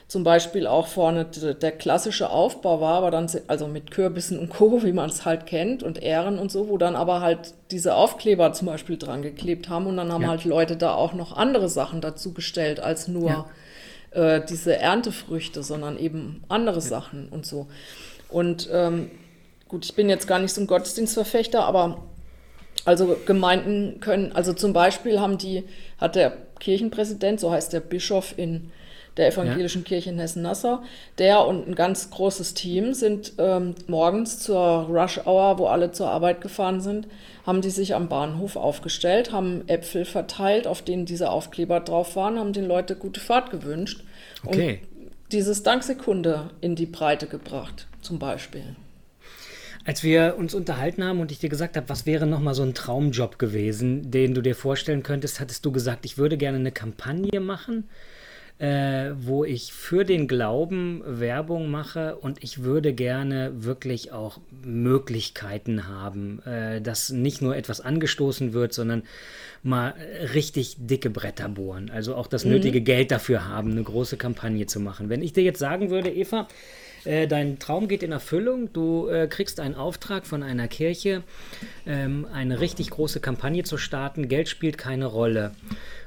Zum 0.10 0.26
Beispiel 0.26 0.68
auch 0.68 0.88
vorne 0.88 1.24
der 1.26 1.72
klassische 1.72 2.30
Aufbau 2.30 2.82
war, 2.82 2.96
aber 2.96 3.12
dann, 3.12 3.30
also 3.48 3.68
mit 3.68 3.92
Kürbissen 3.92 4.38
und 4.38 4.50
Co., 4.50 4.84
wie 4.84 4.92
man 4.92 5.10
es 5.10 5.24
halt 5.24 5.46
kennt 5.46 5.82
und 5.82 6.04
Ehren 6.04 6.38
und 6.38 6.52
so, 6.52 6.68
wo 6.68 6.78
dann 6.78 6.98
aber 6.98 7.22
halt 7.22 7.54
diese 7.72 7.96
Aufkleber 7.96 8.52
zum 8.52 8.68
Beispiel 8.68 8.98
dran 8.98 9.22
geklebt 9.22 9.70
haben 9.70 9.88
und 9.88 9.96
dann 9.96 10.12
haben 10.12 10.24
ja. 10.24 10.30
halt 10.30 10.44
Leute 10.44 10.76
da 10.76 10.94
auch 10.94 11.14
noch 11.14 11.38
andere 11.38 11.70
Sachen 11.70 12.02
dazu 12.02 12.34
gestellt 12.34 12.82
als 12.82 13.08
nur 13.08 13.30
ja 13.30 13.46
äh, 14.12 14.42
diese 14.48 14.76
Erntefrüchte, 14.76 15.64
sondern 15.64 15.98
eben 15.98 16.44
andere 16.50 16.82
Sachen 16.82 17.30
und 17.30 17.46
so. 17.46 17.68
Und 18.30 18.70
ähm, 18.72 19.12
gut, 19.68 19.86
ich 19.86 19.96
bin 19.96 20.10
jetzt 20.10 20.28
gar 20.28 20.40
nicht 20.40 20.54
so 20.54 20.62
ein 20.62 20.68
Gottesdienstverfechter, 20.68 21.64
aber 21.64 22.04
also 22.86 23.18
Gemeinden 23.26 24.00
können, 24.00 24.32
also 24.32 24.54
zum 24.54 24.74
Beispiel 24.74 25.20
haben 25.20 25.38
die, 25.38 25.64
hat 25.98 26.16
der 26.16 26.34
Kirchenpräsident, 26.60 27.40
so 27.40 27.52
heißt 27.52 27.74
der 27.74 27.82
Bischof 27.82 28.34
in 28.38 28.72
der 29.20 29.28
evangelischen 29.28 29.82
ja. 29.82 29.88
Kirche 29.88 30.10
in 30.10 30.18
Hessen-Nassau. 30.18 30.82
Der 31.18 31.46
und 31.46 31.68
ein 31.68 31.76
ganz 31.76 32.10
großes 32.10 32.54
Team 32.54 32.94
sind 32.94 33.34
ähm, 33.38 33.76
morgens 33.88 34.40
zur 34.40 34.88
Rush 34.90 35.20
Hour, 35.26 35.60
wo 35.60 35.68
alle 35.68 35.92
zur 35.92 36.10
Arbeit 36.10 36.40
gefahren 36.40 36.80
sind, 36.80 37.08
haben 37.46 37.62
die 37.62 37.70
sich 37.70 37.94
am 37.96 38.08
Bahnhof 38.08 38.56
aufgestellt, 38.56 39.34
haben 39.34 39.68
Äpfel 39.68 40.06
verteilt, 40.06 40.68
auf 40.68 40.82
denen 40.82 41.06
diese 41.06 41.30
Aufkleber 41.30 41.82
drauf 41.82 42.16
waren, 42.16 42.40
haben 42.40 42.54
den 42.54 42.66
Leuten 42.66 42.98
gute 42.98 43.20
Fahrt 43.20 43.52
gewünscht 43.52 44.04
okay. 44.46 44.80
und 44.82 45.10
dieses 45.34 45.64
Danksekunde 45.64 46.50
in 46.62 46.76
die 46.76 46.86
Breite 46.86 47.28
gebracht, 47.28 47.88
zum 48.02 48.20
Beispiel. 48.20 48.64
Als 49.86 50.02
wir 50.02 50.36
uns 50.38 50.54
unterhalten 50.54 51.04
haben 51.04 51.20
und 51.20 51.32
ich 51.32 51.40
dir 51.40 51.50
gesagt 51.50 51.76
habe, 51.76 51.90
was 51.90 52.06
wäre 52.06 52.26
nochmal 52.26 52.54
so 52.54 52.64
ein 52.64 52.74
Traumjob 52.74 53.38
gewesen, 53.38 54.12
den 54.12 54.34
du 54.34 54.42
dir 54.42 54.56
vorstellen 54.56 55.04
könntest, 55.04 55.42
hattest 55.42 55.66
du 55.66 55.72
gesagt, 55.74 56.06
ich 56.06 56.18
würde 56.18 56.38
gerne 56.38 56.58
eine 56.58 56.72
Kampagne 56.72 57.42
machen 57.42 57.90
äh, 58.60 59.12
wo 59.18 59.46
ich 59.46 59.72
für 59.72 60.04
den 60.04 60.28
Glauben 60.28 61.02
Werbung 61.06 61.72
mache 61.72 62.18
und 62.18 62.44
ich 62.44 62.62
würde 62.64 62.94
gerne 62.94 63.64
wirklich 63.64 64.12
auch 64.12 64.40
Möglichkeiten 64.64 65.88
haben, 65.88 66.42
äh, 66.46 66.82
dass 66.82 67.10
nicht 67.10 67.42
nur 67.42 67.56
etwas 67.56 67.80
angestoßen 67.80 68.52
wird, 68.52 68.74
sondern 68.74 69.04
mal 69.64 69.94
richtig 70.34 70.76
dicke 70.78 71.10
Bretter 71.10 71.48
bohren. 71.48 71.90
Also 71.90 72.16
auch 72.16 72.28
das 72.28 72.44
mhm. 72.44 72.52
nötige 72.52 72.82
Geld 72.82 73.12
dafür 73.12 73.48
haben, 73.48 73.72
eine 73.72 73.84
große 73.84 74.18
Kampagne 74.18 74.66
zu 74.66 74.82
machen. 74.82 75.08
Wenn 75.08 75.22
ich 75.22 75.32
dir 75.32 75.44
jetzt 75.44 75.60
sagen 75.60 75.90
würde, 75.90 76.10
Eva, 76.10 76.48
äh, 77.06 77.28
dein 77.28 77.60
Traum 77.60 77.88
geht 77.88 78.04
in 78.04 78.12
Erfüllung. 78.12 78.74
Du 78.74 79.08
äh, 79.08 79.28
kriegst 79.28 79.60
einen 79.60 79.76
Auftrag 79.76 80.26
von 80.26 80.44
einer 80.44 80.68
Kirche, 80.68 81.24
ähm, 81.86 82.28
eine 82.32 82.60
richtig 82.60 82.90
große 82.90 83.20
Kampagne 83.20 83.64
zu 83.64 83.78
starten. 83.78 84.28
Geld 84.28 84.50
spielt 84.50 84.78
keine 84.78 85.06
Rolle. 85.06 85.52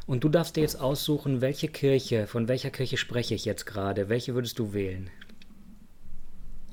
Und 0.06 0.24
du 0.24 0.28
darfst 0.28 0.56
dir 0.56 0.62
jetzt 0.62 0.80
aussuchen, 0.80 1.40
welche 1.40 1.68
Kirche, 1.68 2.26
von 2.26 2.48
welcher 2.48 2.70
Kirche 2.70 2.96
spreche 2.96 3.34
ich 3.34 3.44
jetzt 3.44 3.66
gerade? 3.66 4.08
Welche 4.08 4.34
würdest 4.34 4.58
du 4.58 4.72
wählen? 4.72 5.10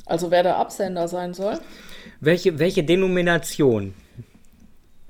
Also 0.05 0.31
wer 0.31 0.41
der 0.41 0.57
Absender 0.57 1.07
sein 1.07 1.35
soll? 1.35 1.59
Welche, 2.19 2.57
welche 2.57 2.83
Denomination? 2.83 3.93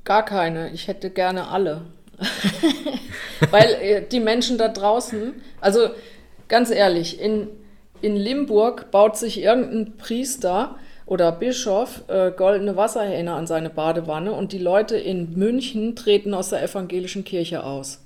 Gar 0.04 0.26
keine. 0.26 0.72
Ich 0.72 0.88
hätte 0.88 1.10
gerne 1.10 1.48
alle. 1.48 1.86
Weil 3.52 3.74
äh, 3.76 4.06
die 4.06 4.20
Menschen 4.20 4.58
da 4.58 4.68
draußen, 4.68 5.36
also 5.62 5.92
ganz 6.50 6.70
ehrlich, 6.72 7.22
in, 7.22 7.48
in 8.02 8.18
Limburg 8.18 8.92
baut 8.92 9.16
sich 9.16 9.42
irgendein 9.42 9.96
Priester 9.96 10.76
oder 11.06 11.32
Bischof 11.32 12.04
äh, 12.10 12.32
goldene 12.32 12.76
Wasserhähne 12.76 13.32
an 13.32 13.48
seine 13.48 13.70
Badewanne 13.70 14.34
und 14.34 14.52
die 14.52 14.58
Leute 14.58 14.98
in 14.98 15.38
München 15.38 15.96
treten 15.96 16.34
aus 16.34 16.50
der 16.50 16.62
evangelischen 16.62 17.24
Kirche 17.24 17.64
aus 17.64 18.02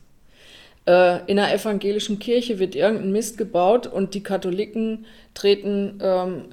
äh, 0.86 1.26
in 1.28 1.38
der 1.38 1.54
evangelischen 1.54 2.20
Kirche 2.20 2.60
wird 2.60 2.76
irgendein 2.76 3.12
Mist 3.12 3.38
gebaut 3.38 3.88
und 3.88 4.14
die 4.14 4.24
Katholiken 4.24 5.06
treten 5.34 6.00
ähm, 6.02 6.46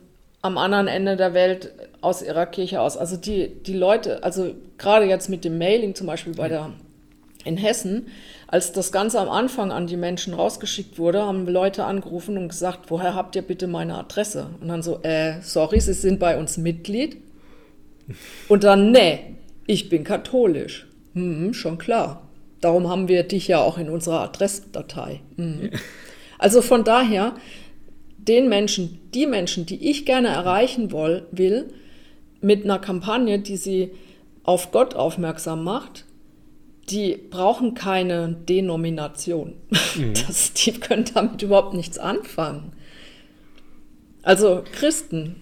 am 0.42 0.58
anderen 0.58 0.86
Ende 0.86 1.16
der 1.16 1.34
Welt 1.34 1.72
aus 2.00 2.22
ihrer 2.22 2.46
Kirche 2.46 2.80
aus. 2.80 2.96
Also 2.96 3.16
die, 3.16 3.48
die 3.48 3.74
Leute, 3.74 4.22
also 4.22 4.54
gerade 4.78 5.06
jetzt 5.06 5.28
mit 5.28 5.44
dem 5.44 5.58
Mailing 5.58 5.94
zum 5.94 6.06
Beispiel 6.06 6.34
bei 6.34 6.48
der 6.48 6.70
in 7.44 7.56
Hessen, 7.56 8.08
als 8.46 8.72
das 8.72 8.92
Ganze 8.92 9.18
am 9.18 9.28
Anfang 9.28 9.72
an 9.72 9.86
die 9.86 9.96
Menschen 9.96 10.34
rausgeschickt 10.34 10.98
wurde, 10.98 11.22
haben 11.22 11.46
Leute 11.46 11.84
angerufen 11.84 12.36
und 12.36 12.48
gesagt, 12.48 12.90
woher 12.90 13.14
habt 13.14 13.36
ihr 13.36 13.42
bitte 13.42 13.66
meine 13.66 13.96
Adresse? 13.96 14.50
Und 14.60 14.68
dann 14.68 14.82
so, 14.82 15.00
äh, 15.02 15.40
sorry, 15.40 15.80
Sie 15.80 15.94
sind 15.94 16.18
bei 16.18 16.38
uns 16.38 16.58
Mitglied. 16.58 17.16
Und 18.48 18.64
dann, 18.64 18.90
nee, 18.92 19.36
ich 19.66 19.88
bin 19.88 20.04
katholisch. 20.04 20.86
Hm, 21.14 21.54
schon 21.54 21.78
klar. 21.78 22.28
Darum 22.60 22.88
haben 22.88 23.08
wir 23.08 23.22
dich 23.22 23.48
ja 23.48 23.60
auch 23.60 23.78
in 23.78 23.88
unserer 23.88 24.20
Adressdatei. 24.20 25.20
Mhm. 25.36 25.70
Also 26.38 26.62
von 26.62 26.84
daher, 26.84 27.34
den 28.18 28.48
Menschen, 28.48 29.00
die 29.14 29.26
Menschen, 29.26 29.66
die 29.66 29.90
ich 29.90 30.04
gerne 30.04 30.28
erreichen 30.28 30.92
woll, 30.92 31.26
will, 31.32 31.72
mit 32.40 32.64
einer 32.64 32.78
Kampagne, 32.78 33.38
die 33.38 33.56
sie 33.56 33.90
auf 34.44 34.72
Gott 34.72 34.94
aufmerksam 34.94 35.64
macht, 35.64 36.04
die 36.88 37.16
brauchen 37.16 37.74
keine 37.74 38.36
Denomination. 38.48 39.54
Mhm. 39.96 40.14
Das, 40.26 40.52
die 40.52 40.72
können 40.72 41.04
damit 41.14 41.42
überhaupt 41.42 41.74
nichts 41.74 41.98
anfangen. 41.98 42.72
Also 44.22 44.62
Christen, 44.72 45.36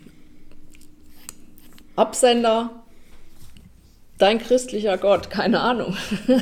Absender, 1.96 2.70
dein 4.18 4.38
christlicher 4.38 4.98
Gott, 4.98 5.30
keine 5.30 5.60
Ahnung. 5.60 5.96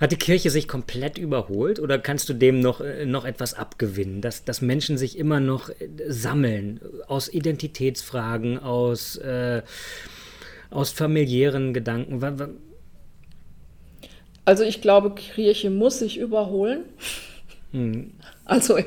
Hat 0.00 0.12
die 0.12 0.16
Kirche 0.16 0.48
sich 0.48 0.66
komplett 0.66 1.18
überholt 1.18 1.78
oder 1.78 1.98
kannst 1.98 2.28
du 2.30 2.32
dem 2.32 2.60
noch, 2.60 2.80
äh, 2.80 3.04
noch 3.04 3.26
etwas 3.26 3.52
abgewinnen, 3.52 4.22
dass, 4.22 4.44
dass 4.44 4.62
Menschen 4.62 4.96
sich 4.96 5.18
immer 5.18 5.40
noch 5.40 5.68
äh, 5.68 5.74
sammeln 6.08 6.80
aus 7.06 7.30
Identitätsfragen, 7.30 8.58
aus, 8.58 9.16
äh, 9.16 9.60
aus 10.70 10.90
familiären 10.90 11.74
Gedanken? 11.74 12.22
Also 14.46 14.64
ich 14.64 14.80
glaube, 14.80 15.14
Kirche 15.14 15.68
muss 15.68 15.98
sich 15.98 16.16
überholen. 16.16 16.84
Hm. 17.72 18.12
Also, 18.46 18.78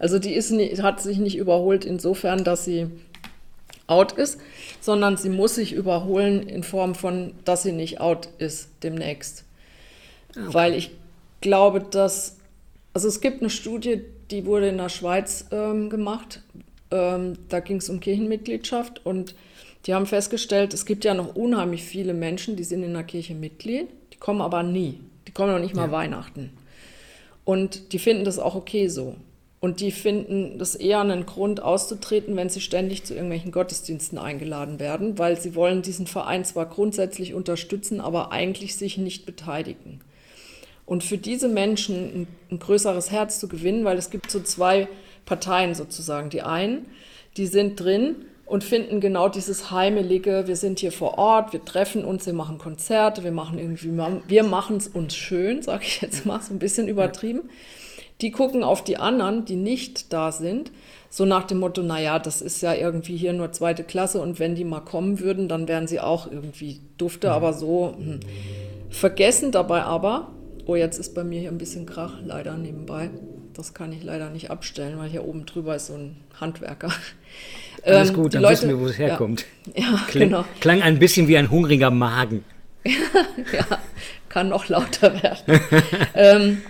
also 0.00 0.18
die 0.18 0.34
ist 0.34 0.50
nie, 0.50 0.76
hat 0.82 1.00
sich 1.00 1.18
nicht 1.18 1.36
überholt 1.36 1.84
insofern, 1.84 2.42
dass 2.42 2.64
sie 2.64 2.88
out 3.86 4.12
ist, 4.12 4.40
sondern 4.80 5.16
sie 5.16 5.30
muss 5.30 5.54
sich 5.54 5.72
überholen 5.72 6.42
in 6.48 6.64
Form 6.64 6.94
von, 6.94 7.34
dass 7.44 7.62
sie 7.62 7.72
nicht 7.72 8.00
out 8.00 8.28
ist 8.38 8.68
demnächst. 8.82 9.44
Ah. 10.36 10.40
Weil 10.52 10.74
ich 10.74 10.90
glaube, 11.40 11.80
dass, 11.80 12.38
also 12.92 13.08
es 13.08 13.20
gibt 13.20 13.40
eine 13.40 13.50
Studie, 13.50 14.02
die 14.30 14.46
wurde 14.46 14.68
in 14.68 14.78
der 14.78 14.88
Schweiz 14.88 15.46
ähm, 15.50 15.90
gemacht. 15.90 16.42
Ähm, 16.90 17.38
da 17.48 17.60
ging 17.60 17.76
es 17.76 17.88
um 17.88 18.00
Kirchenmitgliedschaft 18.00 19.04
und 19.04 19.34
die 19.86 19.94
haben 19.94 20.06
festgestellt, 20.06 20.74
es 20.74 20.84
gibt 20.84 21.04
ja 21.04 21.14
noch 21.14 21.34
unheimlich 21.34 21.82
viele 21.82 22.12
Menschen, 22.12 22.56
die 22.56 22.64
sind 22.64 22.82
in 22.82 22.92
der 22.92 23.04
Kirche 23.04 23.34
Mitglied, 23.34 23.88
die 24.12 24.18
kommen 24.18 24.42
aber 24.42 24.62
nie. 24.62 25.00
Die 25.26 25.32
kommen 25.32 25.52
noch 25.52 25.60
nicht 25.60 25.74
mal 25.74 25.86
ja. 25.86 25.92
Weihnachten. 25.92 26.50
Und 27.44 27.92
die 27.92 27.98
finden 27.98 28.24
das 28.24 28.38
auch 28.38 28.54
okay 28.54 28.88
so. 28.88 29.16
Und 29.60 29.80
die 29.80 29.90
finden 29.90 30.58
das 30.58 30.74
eher 30.74 31.00
einen 31.00 31.26
Grund 31.26 31.62
auszutreten, 31.62 32.34
wenn 32.34 32.48
sie 32.48 32.62
ständig 32.62 33.04
zu 33.04 33.14
irgendwelchen 33.14 33.52
Gottesdiensten 33.52 34.16
eingeladen 34.16 34.80
werden, 34.80 35.18
weil 35.18 35.38
sie 35.38 35.54
wollen 35.54 35.82
diesen 35.82 36.06
Verein 36.06 36.44
zwar 36.44 36.66
grundsätzlich 36.66 37.34
unterstützen, 37.34 38.00
aber 38.00 38.32
eigentlich 38.32 38.76
sich 38.76 38.96
nicht 38.96 39.26
beteiligen. 39.26 40.00
Und 40.90 41.04
für 41.04 41.18
diese 41.18 41.46
Menschen 41.46 41.94
ein, 41.96 42.26
ein 42.50 42.58
größeres 42.58 43.12
Herz 43.12 43.38
zu 43.38 43.46
gewinnen, 43.46 43.84
weil 43.84 43.96
es 43.96 44.10
gibt 44.10 44.28
so 44.28 44.40
zwei 44.40 44.88
Parteien 45.24 45.76
sozusagen. 45.76 46.30
Die 46.30 46.42
einen, 46.42 46.86
die 47.36 47.46
sind 47.46 47.78
drin 47.78 48.16
und 48.44 48.64
finden 48.64 49.00
genau 49.00 49.28
dieses 49.28 49.70
heimelige, 49.70 50.48
wir 50.48 50.56
sind 50.56 50.80
hier 50.80 50.90
vor 50.90 51.16
Ort, 51.16 51.52
wir 51.52 51.64
treffen 51.64 52.04
uns, 52.04 52.26
wir 52.26 52.32
machen 52.32 52.58
Konzerte, 52.58 53.22
wir 53.22 53.30
machen 53.30 53.60
irgendwie, 53.60 53.92
wir 54.26 54.42
machen 54.42 54.78
es 54.78 54.88
uns 54.88 55.14
schön, 55.14 55.62
sage 55.62 55.84
ich 55.84 56.00
jetzt 56.00 56.26
mal, 56.26 56.42
so 56.42 56.52
ein 56.52 56.58
bisschen 56.58 56.88
übertrieben. 56.88 57.42
Die 58.20 58.32
gucken 58.32 58.64
auf 58.64 58.82
die 58.82 58.96
anderen, 58.96 59.44
die 59.44 59.54
nicht 59.54 60.12
da 60.12 60.32
sind, 60.32 60.72
so 61.08 61.24
nach 61.24 61.44
dem 61.44 61.60
Motto, 61.60 61.82
naja, 61.82 62.18
das 62.18 62.42
ist 62.42 62.62
ja 62.62 62.74
irgendwie 62.74 63.16
hier 63.16 63.32
nur 63.32 63.52
zweite 63.52 63.84
Klasse 63.84 64.20
und 64.20 64.40
wenn 64.40 64.56
die 64.56 64.64
mal 64.64 64.80
kommen 64.80 65.20
würden, 65.20 65.46
dann 65.46 65.68
wären 65.68 65.86
sie 65.86 66.00
auch 66.00 66.28
irgendwie 66.28 66.80
dufte, 66.98 67.28
mhm. 67.28 67.32
aber 67.32 67.52
so. 67.52 67.94
Hm. 67.96 68.18
Vergessen 68.90 69.52
dabei 69.52 69.84
aber, 69.84 70.32
oh, 70.70 70.76
jetzt 70.76 70.98
ist 70.98 71.14
bei 71.14 71.24
mir 71.24 71.40
hier 71.40 71.50
ein 71.50 71.58
bisschen 71.58 71.84
Krach, 71.84 72.14
leider 72.24 72.56
nebenbei. 72.56 73.10
Das 73.54 73.74
kann 73.74 73.92
ich 73.92 74.04
leider 74.04 74.30
nicht 74.30 74.50
abstellen, 74.50 74.98
weil 74.98 75.10
hier 75.10 75.24
oben 75.24 75.44
drüber 75.44 75.74
ist 75.74 75.88
so 75.88 75.94
ein 75.94 76.16
Handwerker. 76.40 76.92
Alles 77.84 78.10
ähm, 78.10 78.14
gut, 78.14 78.34
dann 78.34 78.42
Leute, 78.42 78.52
wissen 78.52 78.68
wir, 78.68 78.78
wo 78.78 78.86
es 78.86 78.98
herkommt. 78.98 79.46
Ja, 79.74 79.82
ja 79.92 80.00
Kling, 80.06 80.28
genau. 80.28 80.44
Klang 80.60 80.82
ein 80.82 80.98
bisschen 81.00 81.26
wie 81.26 81.36
ein 81.36 81.50
hungriger 81.50 81.90
Magen. 81.90 82.44
ja, 82.84 83.78
kann 84.28 84.48
noch 84.48 84.68
lauter 84.68 85.20
werden. 85.22 85.60
ähm, 86.14 86.62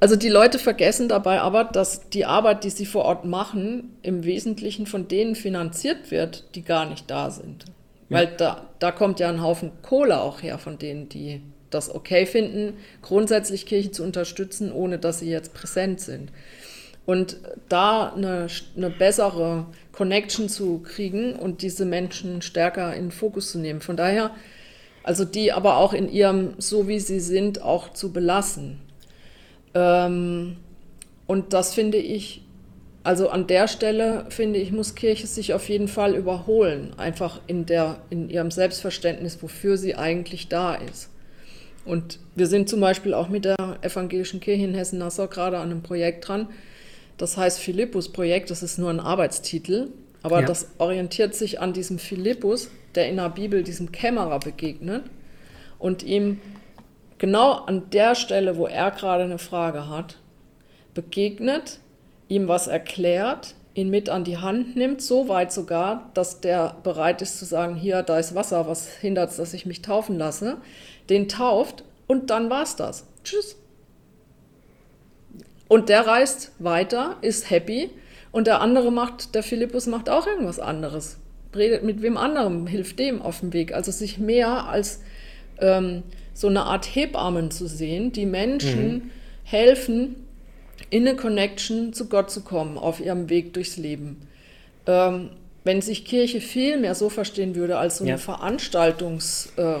also 0.00 0.16
die 0.16 0.30
Leute 0.30 0.58
vergessen 0.58 1.08
dabei 1.08 1.42
aber, 1.42 1.64
dass 1.64 2.08
die 2.08 2.24
Arbeit, 2.24 2.64
die 2.64 2.70
sie 2.70 2.86
vor 2.86 3.04
Ort 3.04 3.26
machen, 3.26 3.96
im 4.00 4.24
Wesentlichen 4.24 4.86
von 4.86 5.06
denen 5.06 5.34
finanziert 5.34 6.10
wird, 6.10 6.54
die 6.54 6.62
gar 6.62 6.86
nicht 6.86 7.10
da 7.10 7.30
sind. 7.30 7.66
Ja. 8.08 8.16
Weil 8.16 8.26
da, 8.38 8.68
da 8.78 8.90
kommt 8.90 9.20
ja 9.20 9.28
ein 9.28 9.42
Haufen 9.42 9.70
Kohle 9.82 10.20
auch 10.20 10.42
her 10.42 10.56
von 10.56 10.78
denen, 10.78 11.10
die 11.10 11.42
das 11.70 11.94
okay 11.94 12.26
finden, 12.26 12.74
grundsätzlich 13.02 13.66
Kirche 13.66 13.90
zu 13.90 14.02
unterstützen, 14.02 14.72
ohne 14.72 14.98
dass 14.98 15.20
sie 15.20 15.30
jetzt 15.30 15.54
präsent 15.54 16.00
sind. 16.00 16.30
Und 17.06 17.38
da 17.68 18.12
eine, 18.12 18.46
eine 18.76 18.90
bessere 18.90 19.66
Connection 19.92 20.48
zu 20.48 20.78
kriegen 20.78 21.34
und 21.34 21.62
diese 21.62 21.84
Menschen 21.84 22.42
stärker 22.42 22.94
in 22.94 23.06
den 23.06 23.10
Fokus 23.10 23.50
zu 23.50 23.58
nehmen. 23.58 23.80
Von 23.80 23.96
daher, 23.96 24.30
also 25.02 25.24
die 25.24 25.52
aber 25.52 25.78
auch 25.78 25.92
in 25.92 26.10
ihrem, 26.10 26.54
so 26.58 26.88
wie 26.88 27.00
sie 27.00 27.20
sind, 27.20 27.62
auch 27.62 27.92
zu 27.92 28.12
belassen. 28.12 28.80
Ähm, 29.74 30.56
und 31.26 31.52
das 31.52 31.74
finde 31.74 31.98
ich, 31.98 32.42
also 33.02 33.30
an 33.30 33.46
der 33.46 33.66
Stelle 33.66 34.26
finde 34.28 34.58
ich, 34.58 34.72
muss 34.72 34.94
Kirche 34.94 35.26
sich 35.26 35.54
auf 35.54 35.68
jeden 35.68 35.88
Fall 35.88 36.14
überholen, 36.14 36.92
einfach 36.98 37.40
in, 37.46 37.64
der, 37.64 38.02
in 38.10 38.28
ihrem 38.28 38.50
Selbstverständnis, 38.50 39.42
wofür 39.42 39.76
sie 39.78 39.94
eigentlich 39.94 40.48
da 40.48 40.74
ist. 40.74 41.10
Und 41.90 42.20
wir 42.36 42.46
sind 42.46 42.68
zum 42.68 42.80
Beispiel 42.80 43.14
auch 43.14 43.28
mit 43.28 43.44
der 43.44 43.56
Evangelischen 43.80 44.38
Kirche 44.38 44.62
in 44.62 44.74
Hessen-Nassau 44.74 45.26
gerade 45.26 45.58
an 45.58 45.72
einem 45.72 45.82
Projekt 45.82 46.28
dran. 46.28 46.46
Das 47.18 47.36
heißt 47.36 47.58
Philippus-Projekt, 47.58 48.48
das 48.48 48.62
ist 48.62 48.78
nur 48.78 48.90
ein 48.90 49.00
Arbeitstitel, 49.00 49.88
aber 50.22 50.42
ja. 50.42 50.46
das 50.46 50.68
orientiert 50.78 51.34
sich 51.34 51.58
an 51.58 51.72
diesem 51.72 51.98
Philippus, 51.98 52.70
der 52.94 53.08
in 53.08 53.16
der 53.16 53.28
Bibel 53.30 53.64
diesem 53.64 53.90
Kämmerer 53.90 54.38
begegnet 54.38 55.02
und 55.80 56.04
ihm 56.04 56.40
genau 57.18 57.54
an 57.54 57.90
der 57.90 58.14
Stelle, 58.14 58.56
wo 58.56 58.68
er 58.68 58.92
gerade 58.92 59.24
eine 59.24 59.38
Frage 59.38 59.88
hat, 59.88 60.16
begegnet, 60.94 61.80
ihm 62.28 62.46
was 62.46 62.68
erklärt, 62.68 63.56
ihn 63.74 63.90
mit 63.90 64.08
an 64.10 64.22
die 64.22 64.38
Hand 64.38 64.76
nimmt, 64.76 65.02
so 65.02 65.28
weit 65.28 65.50
sogar, 65.50 66.10
dass 66.14 66.40
der 66.40 66.76
bereit 66.84 67.20
ist 67.20 67.40
zu 67.40 67.44
sagen, 67.44 67.74
hier, 67.74 68.04
da 68.04 68.16
ist 68.20 68.36
Wasser, 68.36 68.68
was 68.68 68.86
hindert 68.86 69.30
es, 69.30 69.38
dass 69.38 69.54
ich 69.54 69.66
mich 69.66 69.82
taufen 69.82 70.18
lasse 70.18 70.58
den 71.10 71.28
tauft 71.28 71.84
und 72.06 72.30
dann 72.30 72.48
war's 72.48 72.76
das. 72.76 73.06
Tschüss. 73.24 73.56
Und 75.68 75.88
der 75.88 76.06
reist 76.06 76.52
weiter, 76.58 77.16
ist 77.20 77.50
happy 77.50 77.90
und 78.32 78.46
der 78.46 78.60
andere 78.60 78.90
macht, 78.90 79.34
der 79.34 79.42
Philippus 79.42 79.86
macht 79.86 80.08
auch 80.08 80.26
irgendwas 80.26 80.58
anderes. 80.58 81.18
Redet 81.54 81.84
mit 81.84 82.02
wem 82.02 82.16
anderem, 82.16 82.66
hilft 82.66 82.98
dem 82.98 83.22
auf 83.22 83.40
dem 83.40 83.52
Weg. 83.52 83.72
Also 83.72 83.92
sich 83.92 84.18
mehr 84.18 84.66
als 84.66 85.00
ähm, 85.58 86.02
so 86.32 86.48
eine 86.48 86.62
Art 86.62 86.86
Hebammen 86.86 87.50
zu 87.50 87.66
sehen, 87.66 88.12
die 88.12 88.26
Menschen 88.26 88.92
mhm. 88.92 89.10
helfen, 89.44 90.16
in 90.90 91.06
eine 91.06 91.16
Connection 91.16 91.92
zu 91.92 92.08
Gott 92.08 92.30
zu 92.30 92.42
kommen 92.42 92.78
auf 92.78 93.00
ihrem 93.00 93.28
Weg 93.28 93.52
durchs 93.52 93.76
Leben. 93.76 94.26
Ähm, 94.86 95.30
wenn 95.62 95.82
sich 95.82 96.04
Kirche 96.04 96.40
viel 96.40 96.78
mehr 96.78 96.94
so 96.94 97.10
verstehen 97.10 97.54
würde 97.54 97.78
als 97.78 97.98
so 97.98 98.04
eine 98.04 98.12
ja. 98.12 98.16
Veranstaltungs- 98.16 99.56
äh, 99.56 99.80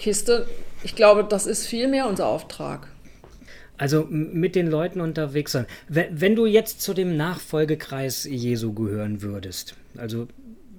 Kiste. 0.00 0.46
Ich 0.82 0.96
glaube, 0.96 1.24
das 1.24 1.46
ist 1.46 1.66
vielmehr 1.66 2.08
unser 2.08 2.26
Auftrag. 2.26 2.88
Also 3.78 4.06
mit 4.10 4.56
den 4.56 4.66
Leuten 4.66 5.00
unterwegs 5.00 5.52
sein. 5.52 5.66
Wenn 5.88 6.34
du 6.34 6.46
jetzt 6.46 6.82
zu 6.82 6.92
dem 6.92 7.16
Nachfolgekreis 7.16 8.24
Jesu 8.24 8.72
gehören 8.72 9.22
würdest, 9.22 9.74
also 9.96 10.26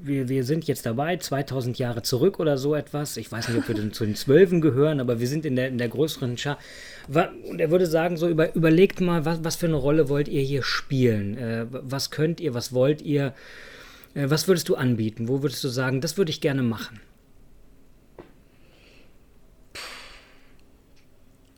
wir, 0.03 0.30
wir 0.30 0.43
sind 0.43 0.65
jetzt 0.65 0.86
dabei, 0.86 1.17
2000 1.17 1.78
Jahre 1.78 2.01
zurück 2.01 2.39
oder 2.39 2.57
so 2.57 2.76
etwas. 2.76 3.17
Ich 3.17 3.32
weiß 3.32 3.49
nicht, 3.49 3.57
ob 3.59 3.67
wir 3.67 3.76
denn 3.76 3.93
zu 3.93 4.05
den 4.05 4.15
Zwölfen 4.15 4.61
gehören, 4.61 4.99
aber 4.99 5.19
wir 5.19 5.28
sind 5.28 5.45
in 5.45 5.55
der, 5.55 5.67
in 5.67 5.78
der 5.78 5.89
größeren 5.89 6.38
Schar. 6.38 6.57
Und 7.49 7.61
er 7.61 7.72
würde 7.72 7.86
sagen, 7.86 8.17
so 8.17 8.28
über, 8.28 8.55
überlegt 8.55 9.01
mal, 9.01 9.26
was, 9.26 9.43
was 9.43 9.55
für 9.55 9.67
eine 9.67 9.76
Rolle 9.76 10.09
wollt 10.09 10.28
ihr 10.28 10.41
hier 10.41 10.63
spielen? 10.63 11.38
Äh, 11.38 11.65
was 11.69 12.09
könnt 12.09 12.39
ihr, 12.39 12.53
was 12.53 12.74
wollt 12.74 13.01
ihr? 13.01 13.34
Äh, 14.15 14.30
was 14.30 14.47
würdest 14.47 14.69
du 14.69 14.76
anbieten? 14.76 15.28
Wo 15.28 15.43
würdest 15.43 15.63
du 15.63 15.69
sagen, 15.69 16.01
das 16.01 16.17
würde 16.17 16.32
ich 16.32 16.41
gerne 16.41 16.63
machen? 16.63 16.99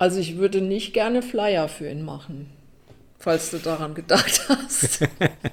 Also 0.04 0.20
ich 0.20 0.38
würde 0.38 0.60
nicht 0.60 0.94
gerne 0.94 1.22
Flyer 1.22 1.70
für 1.70 1.90
ihn 1.90 2.04
machen, 2.04 2.50
falls 3.20 3.52
du 3.52 3.58
daran 3.58 3.94
gedacht 3.94 4.50
hast. 4.50 5.00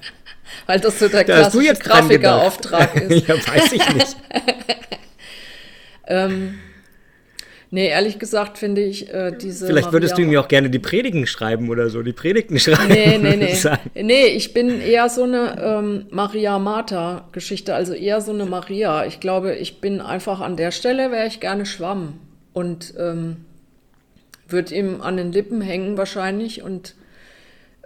Weil 0.67 0.81
das 0.81 0.99
so 0.99 1.07
der 1.07 1.23
klassische 1.23 1.75
Grafikerauftrag 1.75 2.97
ist. 3.11 3.29
ja, 3.29 3.37
weiß 3.37 3.73
ich 3.75 3.95
nicht. 3.95 4.17
ähm, 6.09 6.59
nee, 7.71 7.87
ehrlich 7.87 8.19
gesagt 8.19 8.59
finde 8.59 8.83
ich 8.83 9.15
äh, 9.15 9.31
diese. 9.41 9.69
Vielleicht 9.69 9.85
Maria 9.85 9.93
würdest 9.93 10.19
du 10.19 10.23
ihm 10.23 10.33
ja 10.33 10.41
auch 10.41 10.49
gerne 10.49 10.69
die 10.69 10.81
Predigen 10.81 11.29
schreiben 11.29 11.71
oder 11.71 11.89
so, 11.89 12.03
die 12.03 12.13
Predigten 12.13 12.59
schreiben. 12.59 12.89
Nee, 12.89 13.19
nee, 13.19 13.37
nee. 13.37 14.03
nee, 14.03 14.27
ich 14.27 14.53
bin 14.53 14.81
eher 14.81 15.09
so 15.09 15.23
eine 15.23 15.63
ähm, 15.63 16.07
Maria-Martha-Geschichte, 16.11 17.73
also 17.73 17.93
eher 17.93 18.21
so 18.21 18.33
eine 18.33 18.47
Maria. 18.47 19.07
Ich 19.07 19.21
glaube, 19.21 19.55
ich 19.55 19.81
bin 19.81 20.01
einfach 20.01 20.41
an 20.41 20.57
der 20.57 20.73
Stelle, 20.73 21.13
wäre 21.13 21.29
ich 21.29 21.39
gerne 21.39 21.67
Schwamm. 21.67 22.19
Und. 22.53 22.95
Ähm, 22.99 23.45
wird 24.53 24.71
ihm 24.71 25.01
an 25.01 25.17
den 25.17 25.33
Lippen 25.33 25.61
hängen 25.61 25.97
wahrscheinlich 25.97 26.63
und 26.63 26.95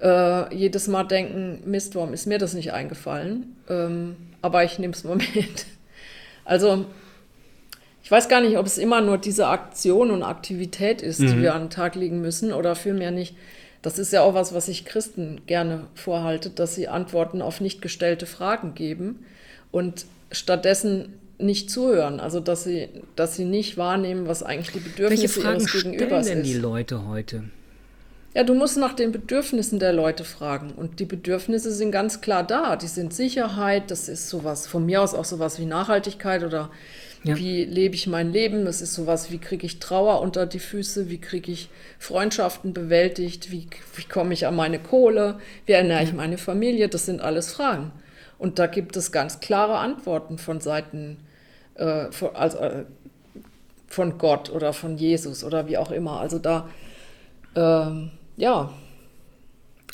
äh, 0.01 0.55
jedes 0.55 0.89
Mal 0.89 1.05
denken, 1.05 1.62
Mist, 1.65 1.95
warum 1.95 2.12
ist 2.12 2.27
mir 2.27 2.39
das 2.39 2.55
nicht 2.55 2.73
eingefallen? 2.73 3.57
Ähm, 3.69 4.17
aber 4.43 4.65
ich 4.65 4.79
nehme 4.79 4.93
es 4.93 5.05
mal 5.05 5.17
mit. 5.35 5.67
Also 6.45 6.87
ich 8.03 8.11
weiß 8.11 8.29
gar 8.29 8.43
nicht, 8.43 8.59
ob 8.59 8.67
es 8.67 8.77
immer 8.77 9.01
nur 9.01 9.17
diese 9.17 9.47
Aktion 9.47 10.11
und 10.11 10.23
Aktivität 10.23 11.01
ist, 11.01 11.21
mhm. 11.21 11.27
die 11.29 11.43
wir 11.43 11.55
an 11.55 11.65
den 11.65 11.71
Tag 11.71 11.95
legen 11.95 12.21
müssen 12.21 12.53
oder 12.53 12.75
vielmehr 12.75 13.11
nicht. 13.11 13.35
Das 13.81 13.99
ist 13.99 14.12
ja 14.12 14.23
auch 14.23 14.35
was, 14.35 14.55
was 14.55 14.69
ich 14.69 14.85
Christen 14.85 15.43
gerne 15.47 15.87
vorhalte, 15.95 16.51
dass 16.51 16.75
sie 16.75 16.89
Antworten 16.89 17.43
auf 17.43 17.61
nicht 17.61 17.81
gestellte 17.83 18.27
Fragen 18.27 18.75
geben 18.75 19.25
und 19.71 20.07
stattdessen 20.33 21.19
nicht 21.45 21.71
zuhören, 21.71 22.21
also 22.21 22.41
dass 22.41 22.65
sie, 22.65 22.89
dass 23.17 23.37
sie 23.37 23.45
nicht 23.45 23.77
wahrnehmen, 23.77 24.27
was 24.27 24.43
eigentlich 24.43 24.73
die 24.73 24.81
Bedürfnisse 24.81 25.23
Welche 25.23 25.41
Fragen 25.41 25.61
ihres 25.61 25.73
Gegenübers 25.73 26.27
stellen 26.27 26.43
denn 26.43 26.53
die 26.53 26.59
Leute 26.59 27.07
heute? 27.07 27.45
Ja, 28.35 28.43
du 28.43 28.55
musst 28.55 28.77
nach 28.77 28.95
den 28.95 29.13
Bedürfnissen 29.13 29.79
der 29.79 29.93
Leute 29.93 30.25
fragen. 30.25 30.73
Und 30.73 30.99
die 30.99 31.05
Bedürfnisse 31.05 31.71
sind 31.71 31.93
ganz 31.93 32.21
klar 32.21 32.43
da. 32.43 32.75
Die 32.75 32.89
sind 32.89 33.15
Sicherheit, 33.15 33.93
das 33.93 34.09
ist 34.09 34.29
sowas, 34.29 34.67
von 34.67 34.85
mir 34.85 35.03
aus 35.03 35.15
auch 35.15 35.25
sowas 35.25 35.61
wie 35.61 35.67
Nachhaltigkeit 35.67 36.43
oder 36.43 36.69
ja. 37.23 37.37
wie 37.37 37.65
lebe 37.65 37.95
ich 37.95 38.09
mein 38.09 38.33
Leben. 38.33 38.65
Das 38.65 38.83
ist 38.83 38.93
sowas, 38.93 39.31
wie 39.31 39.39
kriege 39.39 39.65
ich 39.65 39.79
Trauer 39.79 40.21
unter 40.21 40.47
die 40.47 40.59
Füße, 40.59 41.09
wie 41.11 41.21
kriege 41.21 41.53
ich 41.53 41.69
Freundschaften 42.01 42.73
bewältigt, 42.73 43.53
wie, 43.53 43.69
wie 43.95 44.05
komme 44.05 44.35
ich 44.35 44.49
an 44.49 44.57
meine 44.57 44.81
Kohle, 44.81 45.39
wie 45.67 45.73
ernähre 45.73 46.03
ich 46.03 46.13
meine 46.13 46.37
Familie. 46.37 46.89
Das 46.89 47.07
sind 47.07 47.21
alles 47.21 47.53
Fragen. 47.53 47.93
Und 48.37 48.59
da 48.59 48.67
gibt 48.67 48.97
es 48.97 49.13
ganz 49.13 49.39
klare 49.39 49.79
Antworten 49.79 50.39
von 50.39 50.61
Seiten 50.61 51.19
äh, 51.75 52.11
von, 52.11 52.35
also, 52.35 52.59
äh, 52.59 52.85
von 53.87 54.18
Gott 54.18 54.51
oder 54.51 54.72
von 54.72 54.97
Jesus 54.97 55.45
oder 55.45 55.68
wie 55.68 55.79
auch 55.79 55.91
immer. 55.91 56.20
Also 56.20 56.39
da, 56.39 56.68
ähm, 57.55 58.11
ja, 58.37 58.72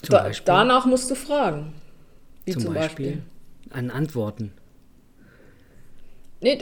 da, 0.09 0.31
danach 0.45 0.87
musst 0.87 1.11
du 1.11 1.14
fragen. 1.14 1.74
Wie 2.45 2.53
zum, 2.53 2.62
zum 2.62 2.74
Beispiel? 2.74 3.07
Beispiel? 3.07 3.22
An 3.70 3.91
Antworten. 3.91 4.53
Nee, 6.41 6.59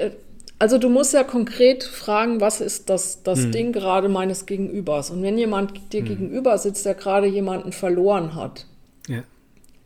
also 0.59 0.79
du 0.79 0.89
musst 0.89 1.15
ja 1.15 1.23
konkret 1.23 1.85
fragen, 1.85 2.41
was 2.41 2.61
ist 2.61 2.91
das, 2.91 3.23
das 3.23 3.45
hm. 3.45 3.53
Ding 3.53 3.73
gerade 3.73 4.09
meines 4.09 4.45
Gegenübers? 4.45 5.11
Und 5.11 5.23
wenn 5.23 5.39
jemand 5.39 5.93
dir 5.93 6.01
hm. 6.01 6.09
gegenüber 6.09 6.59
sitzt, 6.59 6.85
der 6.85 6.95
gerade 6.95 7.29
jemanden 7.29 7.71
verloren 7.71 8.35
hat, 8.35 8.67
ja. 9.07 9.23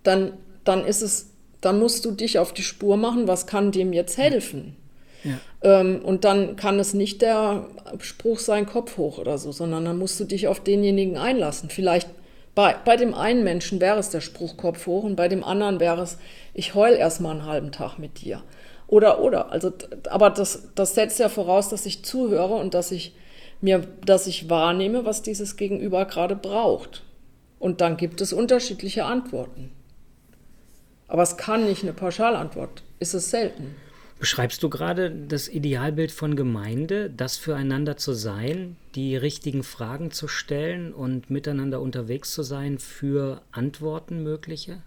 dann, 0.03 0.33
dann 0.65 0.85
ist 0.87 1.03
es 1.03 1.33
dann 1.63 1.79
musst 1.79 2.05
du 2.05 2.11
dich 2.11 2.39
auf 2.39 2.53
die 2.53 2.65
Spur 2.65 2.97
machen, 2.97 3.29
was 3.29 3.47
kann 3.47 3.71
dem 3.71 3.93
jetzt 3.93 4.19
helfen? 4.19 4.77
Ähm, 5.63 6.01
und 6.05 6.25
dann 6.25 6.57
kann 6.57 6.79
es 6.79 6.95
nicht 6.95 7.23
der 7.23 7.67
Spruch 7.99 8.39
sein, 8.39 8.67
Kopf 8.67 8.97
hoch 8.97 9.19
oder 9.19 9.39
so, 9.39 9.53
sondern 9.53 9.85
dann 9.85 9.99
musst 9.99 10.19
du 10.21 10.25
dich 10.25 10.49
auf 10.49 10.61
denjenigen 10.61 11.17
einlassen. 11.17 11.71
Vielleicht 11.71 12.09
bei, 12.55 12.75
bei 12.85 12.97
dem 12.97 13.15
einen 13.15 13.45
Menschen 13.45 13.81
wäre 13.81 13.99
es 13.99 14.11
der 14.11 14.21
Spruch 14.21 14.57
Kopf 14.57 14.87
hoch 14.87 15.05
und 15.05 15.17
bei 15.17 15.29
dem 15.29 15.43
anderen 15.45 15.81
wäre 15.81 16.03
es, 16.03 16.19
ich 16.55 16.75
heul 16.75 16.93
erstmal 16.93 17.33
einen 17.33 17.47
halben 17.47 17.73
Tag 17.73 17.99
mit 17.99 18.21
dir. 18.21 18.43
Oder, 18.89 19.23
oder. 19.23 19.51
Also, 19.51 19.73
aber 20.11 20.29
das, 20.29 20.69
das 20.75 20.95
setzt 20.95 21.19
ja 21.19 21.31
voraus, 21.31 21.71
dass 21.71 21.87
ich 21.87 22.05
zuhöre 22.05 22.55
und 22.55 22.75
dass 22.75 22.93
ich 22.93 23.15
mir, 23.63 23.87
dass 24.05 24.27
ich 24.27 24.51
wahrnehme, 24.51 25.07
was 25.07 25.23
dieses 25.23 25.57
Gegenüber 25.57 26.05
gerade 26.05 26.37
braucht. 26.37 27.03
Und 27.59 27.81
dann 27.81 27.97
gibt 27.97 28.21
es 28.21 28.33
unterschiedliche 28.33 29.05
Antworten. 29.05 29.71
Aber 31.09 31.23
es 31.23 31.37
kann 31.37 31.65
nicht 31.65 31.83
eine 31.85 31.93
Pauschalantwort, 31.93 32.83
ist 32.99 33.15
es 33.15 33.31
selten. 33.31 33.77
Beschreibst 34.23 34.63
du 34.63 34.71
gerade 34.71 35.11
das 35.11 35.49
Idealbild 35.49 36.13
von 36.13 36.37
Gemeinde, 36.37 37.11
das 37.11 37.39
füreinander 37.39 37.97
zu 37.97 38.13
sein, 38.13 38.77
die 38.95 39.17
richtigen 39.17 39.65
Fragen 39.65 40.13
zu 40.13 40.29
stellen 40.29 40.95
und 40.95 41.29
miteinander 41.29 41.81
unterwegs 41.81 42.33
zu 42.33 42.45
sein 42.45 42.79
für 42.79 43.43
Antworten 43.51 44.23
mögliche? 44.23 44.81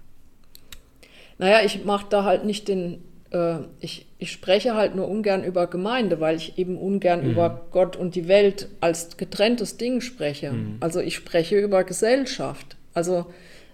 Naja, 1.38 1.66
ich 1.66 1.84
mache 1.84 2.06
da 2.10 2.24
halt 2.24 2.46
nicht 2.46 2.70
den 2.70 3.04
äh, 3.32 3.58
ich, 3.82 4.06
ich 4.20 4.32
spreche 4.32 4.74
halt 4.74 4.96
nur 4.96 5.10
ungern 5.10 5.44
über 5.44 5.68
Gemeinde, 5.68 6.22
weil 6.22 6.38
ich 6.38 6.58
eben 6.58 6.78
ungern 6.78 7.26
mhm. 7.26 7.32
über 7.32 7.68
Gott 7.72 7.98
und 7.98 8.16
die 8.16 8.30
Welt 8.30 8.70
als 8.80 9.18
getrenntes 9.18 9.76
Ding 9.76 10.00
spreche. 10.00 10.54
Mhm. 10.54 10.78
Also 10.80 11.02
ich 11.02 11.14
spreche 11.14 11.60
über 11.60 11.84
Gesellschaft. 11.84 12.78
Also 12.94 13.26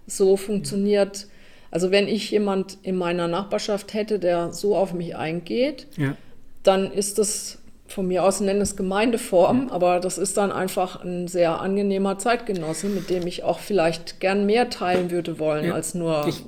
so 0.07 0.38
funktioniert, 0.38 1.28
also 1.72 1.89
wenn 1.89 2.07
ich 2.07 2.30
jemand 2.32 2.78
in 2.84 2.97
meiner 2.97 3.28
Nachbarschaft 3.28 3.93
hätte, 3.93 4.19
der 4.19 4.53
so 4.53 4.76
auf 4.76 4.93
mich 4.93 5.15
eingeht, 5.15 5.88
ja. 5.97 6.15
dann 6.63 6.91
ist 6.91 7.17
das 7.17 7.57
von 7.88 8.07
mir 8.07 8.24
aus 8.24 8.39
nennt 8.39 8.61
es 8.61 8.78
Gemeindeform, 8.78 9.67
ja. 9.67 9.74
aber 9.74 9.99
das 9.99 10.17
ist 10.17 10.38
dann 10.38 10.51
einfach 10.51 11.03
ein 11.03 11.28
sehr 11.28 11.59
angenehmer 11.59 12.17
Zeitgenosse, 12.17 12.88
mit 12.88 13.09
dem 13.09 13.28
ich 13.28 13.43
auch 13.43 13.59
vielleicht 13.59 14.19
gern 14.19 14.45
mehr 14.45 14.69
teilen 14.69 15.11
würde 15.11 15.39
wollen 15.39 15.65
ja. 15.65 15.74
als 15.74 15.93
nur 15.93 16.26
ich, 16.28 16.43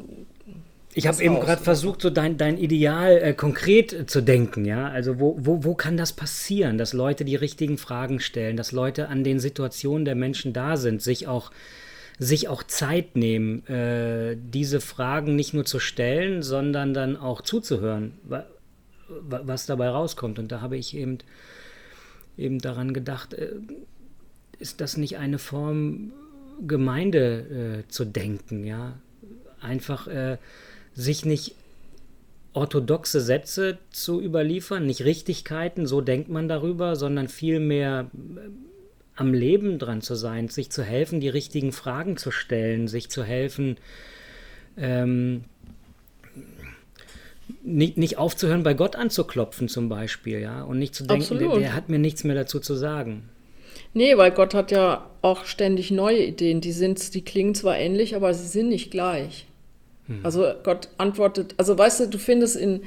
ich 0.96 1.08
habe 1.08 1.24
eben 1.24 1.40
gerade 1.40 1.62
versucht, 1.62 2.02
so 2.02 2.10
dein, 2.10 2.38
dein 2.38 2.58
Ideal 2.58 3.18
äh, 3.18 3.34
konkret 3.34 3.94
äh, 3.94 4.06
zu 4.06 4.22
denken, 4.22 4.66
ja. 4.66 4.88
Also 4.90 5.20
wo, 5.20 5.36
wo, 5.40 5.64
wo 5.64 5.74
kann 5.74 5.98
das 5.98 6.14
passieren, 6.14 6.78
dass 6.78 6.94
Leute 6.94 7.26
die 7.26 7.36
richtigen 7.36 7.78
Fragen 7.78 8.20
stellen, 8.20 8.58
dass 8.58 8.72
Leute 8.72 9.08
an 9.10 9.24
den 9.24 9.40
Situationen 9.40 10.06
der 10.06 10.16
Menschen 10.16 10.54
da 10.54 10.78
sind, 10.78 11.02
sich 11.02 11.28
auch, 11.28 11.52
sich 12.20 12.48
auch 12.48 12.64
Zeit 12.64 13.16
nehmen, 13.16 13.66
äh, 13.68 14.38
diese 14.38 14.82
Fragen 14.82 15.36
nicht 15.36 15.54
nur 15.54 15.66
zu 15.66 15.80
stellen, 15.80 16.44
sondern 16.44 16.94
dann 16.94 17.18
auch 17.18 17.42
zuzuhören, 17.42 18.14
wa, 18.24 18.46
wa, 19.08 19.42
was 19.44 19.66
dabei 19.66 19.90
rauskommt. 19.90 20.40
Und 20.40 20.52
da 20.52 20.62
habe 20.62 20.78
ich 20.78 20.96
eben, 20.96 21.18
eben 22.38 22.60
daran 22.60 22.94
gedacht, 22.94 23.34
äh, 23.34 23.54
ist 24.60 24.82
das 24.82 24.98
nicht 24.98 25.18
eine 25.18 25.40
Form, 25.40 26.14
Gemeinde 26.66 27.84
äh, 27.86 27.88
zu 27.90 28.06
denken, 28.06 28.64
ja? 28.64 28.94
Einfach 29.60 30.08
äh, 30.08 30.38
sich 30.94 31.26
nicht 31.26 31.56
orthodoxe 32.54 33.22
Sätze 33.22 33.80
zu 33.90 34.22
überliefern, 34.22 34.86
nicht 34.86 35.04
Richtigkeiten, 35.04 35.88
so 35.88 36.02
denkt 36.02 36.30
man 36.30 36.48
darüber, 36.48 36.96
sondern 36.96 37.28
vielmehr 37.28 38.12
äh, 38.14 38.50
am 39.16 39.34
Leben 39.34 39.80
dran 39.80 40.02
zu 40.02 40.16
sein, 40.16 40.48
sich 40.50 40.70
zu 40.72 40.84
helfen, 40.84 41.20
die 41.20 41.30
richtigen 41.30 41.72
Fragen 41.72 42.18
zu 42.18 42.32
stellen, 42.32 42.88
sich 42.88 43.10
zu 43.10 43.24
helfen, 43.24 43.78
ähm, 44.78 45.44
nicht, 47.64 47.98
nicht 47.98 48.18
aufzuhören, 48.18 48.64
bei 48.64 48.74
Gott 48.74 48.96
anzuklopfen 48.96 49.68
zum 49.68 49.90
Beispiel, 49.90 50.40
ja, 50.40 50.64
und 50.64 50.80
nicht 50.80 50.96
zu 50.96 51.06
denken, 51.06 51.38
der, 51.40 51.50
der, 51.50 51.76
hat 51.76 51.90
mir 51.90 52.00
nichts 52.00 52.24
mehr 52.24 52.36
dazu 52.36 52.60
zu 52.60 52.76
sagen. 52.76 53.30
Nee, 53.94 54.18
weil 54.18 54.32
Gott 54.32 54.54
hat 54.54 54.72
ja 54.72 55.10
auch 55.22 55.46
ständig 55.46 55.92
neue 55.92 56.24
Ideen, 56.24 56.62
die 56.62 56.72
sind, 56.72 57.14
die 57.14 57.24
klingen 57.24 57.54
zwar 57.54 57.78
ähnlich, 57.78 58.16
aber 58.16 58.34
sie 58.34 58.48
sind 58.48 58.70
nicht 58.70 58.92
gleich. 58.92 59.46
Hm. 60.08 60.20
Also 60.24 60.52
Gott 60.64 60.90
antwortet, 60.98 61.54
also 61.58 61.78
weißt 61.78 62.02
du, 62.02 62.08
du 62.08 62.18
findest 62.18 62.56
in, 62.56 62.82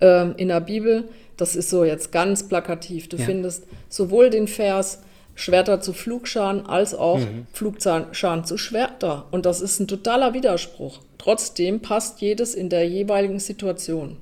äh, 0.00 0.30
in 0.32 0.48
der 0.48 0.60
Bibel, 0.60 1.08
das 1.36 1.56
ist 1.56 1.70
so 1.70 1.84
jetzt 1.84 2.12
ganz 2.12 2.46
plakativ, 2.46 3.08
du 3.08 3.16
ja. 3.16 3.24
findest 3.24 3.66
sowohl 3.88 4.30
den 4.30 4.46
Vers 4.46 5.02
Schwerter 5.34 5.80
zu 5.80 5.92
Flugscharen 5.92 6.66
als 6.66 6.94
auch 6.94 7.18
mhm. 7.18 7.46
Flugscharen 7.52 8.44
zu 8.44 8.58
Schwerter. 8.58 9.26
Und 9.30 9.46
das 9.46 9.60
ist 9.60 9.80
ein 9.80 9.88
totaler 9.88 10.34
Widerspruch. 10.34 11.00
Trotzdem 11.18 11.80
passt 11.80 12.20
jedes 12.20 12.54
in 12.54 12.68
der 12.68 12.86
jeweiligen 12.88 13.38
Situation. 13.38 14.18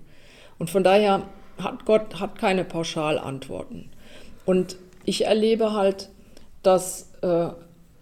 Und 0.59 0.71
von 0.71 0.85
daher 0.85 1.23
hat 1.59 1.85
Gott 1.85 2.21
hat 2.21 2.39
keine 2.39 2.65
Pauschalantworten. 2.65 3.91
Und 4.45 4.77
ich 5.05 5.27
erlebe 5.27 5.73
halt, 5.73 6.11
dass 6.63 7.11
äh, 7.23 7.49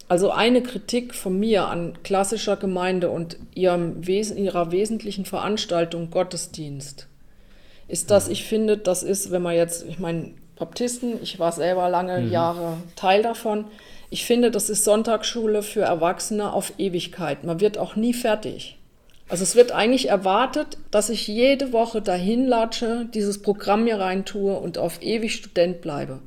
also 0.07 0.31
eine 0.31 0.63
Kritik 0.63 1.13
von 1.13 1.39
mir 1.39 1.67
an 1.67 1.99
klassischer 2.03 2.57
Gemeinde 2.57 3.09
und 3.09 3.37
ihrem 3.53 4.05
Wesen, 4.05 4.37
ihrer 4.37 4.71
wesentlichen 4.71 5.25
Veranstaltung 5.25 6.09
Gottesdienst 6.09 7.07
ist, 7.87 8.11
dass 8.11 8.27
ich 8.27 8.43
finde, 8.43 8.77
das 8.77 9.03
ist, 9.03 9.31
wenn 9.31 9.41
man 9.41 9.55
jetzt, 9.55 9.85
ich 9.87 9.99
meine, 9.99 10.33
Baptisten, 10.59 11.17
ich 11.23 11.39
war 11.39 11.51
selber 11.51 11.89
lange 11.89 12.19
mhm. 12.19 12.31
Jahre 12.31 12.77
Teil 12.95 13.23
davon, 13.23 13.65
ich 14.11 14.25
finde, 14.25 14.49
das 14.51 14.69
ist 14.69 14.83
Sonntagsschule 14.83 15.61
für 15.61 15.81
Erwachsene 15.81 16.51
auf 16.51 16.73
Ewigkeit. 16.77 17.43
Man 17.43 17.59
wird 17.59 17.77
auch 17.77 17.95
nie 17.95 18.13
fertig. 18.13 18.77
Also 19.27 19.43
es 19.43 19.55
wird 19.55 19.71
eigentlich 19.71 20.09
erwartet, 20.09 20.77
dass 20.89 21.11
ich 21.11 21.27
jede 21.27 21.71
Woche 21.71 22.01
dahin 22.01 22.47
latsche, 22.47 23.07
dieses 23.13 23.43
Programm 23.43 23.83
mir 23.83 23.99
reintue 23.99 24.57
und 24.57 24.79
auf 24.79 25.03
ewig 25.03 25.35
Student 25.35 25.81
bleibe. 25.81 26.19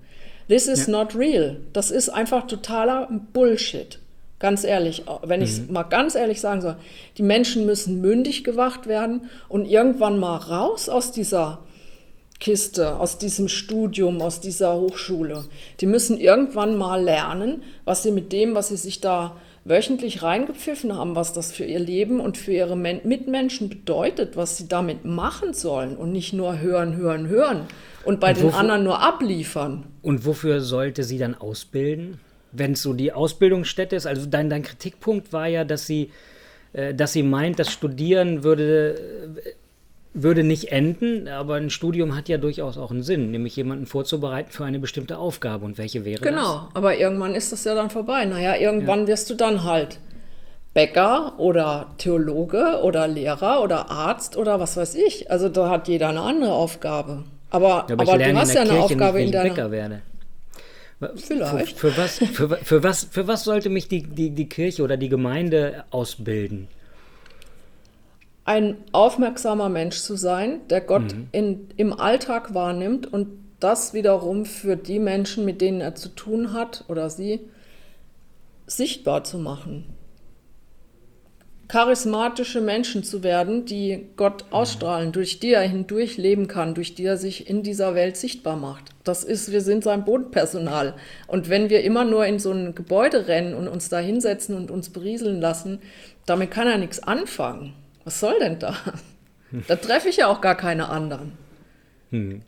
This 0.48 0.68
is 0.68 0.86
ja. 0.86 0.92
not 0.92 1.16
real. 1.16 1.56
Das 1.72 1.90
ist 1.90 2.08
einfach 2.08 2.46
totaler 2.46 3.08
Bullshit. 3.32 3.98
Ganz 4.38 4.64
ehrlich, 4.64 5.04
wenn 5.24 5.42
ich 5.42 5.50
es 5.50 5.60
mhm. 5.60 5.72
mal 5.72 5.82
ganz 5.84 6.14
ehrlich 6.14 6.40
sagen 6.40 6.60
soll, 6.60 6.76
die 7.18 7.22
Menschen 7.22 7.66
müssen 7.66 8.00
mündig 8.00 8.44
gewacht 8.44 8.86
werden 8.86 9.28
und 9.48 9.66
irgendwann 9.66 10.18
mal 10.18 10.36
raus 10.36 10.88
aus 10.88 11.10
dieser 11.10 11.60
Kiste, 12.42 12.98
aus 12.98 13.18
diesem 13.18 13.46
Studium, 13.46 14.20
aus 14.20 14.40
dieser 14.40 14.74
Hochschule. 14.74 15.44
Die 15.80 15.86
müssen 15.86 16.18
irgendwann 16.18 16.76
mal 16.76 17.00
lernen, 17.00 17.62
was 17.84 18.02
sie 18.02 18.10
mit 18.10 18.32
dem, 18.32 18.56
was 18.56 18.68
sie 18.68 18.76
sich 18.76 19.00
da 19.00 19.36
wöchentlich 19.64 20.24
reingepfiffen 20.24 20.92
haben, 20.92 21.14
was 21.14 21.32
das 21.32 21.52
für 21.52 21.64
ihr 21.64 21.78
Leben 21.78 22.18
und 22.18 22.36
für 22.36 22.52
ihre 22.52 22.76
Mitmenschen 22.76 23.68
bedeutet, 23.68 24.36
was 24.36 24.56
sie 24.56 24.66
damit 24.66 25.04
machen 25.04 25.54
sollen 25.54 25.96
und 25.96 26.10
nicht 26.10 26.32
nur 26.32 26.58
hören, 26.58 26.96
hören, 26.96 27.28
hören 27.28 27.68
und 28.04 28.18
bei 28.18 28.30
und 28.30 28.38
den 28.38 28.44
wofür, 28.46 28.58
anderen 28.58 28.82
nur 28.82 29.00
abliefern. 29.00 29.84
Und 30.02 30.26
wofür 30.26 30.60
sollte 30.60 31.04
sie 31.04 31.18
dann 31.18 31.36
ausbilden? 31.36 32.18
Wenn 32.50 32.72
es 32.72 32.82
so 32.82 32.92
die 32.92 33.12
Ausbildungsstätte 33.12 33.94
ist, 33.94 34.06
also 34.06 34.26
dein, 34.26 34.50
dein 34.50 34.64
Kritikpunkt 34.64 35.32
war 35.32 35.46
ja, 35.46 35.62
dass 35.62 35.86
sie, 35.86 36.10
äh, 36.72 36.92
dass 36.92 37.12
sie 37.12 37.22
meint, 37.22 37.60
das 37.60 37.70
Studieren 37.70 38.42
würde, 38.42 38.96
äh, 39.44 39.52
würde 40.14 40.44
nicht 40.44 40.72
enden, 40.72 41.26
aber 41.28 41.54
ein 41.54 41.70
Studium 41.70 42.14
hat 42.14 42.28
ja 42.28 42.36
durchaus 42.36 42.76
auch 42.76 42.90
einen 42.90 43.02
Sinn, 43.02 43.30
nämlich 43.30 43.56
jemanden 43.56 43.86
vorzubereiten 43.86 44.52
für 44.52 44.64
eine 44.64 44.78
bestimmte 44.78 45.18
Aufgabe. 45.18 45.64
Und 45.64 45.78
welche 45.78 46.04
wäre 46.04 46.20
genau, 46.20 46.36
das? 46.36 46.46
Genau, 46.46 46.68
aber 46.74 46.98
irgendwann 46.98 47.34
ist 47.34 47.52
das 47.52 47.64
ja 47.64 47.74
dann 47.74 47.90
vorbei. 47.90 48.24
Naja, 48.26 48.56
irgendwann 48.56 49.02
ja. 49.02 49.06
wirst 49.08 49.30
du 49.30 49.34
dann 49.34 49.64
halt 49.64 49.98
Bäcker 50.74 51.34
oder 51.38 51.94
Theologe 51.98 52.80
oder 52.82 53.08
Lehrer 53.08 53.62
oder 53.62 53.90
Arzt 53.90 54.36
oder 54.36 54.60
was 54.60 54.76
weiß 54.76 54.94
ich. 54.94 55.30
Also 55.30 55.48
da 55.48 55.70
hat 55.70 55.88
jeder 55.88 56.10
eine 56.10 56.20
andere 56.20 56.52
Aufgabe. 56.52 57.24
Aber, 57.50 57.86
ja, 57.88 57.94
aber, 57.94 58.02
aber 58.02 58.18
du 58.18 58.34
hast 58.34 58.54
ja 58.54 58.62
eine 58.62 58.70
Kirche 58.70 58.84
Aufgabe 58.84 59.18
nicht, 59.18 59.26
in 59.26 59.32
deiner... 59.32 59.48
Bäcker 59.50 59.70
werde. 59.70 60.02
Vielleicht. 61.16 61.78
Für, 61.78 61.90
für, 61.90 62.02
was, 62.02 62.18
für, 62.18 62.48
für, 62.48 62.82
was, 62.82 63.04
für 63.04 63.26
was 63.26 63.44
sollte 63.44 63.70
mich 63.70 63.88
die, 63.88 64.02
die, 64.04 64.30
die 64.30 64.48
Kirche 64.48 64.82
oder 64.82 64.96
die 64.96 65.08
Gemeinde 65.08 65.84
ausbilden? 65.90 66.68
Ein 68.44 68.76
aufmerksamer 68.92 69.68
Mensch 69.68 69.98
zu 69.98 70.16
sein, 70.16 70.60
der 70.68 70.80
Gott 70.80 71.14
mhm. 71.14 71.28
in, 71.32 71.68
im 71.76 71.92
Alltag 71.92 72.54
wahrnimmt 72.54 73.12
und 73.12 73.28
das 73.60 73.94
wiederum 73.94 74.44
für 74.44 74.76
die 74.76 74.98
Menschen, 74.98 75.44
mit 75.44 75.60
denen 75.60 75.80
er 75.80 75.94
zu 75.94 76.08
tun 76.08 76.52
hat 76.52 76.84
oder 76.88 77.08
sie, 77.10 77.40
sichtbar 78.66 79.22
zu 79.22 79.38
machen 79.38 79.92
charismatische 81.72 82.60
Menschen 82.60 83.02
zu 83.02 83.22
werden, 83.22 83.64
die 83.64 84.08
Gott 84.16 84.44
ausstrahlen, 84.50 85.10
durch 85.10 85.40
die 85.40 85.54
er 85.54 85.62
hindurch 85.62 86.18
leben 86.18 86.46
kann, 86.46 86.74
durch 86.74 86.94
die 86.94 87.06
er 87.06 87.16
sich 87.16 87.48
in 87.48 87.62
dieser 87.62 87.94
Welt 87.94 88.18
sichtbar 88.18 88.56
macht. 88.56 88.90
Das 89.04 89.24
ist, 89.24 89.50
wir 89.52 89.62
sind 89.62 89.82
sein 89.82 90.04
Bodenpersonal. 90.04 90.92
Und 91.28 91.48
wenn 91.48 91.70
wir 91.70 91.82
immer 91.82 92.04
nur 92.04 92.26
in 92.26 92.38
so 92.38 92.50
ein 92.52 92.74
Gebäude 92.74 93.26
rennen 93.26 93.54
und 93.54 93.68
uns 93.68 93.88
da 93.88 94.00
hinsetzen 94.00 94.54
und 94.54 94.70
uns 94.70 94.90
berieseln 94.90 95.40
lassen, 95.40 95.78
damit 96.26 96.50
kann 96.50 96.68
er 96.68 96.76
nichts 96.76 97.02
anfangen. 97.02 97.72
Was 98.04 98.20
soll 98.20 98.38
denn 98.38 98.58
da? 98.58 98.76
Da 99.68 99.76
treffe 99.76 100.08
ich 100.08 100.16
ja 100.16 100.28
auch 100.28 100.40
gar 100.40 100.56
keine 100.56 100.88
anderen. 100.88 101.32
Hm. 102.10 102.42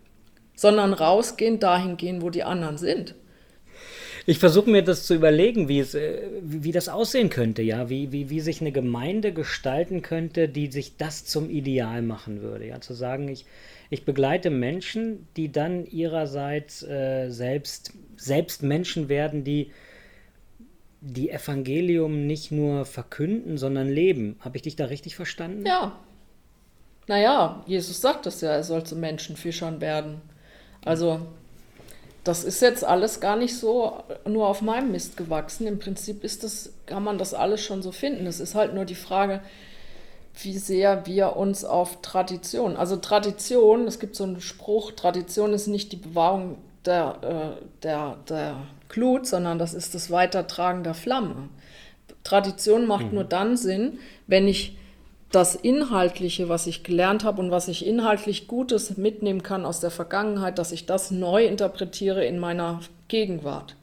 Sondern 0.54 0.92
rausgehen, 0.94 1.60
dahin 1.60 1.96
gehen, 1.96 2.22
wo 2.22 2.30
die 2.30 2.44
anderen 2.44 2.78
sind 2.78 3.14
ich 4.26 4.38
versuche 4.38 4.70
mir 4.70 4.82
das 4.82 5.04
zu 5.04 5.14
überlegen, 5.14 5.68
wie, 5.68 5.80
es, 5.80 5.94
äh, 5.94 6.22
wie, 6.40 6.64
wie 6.64 6.72
das 6.72 6.88
aussehen 6.88 7.28
könnte, 7.28 7.62
ja, 7.62 7.90
wie, 7.90 8.10
wie, 8.12 8.30
wie 8.30 8.40
sich 8.40 8.60
eine 8.60 8.72
Gemeinde 8.72 9.32
gestalten 9.32 10.02
könnte, 10.02 10.48
die 10.48 10.70
sich 10.70 10.96
das 10.96 11.24
zum 11.24 11.50
Ideal 11.50 12.02
machen 12.02 12.40
würde. 12.40 12.66
Ja, 12.66 12.80
zu 12.80 12.94
sagen, 12.94 13.28
ich, 13.28 13.44
ich 13.90 14.04
begleite 14.04 14.50
Menschen, 14.50 15.28
die 15.36 15.52
dann 15.52 15.86
ihrerseits 15.86 16.82
äh, 16.82 17.28
selbst, 17.28 17.92
selbst 18.16 18.62
Menschen 18.62 19.08
werden, 19.08 19.44
die 19.44 19.70
die 21.06 21.30
Evangelium 21.30 22.26
nicht 22.26 22.50
nur 22.50 22.86
verkünden, 22.86 23.58
sondern 23.58 23.88
leben. 23.88 24.36
Habe 24.40 24.56
ich 24.56 24.62
dich 24.62 24.74
da 24.74 24.86
richtig 24.86 25.16
verstanden? 25.16 25.66
Ja. 25.66 25.98
Naja, 27.06 27.62
Jesus 27.66 28.00
sagt 28.00 28.24
das 28.24 28.40
ja, 28.40 28.50
er 28.52 28.64
soll 28.64 28.84
zu 28.84 28.96
Menschenfischern 28.96 29.82
werden. 29.82 30.22
Also, 30.82 31.20
das 32.24 32.42
ist 32.42 32.62
jetzt 32.62 32.84
alles 32.84 33.20
gar 33.20 33.36
nicht 33.36 33.54
so 33.54 34.02
nur 34.26 34.48
auf 34.48 34.62
meinem 34.62 34.92
Mist 34.92 35.18
gewachsen. 35.18 35.66
Im 35.66 35.78
Prinzip 35.78 36.24
ist 36.24 36.42
das, 36.42 36.72
kann 36.86 37.04
man 37.04 37.18
das 37.18 37.34
alles 37.34 37.62
schon 37.62 37.82
so 37.82 37.92
finden. 37.92 38.26
Es 38.26 38.40
ist 38.40 38.54
halt 38.54 38.74
nur 38.74 38.86
die 38.86 38.94
Frage, 38.94 39.42
wie 40.42 40.56
sehr 40.56 41.06
wir 41.06 41.36
uns 41.36 41.66
auf 41.66 42.00
Tradition, 42.00 42.76
also 42.76 42.96
Tradition, 42.96 43.86
es 43.86 44.00
gibt 44.00 44.16
so 44.16 44.24
einen 44.24 44.40
Spruch, 44.40 44.92
Tradition 44.92 45.52
ist 45.52 45.66
nicht 45.66 45.92
die 45.92 45.96
Bewahrung 45.96 46.56
der, 46.84 47.56
äh, 47.60 47.64
der, 47.82 48.16
der 48.28 48.56
Glut, 48.94 49.26
sondern 49.26 49.58
das 49.58 49.74
ist 49.74 49.92
das 49.96 50.12
Weitertragen 50.12 50.84
der 50.84 50.94
Flamme. 50.94 51.48
Tradition 52.22 52.86
macht 52.86 53.06
mhm. 53.06 53.14
nur 53.14 53.24
dann 53.24 53.56
Sinn, 53.56 53.98
wenn 54.28 54.46
ich 54.46 54.78
das 55.32 55.56
Inhaltliche, 55.56 56.48
was 56.48 56.68
ich 56.68 56.84
gelernt 56.84 57.24
habe 57.24 57.40
und 57.42 57.50
was 57.50 57.66
ich 57.66 57.84
inhaltlich 57.84 58.46
Gutes 58.46 58.96
mitnehmen 58.96 59.42
kann 59.42 59.64
aus 59.66 59.80
der 59.80 59.90
Vergangenheit, 59.90 60.58
dass 60.58 60.70
ich 60.70 60.86
das 60.86 61.10
neu 61.10 61.44
interpretiere 61.44 62.24
in 62.24 62.38
meiner 62.38 62.80
Gegenwart. 63.08 63.74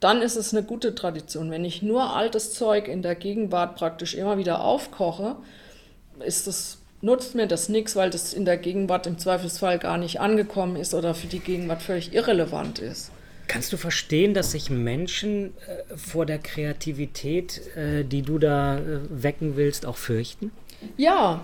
Dann 0.00 0.20
ist 0.20 0.34
es 0.34 0.52
eine 0.52 0.64
gute 0.64 0.96
Tradition. 0.96 1.52
Wenn 1.52 1.64
ich 1.64 1.80
nur 1.80 2.16
altes 2.16 2.52
Zeug 2.52 2.88
in 2.88 3.02
der 3.02 3.14
Gegenwart 3.14 3.76
praktisch 3.76 4.14
immer 4.14 4.36
wieder 4.36 4.64
aufkoche, 4.64 5.36
ist 6.26 6.48
das, 6.48 6.78
nutzt 7.02 7.36
mir 7.36 7.46
das 7.46 7.68
nichts, 7.68 7.94
weil 7.94 8.10
das 8.10 8.34
in 8.34 8.44
der 8.44 8.56
Gegenwart 8.56 9.06
im 9.06 9.16
Zweifelsfall 9.16 9.78
gar 9.78 9.96
nicht 9.96 10.20
angekommen 10.20 10.74
ist 10.74 10.92
oder 10.92 11.14
für 11.14 11.28
die 11.28 11.38
Gegenwart 11.38 11.82
völlig 11.82 12.12
irrelevant 12.12 12.80
ist. 12.80 13.12
Kannst 13.50 13.72
du 13.72 13.76
verstehen, 13.76 14.32
dass 14.32 14.52
sich 14.52 14.70
Menschen 14.70 15.46
äh, 15.66 15.96
vor 15.96 16.24
der 16.24 16.38
Kreativität, 16.38 17.60
äh, 17.76 18.04
die 18.04 18.22
du 18.22 18.38
da 18.38 18.78
äh, 18.78 19.00
wecken 19.10 19.56
willst, 19.56 19.86
auch 19.86 19.96
fürchten? 19.96 20.52
Ja, 20.96 21.40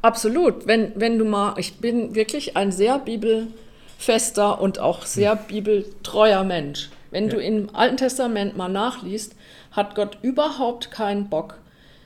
absolut. 0.00 0.66
Wenn, 0.66 0.92
wenn 0.94 1.18
du 1.18 1.26
mal, 1.26 1.58
ich 1.58 1.76
bin 1.76 2.14
wirklich 2.14 2.56
ein 2.56 2.72
sehr 2.72 2.98
bibelfester 2.98 4.62
und 4.62 4.78
auch 4.78 5.04
sehr 5.04 5.32
hm. 5.32 5.38
bibeltreuer 5.46 6.42
Mensch. 6.42 6.88
Wenn 7.10 7.24
ja. 7.24 7.34
du 7.34 7.42
im 7.42 7.68
Alten 7.76 7.98
Testament 7.98 8.56
mal 8.56 8.70
nachliest, 8.70 9.34
hat 9.72 9.94
Gott 9.94 10.16
überhaupt 10.22 10.90
keinen 10.90 11.28
Bock, 11.28 11.58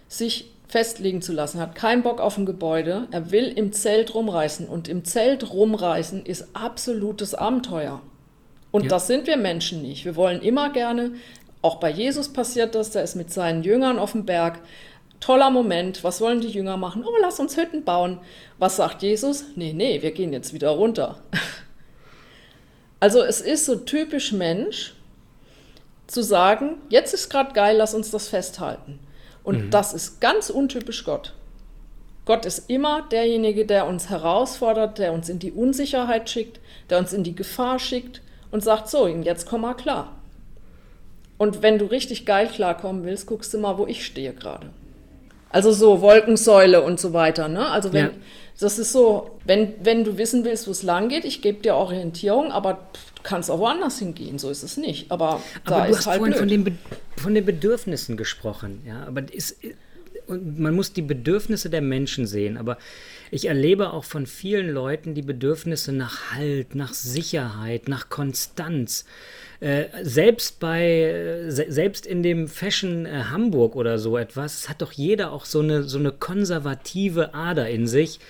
sich 0.09 0.51
festlegen 0.67 1.23
zu 1.23 1.33
lassen, 1.33 1.61
hat 1.61 1.77
keinen 1.77 2.03
Bock 2.03 2.21
auf 2.21 2.37
ein 2.37 2.47
Gebäude. 2.47 3.07
Er 3.13 3.31
will 3.31 3.47
im 3.47 3.73
Zelt 3.73 4.13
rumreißen 4.13 4.67
und 4.67 4.89
im 4.89 5.05
Zelt 5.05 5.53
rumreißen 5.53 6.27
ist 6.27 6.49
absolutes 6.53 7.37
Abenteuer. 7.37 8.03
Und 8.73 8.85
ja. 8.85 8.89
das 8.89 9.07
sind 9.07 9.27
wir 9.27 9.37
Menschen 9.37 9.83
nicht. 9.83 10.05
Wir 10.05 10.17
wollen 10.17 10.41
immer 10.43 10.71
gerne, 10.71 11.13
auch 11.63 11.77
bei 11.77 11.91
Jesus 11.91 12.33
passiert 12.33 12.75
das, 12.75 12.91
der 12.91 13.03
ist 13.03 13.17
mit 13.17 13.33
seinen 13.33 13.63
Jüngern 13.63 13.99
auf 13.99 14.13
dem 14.13 14.25
Berg. 14.25 14.61
Toller 15.19 15.51
Moment, 15.51 16.03
was 16.03 16.21
wollen 16.23 16.41
die 16.41 16.49
Jünger 16.49 16.79
machen? 16.79 17.05
Oh, 17.07 17.17
lass 17.21 17.39
uns 17.39 17.57
Hütten 17.57 17.85
bauen. 17.85 18.19
Was 18.59 18.77
sagt 18.77 19.03
Jesus? 19.03 19.45
Nee, 19.55 19.75
nee, 19.75 20.01
wir 20.01 20.13
gehen 20.13 20.33
jetzt 20.33 20.55
wieder 20.55 20.71
runter. 20.71 21.19
Also 23.03 23.23
es 23.23 23.41
ist 23.41 23.65
so 23.65 23.77
typisch 23.77 24.31
Mensch 24.31 24.93
zu 26.07 26.23
sagen, 26.23 26.77
jetzt 26.91 27.15
ist 27.15 27.31
gerade 27.31 27.55
geil, 27.55 27.79
lass 27.79 27.95
uns 27.95 28.11
das 28.11 28.29
festhalten. 28.29 28.99
Und 29.43 29.65
mhm. 29.65 29.71
das 29.71 29.95
ist 29.95 30.21
ganz 30.21 30.51
untypisch 30.51 31.05
Gott. 31.05 31.33
Gott 32.27 32.45
ist 32.45 32.69
immer 32.69 33.09
derjenige, 33.09 33.65
der 33.65 33.87
uns 33.87 34.11
herausfordert, 34.11 34.99
der 34.99 35.15
uns 35.15 35.31
in 35.31 35.39
die 35.39 35.51
Unsicherheit 35.51 36.29
schickt, 36.29 36.61
der 36.91 36.99
uns 36.99 37.15
in 37.15 37.25
die 37.25 37.35
Gefahr 37.35 37.79
schickt 37.79 38.21
und 38.51 38.63
sagt, 38.63 38.89
so, 38.89 39.07
jetzt 39.07 39.47
komm 39.47 39.63
mal 39.63 39.75
klar. 39.75 40.17
Und 41.39 41.63
wenn 41.63 41.79
du 41.79 41.87
richtig 41.87 42.27
geil 42.27 42.49
klarkommen 42.49 43.05
willst, 43.05 43.27
guckst 43.27 43.55
du 43.55 43.59
mal, 43.59 43.79
wo 43.79 43.87
ich 43.87 44.05
stehe 44.05 44.35
gerade. 44.35 44.71
Also 45.49 45.73
so 45.73 46.01
Wolkensäule 46.01 46.83
und 46.83 47.01
so 47.01 47.13
weiter. 47.13 47.49
Ne? 47.49 47.67
Also 47.67 47.93
wenn, 47.93 48.07
ja. 48.07 48.11
das 48.61 48.79
ist 48.79 48.93
so, 48.93 49.39
wenn, 49.45 49.75
wenn 49.83 50.05
du 50.05 50.17
wissen 50.17 50.45
willst, 50.45 50.69
wo 50.69 50.71
es 50.71 50.83
lang 50.83 51.09
geht, 51.09 51.25
ich 51.25 51.43
gebe 51.43 51.61
dir 51.63 51.75
Orientierung, 51.75 52.53
aber 52.53 52.75
du 52.95 53.23
kannst 53.23 53.51
auch 53.51 53.59
woanders 53.59 53.99
hingehen, 53.99 54.39
so 54.39 54.51
ist 54.51 54.63
es 54.63 54.77
nicht. 54.77 55.11
Aber, 55.11 55.31
aber 55.31 55.43
da 55.65 55.85
du 55.87 55.91
ist 55.91 55.99
hast 55.99 56.07
halt 56.07 56.19
vorhin 56.19 56.37
von 56.37 56.49
den, 56.49 56.79
von 57.17 57.35
den 57.35 57.45
Bedürfnissen 57.45 58.17
gesprochen, 58.17 58.83
ja. 58.87 59.05
Aber 59.07 59.23
ist, 59.33 59.57
und 60.29 60.61
man 60.61 60.75
muss 60.75 60.93
die 60.93 61.03
Bedürfnisse 61.03 61.71
der 61.71 61.81
Menschen 61.81 62.27
sehen, 62.27 62.57
aber 62.57 62.79
ich 63.31 63.47
erlebe 63.47 63.93
auch 63.93 64.05
von 64.05 64.27
vielen 64.27 64.71
Leuten 64.71 65.15
die 65.15 65.23
Bedürfnisse 65.23 65.93
nach 65.93 66.33
Halt, 66.35 66.75
nach 66.75 66.93
Sicherheit, 66.93 67.89
nach 67.89 68.09
Konstanz. 68.09 69.05
Äh, 69.61 69.85
selbst 70.03 70.59
bei, 70.59 70.83
äh, 70.83 71.51
selbst 71.51 72.07
in 72.07 72.23
dem 72.23 72.49
Fashion 72.49 73.07
äh, 73.07 73.25
Hamburg 73.31 73.77
oder 73.77 73.99
so 73.99 74.17
etwas, 74.17 74.69
hat 74.69 74.83
doch 74.83 74.93
jeder 74.93 75.33
auch 75.33 75.45
so 75.45 75.61
eine, 75.61 75.85
so 75.85 75.99
eine 75.99 76.13
konservative 76.13 77.35
Ader 77.35 77.69
in 77.69 77.87
sich. 77.87 78.21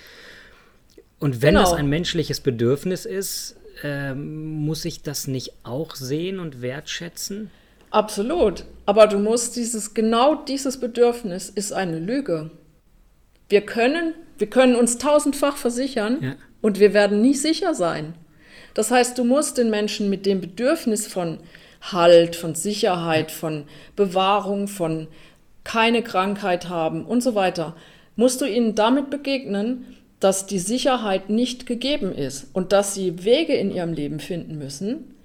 Und 1.19 1.41
wenn 1.41 1.55
genau. 1.55 1.61
das 1.61 1.73
ein 1.73 1.87
menschliches 1.87 2.39
Bedürfnis 2.41 3.05
ist, 3.05 3.55
ähm, 3.83 4.65
muss 4.65 4.85
ich 4.85 5.01
das 5.01 5.27
nicht 5.27 5.53
auch 5.63 5.95
sehen 5.95 6.39
und 6.39 6.61
wertschätzen? 6.61 7.49
Absolut. 7.91 8.65
Aber 8.85 9.07
du 9.07 9.17
musst 9.17 9.55
dieses, 9.55 9.93
genau 9.93 10.35
dieses 10.35 10.79
Bedürfnis 10.79 11.49
ist 11.49 11.73
eine 11.73 11.99
Lüge. 11.99 12.51
Wir 13.51 13.61
können 13.61 14.15
wir 14.41 14.49
können 14.49 14.75
uns 14.75 14.97
tausendfach 14.97 15.55
versichern 15.55 16.17
ja. 16.19 16.35
und 16.61 16.79
wir 16.79 16.95
werden 16.95 17.21
nie 17.21 17.35
sicher 17.35 17.75
sein. 17.75 18.15
Das 18.73 18.89
heißt, 18.89 19.15
du 19.17 19.23
musst 19.23 19.59
den 19.59 19.69
Menschen 19.69 20.09
mit 20.09 20.25
dem 20.25 20.41
Bedürfnis 20.41 21.05
von 21.05 21.37
Halt, 21.79 22.35
von 22.35 22.55
Sicherheit, 22.55 23.31
von 23.31 23.65
Bewahrung, 23.95 24.67
von 24.67 25.07
keine 25.63 26.01
Krankheit 26.01 26.69
haben 26.69 27.05
und 27.05 27.21
so 27.21 27.35
weiter, 27.35 27.75
musst 28.15 28.41
du 28.41 28.45
ihnen 28.45 28.73
damit 28.73 29.11
begegnen, 29.11 29.95
dass 30.19 30.47
die 30.47 30.59
Sicherheit 30.59 31.29
nicht 31.29 31.67
gegeben 31.67 32.11
ist 32.11 32.47
und 32.53 32.71
dass 32.71 32.95
sie 32.95 33.23
Wege 33.23 33.53
in 33.53 33.71
ihrem 33.71 33.93
Leben 33.93 34.19
finden 34.19 34.57
müssen, 34.57 35.15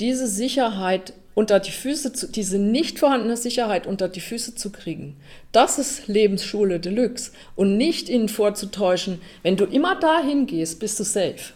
diese 0.00 0.26
Sicherheit 0.26 1.12
unter 1.34 1.60
die 1.60 1.70
Füße 1.70 2.12
zu, 2.12 2.28
diese 2.28 2.58
nicht 2.58 2.98
vorhandene 2.98 3.36
Sicherheit 3.36 3.86
unter 3.86 4.08
die 4.08 4.20
Füße 4.20 4.54
zu 4.54 4.70
kriegen. 4.70 5.16
Das 5.50 5.78
ist 5.78 6.08
Lebensschule 6.08 6.80
Deluxe. 6.80 7.32
Und 7.56 7.76
nicht 7.76 8.08
ihnen 8.08 8.28
vorzutäuschen, 8.28 9.20
wenn 9.42 9.56
du 9.56 9.64
immer 9.64 9.98
dahin 9.98 10.46
gehst, 10.46 10.78
bist 10.80 11.00
du 11.00 11.04
safe. 11.04 11.52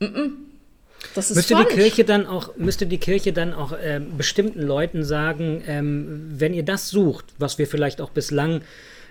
Mm 0.00 0.04
-mm. 0.04 0.30
Das 1.14 1.30
ist 1.30 1.36
müsste 1.36 1.54
falsch. 1.54 1.68
die 1.68 1.74
Kirche 1.74 2.04
dann 2.04 2.26
auch 2.26 2.56
müsste 2.56 2.86
die 2.86 2.98
Kirche 2.98 3.32
dann 3.32 3.54
auch 3.54 3.72
äh, 3.72 4.00
bestimmten 4.16 4.62
Leuten 4.62 5.04
sagen, 5.04 5.62
ähm, 5.66 6.32
wenn 6.34 6.54
ihr 6.54 6.64
das 6.64 6.90
sucht, 6.90 7.26
was 7.38 7.58
wir 7.58 7.68
vielleicht 7.68 8.00
auch 8.00 8.10
bislang 8.10 8.62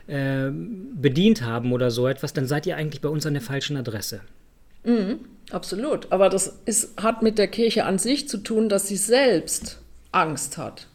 äh, 0.08 0.50
bedient 0.52 1.44
haben 1.44 1.72
oder 1.72 1.90
so 1.90 2.08
etwas, 2.08 2.34
dann 2.34 2.46
seid 2.46 2.66
ihr 2.66 2.76
eigentlich 2.76 3.02
bei 3.02 3.10
uns 3.10 3.26
an 3.26 3.34
der 3.34 3.42
falschen 3.42 3.78
Adresse. 3.78 4.22
Mhm. 4.84 5.20
Absolut. 5.52 6.12
Aber 6.12 6.30
das 6.30 6.60
ist, 6.66 7.02
hat 7.02 7.22
mit 7.22 7.38
der 7.38 7.48
Kirche 7.48 7.86
an 7.86 8.00
sich 8.00 8.28
zu 8.28 8.38
tun, 8.38 8.70
dass 8.70 8.88
sie 8.88 8.98
selbst 8.98 9.80
Angst 10.12 10.58
hat, 10.58 10.88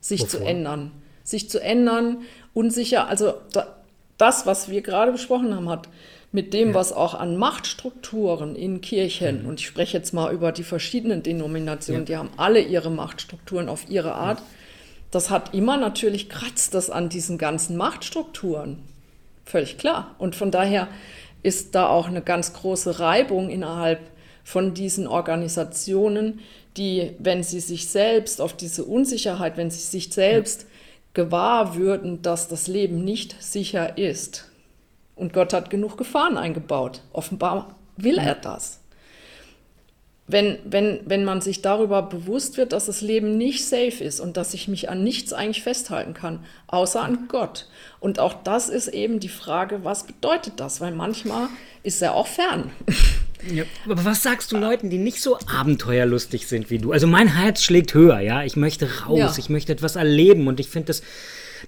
sich 0.00 0.20
Wovor? 0.22 0.40
zu 0.40 0.44
ändern. 0.44 0.90
Sich 1.22 1.48
zu 1.48 1.60
ändern, 1.60 2.18
unsicher. 2.52 3.08
Also 3.08 3.34
da, 3.52 3.76
das, 4.18 4.44
was 4.46 4.68
wir 4.68 4.82
gerade 4.82 5.12
besprochen 5.12 5.54
haben, 5.54 5.70
hat 5.70 5.88
mit 6.32 6.52
dem, 6.52 6.70
ja. 6.70 6.74
was 6.74 6.92
auch 6.92 7.14
an 7.14 7.36
Machtstrukturen 7.36 8.56
in 8.56 8.80
Kirchen, 8.80 9.42
mhm. 9.42 9.48
und 9.48 9.60
ich 9.60 9.66
spreche 9.66 9.96
jetzt 9.96 10.12
mal 10.12 10.32
über 10.32 10.52
die 10.52 10.64
verschiedenen 10.64 11.22
Denominationen, 11.22 12.02
ja. 12.02 12.06
die 12.06 12.16
haben 12.16 12.30
alle 12.36 12.60
ihre 12.60 12.90
Machtstrukturen 12.90 13.68
auf 13.68 13.88
ihre 13.88 14.14
Art. 14.14 14.40
Ja. 14.40 14.46
Das 15.12 15.30
hat 15.30 15.54
immer 15.54 15.76
natürlich 15.76 16.28
kratzt 16.28 16.74
das 16.74 16.90
an 16.90 17.08
diesen 17.08 17.38
ganzen 17.38 17.76
Machtstrukturen. 17.76 18.80
Völlig 19.44 19.78
klar. 19.78 20.16
Und 20.18 20.34
von 20.34 20.50
daher 20.50 20.88
ist 21.44 21.76
da 21.76 21.88
auch 21.88 22.08
eine 22.08 22.22
ganz 22.22 22.52
große 22.54 22.98
Reibung 22.98 23.50
innerhalb 23.50 24.00
von 24.42 24.74
diesen 24.74 25.06
Organisationen, 25.06 26.40
die, 26.76 27.12
wenn 27.20 27.44
sie 27.44 27.60
sich 27.60 27.88
selbst 27.88 28.40
auf 28.40 28.54
diese 28.54 28.84
Unsicherheit, 28.84 29.56
wenn 29.56 29.70
sie 29.70 29.80
sich 29.80 30.12
selbst 30.12 30.66
gewahr 31.12 31.76
würden, 31.76 32.22
dass 32.22 32.48
das 32.48 32.66
Leben 32.66 33.04
nicht 33.04 33.40
sicher 33.40 33.96
ist. 33.96 34.50
Und 35.14 35.32
Gott 35.32 35.52
hat 35.52 35.70
genug 35.70 35.96
Gefahren 35.96 36.36
eingebaut. 36.36 37.02
Offenbar 37.12 37.76
will 37.96 38.18
er 38.18 38.34
das 38.34 38.80
wenn, 40.26 40.58
wenn, 40.64 41.00
wenn 41.04 41.24
man 41.24 41.42
sich 41.42 41.60
darüber 41.60 42.02
bewusst 42.02 42.56
wird, 42.56 42.72
dass 42.72 42.86
das 42.86 43.02
Leben 43.02 43.36
nicht 43.36 43.66
safe 43.66 44.02
ist 44.02 44.20
und 44.20 44.36
dass 44.38 44.54
ich 44.54 44.68
mich 44.68 44.88
an 44.88 45.04
nichts 45.04 45.34
eigentlich 45.34 45.62
festhalten 45.62 46.14
kann, 46.14 46.40
außer 46.66 47.02
an 47.02 47.28
Gott. 47.28 47.68
Und 48.00 48.18
auch 48.18 48.34
das 48.42 48.70
ist 48.70 48.88
eben 48.88 49.20
die 49.20 49.28
Frage, 49.28 49.84
was 49.84 50.06
bedeutet 50.06 50.54
das? 50.56 50.80
Weil 50.80 50.92
manchmal 50.92 51.48
ist 51.82 52.00
er 52.00 52.14
auch 52.14 52.26
fern. 52.26 52.70
Ja, 53.52 53.64
aber 53.84 54.02
was 54.06 54.22
sagst 54.22 54.52
du 54.52 54.56
Leuten, 54.56 54.88
die 54.88 54.96
nicht 54.96 55.20
so 55.20 55.36
abenteuerlustig 55.54 56.46
sind 56.46 56.70
wie 56.70 56.78
du? 56.78 56.92
Also 56.92 57.06
mein 57.06 57.28
Herz 57.28 57.62
schlägt 57.62 57.92
höher, 57.92 58.20
ja. 58.20 58.42
Ich 58.42 58.56
möchte 58.56 58.88
raus, 59.04 59.18
ja. 59.18 59.34
ich 59.36 59.50
möchte 59.50 59.72
etwas 59.72 59.96
erleben 59.96 60.46
und 60.48 60.60
ich 60.60 60.70
finde 60.70 60.86
das 60.86 61.02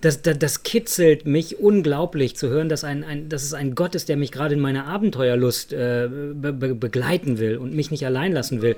das, 0.00 0.22
das, 0.22 0.38
das, 0.38 0.62
kitzelt 0.62 1.26
mich 1.26 1.58
unglaublich 1.58 2.36
zu 2.36 2.48
hören, 2.48 2.68
dass, 2.68 2.84
ein, 2.84 3.04
ein, 3.04 3.28
dass 3.28 3.44
es 3.44 3.54
ein 3.54 3.74
Gott 3.74 3.94
ist, 3.94 4.08
der 4.08 4.16
mich 4.16 4.32
gerade 4.32 4.54
in 4.54 4.60
meiner 4.60 4.86
Abenteuerlust 4.86 5.72
äh, 5.72 6.08
be 6.08 6.52
be 6.52 6.74
begleiten 6.74 7.38
will 7.38 7.56
und 7.56 7.74
mich 7.74 7.90
nicht 7.90 8.04
allein 8.06 8.32
lassen 8.32 8.62
will. 8.62 8.76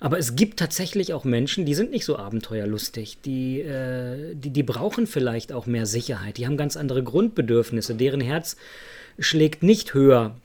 Aber 0.00 0.18
es 0.18 0.36
gibt 0.36 0.58
tatsächlich 0.58 1.12
auch 1.12 1.24
Menschen, 1.24 1.66
die 1.66 1.74
sind 1.74 1.90
nicht 1.90 2.04
so 2.04 2.16
abenteuerlustig. 2.16 3.18
Die, 3.24 3.60
äh, 3.60 4.34
die, 4.34 4.50
die 4.50 4.62
brauchen 4.62 5.06
vielleicht 5.06 5.52
auch 5.52 5.66
mehr 5.66 5.86
Sicherheit. 5.86 6.36
Die 6.38 6.46
haben 6.46 6.56
ganz 6.56 6.76
andere 6.76 7.02
Grundbedürfnisse. 7.02 7.94
Deren 7.94 8.20
Herz 8.20 8.56
schlägt 9.18 9.62
nicht 9.62 9.94
höher. 9.94 10.36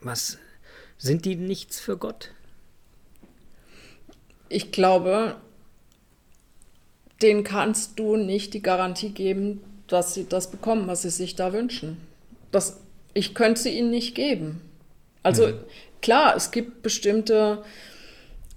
Was 0.00 0.38
sind 0.96 1.24
die 1.24 1.36
nichts 1.36 1.78
für 1.78 1.96
Gott? 1.96 2.30
Ich 4.48 4.72
glaube, 4.72 5.36
denen 7.22 7.44
kannst 7.44 7.98
du 7.98 8.16
nicht 8.16 8.54
die 8.54 8.62
Garantie 8.62 9.10
geben, 9.10 9.60
dass 9.86 10.14
sie 10.14 10.28
das 10.28 10.50
bekommen, 10.50 10.86
was 10.86 11.02
sie 11.02 11.10
sich 11.10 11.34
da 11.34 11.52
wünschen. 11.52 11.96
Das, 12.52 12.80
ich 13.14 13.34
könnte 13.34 13.60
sie 13.60 13.76
ihnen 13.76 13.90
nicht 13.90 14.14
geben. 14.14 14.60
Also 15.22 15.48
mhm. 15.48 15.54
klar, 16.00 16.36
es 16.36 16.50
gibt 16.50 16.82
bestimmte 16.82 17.62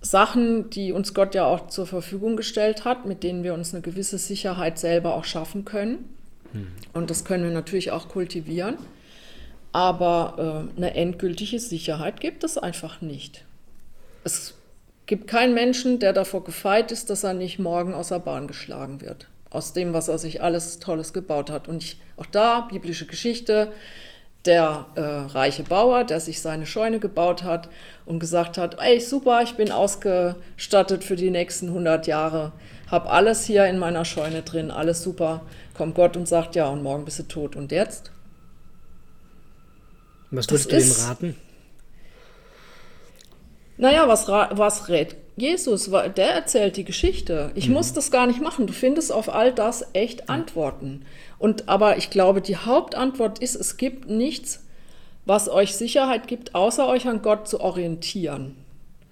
Sachen, 0.02 0.70
die 0.70 0.92
uns 0.92 1.14
Gott 1.14 1.36
ja 1.36 1.46
auch 1.46 1.68
zur 1.68 1.86
Verfügung 1.88 2.36
gestellt 2.36 2.86
hat, 2.86 3.06
mit 3.06 3.24
denen 3.24 3.44
wir 3.44 3.54
uns 3.54 3.74
eine 3.74 3.82
gewisse 3.82 4.18
Sicherheit 4.18 4.80
selber 4.80 5.16
auch 5.16 5.26
schaffen 5.26 5.66
können. 5.66 6.10
Mhm. 6.54 6.68
Und 6.94 7.10
das 7.10 7.26
können 7.26 7.44
wir 7.44 7.52
natürlich 7.52 7.92
auch 7.92 8.10
kultivieren. 8.10 8.78
Aber 9.74 10.68
äh, 10.76 10.78
eine 10.78 10.96
endgültige 10.96 11.60
Sicherheit 11.60 12.20
gibt 12.20 12.44
es 12.44 12.58
einfach 12.58 13.02
nicht. 13.02 13.46
Es 14.24 14.56
gibt 15.06 15.28
keinen 15.28 15.54
Menschen, 15.54 16.00
der 16.00 16.14
davor 16.14 16.44
gefeit 16.44 16.92
ist, 16.92 17.10
dass 17.10 17.24
er 17.24 17.34
nicht 17.34 17.60
morgen 17.60 17.94
aus 17.94 18.10
der 18.10 18.20
Bahn 18.20 18.48
geschlagen 18.48 19.02
wird. 19.02 19.28
Aus 19.50 19.74
dem, 19.74 19.94
was 19.94 20.08
er 20.08 20.18
sich 20.18 20.42
alles 20.42 20.80
Tolles 20.80 21.14
gebaut 21.14 21.50
hat. 21.50 21.68
Und 21.68 21.84
ich, 21.84 22.00
auch 22.18 22.26
da, 22.26 22.62
biblische 22.72 23.06
Geschichte, 23.06 23.72
der 24.46 24.86
äh, 24.96 25.02
reiche 25.02 25.64
Bauer, 25.64 26.04
der 26.04 26.20
sich 26.20 26.42
seine 26.42 26.66
Scheune 26.66 27.00
gebaut 27.00 27.44
hat 27.44 27.70
und 28.06 28.20
gesagt 28.20 28.58
hat, 28.58 28.78
ey, 28.80 29.00
super, 29.00 29.42
ich 29.44 29.56
bin 29.56 29.72
ausgestattet 29.72 31.04
für 31.04 31.16
die 31.16 31.30
nächsten 31.30 31.68
100 31.68 32.08
Jahre, 32.08 32.52
habe 32.88 33.10
alles 33.10 33.46
hier 33.46 33.66
in 33.68 33.78
meiner 33.78 34.04
Scheune 34.04 34.42
drin, 34.42 34.72
alles 34.72 35.04
super. 35.04 35.42
Kommt 35.78 35.96
Gott 35.96 36.18
und 36.18 36.28
sagt, 36.28 36.56
ja, 36.56 36.68
und 36.68 36.84
morgen 36.84 37.06
bist 37.06 37.20
du 37.20 37.24
tot. 37.24 37.56
Und 37.56 37.72
jetzt? 37.72 38.12
Was 40.32 40.50
würdest 40.50 40.72
du 40.72 40.78
ihm 40.78 40.92
raten? 41.08 41.36
Naja, 43.82 44.08
was, 44.08 44.28
was 44.28 44.90
rät 44.90 45.16
Jesus? 45.38 45.90
Der 45.90 46.34
erzählt 46.34 46.78
die 46.78 46.84
Geschichte. 46.84 47.50
Ich 47.56 47.68
mhm. 47.68 47.74
muss 47.74 47.94
das 47.94 48.12
gar 48.12 48.28
nicht 48.28 48.40
machen. 48.40 48.68
Du 48.68 48.74
findest 48.74 49.12
auf 49.12 49.34
all 49.34 49.52
das 49.52 49.88
echt 49.94 50.30
Antworten. 50.30 51.04
Und 51.40 51.68
aber 51.68 51.98
ich 51.98 52.12
glaube, 52.12 52.42
die 52.42 52.58
Hauptantwort 52.58 53.40
ist, 53.40 53.56
es 53.56 53.78
gibt 53.78 54.08
nichts, 54.08 54.64
was 55.26 55.50
euch 55.50 55.74
Sicherheit 55.74 56.28
gibt, 56.28 56.54
außer 56.54 56.88
euch 56.88 57.08
an 57.08 57.24
Gott 57.24 57.48
zu 57.48 57.60
orientieren. 57.60 58.56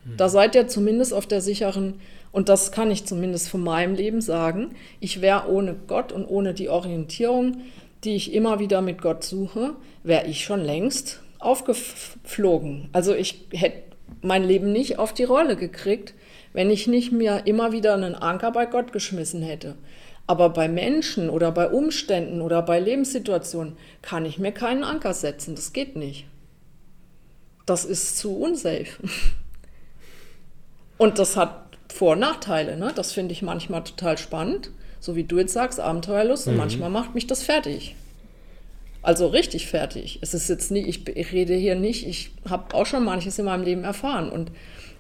Mhm. 0.06 0.18
Da 0.18 0.30
seid 0.30 0.54
ihr 0.54 0.68
zumindest 0.68 1.16
auf 1.16 1.26
der 1.26 1.42
sicheren, 1.42 2.00
und 2.32 2.48
das 2.48 2.72
kann 2.72 2.92
ich 2.92 3.06
zumindest 3.06 3.50
von 3.50 3.64
meinem 3.64 3.96
Leben 3.96 4.22
sagen, 4.22 4.76
ich 5.00 5.20
wäre 5.20 5.50
ohne 5.50 5.76
Gott 5.88 6.12
und 6.12 6.28
ohne 6.28 6.54
die 6.54 6.70
Orientierung, 6.70 7.62
die 8.04 8.16
ich 8.16 8.34
immer 8.34 8.60
wieder 8.60 8.84
mit 8.84 9.02
Gott 9.02 9.24
suche, 9.24 9.72
wäre 10.04 10.28
ich 10.28 10.44
schon 10.44 10.62
längst 10.62 11.22
aufgeflogen. 11.40 12.90
Also 12.94 13.16
ich 13.16 13.46
hätte 13.52 13.89
mein 14.22 14.44
Leben 14.44 14.72
nicht 14.72 15.00
auf 15.00 15.14
die 15.14 15.24
Rolle 15.24 15.56
gekriegt, 15.56 16.14
wenn 16.54 16.70
ich 16.70 16.88
nicht 16.88 17.12
mir 17.12 17.44
immer 17.46 17.72
wieder 17.72 17.94
einen 17.94 18.16
Anker 18.16 18.52
bei 18.52 18.66
Gott 18.66 18.92
geschmissen 18.92 19.42
hätte. 19.42 19.76
Aber 20.28 20.50
bei 20.50 20.68
Menschen 20.68 21.30
oder 21.30 21.52
bei 21.52 21.70
Umständen 21.70 22.42
oder 22.42 22.62
bei 22.62 22.80
Lebenssituationen 22.80 23.78
kann 24.02 24.26
ich 24.26 24.38
mir 24.38 24.52
keinen 24.52 24.84
Anker 24.84 25.14
setzen. 25.14 25.56
Das 25.56 25.74
geht 25.74 25.96
nicht. 25.96 26.26
Das 27.66 27.86
ist 27.86 28.18
zu 28.18 28.38
unsafe. 28.38 28.86
Und 30.98 31.18
das 31.18 31.36
hat 31.36 31.78
Vor- 31.92 32.12
und 32.12 32.20
Nachteile. 32.20 32.78
Ne? 32.78 32.92
Das 32.94 33.12
finde 33.12 33.32
ich 33.32 33.42
manchmal 33.42 33.84
total 33.84 34.18
spannend. 34.18 34.70
So 35.00 35.16
wie 35.16 35.24
du 35.24 35.40
jetzt 35.40 35.54
sagst, 35.54 35.80
Abenteuerlust. 35.80 36.48
Und 36.48 36.54
mhm. 36.54 36.60
manchmal 36.60 36.90
macht 36.90 37.16
mich 37.16 37.26
das 37.26 37.42
fertig. 37.42 37.96
Also 39.02 39.28
richtig 39.28 39.68
fertig. 39.68 40.20
Es 40.22 40.34
ist 40.34 40.50
jetzt 40.50 40.72
nie, 40.72 40.82
ich, 40.82 41.08
ich 41.08 41.32
rede 41.32 41.54
hier 41.54 41.76
nicht, 41.76 42.06
ich 42.06 42.32
habe 42.50 42.76
auch 42.76 42.86
schon 42.86 43.06
manches 43.06 43.40
in 43.40 43.46
meinem 43.46 43.64
Leben 43.64 43.84
erfahren 43.84 44.30
und 44.30 44.52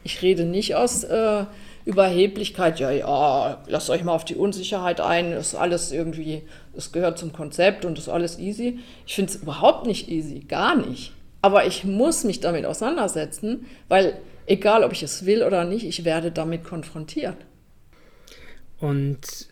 ich 0.03 0.21
rede 0.21 0.45
nicht 0.45 0.75
aus 0.75 1.03
äh, 1.03 1.45
Überheblichkeit, 1.83 2.79
ja, 2.79 2.91
ja, 2.91 3.61
lasst 3.67 3.89
euch 3.89 4.03
mal 4.03 4.13
auf 4.13 4.23
die 4.23 4.35
Unsicherheit 4.35 5.01
ein, 5.01 5.33
ist 5.33 5.55
alles 5.55 5.91
irgendwie, 5.91 6.43
es 6.75 6.91
gehört 6.91 7.17
zum 7.17 7.33
Konzept 7.33 7.83
und 7.83 7.97
ist 7.97 8.07
alles 8.07 8.39
easy. 8.39 8.79
Ich 9.05 9.15
finde 9.15 9.31
es 9.33 9.41
überhaupt 9.41 9.85
nicht 9.85 10.07
easy, 10.07 10.39
gar 10.39 10.75
nicht. 10.75 11.11
Aber 11.41 11.65
ich 11.65 11.83
muss 11.83 12.23
mich 12.23 12.39
damit 12.39 12.65
auseinandersetzen, 12.65 13.65
weil 13.87 14.19
egal 14.45 14.83
ob 14.83 14.93
ich 14.93 15.03
es 15.03 15.25
will 15.25 15.43
oder 15.43 15.65
nicht, 15.65 15.85
ich 15.85 16.05
werde 16.05 16.31
damit 16.31 16.63
konfrontiert. 16.63 17.37
Und 18.79 19.48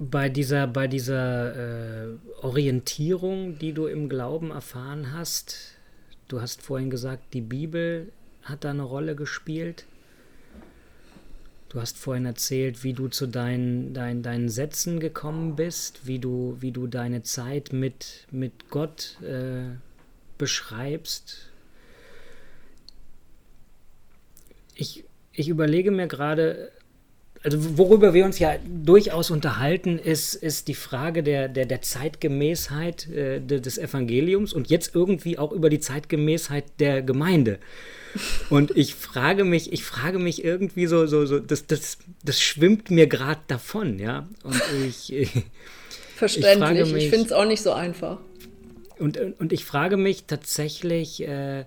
bei 0.00 0.30
dieser, 0.30 0.66
bei 0.66 0.88
dieser 0.88 2.06
äh, 2.06 2.16
Orientierung, 2.40 3.58
die 3.58 3.74
du 3.74 3.86
im 3.86 4.08
Glauben 4.08 4.50
erfahren 4.50 5.12
hast, 5.12 5.74
du 6.28 6.40
hast 6.40 6.62
vorhin 6.62 6.88
gesagt, 6.88 7.34
die 7.34 7.42
Bibel 7.42 8.10
hat 8.42 8.64
da 8.64 8.70
eine 8.70 8.82
Rolle 8.82 9.14
gespielt. 9.14 9.84
Du 11.68 11.80
hast 11.80 11.98
vorhin 11.98 12.24
erzählt, 12.24 12.82
wie 12.82 12.94
du 12.94 13.08
zu 13.08 13.26
deinen, 13.26 13.92
dein, 13.92 14.22
deinen 14.22 14.48
Sätzen 14.48 15.00
gekommen 15.00 15.54
bist, 15.54 16.06
wie 16.06 16.18
du, 16.18 16.56
wie 16.60 16.72
du 16.72 16.86
deine 16.86 17.22
Zeit 17.22 17.74
mit, 17.74 18.26
mit 18.30 18.70
Gott 18.70 19.18
äh, 19.22 19.76
beschreibst. 20.38 21.50
Ich, 24.74 25.04
ich 25.32 25.48
überlege 25.50 25.90
mir 25.90 26.06
gerade, 26.06 26.72
also 27.42 27.78
worüber 27.78 28.12
wir 28.12 28.26
uns 28.26 28.38
ja 28.38 28.56
durchaus 28.66 29.30
unterhalten, 29.30 29.98
ist, 29.98 30.34
ist 30.34 30.68
die 30.68 30.74
Frage 30.74 31.22
der, 31.22 31.48
der, 31.48 31.64
der 31.64 31.80
Zeitgemäßheit 31.80 33.08
äh, 33.08 33.40
des 33.40 33.78
Evangeliums 33.78 34.52
und 34.52 34.68
jetzt 34.68 34.94
irgendwie 34.94 35.38
auch 35.38 35.52
über 35.52 35.70
die 35.70 35.80
Zeitgemäßheit 35.80 36.64
der 36.80 37.02
Gemeinde. 37.02 37.58
Und 38.50 38.76
ich 38.76 38.94
frage 38.94 39.44
mich, 39.44 39.72
ich 39.72 39.84
frage 39.84 40.18
mich 40.18 40.44
irgendwie 40.44 40.86
so, 40.86 41.06
so, 41.06 41.24
so, 41.24 41.38
das, 41.38 41.66
das, 41.66 41.98
das 42.22 42.42
schwimmt 42.42 42.90
mir 42.90 43.06
gerade 43.06 43.40
davon, 43.46 43.98
ja. 43.98 44.28
Und 44.42 44.60
ich. 44.86 45.12
ich 45.14 45.30
Verständlich, 46.16 46.94
ich, 46.94 47.04
ich 47.04 47.10
finde 47.10 47.26
es 47.26 47.32
auch 47.32 47.46
nicht 47.46 47.62
so 47.62 47.72
einfach. 47.72 48.18
Und, 48.98 49.18
und 49.38 49.54
ich 49.54 49.64
frage 49.64 49.96
mich 49.96 50.24
tatsächlich, 50.24 51.26
äh, 51.26 51.64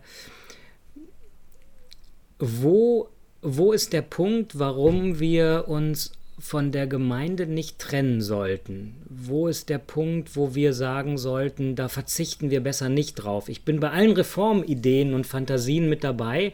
wo 2.37 3.09
wo 3.43 3.73
ist 3.73 3.91
der 3.93 4.01
Punkt, 4.01 4.57
warum 4.57 5.19
wir 5.19 5.65
uns 5.67 6.13
von 6.39 6.71
der 6.71 6.87
Gemeinde 6.87 7.45
nicht 7.45 7.77
trennen 7.77 8.21
sollten? 8.21 8.95
Wo 9.09 9.47
ist 9.47 9.69
der 9.69 9.77
Punkt, 9.77 10.35
wo 10.35 10.55
wir 10.55 10.73
sagen 10.73 11.17
sollten, 11.17 11.75
da 11.75 11.89
verzichten 11.89 12.49
wir 12.49 12.61
besser 12.61 12.89
nicht 12.89 13.15
drauf? 13.15 13.49
Ich 13.49 13.63
bin 13.63 13.79
bei 13.79 13.91
allen 13.91 14.13
Reformideen 14.13 15.13
und 15.13 15.27
Fantasien 15.27 15.89
mit 15.89 16.03
dabei, 16.03 16.53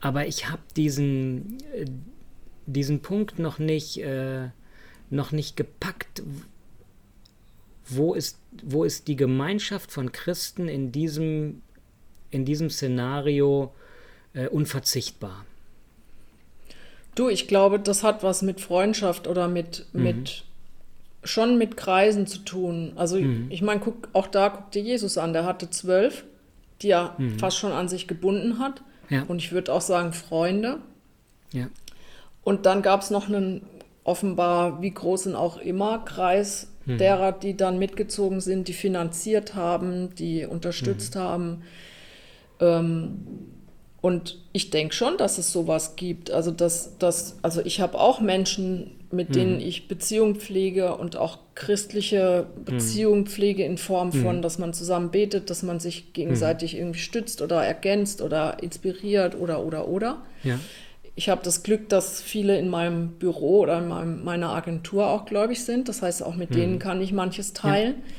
aber 0.00 0.26
ich 0.26 0.50
habe 0.50 0.62
diesen, 0.76 1.58
äh, 1.74 1.86
diesen 2.66 3.00
Punkt 3.00 3.38
noch 3.38 3.58
nicht, 3.58 3.98
äh, 3.98 4.48
noch 5.08 5.32
nicht 5.32 5.56
gepackt. 5.56 6.22
Wo 7.86 8.14
ist, 8.14 8.38
wo 8.62 8.84
ist 8.84 9.08
die 9.08 9.16
Gemeinschaft 9.16 9.90
von 9.90 10.12
Christen 10.12 10.68
in 10.68 10.92
diesem, 10.92 11.62
in 12.30 12.44
diesem 12.44 12.70
Szenario 12.70 13.74
äh, 14.34 14.46
unverzichtbar? 14.46 15.44
Du, 17.20 17.28
ich 17.28 17.48
glaube, 17.48 17.78
das 17.78 18.02
hat 18.02 18.22
was 18.22 18.40
mit 18.40 18.62
Freundschaft 18.62 19.26
oder 19.26 19.46
mit, 19.46 19.84
mhm. 19.92 20.02
mit 20.02 20.44
schon 21.22 21.58
mit 21.58 21.76
Kreisen 21.76 22.26
zu 22.26 22.38
tun. 22.38 22.94
Also 22.96 23.20
mhm. 23.20 23.48
ich 23.50 23.60
meine, 23.60 23.82
auch 24.14 24.26
da 24.26 24.48
guck 24.48 24.70
dir 24.70 24.80
Jesus 24.80 25.18
an, 25.18 25.34
der 25.34 25.44
hatte 25.44 25.68
zwölf, 25.68 26.24
die 26.80 26.88
er 26.88 27.16
mhm. 27.18 27.38
fast 27.38 27.58
schon 27.58 27.72
an 27.72 27.88
sich 27.88 28.08
gebunden 28.08 28.58
hat. 28.58 28.80
Ja. 29.10 29.24
Und 29.24 29.36
ich 29.36 29.52
würde 29.52 29.70
auch 29.70 29.82
sagen 29.82 30.14
Freunde. 30.14 30.78
Ja. 31.52 31.68
Und 32.42 32.64
dann 32.64 32.80
gab 32.80 33.02
es 33.02 33.10
noch 33.10 33.28
einen 33.28 33.66
offenbar, 34.02 34.80
wie 34.80 34.92
groß 34.92 35.26
und 35.26 35.34
auch 35.34 35.58
immer, 35.58 35.98
Kreis 36.06 36.72
mhm. 36.86 36.96
derer, 36.96 37.32
die 37.32 37.54
dann 37.54 37.78
mitgezogen 37.78 38.40
sind, 38.40 38.66
die 38.66 38.72
finanziert 38.72 39.54
haben, 39.54 40.14
die 40.14 40.46
unterstützt 40.46 41.16
mhm. 41.16 41.20
haben. 41.20 41.62
Ähm, 42.60 43.26
und 44.00 44.38
ich 44.52 44.70
denke 44.70 44.94
schon, 44.94 45.18
dass 45.18 45.38
es 45.38 45.52
sowas 45.52 45.96
gibt. 45.96 46.30
Also, 46.30 46.50
dass, 46.50 46.96
dass, 46.98 47.36
also 47.42 47.60
ich 47.64 47.80
habe 47.80 47.98
auch 47.98 48.20
Menschen, 48.20 48.92
mit 49.10 49.34
denen 49.34 49.54
mhm. 49.54 49.60
ich 49.60 49.88
Beziehung 49.88 50.36
pflege 50.36 50.94
und 50.96 51.16
auch 51.16 51.38
christliche 51.54 52.46
Beziehung 52.64 53.20
mhm. 53.20 53.26
pflege 53.26 53.64
in 53.64 53.76
Form 53.76 54.12
von, 54.12 54.38
mhm. 54.38 54.42
dass 54.42 54.58
man 54.58 54.72
zusammen 54.72 55.10
betet, 55.10 55.50
dass 55.50 55.62
man 55.62 55.80
sich 55.80 56.12
gegenseitig 56.12 56.74
mhm. 56.74 56.80
irgendwie 56.80 57.00
stützt 57.00 57.42
oder 57.42 57.64
ergänzt 57.64 58.22
oder 58.22 58.62
inspiriert 58.62 59.34
oder 59.38 59.64
oder 59.64 59.88
oder. 59.88 60.22
Ja. 60.42 60.58
ich 61.16 61.28
habe 61.28 61.42
das 61.44 61.62
Glück, 61.62 61.90
dass 61.90 62.22
viele 62.22 62.58
in 62.58 62.68
meinem 62.68 63.08
Büro 63.08 63.60
oder 63.60 63.78
in 63.78 63.88
meinem, 63.88 64.24
meiner 64.24 64.50
Agentur 64.50 65.08
auch 65.08 65.26
gläubig 65.26 65.62
sind. 65.62 65.88
Das 65.88 66.00
heißt, 66.00 66.22
auch 66.22 66.36
mit 66.36 66.50
mhm. 66.50 66.54
denen 66.54 66.78
kann 66.78 67.02
ich 67.02 67.12
manches 67.12 67.52
teilen. 67.52 67.96
Ja. 67.96 68.14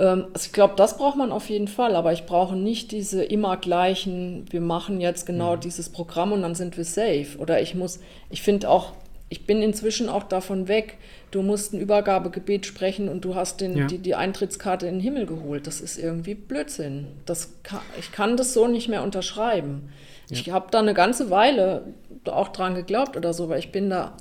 Ähm, 0.00 0.26
also 0.32 0.46
ich 0.46 0.52
glaube, 0.52 0.74
das 0.76 0.96
braucht 0.96 1.16
man 1.16 1.30
auf 1.30 1.48
jeden 1.50 1.68
Fall, 1.68 1.94
aber 1.94 2.12
ich 2.12 2.24
brauche 2.24 2.56
nicht 2.56 2.90
diese 2.90 3.22
immer 3.22 3.56
gleichen, 3.58 4.46
wir 4.50 4.62
machen 4.62 5.00
jetzt 5.00 5.26
genau 5.26 5.56
mhm. 5.56 5.60
dieses 5.60 5.90
Programm 5.90 6.32
und 6.32 6.42
dann 6.42 6.54
sind 6.54 6.76
wir 6.76 6.84
safe. 6.84 7.38
Oder 7.38 7.60
ich 7.60 7.74
muss, 7.74 8.00
ich 8.30 8.42
finde 8.42 8.70
auch, 8.70 8.92
ich 9.28 9.46
bin 9.46 9.62
inzwischen 9.62 10.08
auch 10.08 10.24
davon 10.24 10.66
weg, 10.66 10.96
du 11.30 11.42
musst 11.42 11.72
ein 11.72 11.80
Übergabegebet 11.80 12.66
sprechen 12.66 13.08
und 13.08 13.24
du 13.24 13.36
hast 13.36 13.60
den, 13.60 13.76
ja. 13.76 13.86
die, 13.86 13.98
die 13.98 14.16
Eintrittskarte 14.16 14.86
in 14.86 14.94
den 14.94 15.00
Himmel 15.00 15.26
geholt. 15.26 15.66
Das 15.66 15.80
ist 15.80 15.98
irgendwie 15.98 16.34
Blödsinn. 16.34 17.06
Das 17.26 17.50
kann, 17.62 17.80
ich 17.98 18.10
kann 18.10 18.36
das 18.36 18.54
so 18.54 18.66
nicht 18.66 18.88
mehr 18.88 19.04
unterschreiben. 19.04 19.90
Ja. 20.28 20.36
Ich 20.36 20.50
habe 20.50 20.68
da 20.70 20.80
eine 20.80 20.94
ganze 20.94 21.30
Weile 21.30 21.84
auch 22.24 22.48
dran 22.48 22.74
geglaubt 22.74 23.16
oder 23.16 23.32
so, 23.32 23.48
weil 23.48 23.60
ich 23.60 23.70
bin 23.70 23.90
da, 23.90 24.16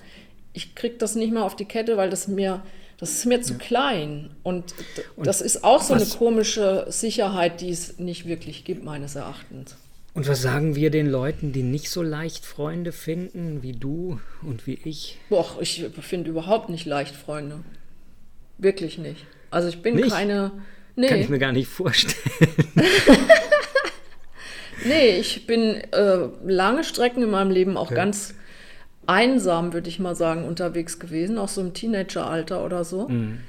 ich 0.54 0.76
kriege 0.76 0.98
das 0.98 1.16
nicht 1.16 1.34
mehr 1.34 1.44
auf 1.44 1.56
die 1.56 1.66
Kette, 1.66 1.98
weil 1.98 2.10
das 2.10 2.28
mir, 2.28 2.62
das 3.00 3.12
ist 3.14 3.26
mir 3.26 3.42
zu 3.42 3.54
ja. 3.54 3.60
klein. 3.60 4.30
Und, 4.44 4.76
und, 5.16 5.26
das 5.26 5.42
ist 5.42 5.64
auch 5.64 5.82
so 5.82 5.94
eine 5.94 6.06
komische 6.06 6.86
Sicherheit, 6.90 7.62
die 7.62 7.70
es 7.70 7.98
nicht 7.98 8.28
wirklich 8.28 8.66
gibt, 8.66 8.84
meines 8.84 9.16
Erachtens. 9.16 9.78
Und 10.14 10.28
was 10.28 10.42
sagen 10.42 10.76
wir 10.76 10.90
den 10.90 11.08
Leuten, 11.08 11.54
die 11.54 11.64
nicht 11.64 11.90
so 11.90 12.02
leicht 12.02 12.46
Freunde 12.46 12.92
finden, 12.92 13.64
wie 13.64 13.72
du 13.72 14.20
und 14.42 14.68
wie 14.68 14.80
ich? 14.84 15.18
Boah, 15.30 15.58
ich 15.62 15.86
finde 16.02 16.30
überhaupt 16.30 16.70
nicht 16.70 16.86
leicht 16.86 17.16
Freunde. 17.16 17.64
Wirklich 18.58 18.98
nicht. 18.98 19.26
Also 19.50 19.70
ich 19.70 19.82
bin 19.82 19.96
nicht? 19.96 20.10
keine. 20.10 20.52
Nee. 20.98 21.08
Kann 21.08 21.20
ich 21.22 21.30
mir 21.30 21.40
gar 21.40 21.54
nicht 21.54 21.70
vorstellen. 21.70 22.18
nee, 24.86 25.18
ich 25.18 25.48
bin 25.48 25.76
äh, 25.76 26.28
lange 26.44 26.84
Strecken 26.84 27.24
in 27.24 27.30
meinem 27.30 27.52
Leben 27.52 27.78
auch 27.78 27.92
ja. 27.92 27.96
ganz 27.96 28.34
einsam, 29.10 29.74
würde 29.74 29.90
ich 29.90 30.00
mal 30.00 30.16
sagen, 30.16 30.46
unterwegs 30.46 31.00
gewesen, 31.00 31.40
auch 31.40 31.48
so 31.48 31.62
im 31.62 31.74
Teenageralter 31.74 32.64
oder 32.64 32.84
so. 32.84 33.10
Mhm. 33.10 33.40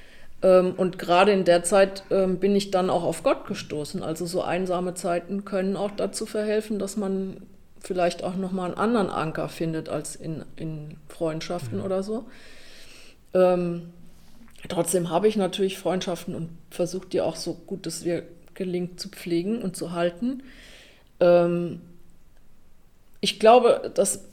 Ähm, 0.43 0.73
und 0.77 0.99
gerade 0.99 1.33
in 1.33 1.45
der 1.45 1.63
Zeit 1.65 2.03
ähm, 2.11 2.39
bin 2.39 2.57
ich 2.57 2.71
dann 2.71 2.89
auch 2.89 3.05
auf 3.05 3.23
Gott 3.23 3.47
gestoßen. 3.47 4.03
Also 4.03 4.25
so 4.25 4.43
einsame 4.43 4.95
Zeiten 4.95 5.45
können 5.45 5.77
auch 5.77 5.91
dazu 5.91 6.25
verhelfen, 6.25 6.79
dass 6.79 6.97
man 6.97 7.37
vielleicht 7.79 8.25
auch 8.25 8.37
nochmal 8.37 8.71
einen 8.71 8.79
anderen 8.79 9.11
Anker 9.11 9.51
findet 9.51 9.91
als 9.91 10.17
in, 10.17 10.45
in 10.57 10.97
Freundschaften 11.09 11.79
mhm. 11.79 11.85
oder 11.85 12.03
so. 12.03 12.25
Ähm, 13.35 13.91
trotzdem 14.67 15.11
habe 15.11 15.29
ich 15.29 15.37
natürlich 15.37 15.79
Freundschaften 15.79 16.35
und 16.35 16.49
versuche 16.71 17.07
die 17.07 17.21
auch 17.21 17.37
so 17.37 17.53
gut 17.53 17.87
es 17.87 18.07
mir 18.07 18.23
gelingt 18.55 18.99
zu 18.99 19.11
pflegen 19.11 19.61
und 19.61 19.77
zu 19.77 19.93
halten. 19.93 20.43
Ähm, 21.21 21.83
ich 23.21 23.39
glaube, 23.39 23.93
dass 23.95 24.30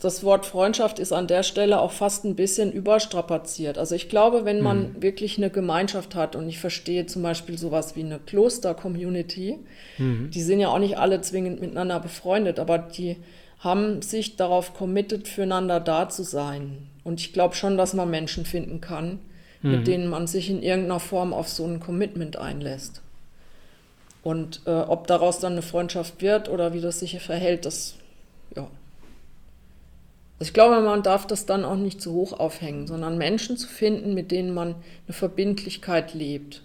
das 0.00 0.22
Wort 0.24 0.44
Freundschaft 0.44 0.98
ist 0.98 1.12
an 1.12 1.26
der 1.26 1.42
Stelle 1.42 1.80
auch 1.80 1.92
fast 1.92 2.24
ein 2.24 2.36
bisschen 2.36 2.70
überstrapaziert. 2.70 3.78
Also 3.78 3.94
ich 3.94 4.10
glaube, 4.10 4.44
wenn 4.44 4.60
man 4.60 4.92
mhm. 4.92 5.02
wirklich 5.02 5.38
eine 5.38 5.48
Gemeinschaft 5.48 6.14
hat 6.14 6.36
und 6.36 6.48
ich 6.48 6.58
verstehe 6.58 7.06
zum 7.06 7.22
Beispiel 7.22 7.56
sowas 7.56 7.96
wie 7.96 8.04
eine 8.04 8.18
Kloster-Community, 8.18 9.58
mhm. 9.96 10.30
die 10.30 10.42
sind 10.42 10.60
ja 10.60 10.68
auch 10.68 10.78
nicht 10.78 10.98
alle 10.98 11.22
zwingend 11.22 11.62
miteinander 11.62 11.98
befreundet, 11.98 12.58
aber 12.58 12.78
die 12.78 13.16
haben 13.60 14.02
sich 14.02 14.36
darauf 14.36 14.74
committed, 14.74 15.28
füreinander 15.28 15.80
da 15.80 16.10
zu 16.10 16.24
sein. 16.24 16.88
Und 17.02 17.20
ich 17.20 17.32
glaube 17.32 17.54
schon, 17.54 17.78
dass 17.78 17.94
man 17.94 18.10
Menschen 18.10 18.44
finden 18.44 18.82
kann, 18.82 19.18
mhm. 19.62 19.70
mit 19.70 19.86
denen 19.86 20.08
man 20.08 20.26
sich 20.26 20.50
in 20.50 20.62
irgendeiner 20.62 21.00
Form 21.00 21.32
auf 21.32 21.48
so 21.48 21.64
ein 21.64 21.80
Commitment 21.80 22.36
einlässt. 22.36 23.00
Und 24.22 24.60
äh, 24.66 24.72
ob 24.72 25.06
daraus 25.06 25.38
dann 25.38 25.52
eine 25.52 25.62
Freundschaft 25.62 26.20
wird 26.20 26.50
oder 26.50 26.74
wie 26.74 26.80
das 26.82 27.00
sich 27.00 27.18
verhält, 27.22 27.64
das 27.64 27.94
also 30.38 30.50
ich 30.50 30.54
glaube, 30.54 30.80
man 30.82 31.02
darf 31.02 31.26
das 31.26 31.46
dann 31.46 31.64
auch 31.64 31.76
nicht 31.76 32.00
zu 32.00 32.12
hoch 32.12 32.34
aufhängen, 32.38 32.86
sondern 32.86 33.16
Menschen 33.16 33.56
zu 33.56 33.68
finden, 33.68 34.12
mit 34.12 34.30
denen 34.30 34.52
man 34.52 34.74
eine 35.06 35.14
Verbindlichkeit 35.14 36.12
lebt. 36.12 36.62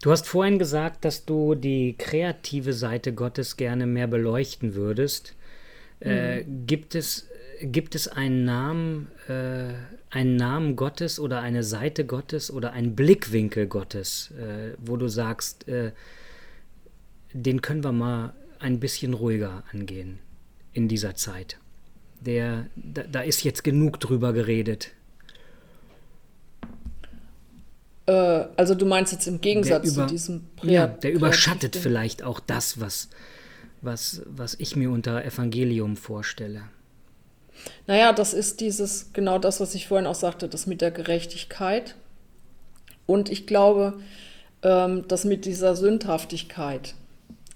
Du 0.00 0.10
hast 0.12 0.28
vorhin 0.28 0.58
gesagt, 0.58 1.04
dass 1.04 1.24
du 1.24 1.54
die 1.56 1.96
kreative 1.98 2.72
Seite 2.72 3.12
Gottes 3.12 3.56
gerne 3.56 3.86
mehr 3.86 4.06
beleuchten 4.06 4.74
würdest. 4.74 5.34
Mhm. 6.00 6.10
Äh, 6.10 6.44
gibt, 6.66 6.94
es, 6.94 7.28
gibt 7.60 7.96
es 7.96 8.06
einen 8.06 8.44
Namen, 8.44 9.08
äh, 9.28 9.74
einen 10.10 10.36
Namen 10.36 10.76
Gottes 10.76 11.18
oder 11.18 11.40
eine 11.40 11.64
Seite 11.64 12.04
Gottes 12.04 12.52
oder 12.52 12.72
einen 12.72 12.94
Blickwinkel 12.94 13.66
Gottes, 13.66 14.32
äh, 14.38 14.74
wo 14.78 14.96
du 14.96 15.08
sagst, 15.08 15.66
äh, 15.66 15.92
den 17.32 17.60
können 17.60 17.82
wir 17.82 17.92
mal 17.92 18.34
ein 18.60 18.78
bisschen 18.78 19.14
ruhiger 19.14 19.64
angehen? 19.72 20.20
In 20.72 20.88
dieser 20.88 21.14
Zeit. 21.14 21.58
Der, 22.20 22.66
da, 22.76 23.02
da 23.02 23.20
ist 23.20 23.42
jetzt 23.42 23.64
genug 23.64 23.98
drüber 24.00 24.32
geredet. 24.32 24.92
Äh, 28.06 28.12
also 28.56 28.74
du 28.74 28.86
meinst 28.86 29.12
jetzt 29.12 29.26
im 29.26 29.40
Gegensatz 29.40 29.92
über, 29.92 30.06
zu 30.06 30.12
diesem 30.12 30.44
Prä 30.56 30.72
Ja, 30.72 30.86
der 30.86 31.12
überschattet 31.12 31.76
vielleicht 31.76 32.22
auch 32.22 32.40
das, 32.40 32.80
was, 32.80 33.10
was, 33.80 34.22
was 34.26 34.54
ich 34.58 34.76
mir 34.76 34.90
unter 34.90 35.24
Evangelium 35.24 35.96
vorstelle. 35.96 36.62
Naja, 37.86 38.12
das 38.12 38.34
ist 38.34 38.60
dieses, 38.60 39.12
genau 39.12 39.38
das, 39.38 39.60
was 39.60 39.74
ich 39.74 39.86
vorhin 39.86 40.06
auch 40.06 40.14
sagte, 40.14 40.48
das 40.48 40.66
mit 40.66 40.80
der 40.80 40.90
Gerechtigkeit. 40.90 41.94
Und 43.06 43.30
ich 43.30 43.46
glaube, 43.46 44.00
ähm, 44.62 45.04
das 45.08 45.24
mit 45.24 45.44
dieser 45.44 45.76
Sündhaftigkeit. 45.76 46.94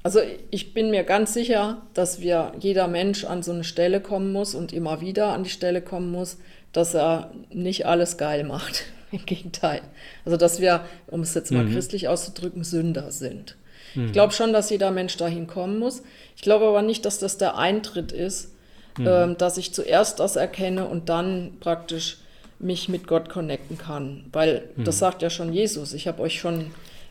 Also 0.07 0.21
ich 0.53 0.73
bin 0.73 0.93
mir 0.93 1.03
ganz 1.03 1.35
sicher, 1.35 1.83
dass 1.93 2.21
wir 2.21 2.53
jeder 2.61 2.87
Mensch 2.87 3.25
an 3.25 3.43
so 3.43 3.51
eine 3.51 3.65
Stelle 3.65 4.01
kommen 4.01 4.31
muss 4.31 4.55
und 4.55 4.73
immer 4.73 5.01
wieder 5.01 5.33
an 5.33 5.43
die 5.43 5.51
Stelle 5.51 5.83
kommen 5.83 6.13
muss, 6.13 6.39
dass 6.73 6.95
er 6.95 7.33
nicht 7.53 7.87
alles 7.87 8.17
geil 8.17 8.45
macht. 8.45 8.85
Im 9.11 9.27
Gegenteil. 9.27 9.81
Also 10.25 10.37
dass 10.37 10.61
wir, 10.61 10.85
um 11.09 11.23
es 11.23 11.35
jetzt 11.35 11.51
mal 11.51 11.65
mhm. 11.65 11.73
christlich 11.73 12.07
auszudrücken, 12.07 12.63
Sünder 12.63 13.11
sind. 13.11 13.57
Mhm. 13.97 14.07
Ich 14.07 14.13
glaube 14.13 14.33
schon, 14.33 14.53
dass 14.53 14.71
jeder 14.71 14.93
Mensch 14.93 15.17
dahin 15.17 15.49
kommen 15.49 15.81
muss. 15.81 16.05
Ich 16.37 16.43
glaube 16.43 16.67
aber 16.67 16.83
nicht, 16.83 17.05
dass 17.05 17.19
das 17.19 17.37
der 17.37 17.59
Eintritt 17.59 18.13
ist, 18.13 18.53
mhm. 18.99 19.07
ähm, 19.09 19.39
dass 19.39 19.59
ich 19.59 19.75
zuerst 19.75 20.21
das 20.21 20.37
erkenne 20.37 20.87
und 20.87 21.09
dann 21.09 21.57
praktisch 21.59 22.19
mich 22.61 22.89
mit 22.89 23.09
Gott 23.09 23.29
connecten 23.29 23.77
kann. 23.77 24.27
Weil 24.31 24.71
das 24.77 24.95
mhm. 24.95 25.01
sagt 25.01 25.23
ja 25.23 25.31
schon 25.31 25.53
Jesus. 25.53 25.95
Ich 25.95 26.07
habe 26.07 26.23
euch 26.23 26.39
schon 26.39 26.67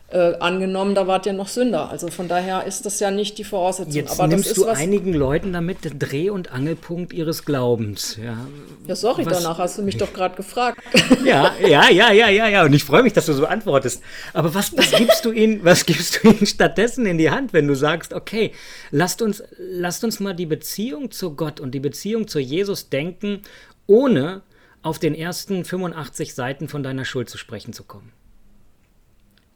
äh, 0.08 0.34
angenommen, 0.38 0.94
da 0.94 1.08
wart 1.08 1.26
ihr 1.26 1.32
noch 1.32 1.48
Sünder. 1.48 1.90
Also 1.90 2.08
von 2.08 2.28
daher 2.28 2.64
ist 2.64 2.86
das 2.86 3.00
ja 3.00 3.10
nicht 3.10 3.38
die 3.38 3.44
Voraussetzung. 3.44 3.92
Jetzt 3.92 4.12
Aber 4.12 4.28
nimmst 4.28 4.56
du 4.56 4.66
einigen 4.66 5.12
Leuten 5.12 5.52
damit 5.52 5.84
den 5.84 5.98
Dreh- 5.98 6.30
und 6.30 6.52
Angelpunkt 6.52 7.12
ihres 7.12 7.44
Glaubens. 7.44 8.16
Ja, 8.22 8.46
ja 8.86 8.94
sorry, 8.94 9.26
was, 9.26 9.42
danach 9.42 9.58
hast 9.58 9.78
du 9.78 9.82
mich 9.82 9.96
doch 9.96 10.12
gerade 10.12 10.36
gefragt. 10.36 10.80
Ja, 11.24 11.52
ja, 11.60 11.90
ja, 11.90 12.12
ja, 12.12 12.28
ja, 12.28 12.48
ja. 12.48 12.64
Und 12.64 12.72
ich 12.72 12.84
freue 12.84 13.02
mich, 13.02 13.12
dass 13.12 13.26
du 13.26 13.32
so 13.32 13.46
antwortest. 13.46 14.02
Aber 14.32 14.54
was, 14.54 14.76
was 14.76 14.92
gibst 14.92 15.24
du 15.24 15.32
ihnen, 15.32 15.64
was 15.64 15.86
gibst 15.86 16.22
du 16.22 16.28
ihnen 16.28 16.46
stattdessen 16.46 17.04
in 17.06 17.18
die 17.18 17.30
Hand, 17.30 17.52
wenn 17.52 17.66
du 17.66 17.74
sagst, 17.74 18.12
okay, 18.12 18.52
lasst 18.90 19.22
uns, 19.22 19.42
lasst 19.58 20.04
uns 20.04 20.20
mal 20.20 20.34
die 20.34 20.46
Beziehung 20.46 21.10
zu 21.10 21.34
Gott 21.34 21.58
und 21.58 21.72
die 21.72 21.80
Beziehung 21.80 22.28
zu 22.28 22.38
Jesus 22.38 22.90
denken, 22.90 23.42
ohne 23.86 24.42
auf 24.82 24.98
den 25.00 25.14
ersten 25.14 25.64
85 25.64 26.34
Seiten 26.34 26.68
von 26.68 26.82
deiner 26.84 27.04
Schuld 27.04 27.28
zu 27.28 27.38
sprechen 27.38 27.72
zu 27.72 27.82
kommen? 27.82 28.12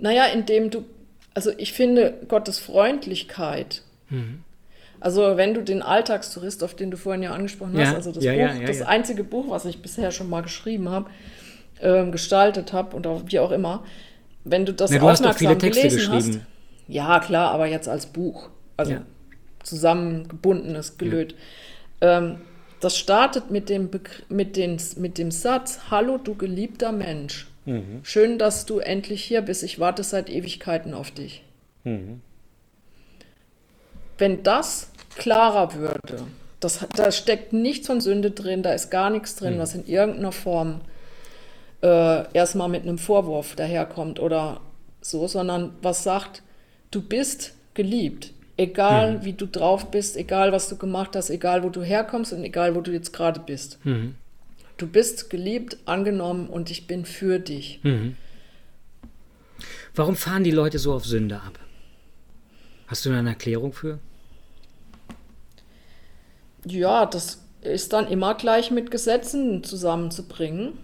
Naja, 0.00 0.26
indem 0.26 0.70
du, 0.70 0.84
also 1.34 1.50
ich 1.56 1.72
finde 1.72 2.14
Gottes 2.28 2.58
Freundlichkeit. 2.58 3.82
Mhm. 4.08 4.44
Also 4.98 5.36
wenn 5.36 5.54
du 5.54 5.62
den 5.62 5.82
Alltagstourist, 5.82 6.62
auf 6.62 6.74
den 6.74 6.90
du 6.90 6.96
vorhin 6.96 7.22
ja 7.22 7.32
angesprochen 7.32 7.78
hast, 7.78 7.94
also 7.94 8.12
das 8.12 8.22
ja, 8.22 8.32
Buch, 8.32 8.60
ja, 8.60 8.66
das 8.66 8.82
einzige 8.82 9.24
Buch, 9.24 9.48
was 9.48 9.64
ich 9.64 9.80
bisher 9.80 10.10
schon 10.10 10.28
mal 10.28 10.42
geschrieben 10.42 10.90
habe, 10.90 11.08
äh, 11.80 12.04
gestaltet 12.10 12.72
habe 12.72 12.94
und 12.96 13.06
auch, 13.06 13.22
wie 13.26 13.38
auch 13.38 13.50
immer, 13.50 13.84
wenn 14.44 14.66
du 14.66 14.74
das 14.74 14.90
Na, 14.90 14.98
du 14.98 15.08
aufmerksam 15.08 15.58
gelesen 15.58 16.12
hast, 16.12 16.38
ja 16.86 17.18
klar, 17.20 17.52
aber 17.52 17.66
jetzt 17.66 17.88
als 17.88 18.06
Buch, 18.06 18.50
also 18.76 18.96
zusammengebundenes 19.62 20.98
Gelöt. 20.98 21.34
Ähm, 22.00 22.38
das 22.80 22.96
startet 22.96 23.50
mit 23.50 23.68
dem, 23.68 23.90
mit, 24.28 24.56
den, 24.56 24.78
mit 24.96 25.18
dem 25.18 25.30
Satz, 25.30 25.80
Hallo 25.90 26.18
du 26.18 26.34
geliebter 26.34 26.92
Mensch. 26.92 27.46
Mhm. 27.70 28.00
Schön, 28.02 28.38
dass 28.38 28.66
du 28.66 28.80
endlich 28.80 29.22
hier 29.22 29.42
bist. 29.42 29.62
Ich 29.62 29.78
warte 29.78 30.02
seit 30.02 30.28
Ewigkeiten 30.28 30.92
auf 30.92 31.12
dich. 31.12 31.44
Mhm. 31.84 32.20
Wenn 34.18 34.42
das 34.42 34.90
klarer 35.16 35.74
würde, 35.74 36.24
das, 36.58 36.86
da 36.96 37.12
steckt 37.12 37.52
nichts 37.52 37.86
von 37.86 38.00
Sünde 38.00 38.32
drin, 38.32 38.62
da 38.62 38.72
ist 38.72 38.90
gar 38.90 39.08
nichts 39.08 39.36
drin, 39.36 39.54
mhm. 39.54 39.58
was 39.60 39.74
in 39.74 39.86
irgendeiner 39.86 40.32
Form 40.32 40.80
äh, 41.82 42.24
erstmal 42.32 42.68
mit 42.68 42.82
einem 42.82 42.98
Vorwurf 42.98 43.54
daherkommt 43.54 44.18
oder 44.18 44.60
so, 45.00 45.26
sondern 45.28 45.72
was 45.80 46.02
sagt, 46.02 46.42
du 46.90 47.00
bist 47.00 47.54
geliebt. 47.74 48.32
Egal 48.56 49.18
mhm. 49.18 49.24
wie 49.24 49.32
du 49.32 49.46
drauf 49.46 49.90
bist, 49.90 50.16
egal 50.16 50.52
was 50.52 50.68
du 50.68 50.76
gemacht 50.76 51.14
hast, 51.14 51.30
egal 51.30 51.62
wo 51.62 51.70
du 51.70 51.82
herkommst 51.82 52.32
und 52.32 52.42
egal 52.42 52.74
wo 52.74 52.80
du 52.80 52.90
jetzt 52.90 53.12
gerade 53.12 53.40
bist. 53.40 53.78
Mhm. 53.84 54.16
Du 54.80 54.86
bist 54.86 55.28
geliebt, 55.28 55.76
angenommen 55.84 56.48
und 56.48 56.70
ich 56.70 56.86
bin 56.86 57.04
für 57.04 57.38
dich. 57.38 57.80
Mhm. 57.82 58.16
Warum 59.94 60.16
fahren 60.16 60.42
die 60.42 60.50
Leute 60.50 60.78
so 60.78 60.94
auf 60.94 61.04
Sünde 61.04 61.36
ab? 61.36 61.58
Hast 62.86 63.04
du 63.04 63.10
eine 63.10 63.28
Erklärung 63.28 63.74
für? 63.74 63.98
Ja, 66.64 67.04
das 67.04 67.42
ist 67.60 67.92
dann 67.92 68.08
immer 68.08 68.34
gleich 68.34 68.70
mit 68.70 68.90
Gesetzen 68.90 69.62
zusammenzubringen. 69.64 70.78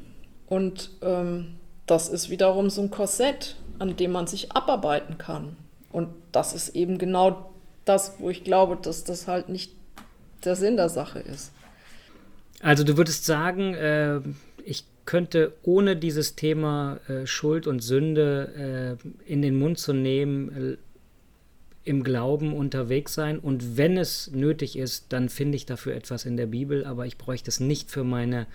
Und 0.47 0.91
ähm, 1.01 1.55
das 1.87 2.11
ist 2.11 2.29
wiederum 2.29 2.69
so 2.69 2.83
ein 2.83 2.91
Korsett, 2.91 3.57
an 3.79 3.97
dem 3.97 4.13
man 4.13 4.27
sich 4.27 4.53
abarbeiten 4.53 5.17
kann. 5.17 5.57
Und 5.91 6.11
das 6.33 6.53
ist 6.53 6.77
eben 6.77 6.99
genau 6.99 7.51
das, 7.87 8.17
wo 8.19 8.29
ich 8.29 8.45
glaube, 8.45 8.77
dass 8.77 9.05
das 9.05 9.27
halt 9.27 9.49
nicht 9.49 9.73
der 10.45 10.55
Sinn 10.55 10.77
der 10.77 10.91
Sache 10.91 11.21
ist. 11.21 11.51
Also 12.61 12.85
du 12.85 12.97
würdest 12.97 13.25
sagen, 13.25 13.75
äh, 13.75 14.21
ich 14.65 14.85
könnte 15.05 15.53
ohne 15.63 15.97
dieses 15.97 16.35
Thema 16.37 16.99
äh, 17.09 17.27
Schuld 17.27 17.67
und 17.67 17.81
Sünde 17.81 18.99
äh, 19.27 19.31
in 19.31 19.43
den 19.43 19.59
Mund 19.59 19.79
zu 19.79 19.93
nehmen, 19.93 20.75
äh, 20.75 20.77
im 21.85 22.03
Glauben 22.03 22.53
unterwegs 22.53 23.15
sein 23.15 23.39
und 23.39 23.77
wenn 23.77 23.97
es 23.97 24.33
nötig 24.33 24.77
ist, 24.77 25.07
dann 25.11 25.29
finde 25.29 25.55
ich 25.55 25.67
dafür 25.67 25.95
etwas 25.95 26.25
in 26.25 26.37
der 26.37 26.47
Bibel, 26.47 26.85
aber 26.85 27.07
ich 27.07 27.17
bräuchte 27.17 27.49
es 27.49 27.61
nicht 27.61 27.91
für 27.91 28.03
meine 28.03 28.47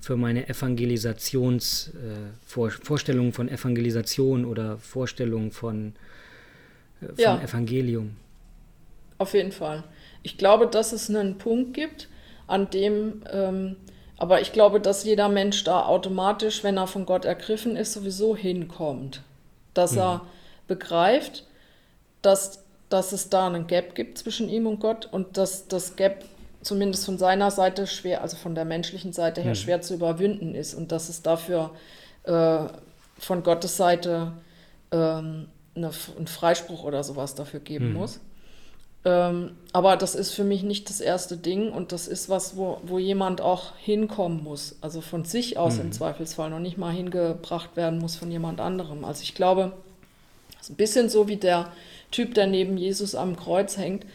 für 0.00 0.16
meine 0.16 0.48
Evangelisations 0.48 1.92
äh, 1.94 2.30
von 2.44 3.48
Evangelisation 3.48 4.44
oder 4.44 4.78
Vorstellungen 4.78 5.52
von, 5.52 5.94
äh, 7.00 7.06
von 7.06 7.18
ja. 7.18 7.40
Evangelium. 7.40 8.16
Auf 9.18 9.34
jeden 9.34 9.52
Fall. 9.52 9.84
Ich 10.22 10.38
glaube, 10.38 10.66
dass 10.66 10.92
es 10.92 11.08
einen 11.08 11.38
Punkt 11.38 11.74
gibt, 11.74 12.08
an 12.52 12.70
dem, 12.70 13.22
ähm, 13.32 13.76
aber 14.18 14.40
ich 14.40 14.52
glaube, 14.52 14.80
dass 14.80 15.04
jeder 15.04 15.28
Mensch 15.28 15.64
da 15.64 15.86
automatisch, 15.86 16.62
wenn 16.62 16.76
er 16.76 16.86
von 16.86 17.06
Gott 17.06 17.24
ergriffen 17.24 17.76
ist, 17.76 17.92
sowieso 17.94 18.36
hinkommt. 18.36 19.22
Dass 19.74 19.92
mhm. 19.92 19.98
er 19.98 20.20
begreift, 20.68 21.44
dass, 22.20 22.62
dass 22.88 23.12
es 23.12 23.30
da 23.30 23.46
einen 23.48 23.66
Gap 23.66 23.94
gibt 23.94 24.18
zwischen 24.18 24.48
ihm 24.48 24.66
und 24.66 24.78
Gott 24.78 25.08
und 25.10 25.36
dass 25.36 25.66
das 25.66 25.96
Gap 25.96 26.24
zumindest 26.60 27.04
von 27.04 27.18
seiner 27.18 27.50
Seite 27.50 27.86
schwer, 27.88 28.22
also 28.22 28.36
von 28.36 28.54
der 28.54 28.64
menschlichen 28.64 29.12
Seite 29.12 29.40
her, 29.40 29.50
mhm. 29.50 29.56
schwer 29.56 29.80
zu 29.80 29.94
überwinden 29.94 30.54
ist 30.54 30.74
und 30.74 30.92
dass 30.92 31.08
es 31.08 31.22
dafür 31.22 31.70
äh, 32.22 32.66
von 33.18 33.42
Gottes 33.42 33.76
Seite 33.76 34.32
ähm, 34.92 35.48
eine, 35.74 35.90
einen 36.16 36.26
Freispruch 36.28 36.84
oder 36.84 37.02
sowas 37.02 37.34
dafür 37.34 37.60
geben 37.60 37.88
mhm. 37.88 37.94
muss. 37.94 38.20
Ähm, 39.04 39.52
aber 39.72 39.96
das 39.96 40.14
ist 40.14 40.32
für 40.32 40.44
mich 40.44 40.62
nicht 40.62 40.88
das 40.88 41.00
erste 41.00 41.36
Ding 41.36 41.72
und 41.72 41.92
das 41.92 42.06
ist 42.06 42.28
was, 42.28 42.56
wo, 42.56 42.80
wo 42.84 42.98
jemand 42.98 43.40
auch 43.40 43.72
hinkommen 43.78 44.44
muss. 44.44 44.76
Also 44.80 45.00
von 45.00 45.24
sich 45.24 45.58
aus 45.58 45.76
mhm. 45.76 45.82
im 45.82 45.92
Zweifelsfall 45.92 46.50
noch 46.50 46.60
nicht 46.60 46.78
mal 46.78 46.92
hingebracht 46.92 47.76
werden 47.76 47.98
muss 47.98 48.16
von 48.16 48.30
jemand 48.30 48.60
anderem. 48.60 49.04
Also 49.04 49.22
ich 49.22 49.34
glaube, 49.34 49.72
es 50.60 50.68
ist 50.68 50.70
ein 50.70 50.76
bisschen 50.76 51.08
so 51.08 51.26
wie 51.26 51.36
der 51.36 51.72
Typ, 52.12 52.34
der 52.34 52.46
neben 52.46 52.76
Jesus 52.76 53.14
am 53.14 53.36
Kreuz 53.36 53.76
hängt 53.76 54.06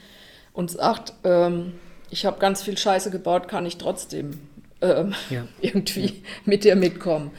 und 0.53 0.72
sagt, 0.72 1.14
ähm, 1.26 1.73
ich 2.09 2.26
habe 2.26 2.39
ganz 2.39 2.61
viel 2.61 2.77
Scheiße 2.77 3.11
gebaut, 3.11 3.49
kann 3.49 3.65
ich 3.65 3.77
trotzdem 3.77 4.39
ähm, 4.81 5.14
ja. 5.30 5.45
irgendwie 5.61 6.05
ja. 6.05 6.14
mit 6.45 6.64
dir 6.64 6.77
mitkommen. 6.77 7.31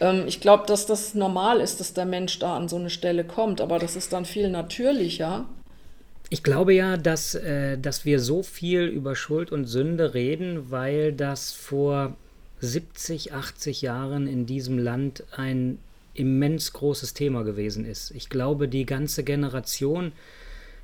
Ähm, 0.00 0.24
ich 0.26 0.40
glaube, 0.40 0.66
dass 0.66 0.86
das 0.86 1.14
normal 1.14 1.60
ist, 1.60 1.78
dass 1.78 1.94
der 1.94 2.06
Mensch 2.06 2.40
da 2.40 2.56
an 2.56 2.68
so 2.68 2.76
eine 2.76 2.90
Stelle 2.90 3.22
kommt, 3.22 3.60
aber 3.60 3.78
das 3.78 3.94
ist 3.94 4.12
dann 4.12 4.24
viel 4.24 4.50
natürlicher 4.50 5.46
ich 6.30 6.42
glaube 6.42 6.74
ja, 6.74 6.96
dass, 6.96 7.34
äh, 7.34 7.78
dass 7.78 8.04
wir 8.04 8.20
so 8.20 8.42
viel 8.42 8.82
über 8.86 9.16
Schuld 9.16 9.50
und 9.52 9.64
Sünde 9.64 10.14
reden, 10.14 10.70
weil 10.70 11.12
das 11.12 11.52
vor 11.52 12.16
70, 12.60 13.32
80 13.32 13.82
Jahren 13.82 14.26
in 14.26 14.46
diesem 14.46 14.78
Land 14.78 15.24
ein 15.36 15.78
immens 16.14 16.72
großes 16.72 17.14
Thema 17.14 17.44
gewesen 17.44 17.84
ist. 17.84 18.10
Ich 18.10 18.28
glaube, 18.28 18.68
die 18.68 18.84
ganze 18.84 19.22
Generation, 19.22 20.12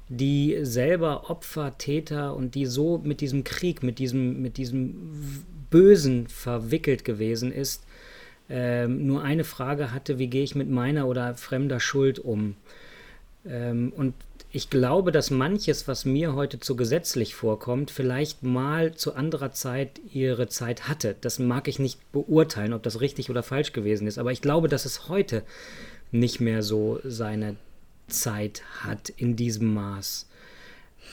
die 0.09 0.59
selber 0.63 1.29
Opfer, 1.29 1.77
Täter 1.77 2.37
und 2.37 2.55
die 2.55 2.67
so 2.67 2.99
mit 2.99 3.21
diesem 3.21 3.43
Krieg, 3.43 3.83
mit 3.83 3.99
diesem, 3.99 4.41
mit 4.41 4.57
diesem 4.57 5.45
Bösen 5.71 6.29
verwickelt 6.29 7.05
gewesen 7.05 7.51
ist, 7.51 7.83
ähm, 8.49 9.07
nur 9.07 9.23
eine 9.23 9.45
Frage 9.45 9.93
hatte, 9.93 10.19
wie 10.19 10.29
gehe 10.29 10.45
ich 10.45 10.55
mit 10.55 10.71
meiner 10.71 11.09
oder 11.09 11.35
fremder 11.35 11.81
Schuld 11.81 12.19
um? 12.19 12.55
Ähm, 13.47 13.93
und 13.97 14.15
ich 14.55 14.71
glaube, 14.71 15.11
dass 15.11 15.33
manches, 15.33 15.89
was 15.89 16.05
mir 16.05 16.37
heute 16.37 16.61
zu 16.61 16.77
gesetzlich 16.77 17.35
vorkommt, 17.35 17.91
vielleicht 17.91 18.45
mal 18.45 18.95
zu 18.95 19.17
anderer 19.17 19.51
Zeit 19.51 20.01
ihre 20.13 20.47
Zeit 20.47 20.89
hatte. 20.89 21.17
Das 21.21 21.41
mag 21.41 21.67
ich 21.67 21.81
nicht 21.81 21.99
beurteilen, 22.13 22.73
ob 22.73 22.85
das 22.85 23.01
richtig 23.01 23.31
oder 23.31 23.43
falsch 23.43 23.73
gewesen 23.73 24.07
ist. 24.07 24.17
Aber 24.17 24.31
ich 24.31 24.41
glaube, 24.41 24.69
dass 24.69 24.85
es 24.85 25.09
heute 25.09 25.43
nicht 26.13 26.41
mehr 26.41 26.63
so 26.63 27.01
seine 27.03 27.57
Zeit 28.07 28.63
hat 28.85 29.09
in 29.09 29.35
diesem 29.35 29.75
Maß. 29.75 30.29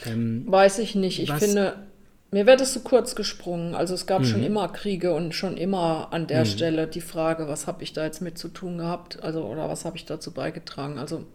Ähm, 0.06 0.44
Weiß 0.46 0.78
ich 0.78 0.94
nicht. 0.94 1.20
Ich 1.20 1.34
finde, 1.34 1.88
mir 2.30 2.46
wäre 2.46 2.58
das 2.58 2.74
zu 2.74 2.82
kurz 2.82 3.16
gesprungen. 3.16 3.74
Also 3.74 3.96
es 3.96 4.06
gab 4.06 4.22
mhm. 4.22 4.26
schon 4.26 4.44
immer 4.44 4.68
Kriege 4.68 5.16
und 5.16 5.34
schon 5.34 5.58
immer 5.58 6.10
an 6.14 6.28
der 6.28 6.42
mhm. 6.42 6.46
Stelle 6.46 6.86
die 6.86 7.02
Frage, 7.02 7.48
was 7.48 7.66
habe 7.66 7.82
ich 7.82 7.92
da 7.92 8.06
jetzt 8.06 8.22
mit 8.22 8.38
zu 8.38 8.50
tun 8.50 8.78
gehabt? 8.78 9.24
Also 9.24 9.46
oder 9.46 9.68
was 9.68 9.84
habe 9.84 9.98
ich 9.98 10.06
dazu 10.06 10.30
beigetragen? 10.30 11.00
Also 11.00 11.26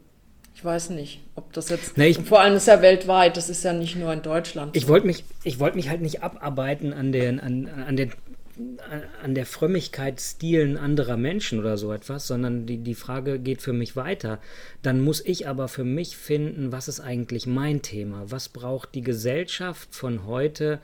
weiß 0.66 0.90
nicht, 0.90 1.22
ob 1.34 1.52
das 1.54 1.70
jetzt. 1.70 1.96
Nee, 1.96 2.08
ich, 2.08 2.18
vor 2.18 2.40
allem 2.40 2.56
ist 2.56 2.66
ja 2.66 2.82
weltweit, 2.82 3.38
das 3.38 3.48
ist 3.48 3.64
ja 3.64 3.72
nicht 3.72 3.96
nur 3.96 4.12
in 4.12 4.20
Deutschland. 4.20 4.76
Ich 4.76 4.88
wollte 4.88 5.06
mich, 5.06 5.24
wollt 5.58 5.76
mich 5.76 5.88
halt 5.88 6.02
nicht 6.02 6.22
abarbeiten 6.22 6.92
an, 6.92 7.12
den, 7.12 7.40
an, 7.40 7.68
an, 7.68 7.96
den, 7.96 8.12
an 9.22 9.34
der 9.34 9.46
Frömmigkeitsstilen 9.46 10.76
anderer 10.76 11.16
Menschen 11.16 11.58
oder 11.58 11.78
so 11.78 11.92
etwas, 11.92 12.26
sondern 12.26 12.66
die, 12.66 12.78
die 12.78 12.94
Frage 12.94 13.38
geht 13.38 13.62
für 13.62 13.72
mich 13.72 13.96
weiter. 13.96 14.40
Dann 14.82 15.00
muss 15.00 15.24
ich 15.24 15.48
aber 15.48 15.68
für 15.68 15.84
mich 15.84 16.18
finden, 16.18 16.72
was 16.72 16.88
ist 16.88 17.00
eigentlich 17.00 17.46
mein 17.46 17.80
Thema? 17.80 18.24
Was 18.30 18.50
braucht 18.50 18.94
die 18.94 19.02
Gesellschaft 19.02 19.94
von 19.94 20.26
heute 20.26 20.80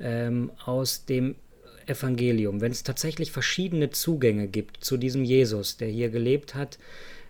ähm, 0.00 0.52
aus 0.64 1.04
dem 1.04 1.34
Evangelium? 1.86 2.60
Wenn 2.60 2.72
es 2.72 2.84
tatsächlich 2.84 3.32
verschiedene 3.32 3.90
Zugänge 3.90 4.46
gibt 4.46 4.82
zu 4.84 4.96
diesem 4.96 5.24
Jesus, 5.24 5.76
der 5.76 5.88
hier 5.88 6.08
gelebt 6.08 6.54
hat, 6.54 6.78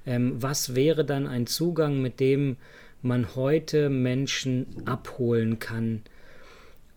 ähm, 0.06 0.40
was 0.40 0.74
wäre 0.74 1.04
dann 1.04 1.26
ein 1.26 1.46
Zugang, 1.46 2.00
mit 2.00 2.20
dem 2.20 2.56
man 3.02 3.34
heute 3.34 3.90
Menschen 3.90 4.66
abholen 4.86 5.58
kann? 5.58 6.02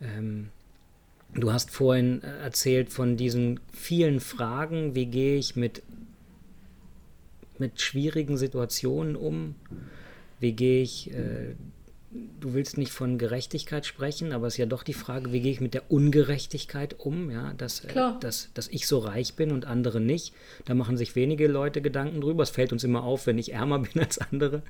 Ähm, 0.01 0.49
du 1.33 1.51
hast 1.51 1.71
vorhin 1.71 2.21
erzählt 2.21 2.91
von 2.91 3.17
diesen 3.17 3.59
vielen 3.73 4.19
Fragen, 4.19 4.95
wie 4.95 5.07
gehe 5.07 5.37
ich 5.37 5.55
mit, 5.55 5.81
mit 7.57 7.81
schwierigen 7.81 8.37
Situationen 8.37 9.15
um? 9.15 9.55
Wie 10.39 10.53
gehe 10.53 10.81
ich 10.81 11.11
äh, 11.13 11.55
du 12.11 12.53
willst 12.53 12.77
nicht 12.77 12.91
von 12.91 13.17
Gerechtigkeit 13.17 13.85
sprechen, 13.85 14.33
aber 14.33 14.47
es 14.47 14.55
ist 14.55 14.57
ja 14.57 14.65
doch 14.65 14.83
die 14.83 14.93
Frage, 14.93 15.31
wie 15.31 15.41
gehe 15.41 15.51
ich 15.51 15.61
mit 15.61 15.73
der 15.73 15.91
Ungerechtigkeit 15.91 16.95
um, 16.99 17.29
ja, 17.29 17.53
dass, 17.57 17.81
äh, 17.81 17.93
dass, 18.19 18.49
dass 18.53 18.67
ich 18.67 18.87
so 18.87 18.99
reich 18.99 19.35
bin 19.35 19.51
und 19.51 19.65
andere 19.65 19.99
nicht. 19.99 20.33
Da 20.65 20.73
machen 20.73 20.97
sich 20.97 21.15
wenige 21.15 21.47
Leute 21.47 21.81
Gedanken 21.81 22.21
drüber. 22.21 22.43
Es 22.43 22.49
fällt 22.49 22.73
uns 22.73 22.83
immer 22.83 23.03
auf, 23.03 23.27
wenn 23.27 23.37
ich 23.37 23.53
ärmer 23.53 23.79
bin 23.93 24.01
als 24.01 24.17
andere. 24.17 24.63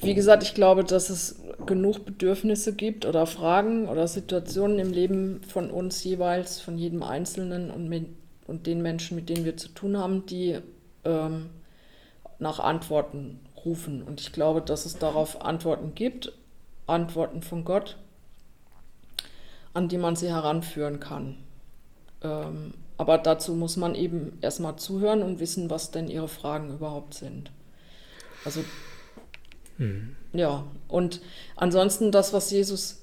Wie 0.00 0.14
gesagt, 0.14 0.42
ich 0.42 0.54
glaube, 0.54 0.84
dass 0.84 1.08
es 1.08 1.40
genug 1.64 2.04
Bedürfnisse 2.04 2.74
gibt 2.74 3.06
oder 3.06 3.26
Fragen 3.26 3.88
oder 3.88 4.06
Situationen 4.06 4.78
im 4.78 4.92
Leben 4.92 5.40
von 5.48 5.70
uns 5.70 6.04
jeweils, 6.04 6.60
von 6.60 6.76
jedem 6.76 7.02
Einzelnen 7.02 7.70
und, 7.70 7.88
mit, 7.88 8.08
und 8.46 8.66
den 8.66 8.82
Menschen, 8.82 9.14
mit 9.14 9.30
denen 9.30 9.46
wir 9.46 9.56
zu 9.56 9.68
tun 9.68 9.96
haben, 9.96 10.26
die 10.26 10.58
ähm, 11.04 11.46
nach 12.38 12.58
Antworten 12.58 13.40
rufen. 13.64 14.02
Und 14.02 14.20
ich 14.20 14.32
glaube, 14.32 14.60
dass 14.60 14.86
es 14.86 14.98
darauf 14.98 15.42
Antworten 15.42 15.94
gibt, 15.94 16.32
Antworten 16.86 17.42
von 17.42 17.64
Gott, 17.64 17.96
an 19.72 19.88
die 19.88 19.98
man 19.98 20.16
sie 20.16 20.28
heranführen 20.28 21.00
kann. 21.00 21.36
Ähm, 22.22 22.74
aber 22.96 23.18
dazu 23.18 23.54
muss 23.54 23.76
man 23.76 23.94
eben 23.94 24.38
erstmal 24.40 24.76
zuhören 24.76 25.22
und 25.22 25.40
wissen, 25.40 25.68
was 25.68 25.90
denn 25.90 26.08
ihre 26.08 26.28
Fragen 26.28 26.72
überhaupt 26.72 27.14
sind. 27.14 27.50
Also, 28.44 28.64
hm. 29.78 30.14
ja, 30.32 30.64
und 30.88 31.20
ansonsten 31.56 32.12
das, 32.12 32.32
was 32.32 32.50
Jesus, 32.50 33.02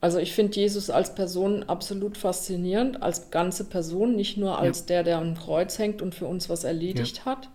also 0.00 0.18
ich 0.18 0.34
finde 0.34 0.56
Jesus 0.56 0.90
als 0.90 1.14
Person 1.14 1.62
absolut 1.62 2.18
faszinierend, 2.18 3.02
als 3.02 3.30
ganze 3.30 3.64
Person, 3.64 4.14
nicht 4.14 4.36
nur 4.36 4.58
als 4.58 4.80
ja. 4.80 4.86
der, 4.86 5.04
der 5.04 5.18
am 5.18 5.34
Kreuz 5.34 5.78
hängt 5.78 6.02
und 6.02 6.14
für 6.14 6.26
uns 6.26 6.50
was 6.50 6.64
erledigt 6.64 7.18
ja. 7.18 7.24
hat, 7.24 7.48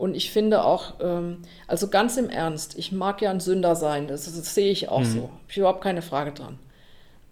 und 0.00 0.14
ich 0.14 0.30
finde 0.30 0.64
auch, 0.64 0.94
ähm, 1.00 1.42
also 1.66 1.88
ganz 1.88 2.16
im 2.16 2.30
Ernst, 2.30 2.78
ich 2.78 2.90
mag 2.90 3.20
ja 3.20 3.30
ein 3.30 3.38
Sünder 3.38 3.76
sein, 3.76 4.08
das, 4.08 4.24
das 4.24 4.54
sehe 4.54 4.72
ich 4.72 4.88
auch 4.88 5.00
mhm. 5.00 5.04
so. 5.04 5.30
Ich 5.46 5.56
habe 5.56 5.60
überhaupt 5.60 5.82
keine 5.82 6.00
Frage 6.00 6.32
dran. 6.32 6.58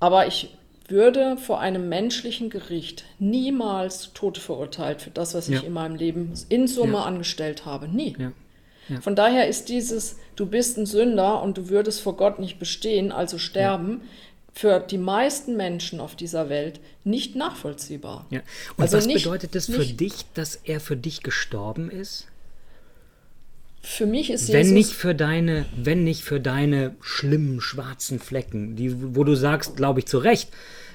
Aber 0.01 0.27
ich 0.27 0.55
würde 0.87 1.39
vor 1.39 1.61
einem 1.61 1.89
menschlichen 1.89 2.51
Gericht 2.51 3.07
niemals 3.19 4.01
zu 4.01 4.11
Tode 4.11 4.41
verurteilt 4.41 5.01
für 5.01 5.09
das, 5.09 5.33
was 5.33 5.49
ja. 5.49 5.57
ich 5.57 5.65
in 5.65 5.73
meinem 5.73 5.97
Leben 5.97 6.35
in 6.51 6.69
Summe 6.69 6.99
ja. 6.99 7.05
angestellt 7.05 7.65
habe. 7.65 7.89
Nie. 7.89 8.15
Ja. 8.19 9.01
Von 9.01 9.17
daher 9.17 9.49
ist 9.49 9.71
dieses, 9.71 10.17
du 10.37 10.45
bist 10.45 10.77
ein 10.77 10.85
Sünder 10.85 11.43
und 11.43 11.57
du 11.57 11.71
würdest 11.71 12.03
vor 12.03 12.19
Gott 12.19 12.39
nicht 12.39 12.59
bestehen, 12.59 13.13
also 13.13 13.39
sterben, 13.39 14.03
für 14.53 14.79
die 14.79 14.99
meisten 14.99 15.57
Menschen 15.57 16.01
auf 16.01 16.17
dieser 16.17 16.51
Welt 16.51 16.81
nicht 17.03 17.35
nachvollziehbar. 17.35 18.27
Ja. 18.29 18.41
Und 18.77 18.83
also 18.83 18.99
was 18.99 19.07
nicht, 19.07 19.25
bedeutet 19.25 19.55
das 19.55 19.67
für 19.67 19.87
dich, 19.87 20.27
dass 20.35 20.57
er 20.57 20.81
für 20.81 20.97
dich 20.97 21.23
gestorben 21.23 21.91
ist? 21.91 22.27
Für 23.81 24.07
mich 24.07 24.31
ist 24.31 24.49
wenn 24.53 24.59
Jesus. 24.67 24.73
nicht 24.73 24.93
für 24.93 25.15
deine, 25.15 25.65
wenn 25.77 26.05
nicht 26.05 26.23
für 26.23 26.41
deine 26.41 26.95
schlimmen 27.01 27.61
schwarzen 27.61 28.19
Flecken, 28.19 28.77
die, 28.77 29.15
wo 29.17 29.25
du 29.25 29.35
sagst, 29.35 29.77
glaube 29.77 30.01
ich 30.01 30.07
zu 30.07 30.19
Recht, 30.19 30.51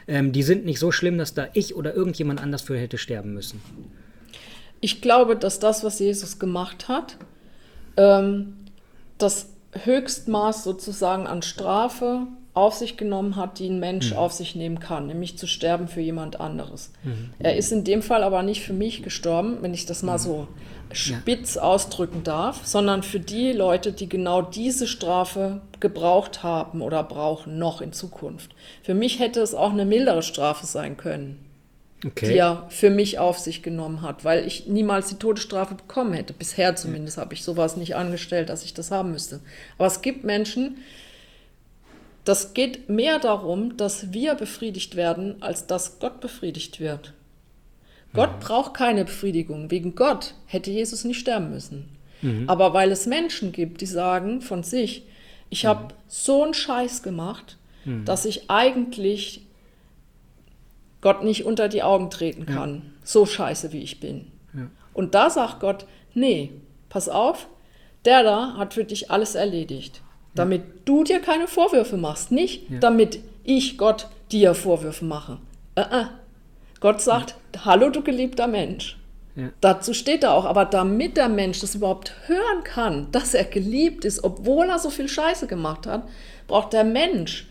ähm, 0.08 0.32
die 0.32 0.44
sind 0.44 0.66
nicht 0.66 0.80
so 0.80 0.92
schlimm, 0.92 1.18
dass 1.18 1.34
da 1.34 1.48
ich 1.54 1.76
oder 1.76 1.96
irgendjemand 1.96 2.42
anders 2.42 2.62
für 2.62 2.78
hätte 2.78 2.98
sterben 2.98 3.34
müssen. 3.34 3.62
Ich 4.82 5.02
glaube, 5.02 5.36
dass 5.36 5.60
das, 5.60 5.84
was 5.84 6.00
Jesus 6.00 6.40
gemacht 6.40 6.88
hat, 6.90 7.18
ähm, 7.96 8.54
das 9.18 9.50
Höchstmaß 9.86 10.64
sozusagen 10.64 11.26
an 11.26 11.42
Strafe 11.42 12.28
auf 12.54 12.76
sich 12.76 12.98
genommen 12.98 13.36
hat, 13.36 13.58
die 13.60 13.68
ein 13.68 13.80
Mensch 13.80 14.12
Mhm. 14.12 14.18
auf 14.18 14.34
sich 14.34 14.56
nehmen 14.56 14.80
kann, 14.80 15.08
nämlich 15.08 15.38
zu 15.38 15.48
sterben 15.48 15.88
für 15.88 16.02
jemand 16.02 16.40
anderes. 16.40 16.92
Mhm. 17.04 17.32
Er 17.40 17.56
ist 17.58 17.72
in 17.72 17.84
dem 17.84 18.02
Fall 18.04 18.24
aber 18.24 18.44
nicht 18.44 18.62
für 18.62 18.74
mich 18.74 19.02
gestorben, 19.02 19.58
wenn 19.62 19.74
ich 19.74 19.86
das 19.88 20.04
mal 20.04 20.20
so 20.20 20.48
spitz 20.94 21.58
ausdrücken 21.58 22.24
darf, 22.24 22.66
sondern 22.66 23.04
für 23.04 23.20
die 23.20 23.52
Leute, 23.52 23.92
die 23.92 24.10
genau 24.10 24.42
diese 24.42 24.88
Strafe 24.88 25.62
gebraucht 25.80 26.44
haben 26.44 26.82
oder 26.82 27.04
brauchen 27.04 27.60
noch 27.60 27.82
in 27.82 27.94
Zukunft. 27.94 28.52
Für 28.82 28.94
mich 28.94 29.20
hätte 29.20 29.42
es 29.42 29.54
auch 29.54 29.72
eine 29.72 29.86
mildere 29.86 30.24
Strafe 30.24 30.66
sein 30.66 30.98
können 30.98 31.44
Okay. 32.06 32.28
die 32.28 32.38
er 32.38 32.66
für 32.70 32.90
mich 32.90 33.18
auf 33.18 33.40
sich 33.40 33.64
genommen 33.64 34.02
hat, 34.02 34.26
weil 34.26 34.46
ich 34.46 34.68
niemals 34.68 35.08
die 35.08 35.16
Todesstrafe 35.16 35.76
bekommen 35.76 36.14
hätte. 36.14 36.34
Bisher 36.34 36.76
zumindest 36.76 37.18
habe 37.18 37.34
ich 37.34 37.44
sowas 37.44 37.78
nicht 37.78 37.96
angestellt, 37.96 38.50
dass 38.50 38.66
ich 38.66 38.74
das 38.74 38.92
haben 38.92 39.12
müsste. 39.12 39.40
Aber 39.78 39.88
es 39.88 40.02
gibt 40.02 40.26
Menschen, 40.26 40.80
das 42.26 42.54
geht 42.54 42.90
mehr 42.90 43.20
darum, 43.20 43.78
dass 43.78 44.12
wir 44.12 44.36
befriedigt 44.36 44.98
werden, 44.98 45.42
als 45.42 45.66
dass 45.66 46.00
Gott 46.00 46.20
befriedigt 46.20 46.82
wird. 46.82 47.14
Gott 48.14 48.40
braucht 48.40 48.74
keine 48.76 49.06
Befriedigung. 49.06 49.72
Wegen 49.72 49.96
Gott 49.96 50.36
hätte 50.46 50.72
Jesus 50.72 51.04
nicht 51.04 51.20
sterben 51.20 51.50
müssen. 51.50 51.90
Aber 52.48 52.74
weil 52.74 52.92
es 52.92 53.06
Menschen 53.06 53.52
gibt, 53.52 53.82
die 53.82 53.86
sagen 53.86 54.42
von 54.42 54.64
sich, 54.64 55.04
ich 55.50 55.66
habe 55.66 55.94
so 56.08 56.44
einen 56.44 56.54
Scheiß 56.54 57.04
gemacht, 57.04 57.58
dass 58.06 58.24
ich 58.26 58.50
eigentlich 58.50 59.42
Gott 61.02 61.24
nicht 61.24 61.44
unter 61.46 61.68
die 61.68 61.84
Augen 61.84 62.10
treten 62.10 62.46
kann. 62.46 62.94
So 63.04 63.26
scheiße, 63.26 63.74
wie 63.74 63.82
ich 63.82 64.00
bin. 64.00 64.28
Und 64.94 65.16
da 65.16 65.30
sagt 65.30 65.60
Gott, 65.60 65.86
nee, 66.14 66.52
pass 66.90 67.10
auf, 67.10 67.48
der 68.06 68.24
da 68.24 68.56
hat 68.58 68.74
für 68.74 68.86
dich 68.86 69.12
alles 69.12 69.36
erledigt. 69.36 70.02
Damit 70.36 70.62
du 70.86 71.04
dir 71.04 71.20
keine 71.20 71.48
Vorwürfe 71.48 71.98
machst. 71.98 72.32
Nicht, 72.32 72.64
damit 72.80 73.20
ich 73.44 73.78
Gott 73.78 74.08
dir 74.32 74.54
Vorwürfe 74.56 75.04
mache. 75.06 75.38
Äh, 75.76 75.82
äh. 75.82 76.06
Gott 76.84 77.02
sagt, 77.02 77.36
hallo 77.64 77.90
du 77.90 78.02
geliebter 78.02 78.46
Mensch. 78.46 78.98
Ja. 79.38 79.52
Dazu 79.62 79.94
steht 79.94 80.22
er 80.26 80.34
auch, 80.34 80.44
aber 80.44 80.66
damit 80.66 81.16
der 81.16 81.30
Mensch 81.30 81.62
das 81.62 81.76
überhaupt 81.76 82.14
hören 82.26 82.66
kann, 82.66 83.08
dass 83.14 83.34
er 83.34 83.46
geliebt 83.46 84.04
ist, 84.04 84.22
obwohl 84.26 84.68
er 84.68 84.80
so 84.80 84.90
viel 84.90 85.08
Scheiße 85.08 85.48
gemacht 85.48 85.88
hat, 85.88 86.04
braucht 86.46 86.74
der 86.74 86.84
Mensch 86.84 87.48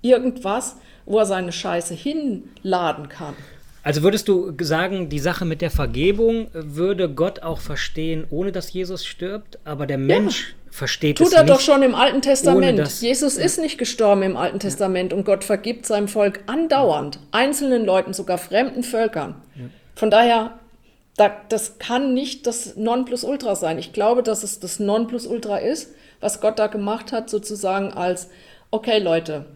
irgendwas, 0.00 0.76
wo 1.06 1.18
er 1.18 1.26
seine 1.26 1.50
Scheiße 1.50 1.92
hinladen 1.92 3.08
kann. 3.08 3.34
Also 3.82 4.04
würdest 4.04 4.28
du 4.28 4.52
sagen, 4.60 5.08
die 5.08 5.18
Sache 5.18 5.44
mit 5.44 5.60
der 5.60 5.72
Vergebung 5.72 6.46
würde 6.52 7.12
Gott 7.12 7.42
auch 7.42 7.58
verstehen, 7.58 8.26
ohne 8.30 8.52
dass 8.52 8.72
Jesus 8.72 9.04
stirbt, 9.04 9.58
aber 9.64 9.88
der 9.88 9.98
Mensch 9.98 10.54
versteht 10.78 11.18
Tut 11.18 11.26
es 11.28 11.32
er 11.34 11.42
nicht. 11.42 11.52
doch 11.52 11.60
schon 11.60 11.82
im 11.82 11.94
Alten 11.94 12.22
Testament. 12.22 13.00
Jesus 13.00 13.36
ist 13.36 13.58
nicht 13.58 13.76
gestorben 13.76 14.22
im 14.22 14.36
Alten 14.36 14.60
Testament 14.60 15.12
und 15.12 15.24
Gott 15.24 15.44
vergibt 15.44 15.84
seinem 15.84 16.08
Volk 16.08 16.40
andauernd, 16.46 17.18
einzelnen 17.32 17.84
Leuten, 17.84 18.14
sogar 18.14 18.38
fremden 18.38 18.82
Völkern. 18.82 19.34
Von 19.94 20.10
daher, 20.10 20.58
da, 21.16 21.36
das 21.48 21.78
kann 21.78 22.14
nicht 22.14 22.46
das 22.46 22.76
Nonplusultra 22.76 23.56
sein. 23.56 23.78
Ich 23.78 23.92
glaube, 23.92 24.22
dass 24.22 24.44
es 24.44 24.60
das 24.60 24.78
Nonplusultra 24.78 25.58
ist, 25.58 25.94
was 26.20 26.40
Gott 26.40 26.58
da 26.58 26.68
gemacht 26.68 27.12
hat, 27.12 27.28
sozusagen 27.28 27.92
als, 27.92 28.30
okay 28.70 29.00
Leute, 29.00 29.46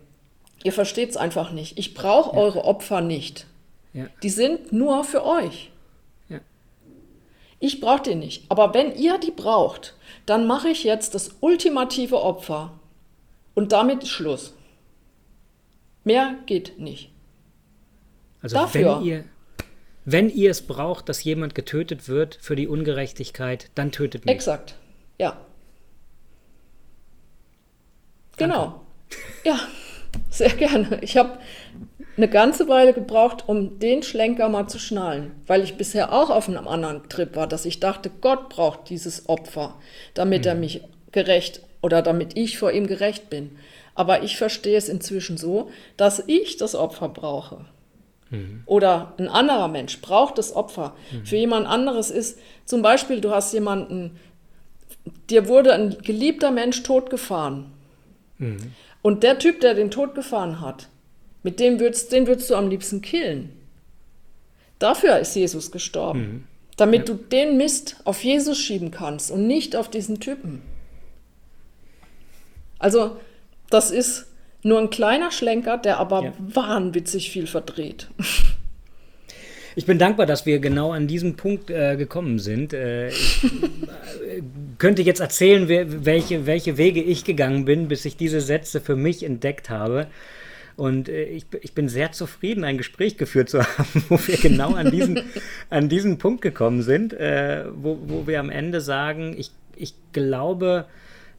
ihr 0.64 0.72
versteht 0.72 1.10
es 1.10 1.16
einfach 1.16 1.52
nicht. 1.52 1.78
Ich 1.78 1.94
brauche 1.94 2.36
eure 2.36 2.64
Opfer 2.64 3.00
nicht. 3.00 3.46
Ja. 3.94 4.06
Die 4.22 4.30
sind 4.30 4.72
nur 4.72 5.04
für 5.04 5.24
euch. 5.24 5.70
Ja. 6.28 6.40
Ich 7.60 7.80
brauche 7.80 8.02
die 8.02 8.14
nicht. 8.16 8.44
Aber 8.48 8.74
wenn 8.74 8.94
ihr 8.96 9.18
die 9.18 9.30
braucht, 9.30 9.94
dann 10.26 10.46
mache 10.46 10.68
ich 10.68 10.84
jetzt 10.84 11.14
das 11.14 11.36
ultimative 11.40 12.20
Opfer. 12.20 12.72
Und 13.54 13.72
damit 13.72 14.06
Schluss. 14.08 14.54
Mehr 16.04 16.36
geht 16.46 16.78
nicht. 16.78 17.10
Also 18.40 18.56
Dafür. 18.56 18.96
wenn 18.98 19.04
ihr, 19.04 19.24
wenn 20.04 20.28
ihr 20.30 20.50
es 20.50 20.62
braucht, 20.62 21.08
dass 21.08 21.22
jemand 21.22 21.54
getötet 21.54 22.08
wird 22.08 22.38
für 22.40 22.56
die 22.56 22.66
Ungerechtigkeit, 22.66 23.70
dann 23.74 23.92
tötet 23.92 24.24
mich. 24.24 24.34
Exakt. 24.34 24.76
Ja. 25.18 25.38
Genau. 28.36 28.80
Ja, 29.44 29.60
sehr 30.30 30.50
gerne. 30.50 30.98
Ich 31.02 31.16
habe 31.16 31.38
eine 32.16 32.28
ganze 32.28 32.68
Weile 32.68 32.92
gebraucht, 32.92 33.44
um 33.46 33.78
den 33.78 34.02
Schlenker 34.02 34.48
mal 34.48 34.68
zu 34.68 34.78
schnallen, 34.78 35.32
weil 35.46 35.62
ich 35.62 35.76
bisher 35.76 36.12
auch 36.12 36.30
auf 36.30 36.48
einem 36.48 36.68
anderen 36.68 37.08
Trip 37.08 37.34
war, 37.36 37.46
dass 37.46 37.64
ich 37.64 37.80
dachte, 37.80 38.10
Gott 38.20 38.48
braucht 38.50 38.90
dieses 38.90 39.28
Opfer, 39.28 39.74
damit 40.14 40.44
er 40.46 40.54
mich 40.54 40.82
gerecht 41.10 41.62
oder 41.80 42.02
damit 42.02 42.36
ich 42.36 42.58
vor 42.58 42.72
ihm 42.72 42.86
gerecht 42.86 43.30
bin. 43.30 43.56
Aber 43.94 44.22
ich 44.22 44.36
verstehe 44.36 44.76
es 44.76 44.88
inzwischen 44.88 45.36
so, 45.36 45.70
dass 45.96 46.22
ich 46.26 46.56
das 46.56 46.74
Opfer 46.74 47.08
brauche. 47.08 47.64
Oder 48.64 49.12
ein 49.18 49.28
anderer 49.28 49.68
Mensch 49.68 50.00
braucht 50.00 50.38
das 50.38 50.56
Opfer. 50.56 50.94
Für 51.24 51.36
jemand 51.36 51.66
anderes 51.66 52.10
ist 52.10 52.38
zum 52.64 52.80
Beispiel, 52.80 53.20
du 53.20 53.30
hast 53.30 53.52
jemanden, 53.52 54.18
dir 55.28 55.48
wurde 55.48 55.74
ein 55.74 55.98
geliebter 56.02 56.50
Mensch 56.50 56.82
totgefahren. 56.82 57.66
Und 59.02 59.22
der 59.22 59.38
Typ, 59.38 59.60
der 59.60 59.74
den 59.74 59.90
Tod 59.90 60.14
gefahren 60.14 60.60
hat, 60.60 60.88
mit 61.42 61.60
dem 61.60 61.80
würdest, 61.80 62.12
den 62.12 62.26
würdest 62.26 62.50
du 62.50 62.54
am 62.54 62.68
liebsten 62.68 63.02
killen. 63.02 63.50
Dafür 64.78 65.18
ist 65.18 65.34
Jesus 65.36 65.70
gestorben. 65.70 66.46
Damit 66.76 67.08
du 67.08 67.14
den 67.14 67.56
Mist 67.56 67.96
auf 68.04 68.24
Jesus 68.24 68.58
schieben 68.58 68.90
kannst 68.90 69.30
und 69.30 69.46
nicht 69.46 69.76
auf 69.76 69.88
diesen 69.88 70.20
Typen. 70.20 70.62
Also, 72.78 73.16
das 73.70 73.90
ist 73.90 74.26
nur 74.62 74.80
ein 74.80 74.90
kleiner 74.90 75.30
Schlenker, 75.30 75.78
der 75.78 75.98
aber 75.98 76.24
Ja. 76.24 76.32
wahnwitzig 76.38 77.30
viel 77.30 77.46
verdreht. 77.46 78.08
Ich 79.74 79.86
bin 79.86 79.98
dankbar, 79.98 80.26
dass 80.26 80.44
wir 80.44 80.58
genau 80.58 80.92
an 80.92 81.06
diesem 81.06 81.36
Punkt 81.36 81.70
äh, 81.70 81.96
gekommen 81.96 82.38
sind. 82.38 82.74
Äh, 82.74 83.08
ich 83.08 83.42
äh, 83.44 84.42
könnte 84.76 85.00
jetzt 85.00 85.20
erzählen, 85.20 85.66
welche, 86.04 86.44
welche 86.44 86.76
Wege 86.76 87.02
ich 87.02 87.24
gegangen 87.24 87.64
bin, 87.64 87.88
bis 87.88 88.04
ich 88.04 88.18
diese 88.18 88.42
Sätze 88.42 88.82
für 88.82 88.96
mich 88.96 89.22
entdeckt 89.22 89.70
habe. 89.70 90.08
Und 90.76 91.08
äh, 91.08 91.24
ich, 91.24 91.46
ich 91.60 91.74
bin 91.74 91.88
sehr 91.88 92.12
zufrieden, 92.12 92.64
ein 92.64 92.78
Gespräch 92.78 93.16
geführt 93.16 93.50
zu 93.50 93.62
haben, 93.78 94.04
wo 94.08 94.18
wir 94.26 94.36
genau 94.36 94.74
an 94.74 94.90
diesen, 94.90 95.20
an 95.70 95.88
diesen 95.88 96.18
Punkt 96.18 96.42
gekommen 96.42 96.82
sind, 96.82 97.12
äh, 97.12 97.64
wo, 97.74 97.98
wo 98.06 98.26
wir 98.26 98.40
am 98.40 98.50
Ende 98.50 98.80
sagen, 98.80 99.34
ich, 99.36 99.50
ich 99.76 99.94
glaube, 100.12 100.86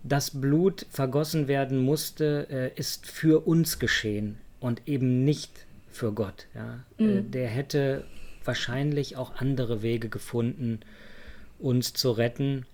das 0.03 0.31
Blut 0.31 0.85
vergossen 0.91 1.47
werden 1.47 1.77
musste, 1.79 2.47
äh, 2.49 2.79
ist 2.79 3.07
für 3.07 3.47
uns 3.47 3.79
geschehen 3.79 4.37
und 4.59 4.81
eben 4.85 5.23
nicht 5.23 5.65
für 5.91 6.11
Gott. 6.11 6.47
Ja? 6.53 6.83
Äh, 6.97 7.21
der 7.21 7.47
hätte 7.47 8.03
wahrscheinlich 8.43 9.15
auch 9.15 9.35
andere 9.37 9.81
Wege 9.81 10.09
gefunden, 10.09 10.81
uns 11.59 11.93
zu 11.93 12.11
retten. 12.11 12.65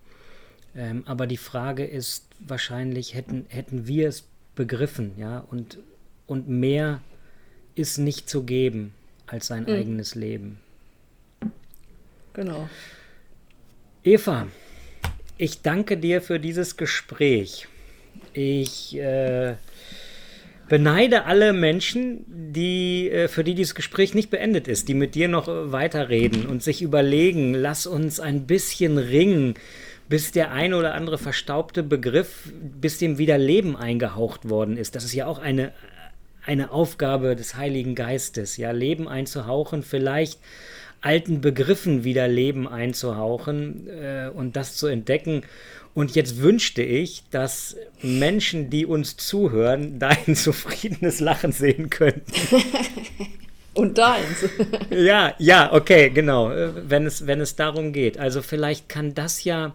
Ähm, 0.75 1.03
aber 1.05 1.27
die 1.27 1.37
Frage 1.37 1.85
ist 1.85 2.27
wahrscheinlich, 2.39 3.13
hätten, 3.13 3.45
hätten 3.49 3.87
wir 3.87 4.07
es 4.07 4.23
begriffen, 4.55 5.13
ja, 5.17 5.39
und, 5.39 5.77
und 6.29 6.47
mehr 6.47 7.01
ist 7.75 7.97
nicht 7.97 8.29
zu 8.29 8.43
geben 8.43 8.93
als 9.27 9.47
sein 9.47 9.67
eigenes 9.67 10.15
Leben. 10.15 10.59
Genau. 12.33 12.69
Eva, 14.03 14.47
ich 15.37 15.61
danke 15.61 15.97
dir 15.97 16.21
für 16.21 16.39
dieses 16.39 16.77
Gespräch. 16.77 17.67
Ich 18.33 18.97
äh, 18.97 19.55
beneide 20.67 21.25
alle 21.25 21.53
Menschen, 21.53 22.25
die, 22.27 23.09
äh, 23.09 23.27
für 23.27 23.43
die 23.43 23.55
dieses 23.55 23.75
Gespräch 23.75 24.13
nicht 24.13 24.29
beendet 24.29 24.67
ist, 24.67 24.87
die 24.87 24.93
mit 24.93 25.15
dir 25.15 25.27
noch 25.27 25.47
weiterreden 25.47 26.45
und 26.45 26.63
sich 26.63 26.81
überlegen, 26.81 27.53
lass 27.53 27.87
uns 27.87 28.19
ein 28.19 28.45
bisschen 28.45 28.97
ringen, 28.97 29.55
bis 30.07 30.31
der 30.31 30.51
ein 30.51 30.73
oder 30.73 30.93
andere 30.93 31.17
verstaubte 31.17 31.83
Begriff, 31.83 32.51
bis 32.53 32.97
dem 32.97 33.17
wieder 33.17 33.37
Leben 33.37 33.75
eingehaucht 33.75 34.49
worden 34.49 34.77
ist. 34.77 34.95
Das 34.95 35.03
ist 35.03 35.13
ja 35.13 35.27
auch 35.27 35.39
eine, 35.39 35.71
eine 36.49 36.71
Aufgabe 36.71 37.35
des 37.35 37.55
Heiligen 37.55 37.93
Geistes, 37.93 38.57
ja, 38.57 38.71
Leben 38.71 39.07
einzuhauchen, 39.07 39.83
vielleicht 39.83 40.39
alten 40.99 41.41
Begriffen 41.41 42.03
wieder 42.03 42.27
Leben 42.27 42.67
einzuhauchen 42.67 43.87
äh, 43.87 44.31
und 44.33 44.55
das 44.55 44.75
zu 44.75 44.87
entdecken. 44.87 45.43
Und 45.93 46.15
jetzt 46.15 46.41
wünschte 46.41 46.81
ich, 46.81 47.23
dass 47.29 47.75
Menschen, 48.01 48.71
die 48.71 48.87
uns 48.87 49.15
zuhören, 49.15 49.99
dein 49.99 50.35
zufriedenes 50.35 51.19
Lachen 51.19 51.51
sehen 51.51 51.91
könnten. 51.91 52.23
Und 53.75 53.97
deins. 53.97 54.45
Ja, 54.89 55.35
ja, 55.37 55.71
okay, 55.71 56.09
genau, 56.09 56.51
äh, 56.51 56.89
wenn 56.89 57.05
es, 57.05 57.27
wenn 57.27 57.39
es 57.39 57.55
darum 57.55 57.93
geht. 57.93 58.17
Also 58.17 58.41
vielleicht 58.41 58.89
kann 58.89 59.13
das 59.13 59.43
ja 59.43 59.73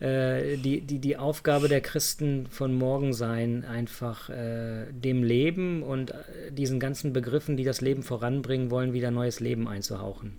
äh, 0.00 0.56
die, 0.56 0.80
die, 0.80 0.98
die 0.98 1.16
Aufgabe 1.16 1.68
der 1.68 1.80
Christen 1.80 2.46
von 2.50 2.74
morgen 2.74 3.12
sein, 3.12 3.64
einfach 3.64 4.28
äh, 4.30 4.86
dem 4.92 5.22
Leben 5.22 5.82
und 5.82 6.10
äh, 6.10 6.50
diesen 6.50 6.80
ganzen 6.80 7.12
Begriffen, 7.12 7.56
die 7.56 7.64
das 7.64 7.80
Leben 7.80 8.02
voranbringen 8.02 8.70
wollen, 8.70 8.92
wieder 8.92 9.10
neues 9.10 9.40
Leben 9.40 9.68
einzuhauchen. 9.68 10.32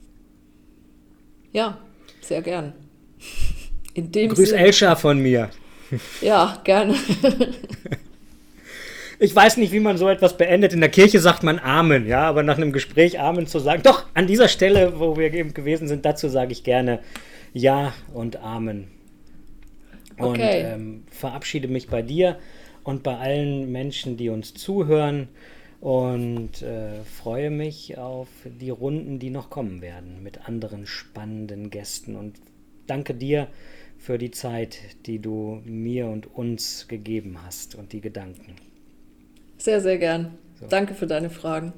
Ja, 1.52 1.78
sehr 2.22 2.42
gern. 2.42 2.74
In 3.94 4.12
dem 4.12 4.34
Grüß 4.34 4.50
Sinn- 4.50 4.60
Elscha 4.60 4.96
von 4.96 5.20
mir. 5.20 5.50
Ja, 6.22 6.60
gerne. 6.64 6.96
Ich 9.18 9.34
weiß 9.34 9.56
nicht, 9.58 9.72
wie 9.72 9.80
man 9.80 9.98
so 9.98 10.10
etwas 10.10 10.36
beendet. 10.36 10.74
In 10.74 10.82
der 10.82 10.90
Kirche 10.90 11.20
sagt 11.22 11.42
man 11.44 11.58
Amen, 11.60 12.06
ja, 12.06 12.24
aber 12.28 12.44
nach 12.44 12.58
einem 12.58 12.74
Gespräch 12.74 13.18
Amen 13.20 13.48
zu 13.48 13.60
sagen, 13.60 13.82
doch, 13.82 14.06
an 14.14 14.28
dieser 14.28 14.50
Stelle, 14.50 15.00
wo 15.00 15.16
wir 15.16 15.34
eben 15.34 15.54
gewesen 15.54 15.88
sind, 15.88 16.04
dazu 16.06 16.28
sage 16.28 16.52
ich 16.52 16.66
gerne 16.66 17.00
Ja 17.54 17.94
und 18.14 18.36
Amen. 18.44 18.88
Und 20.18 20.56
Okay. 20.56 20.56
ähm, 20.56 21.06
verabschiede 21.10 21.68
mich 21.68 21.90
bei 21.90 22.02
dir 22.02 22.40
und 22.84 23.04
bei 23.04 23.18
allen 23.18 23.72
Menschen, 23.72 24.18
die 24.18 24.30
uns 24.30 24.54
zuhören 24.54 25.30
und 25.82 26.62
äh, 26.62 27.04
freue 27.04 27.50
mich 27.52 27.98
auf 27.98 28.30
die 28.46 28.70
Runden, 28.70 29.20
die 29.20 29.30
noch 29.30 29.50
kommen 29.50 29.82
werden 29.82 30.24
mit 30.24 30.48
anderen 30.48 30.86
spannenden 30.88 31.70
Gästen 31.70 32.16
und 32.16 32.40
danke 32.88 33.14
dir 33.14 33.48
für 33.98 34.18
die 34.18 34.32
Zeit, 34.32 34.80
die 35.06 35.20
du 35.20 35.62
mir 35.66 36.08
und 36.08 36.28
uns 36.34 36.88
gegeben 36.88 37.40
hast 37.46 37.76
und 37.76 37.94
die 37.94 38.02
Gedanken. 38.02 38.56
Sehr, 39.58 39.82
sehr 39.82 39.98
gern. 39.98 40.38
Danke 40.70 40.94
für 40.94 41.08
deine 41.08 41.30
Fragen. 41.30 41.74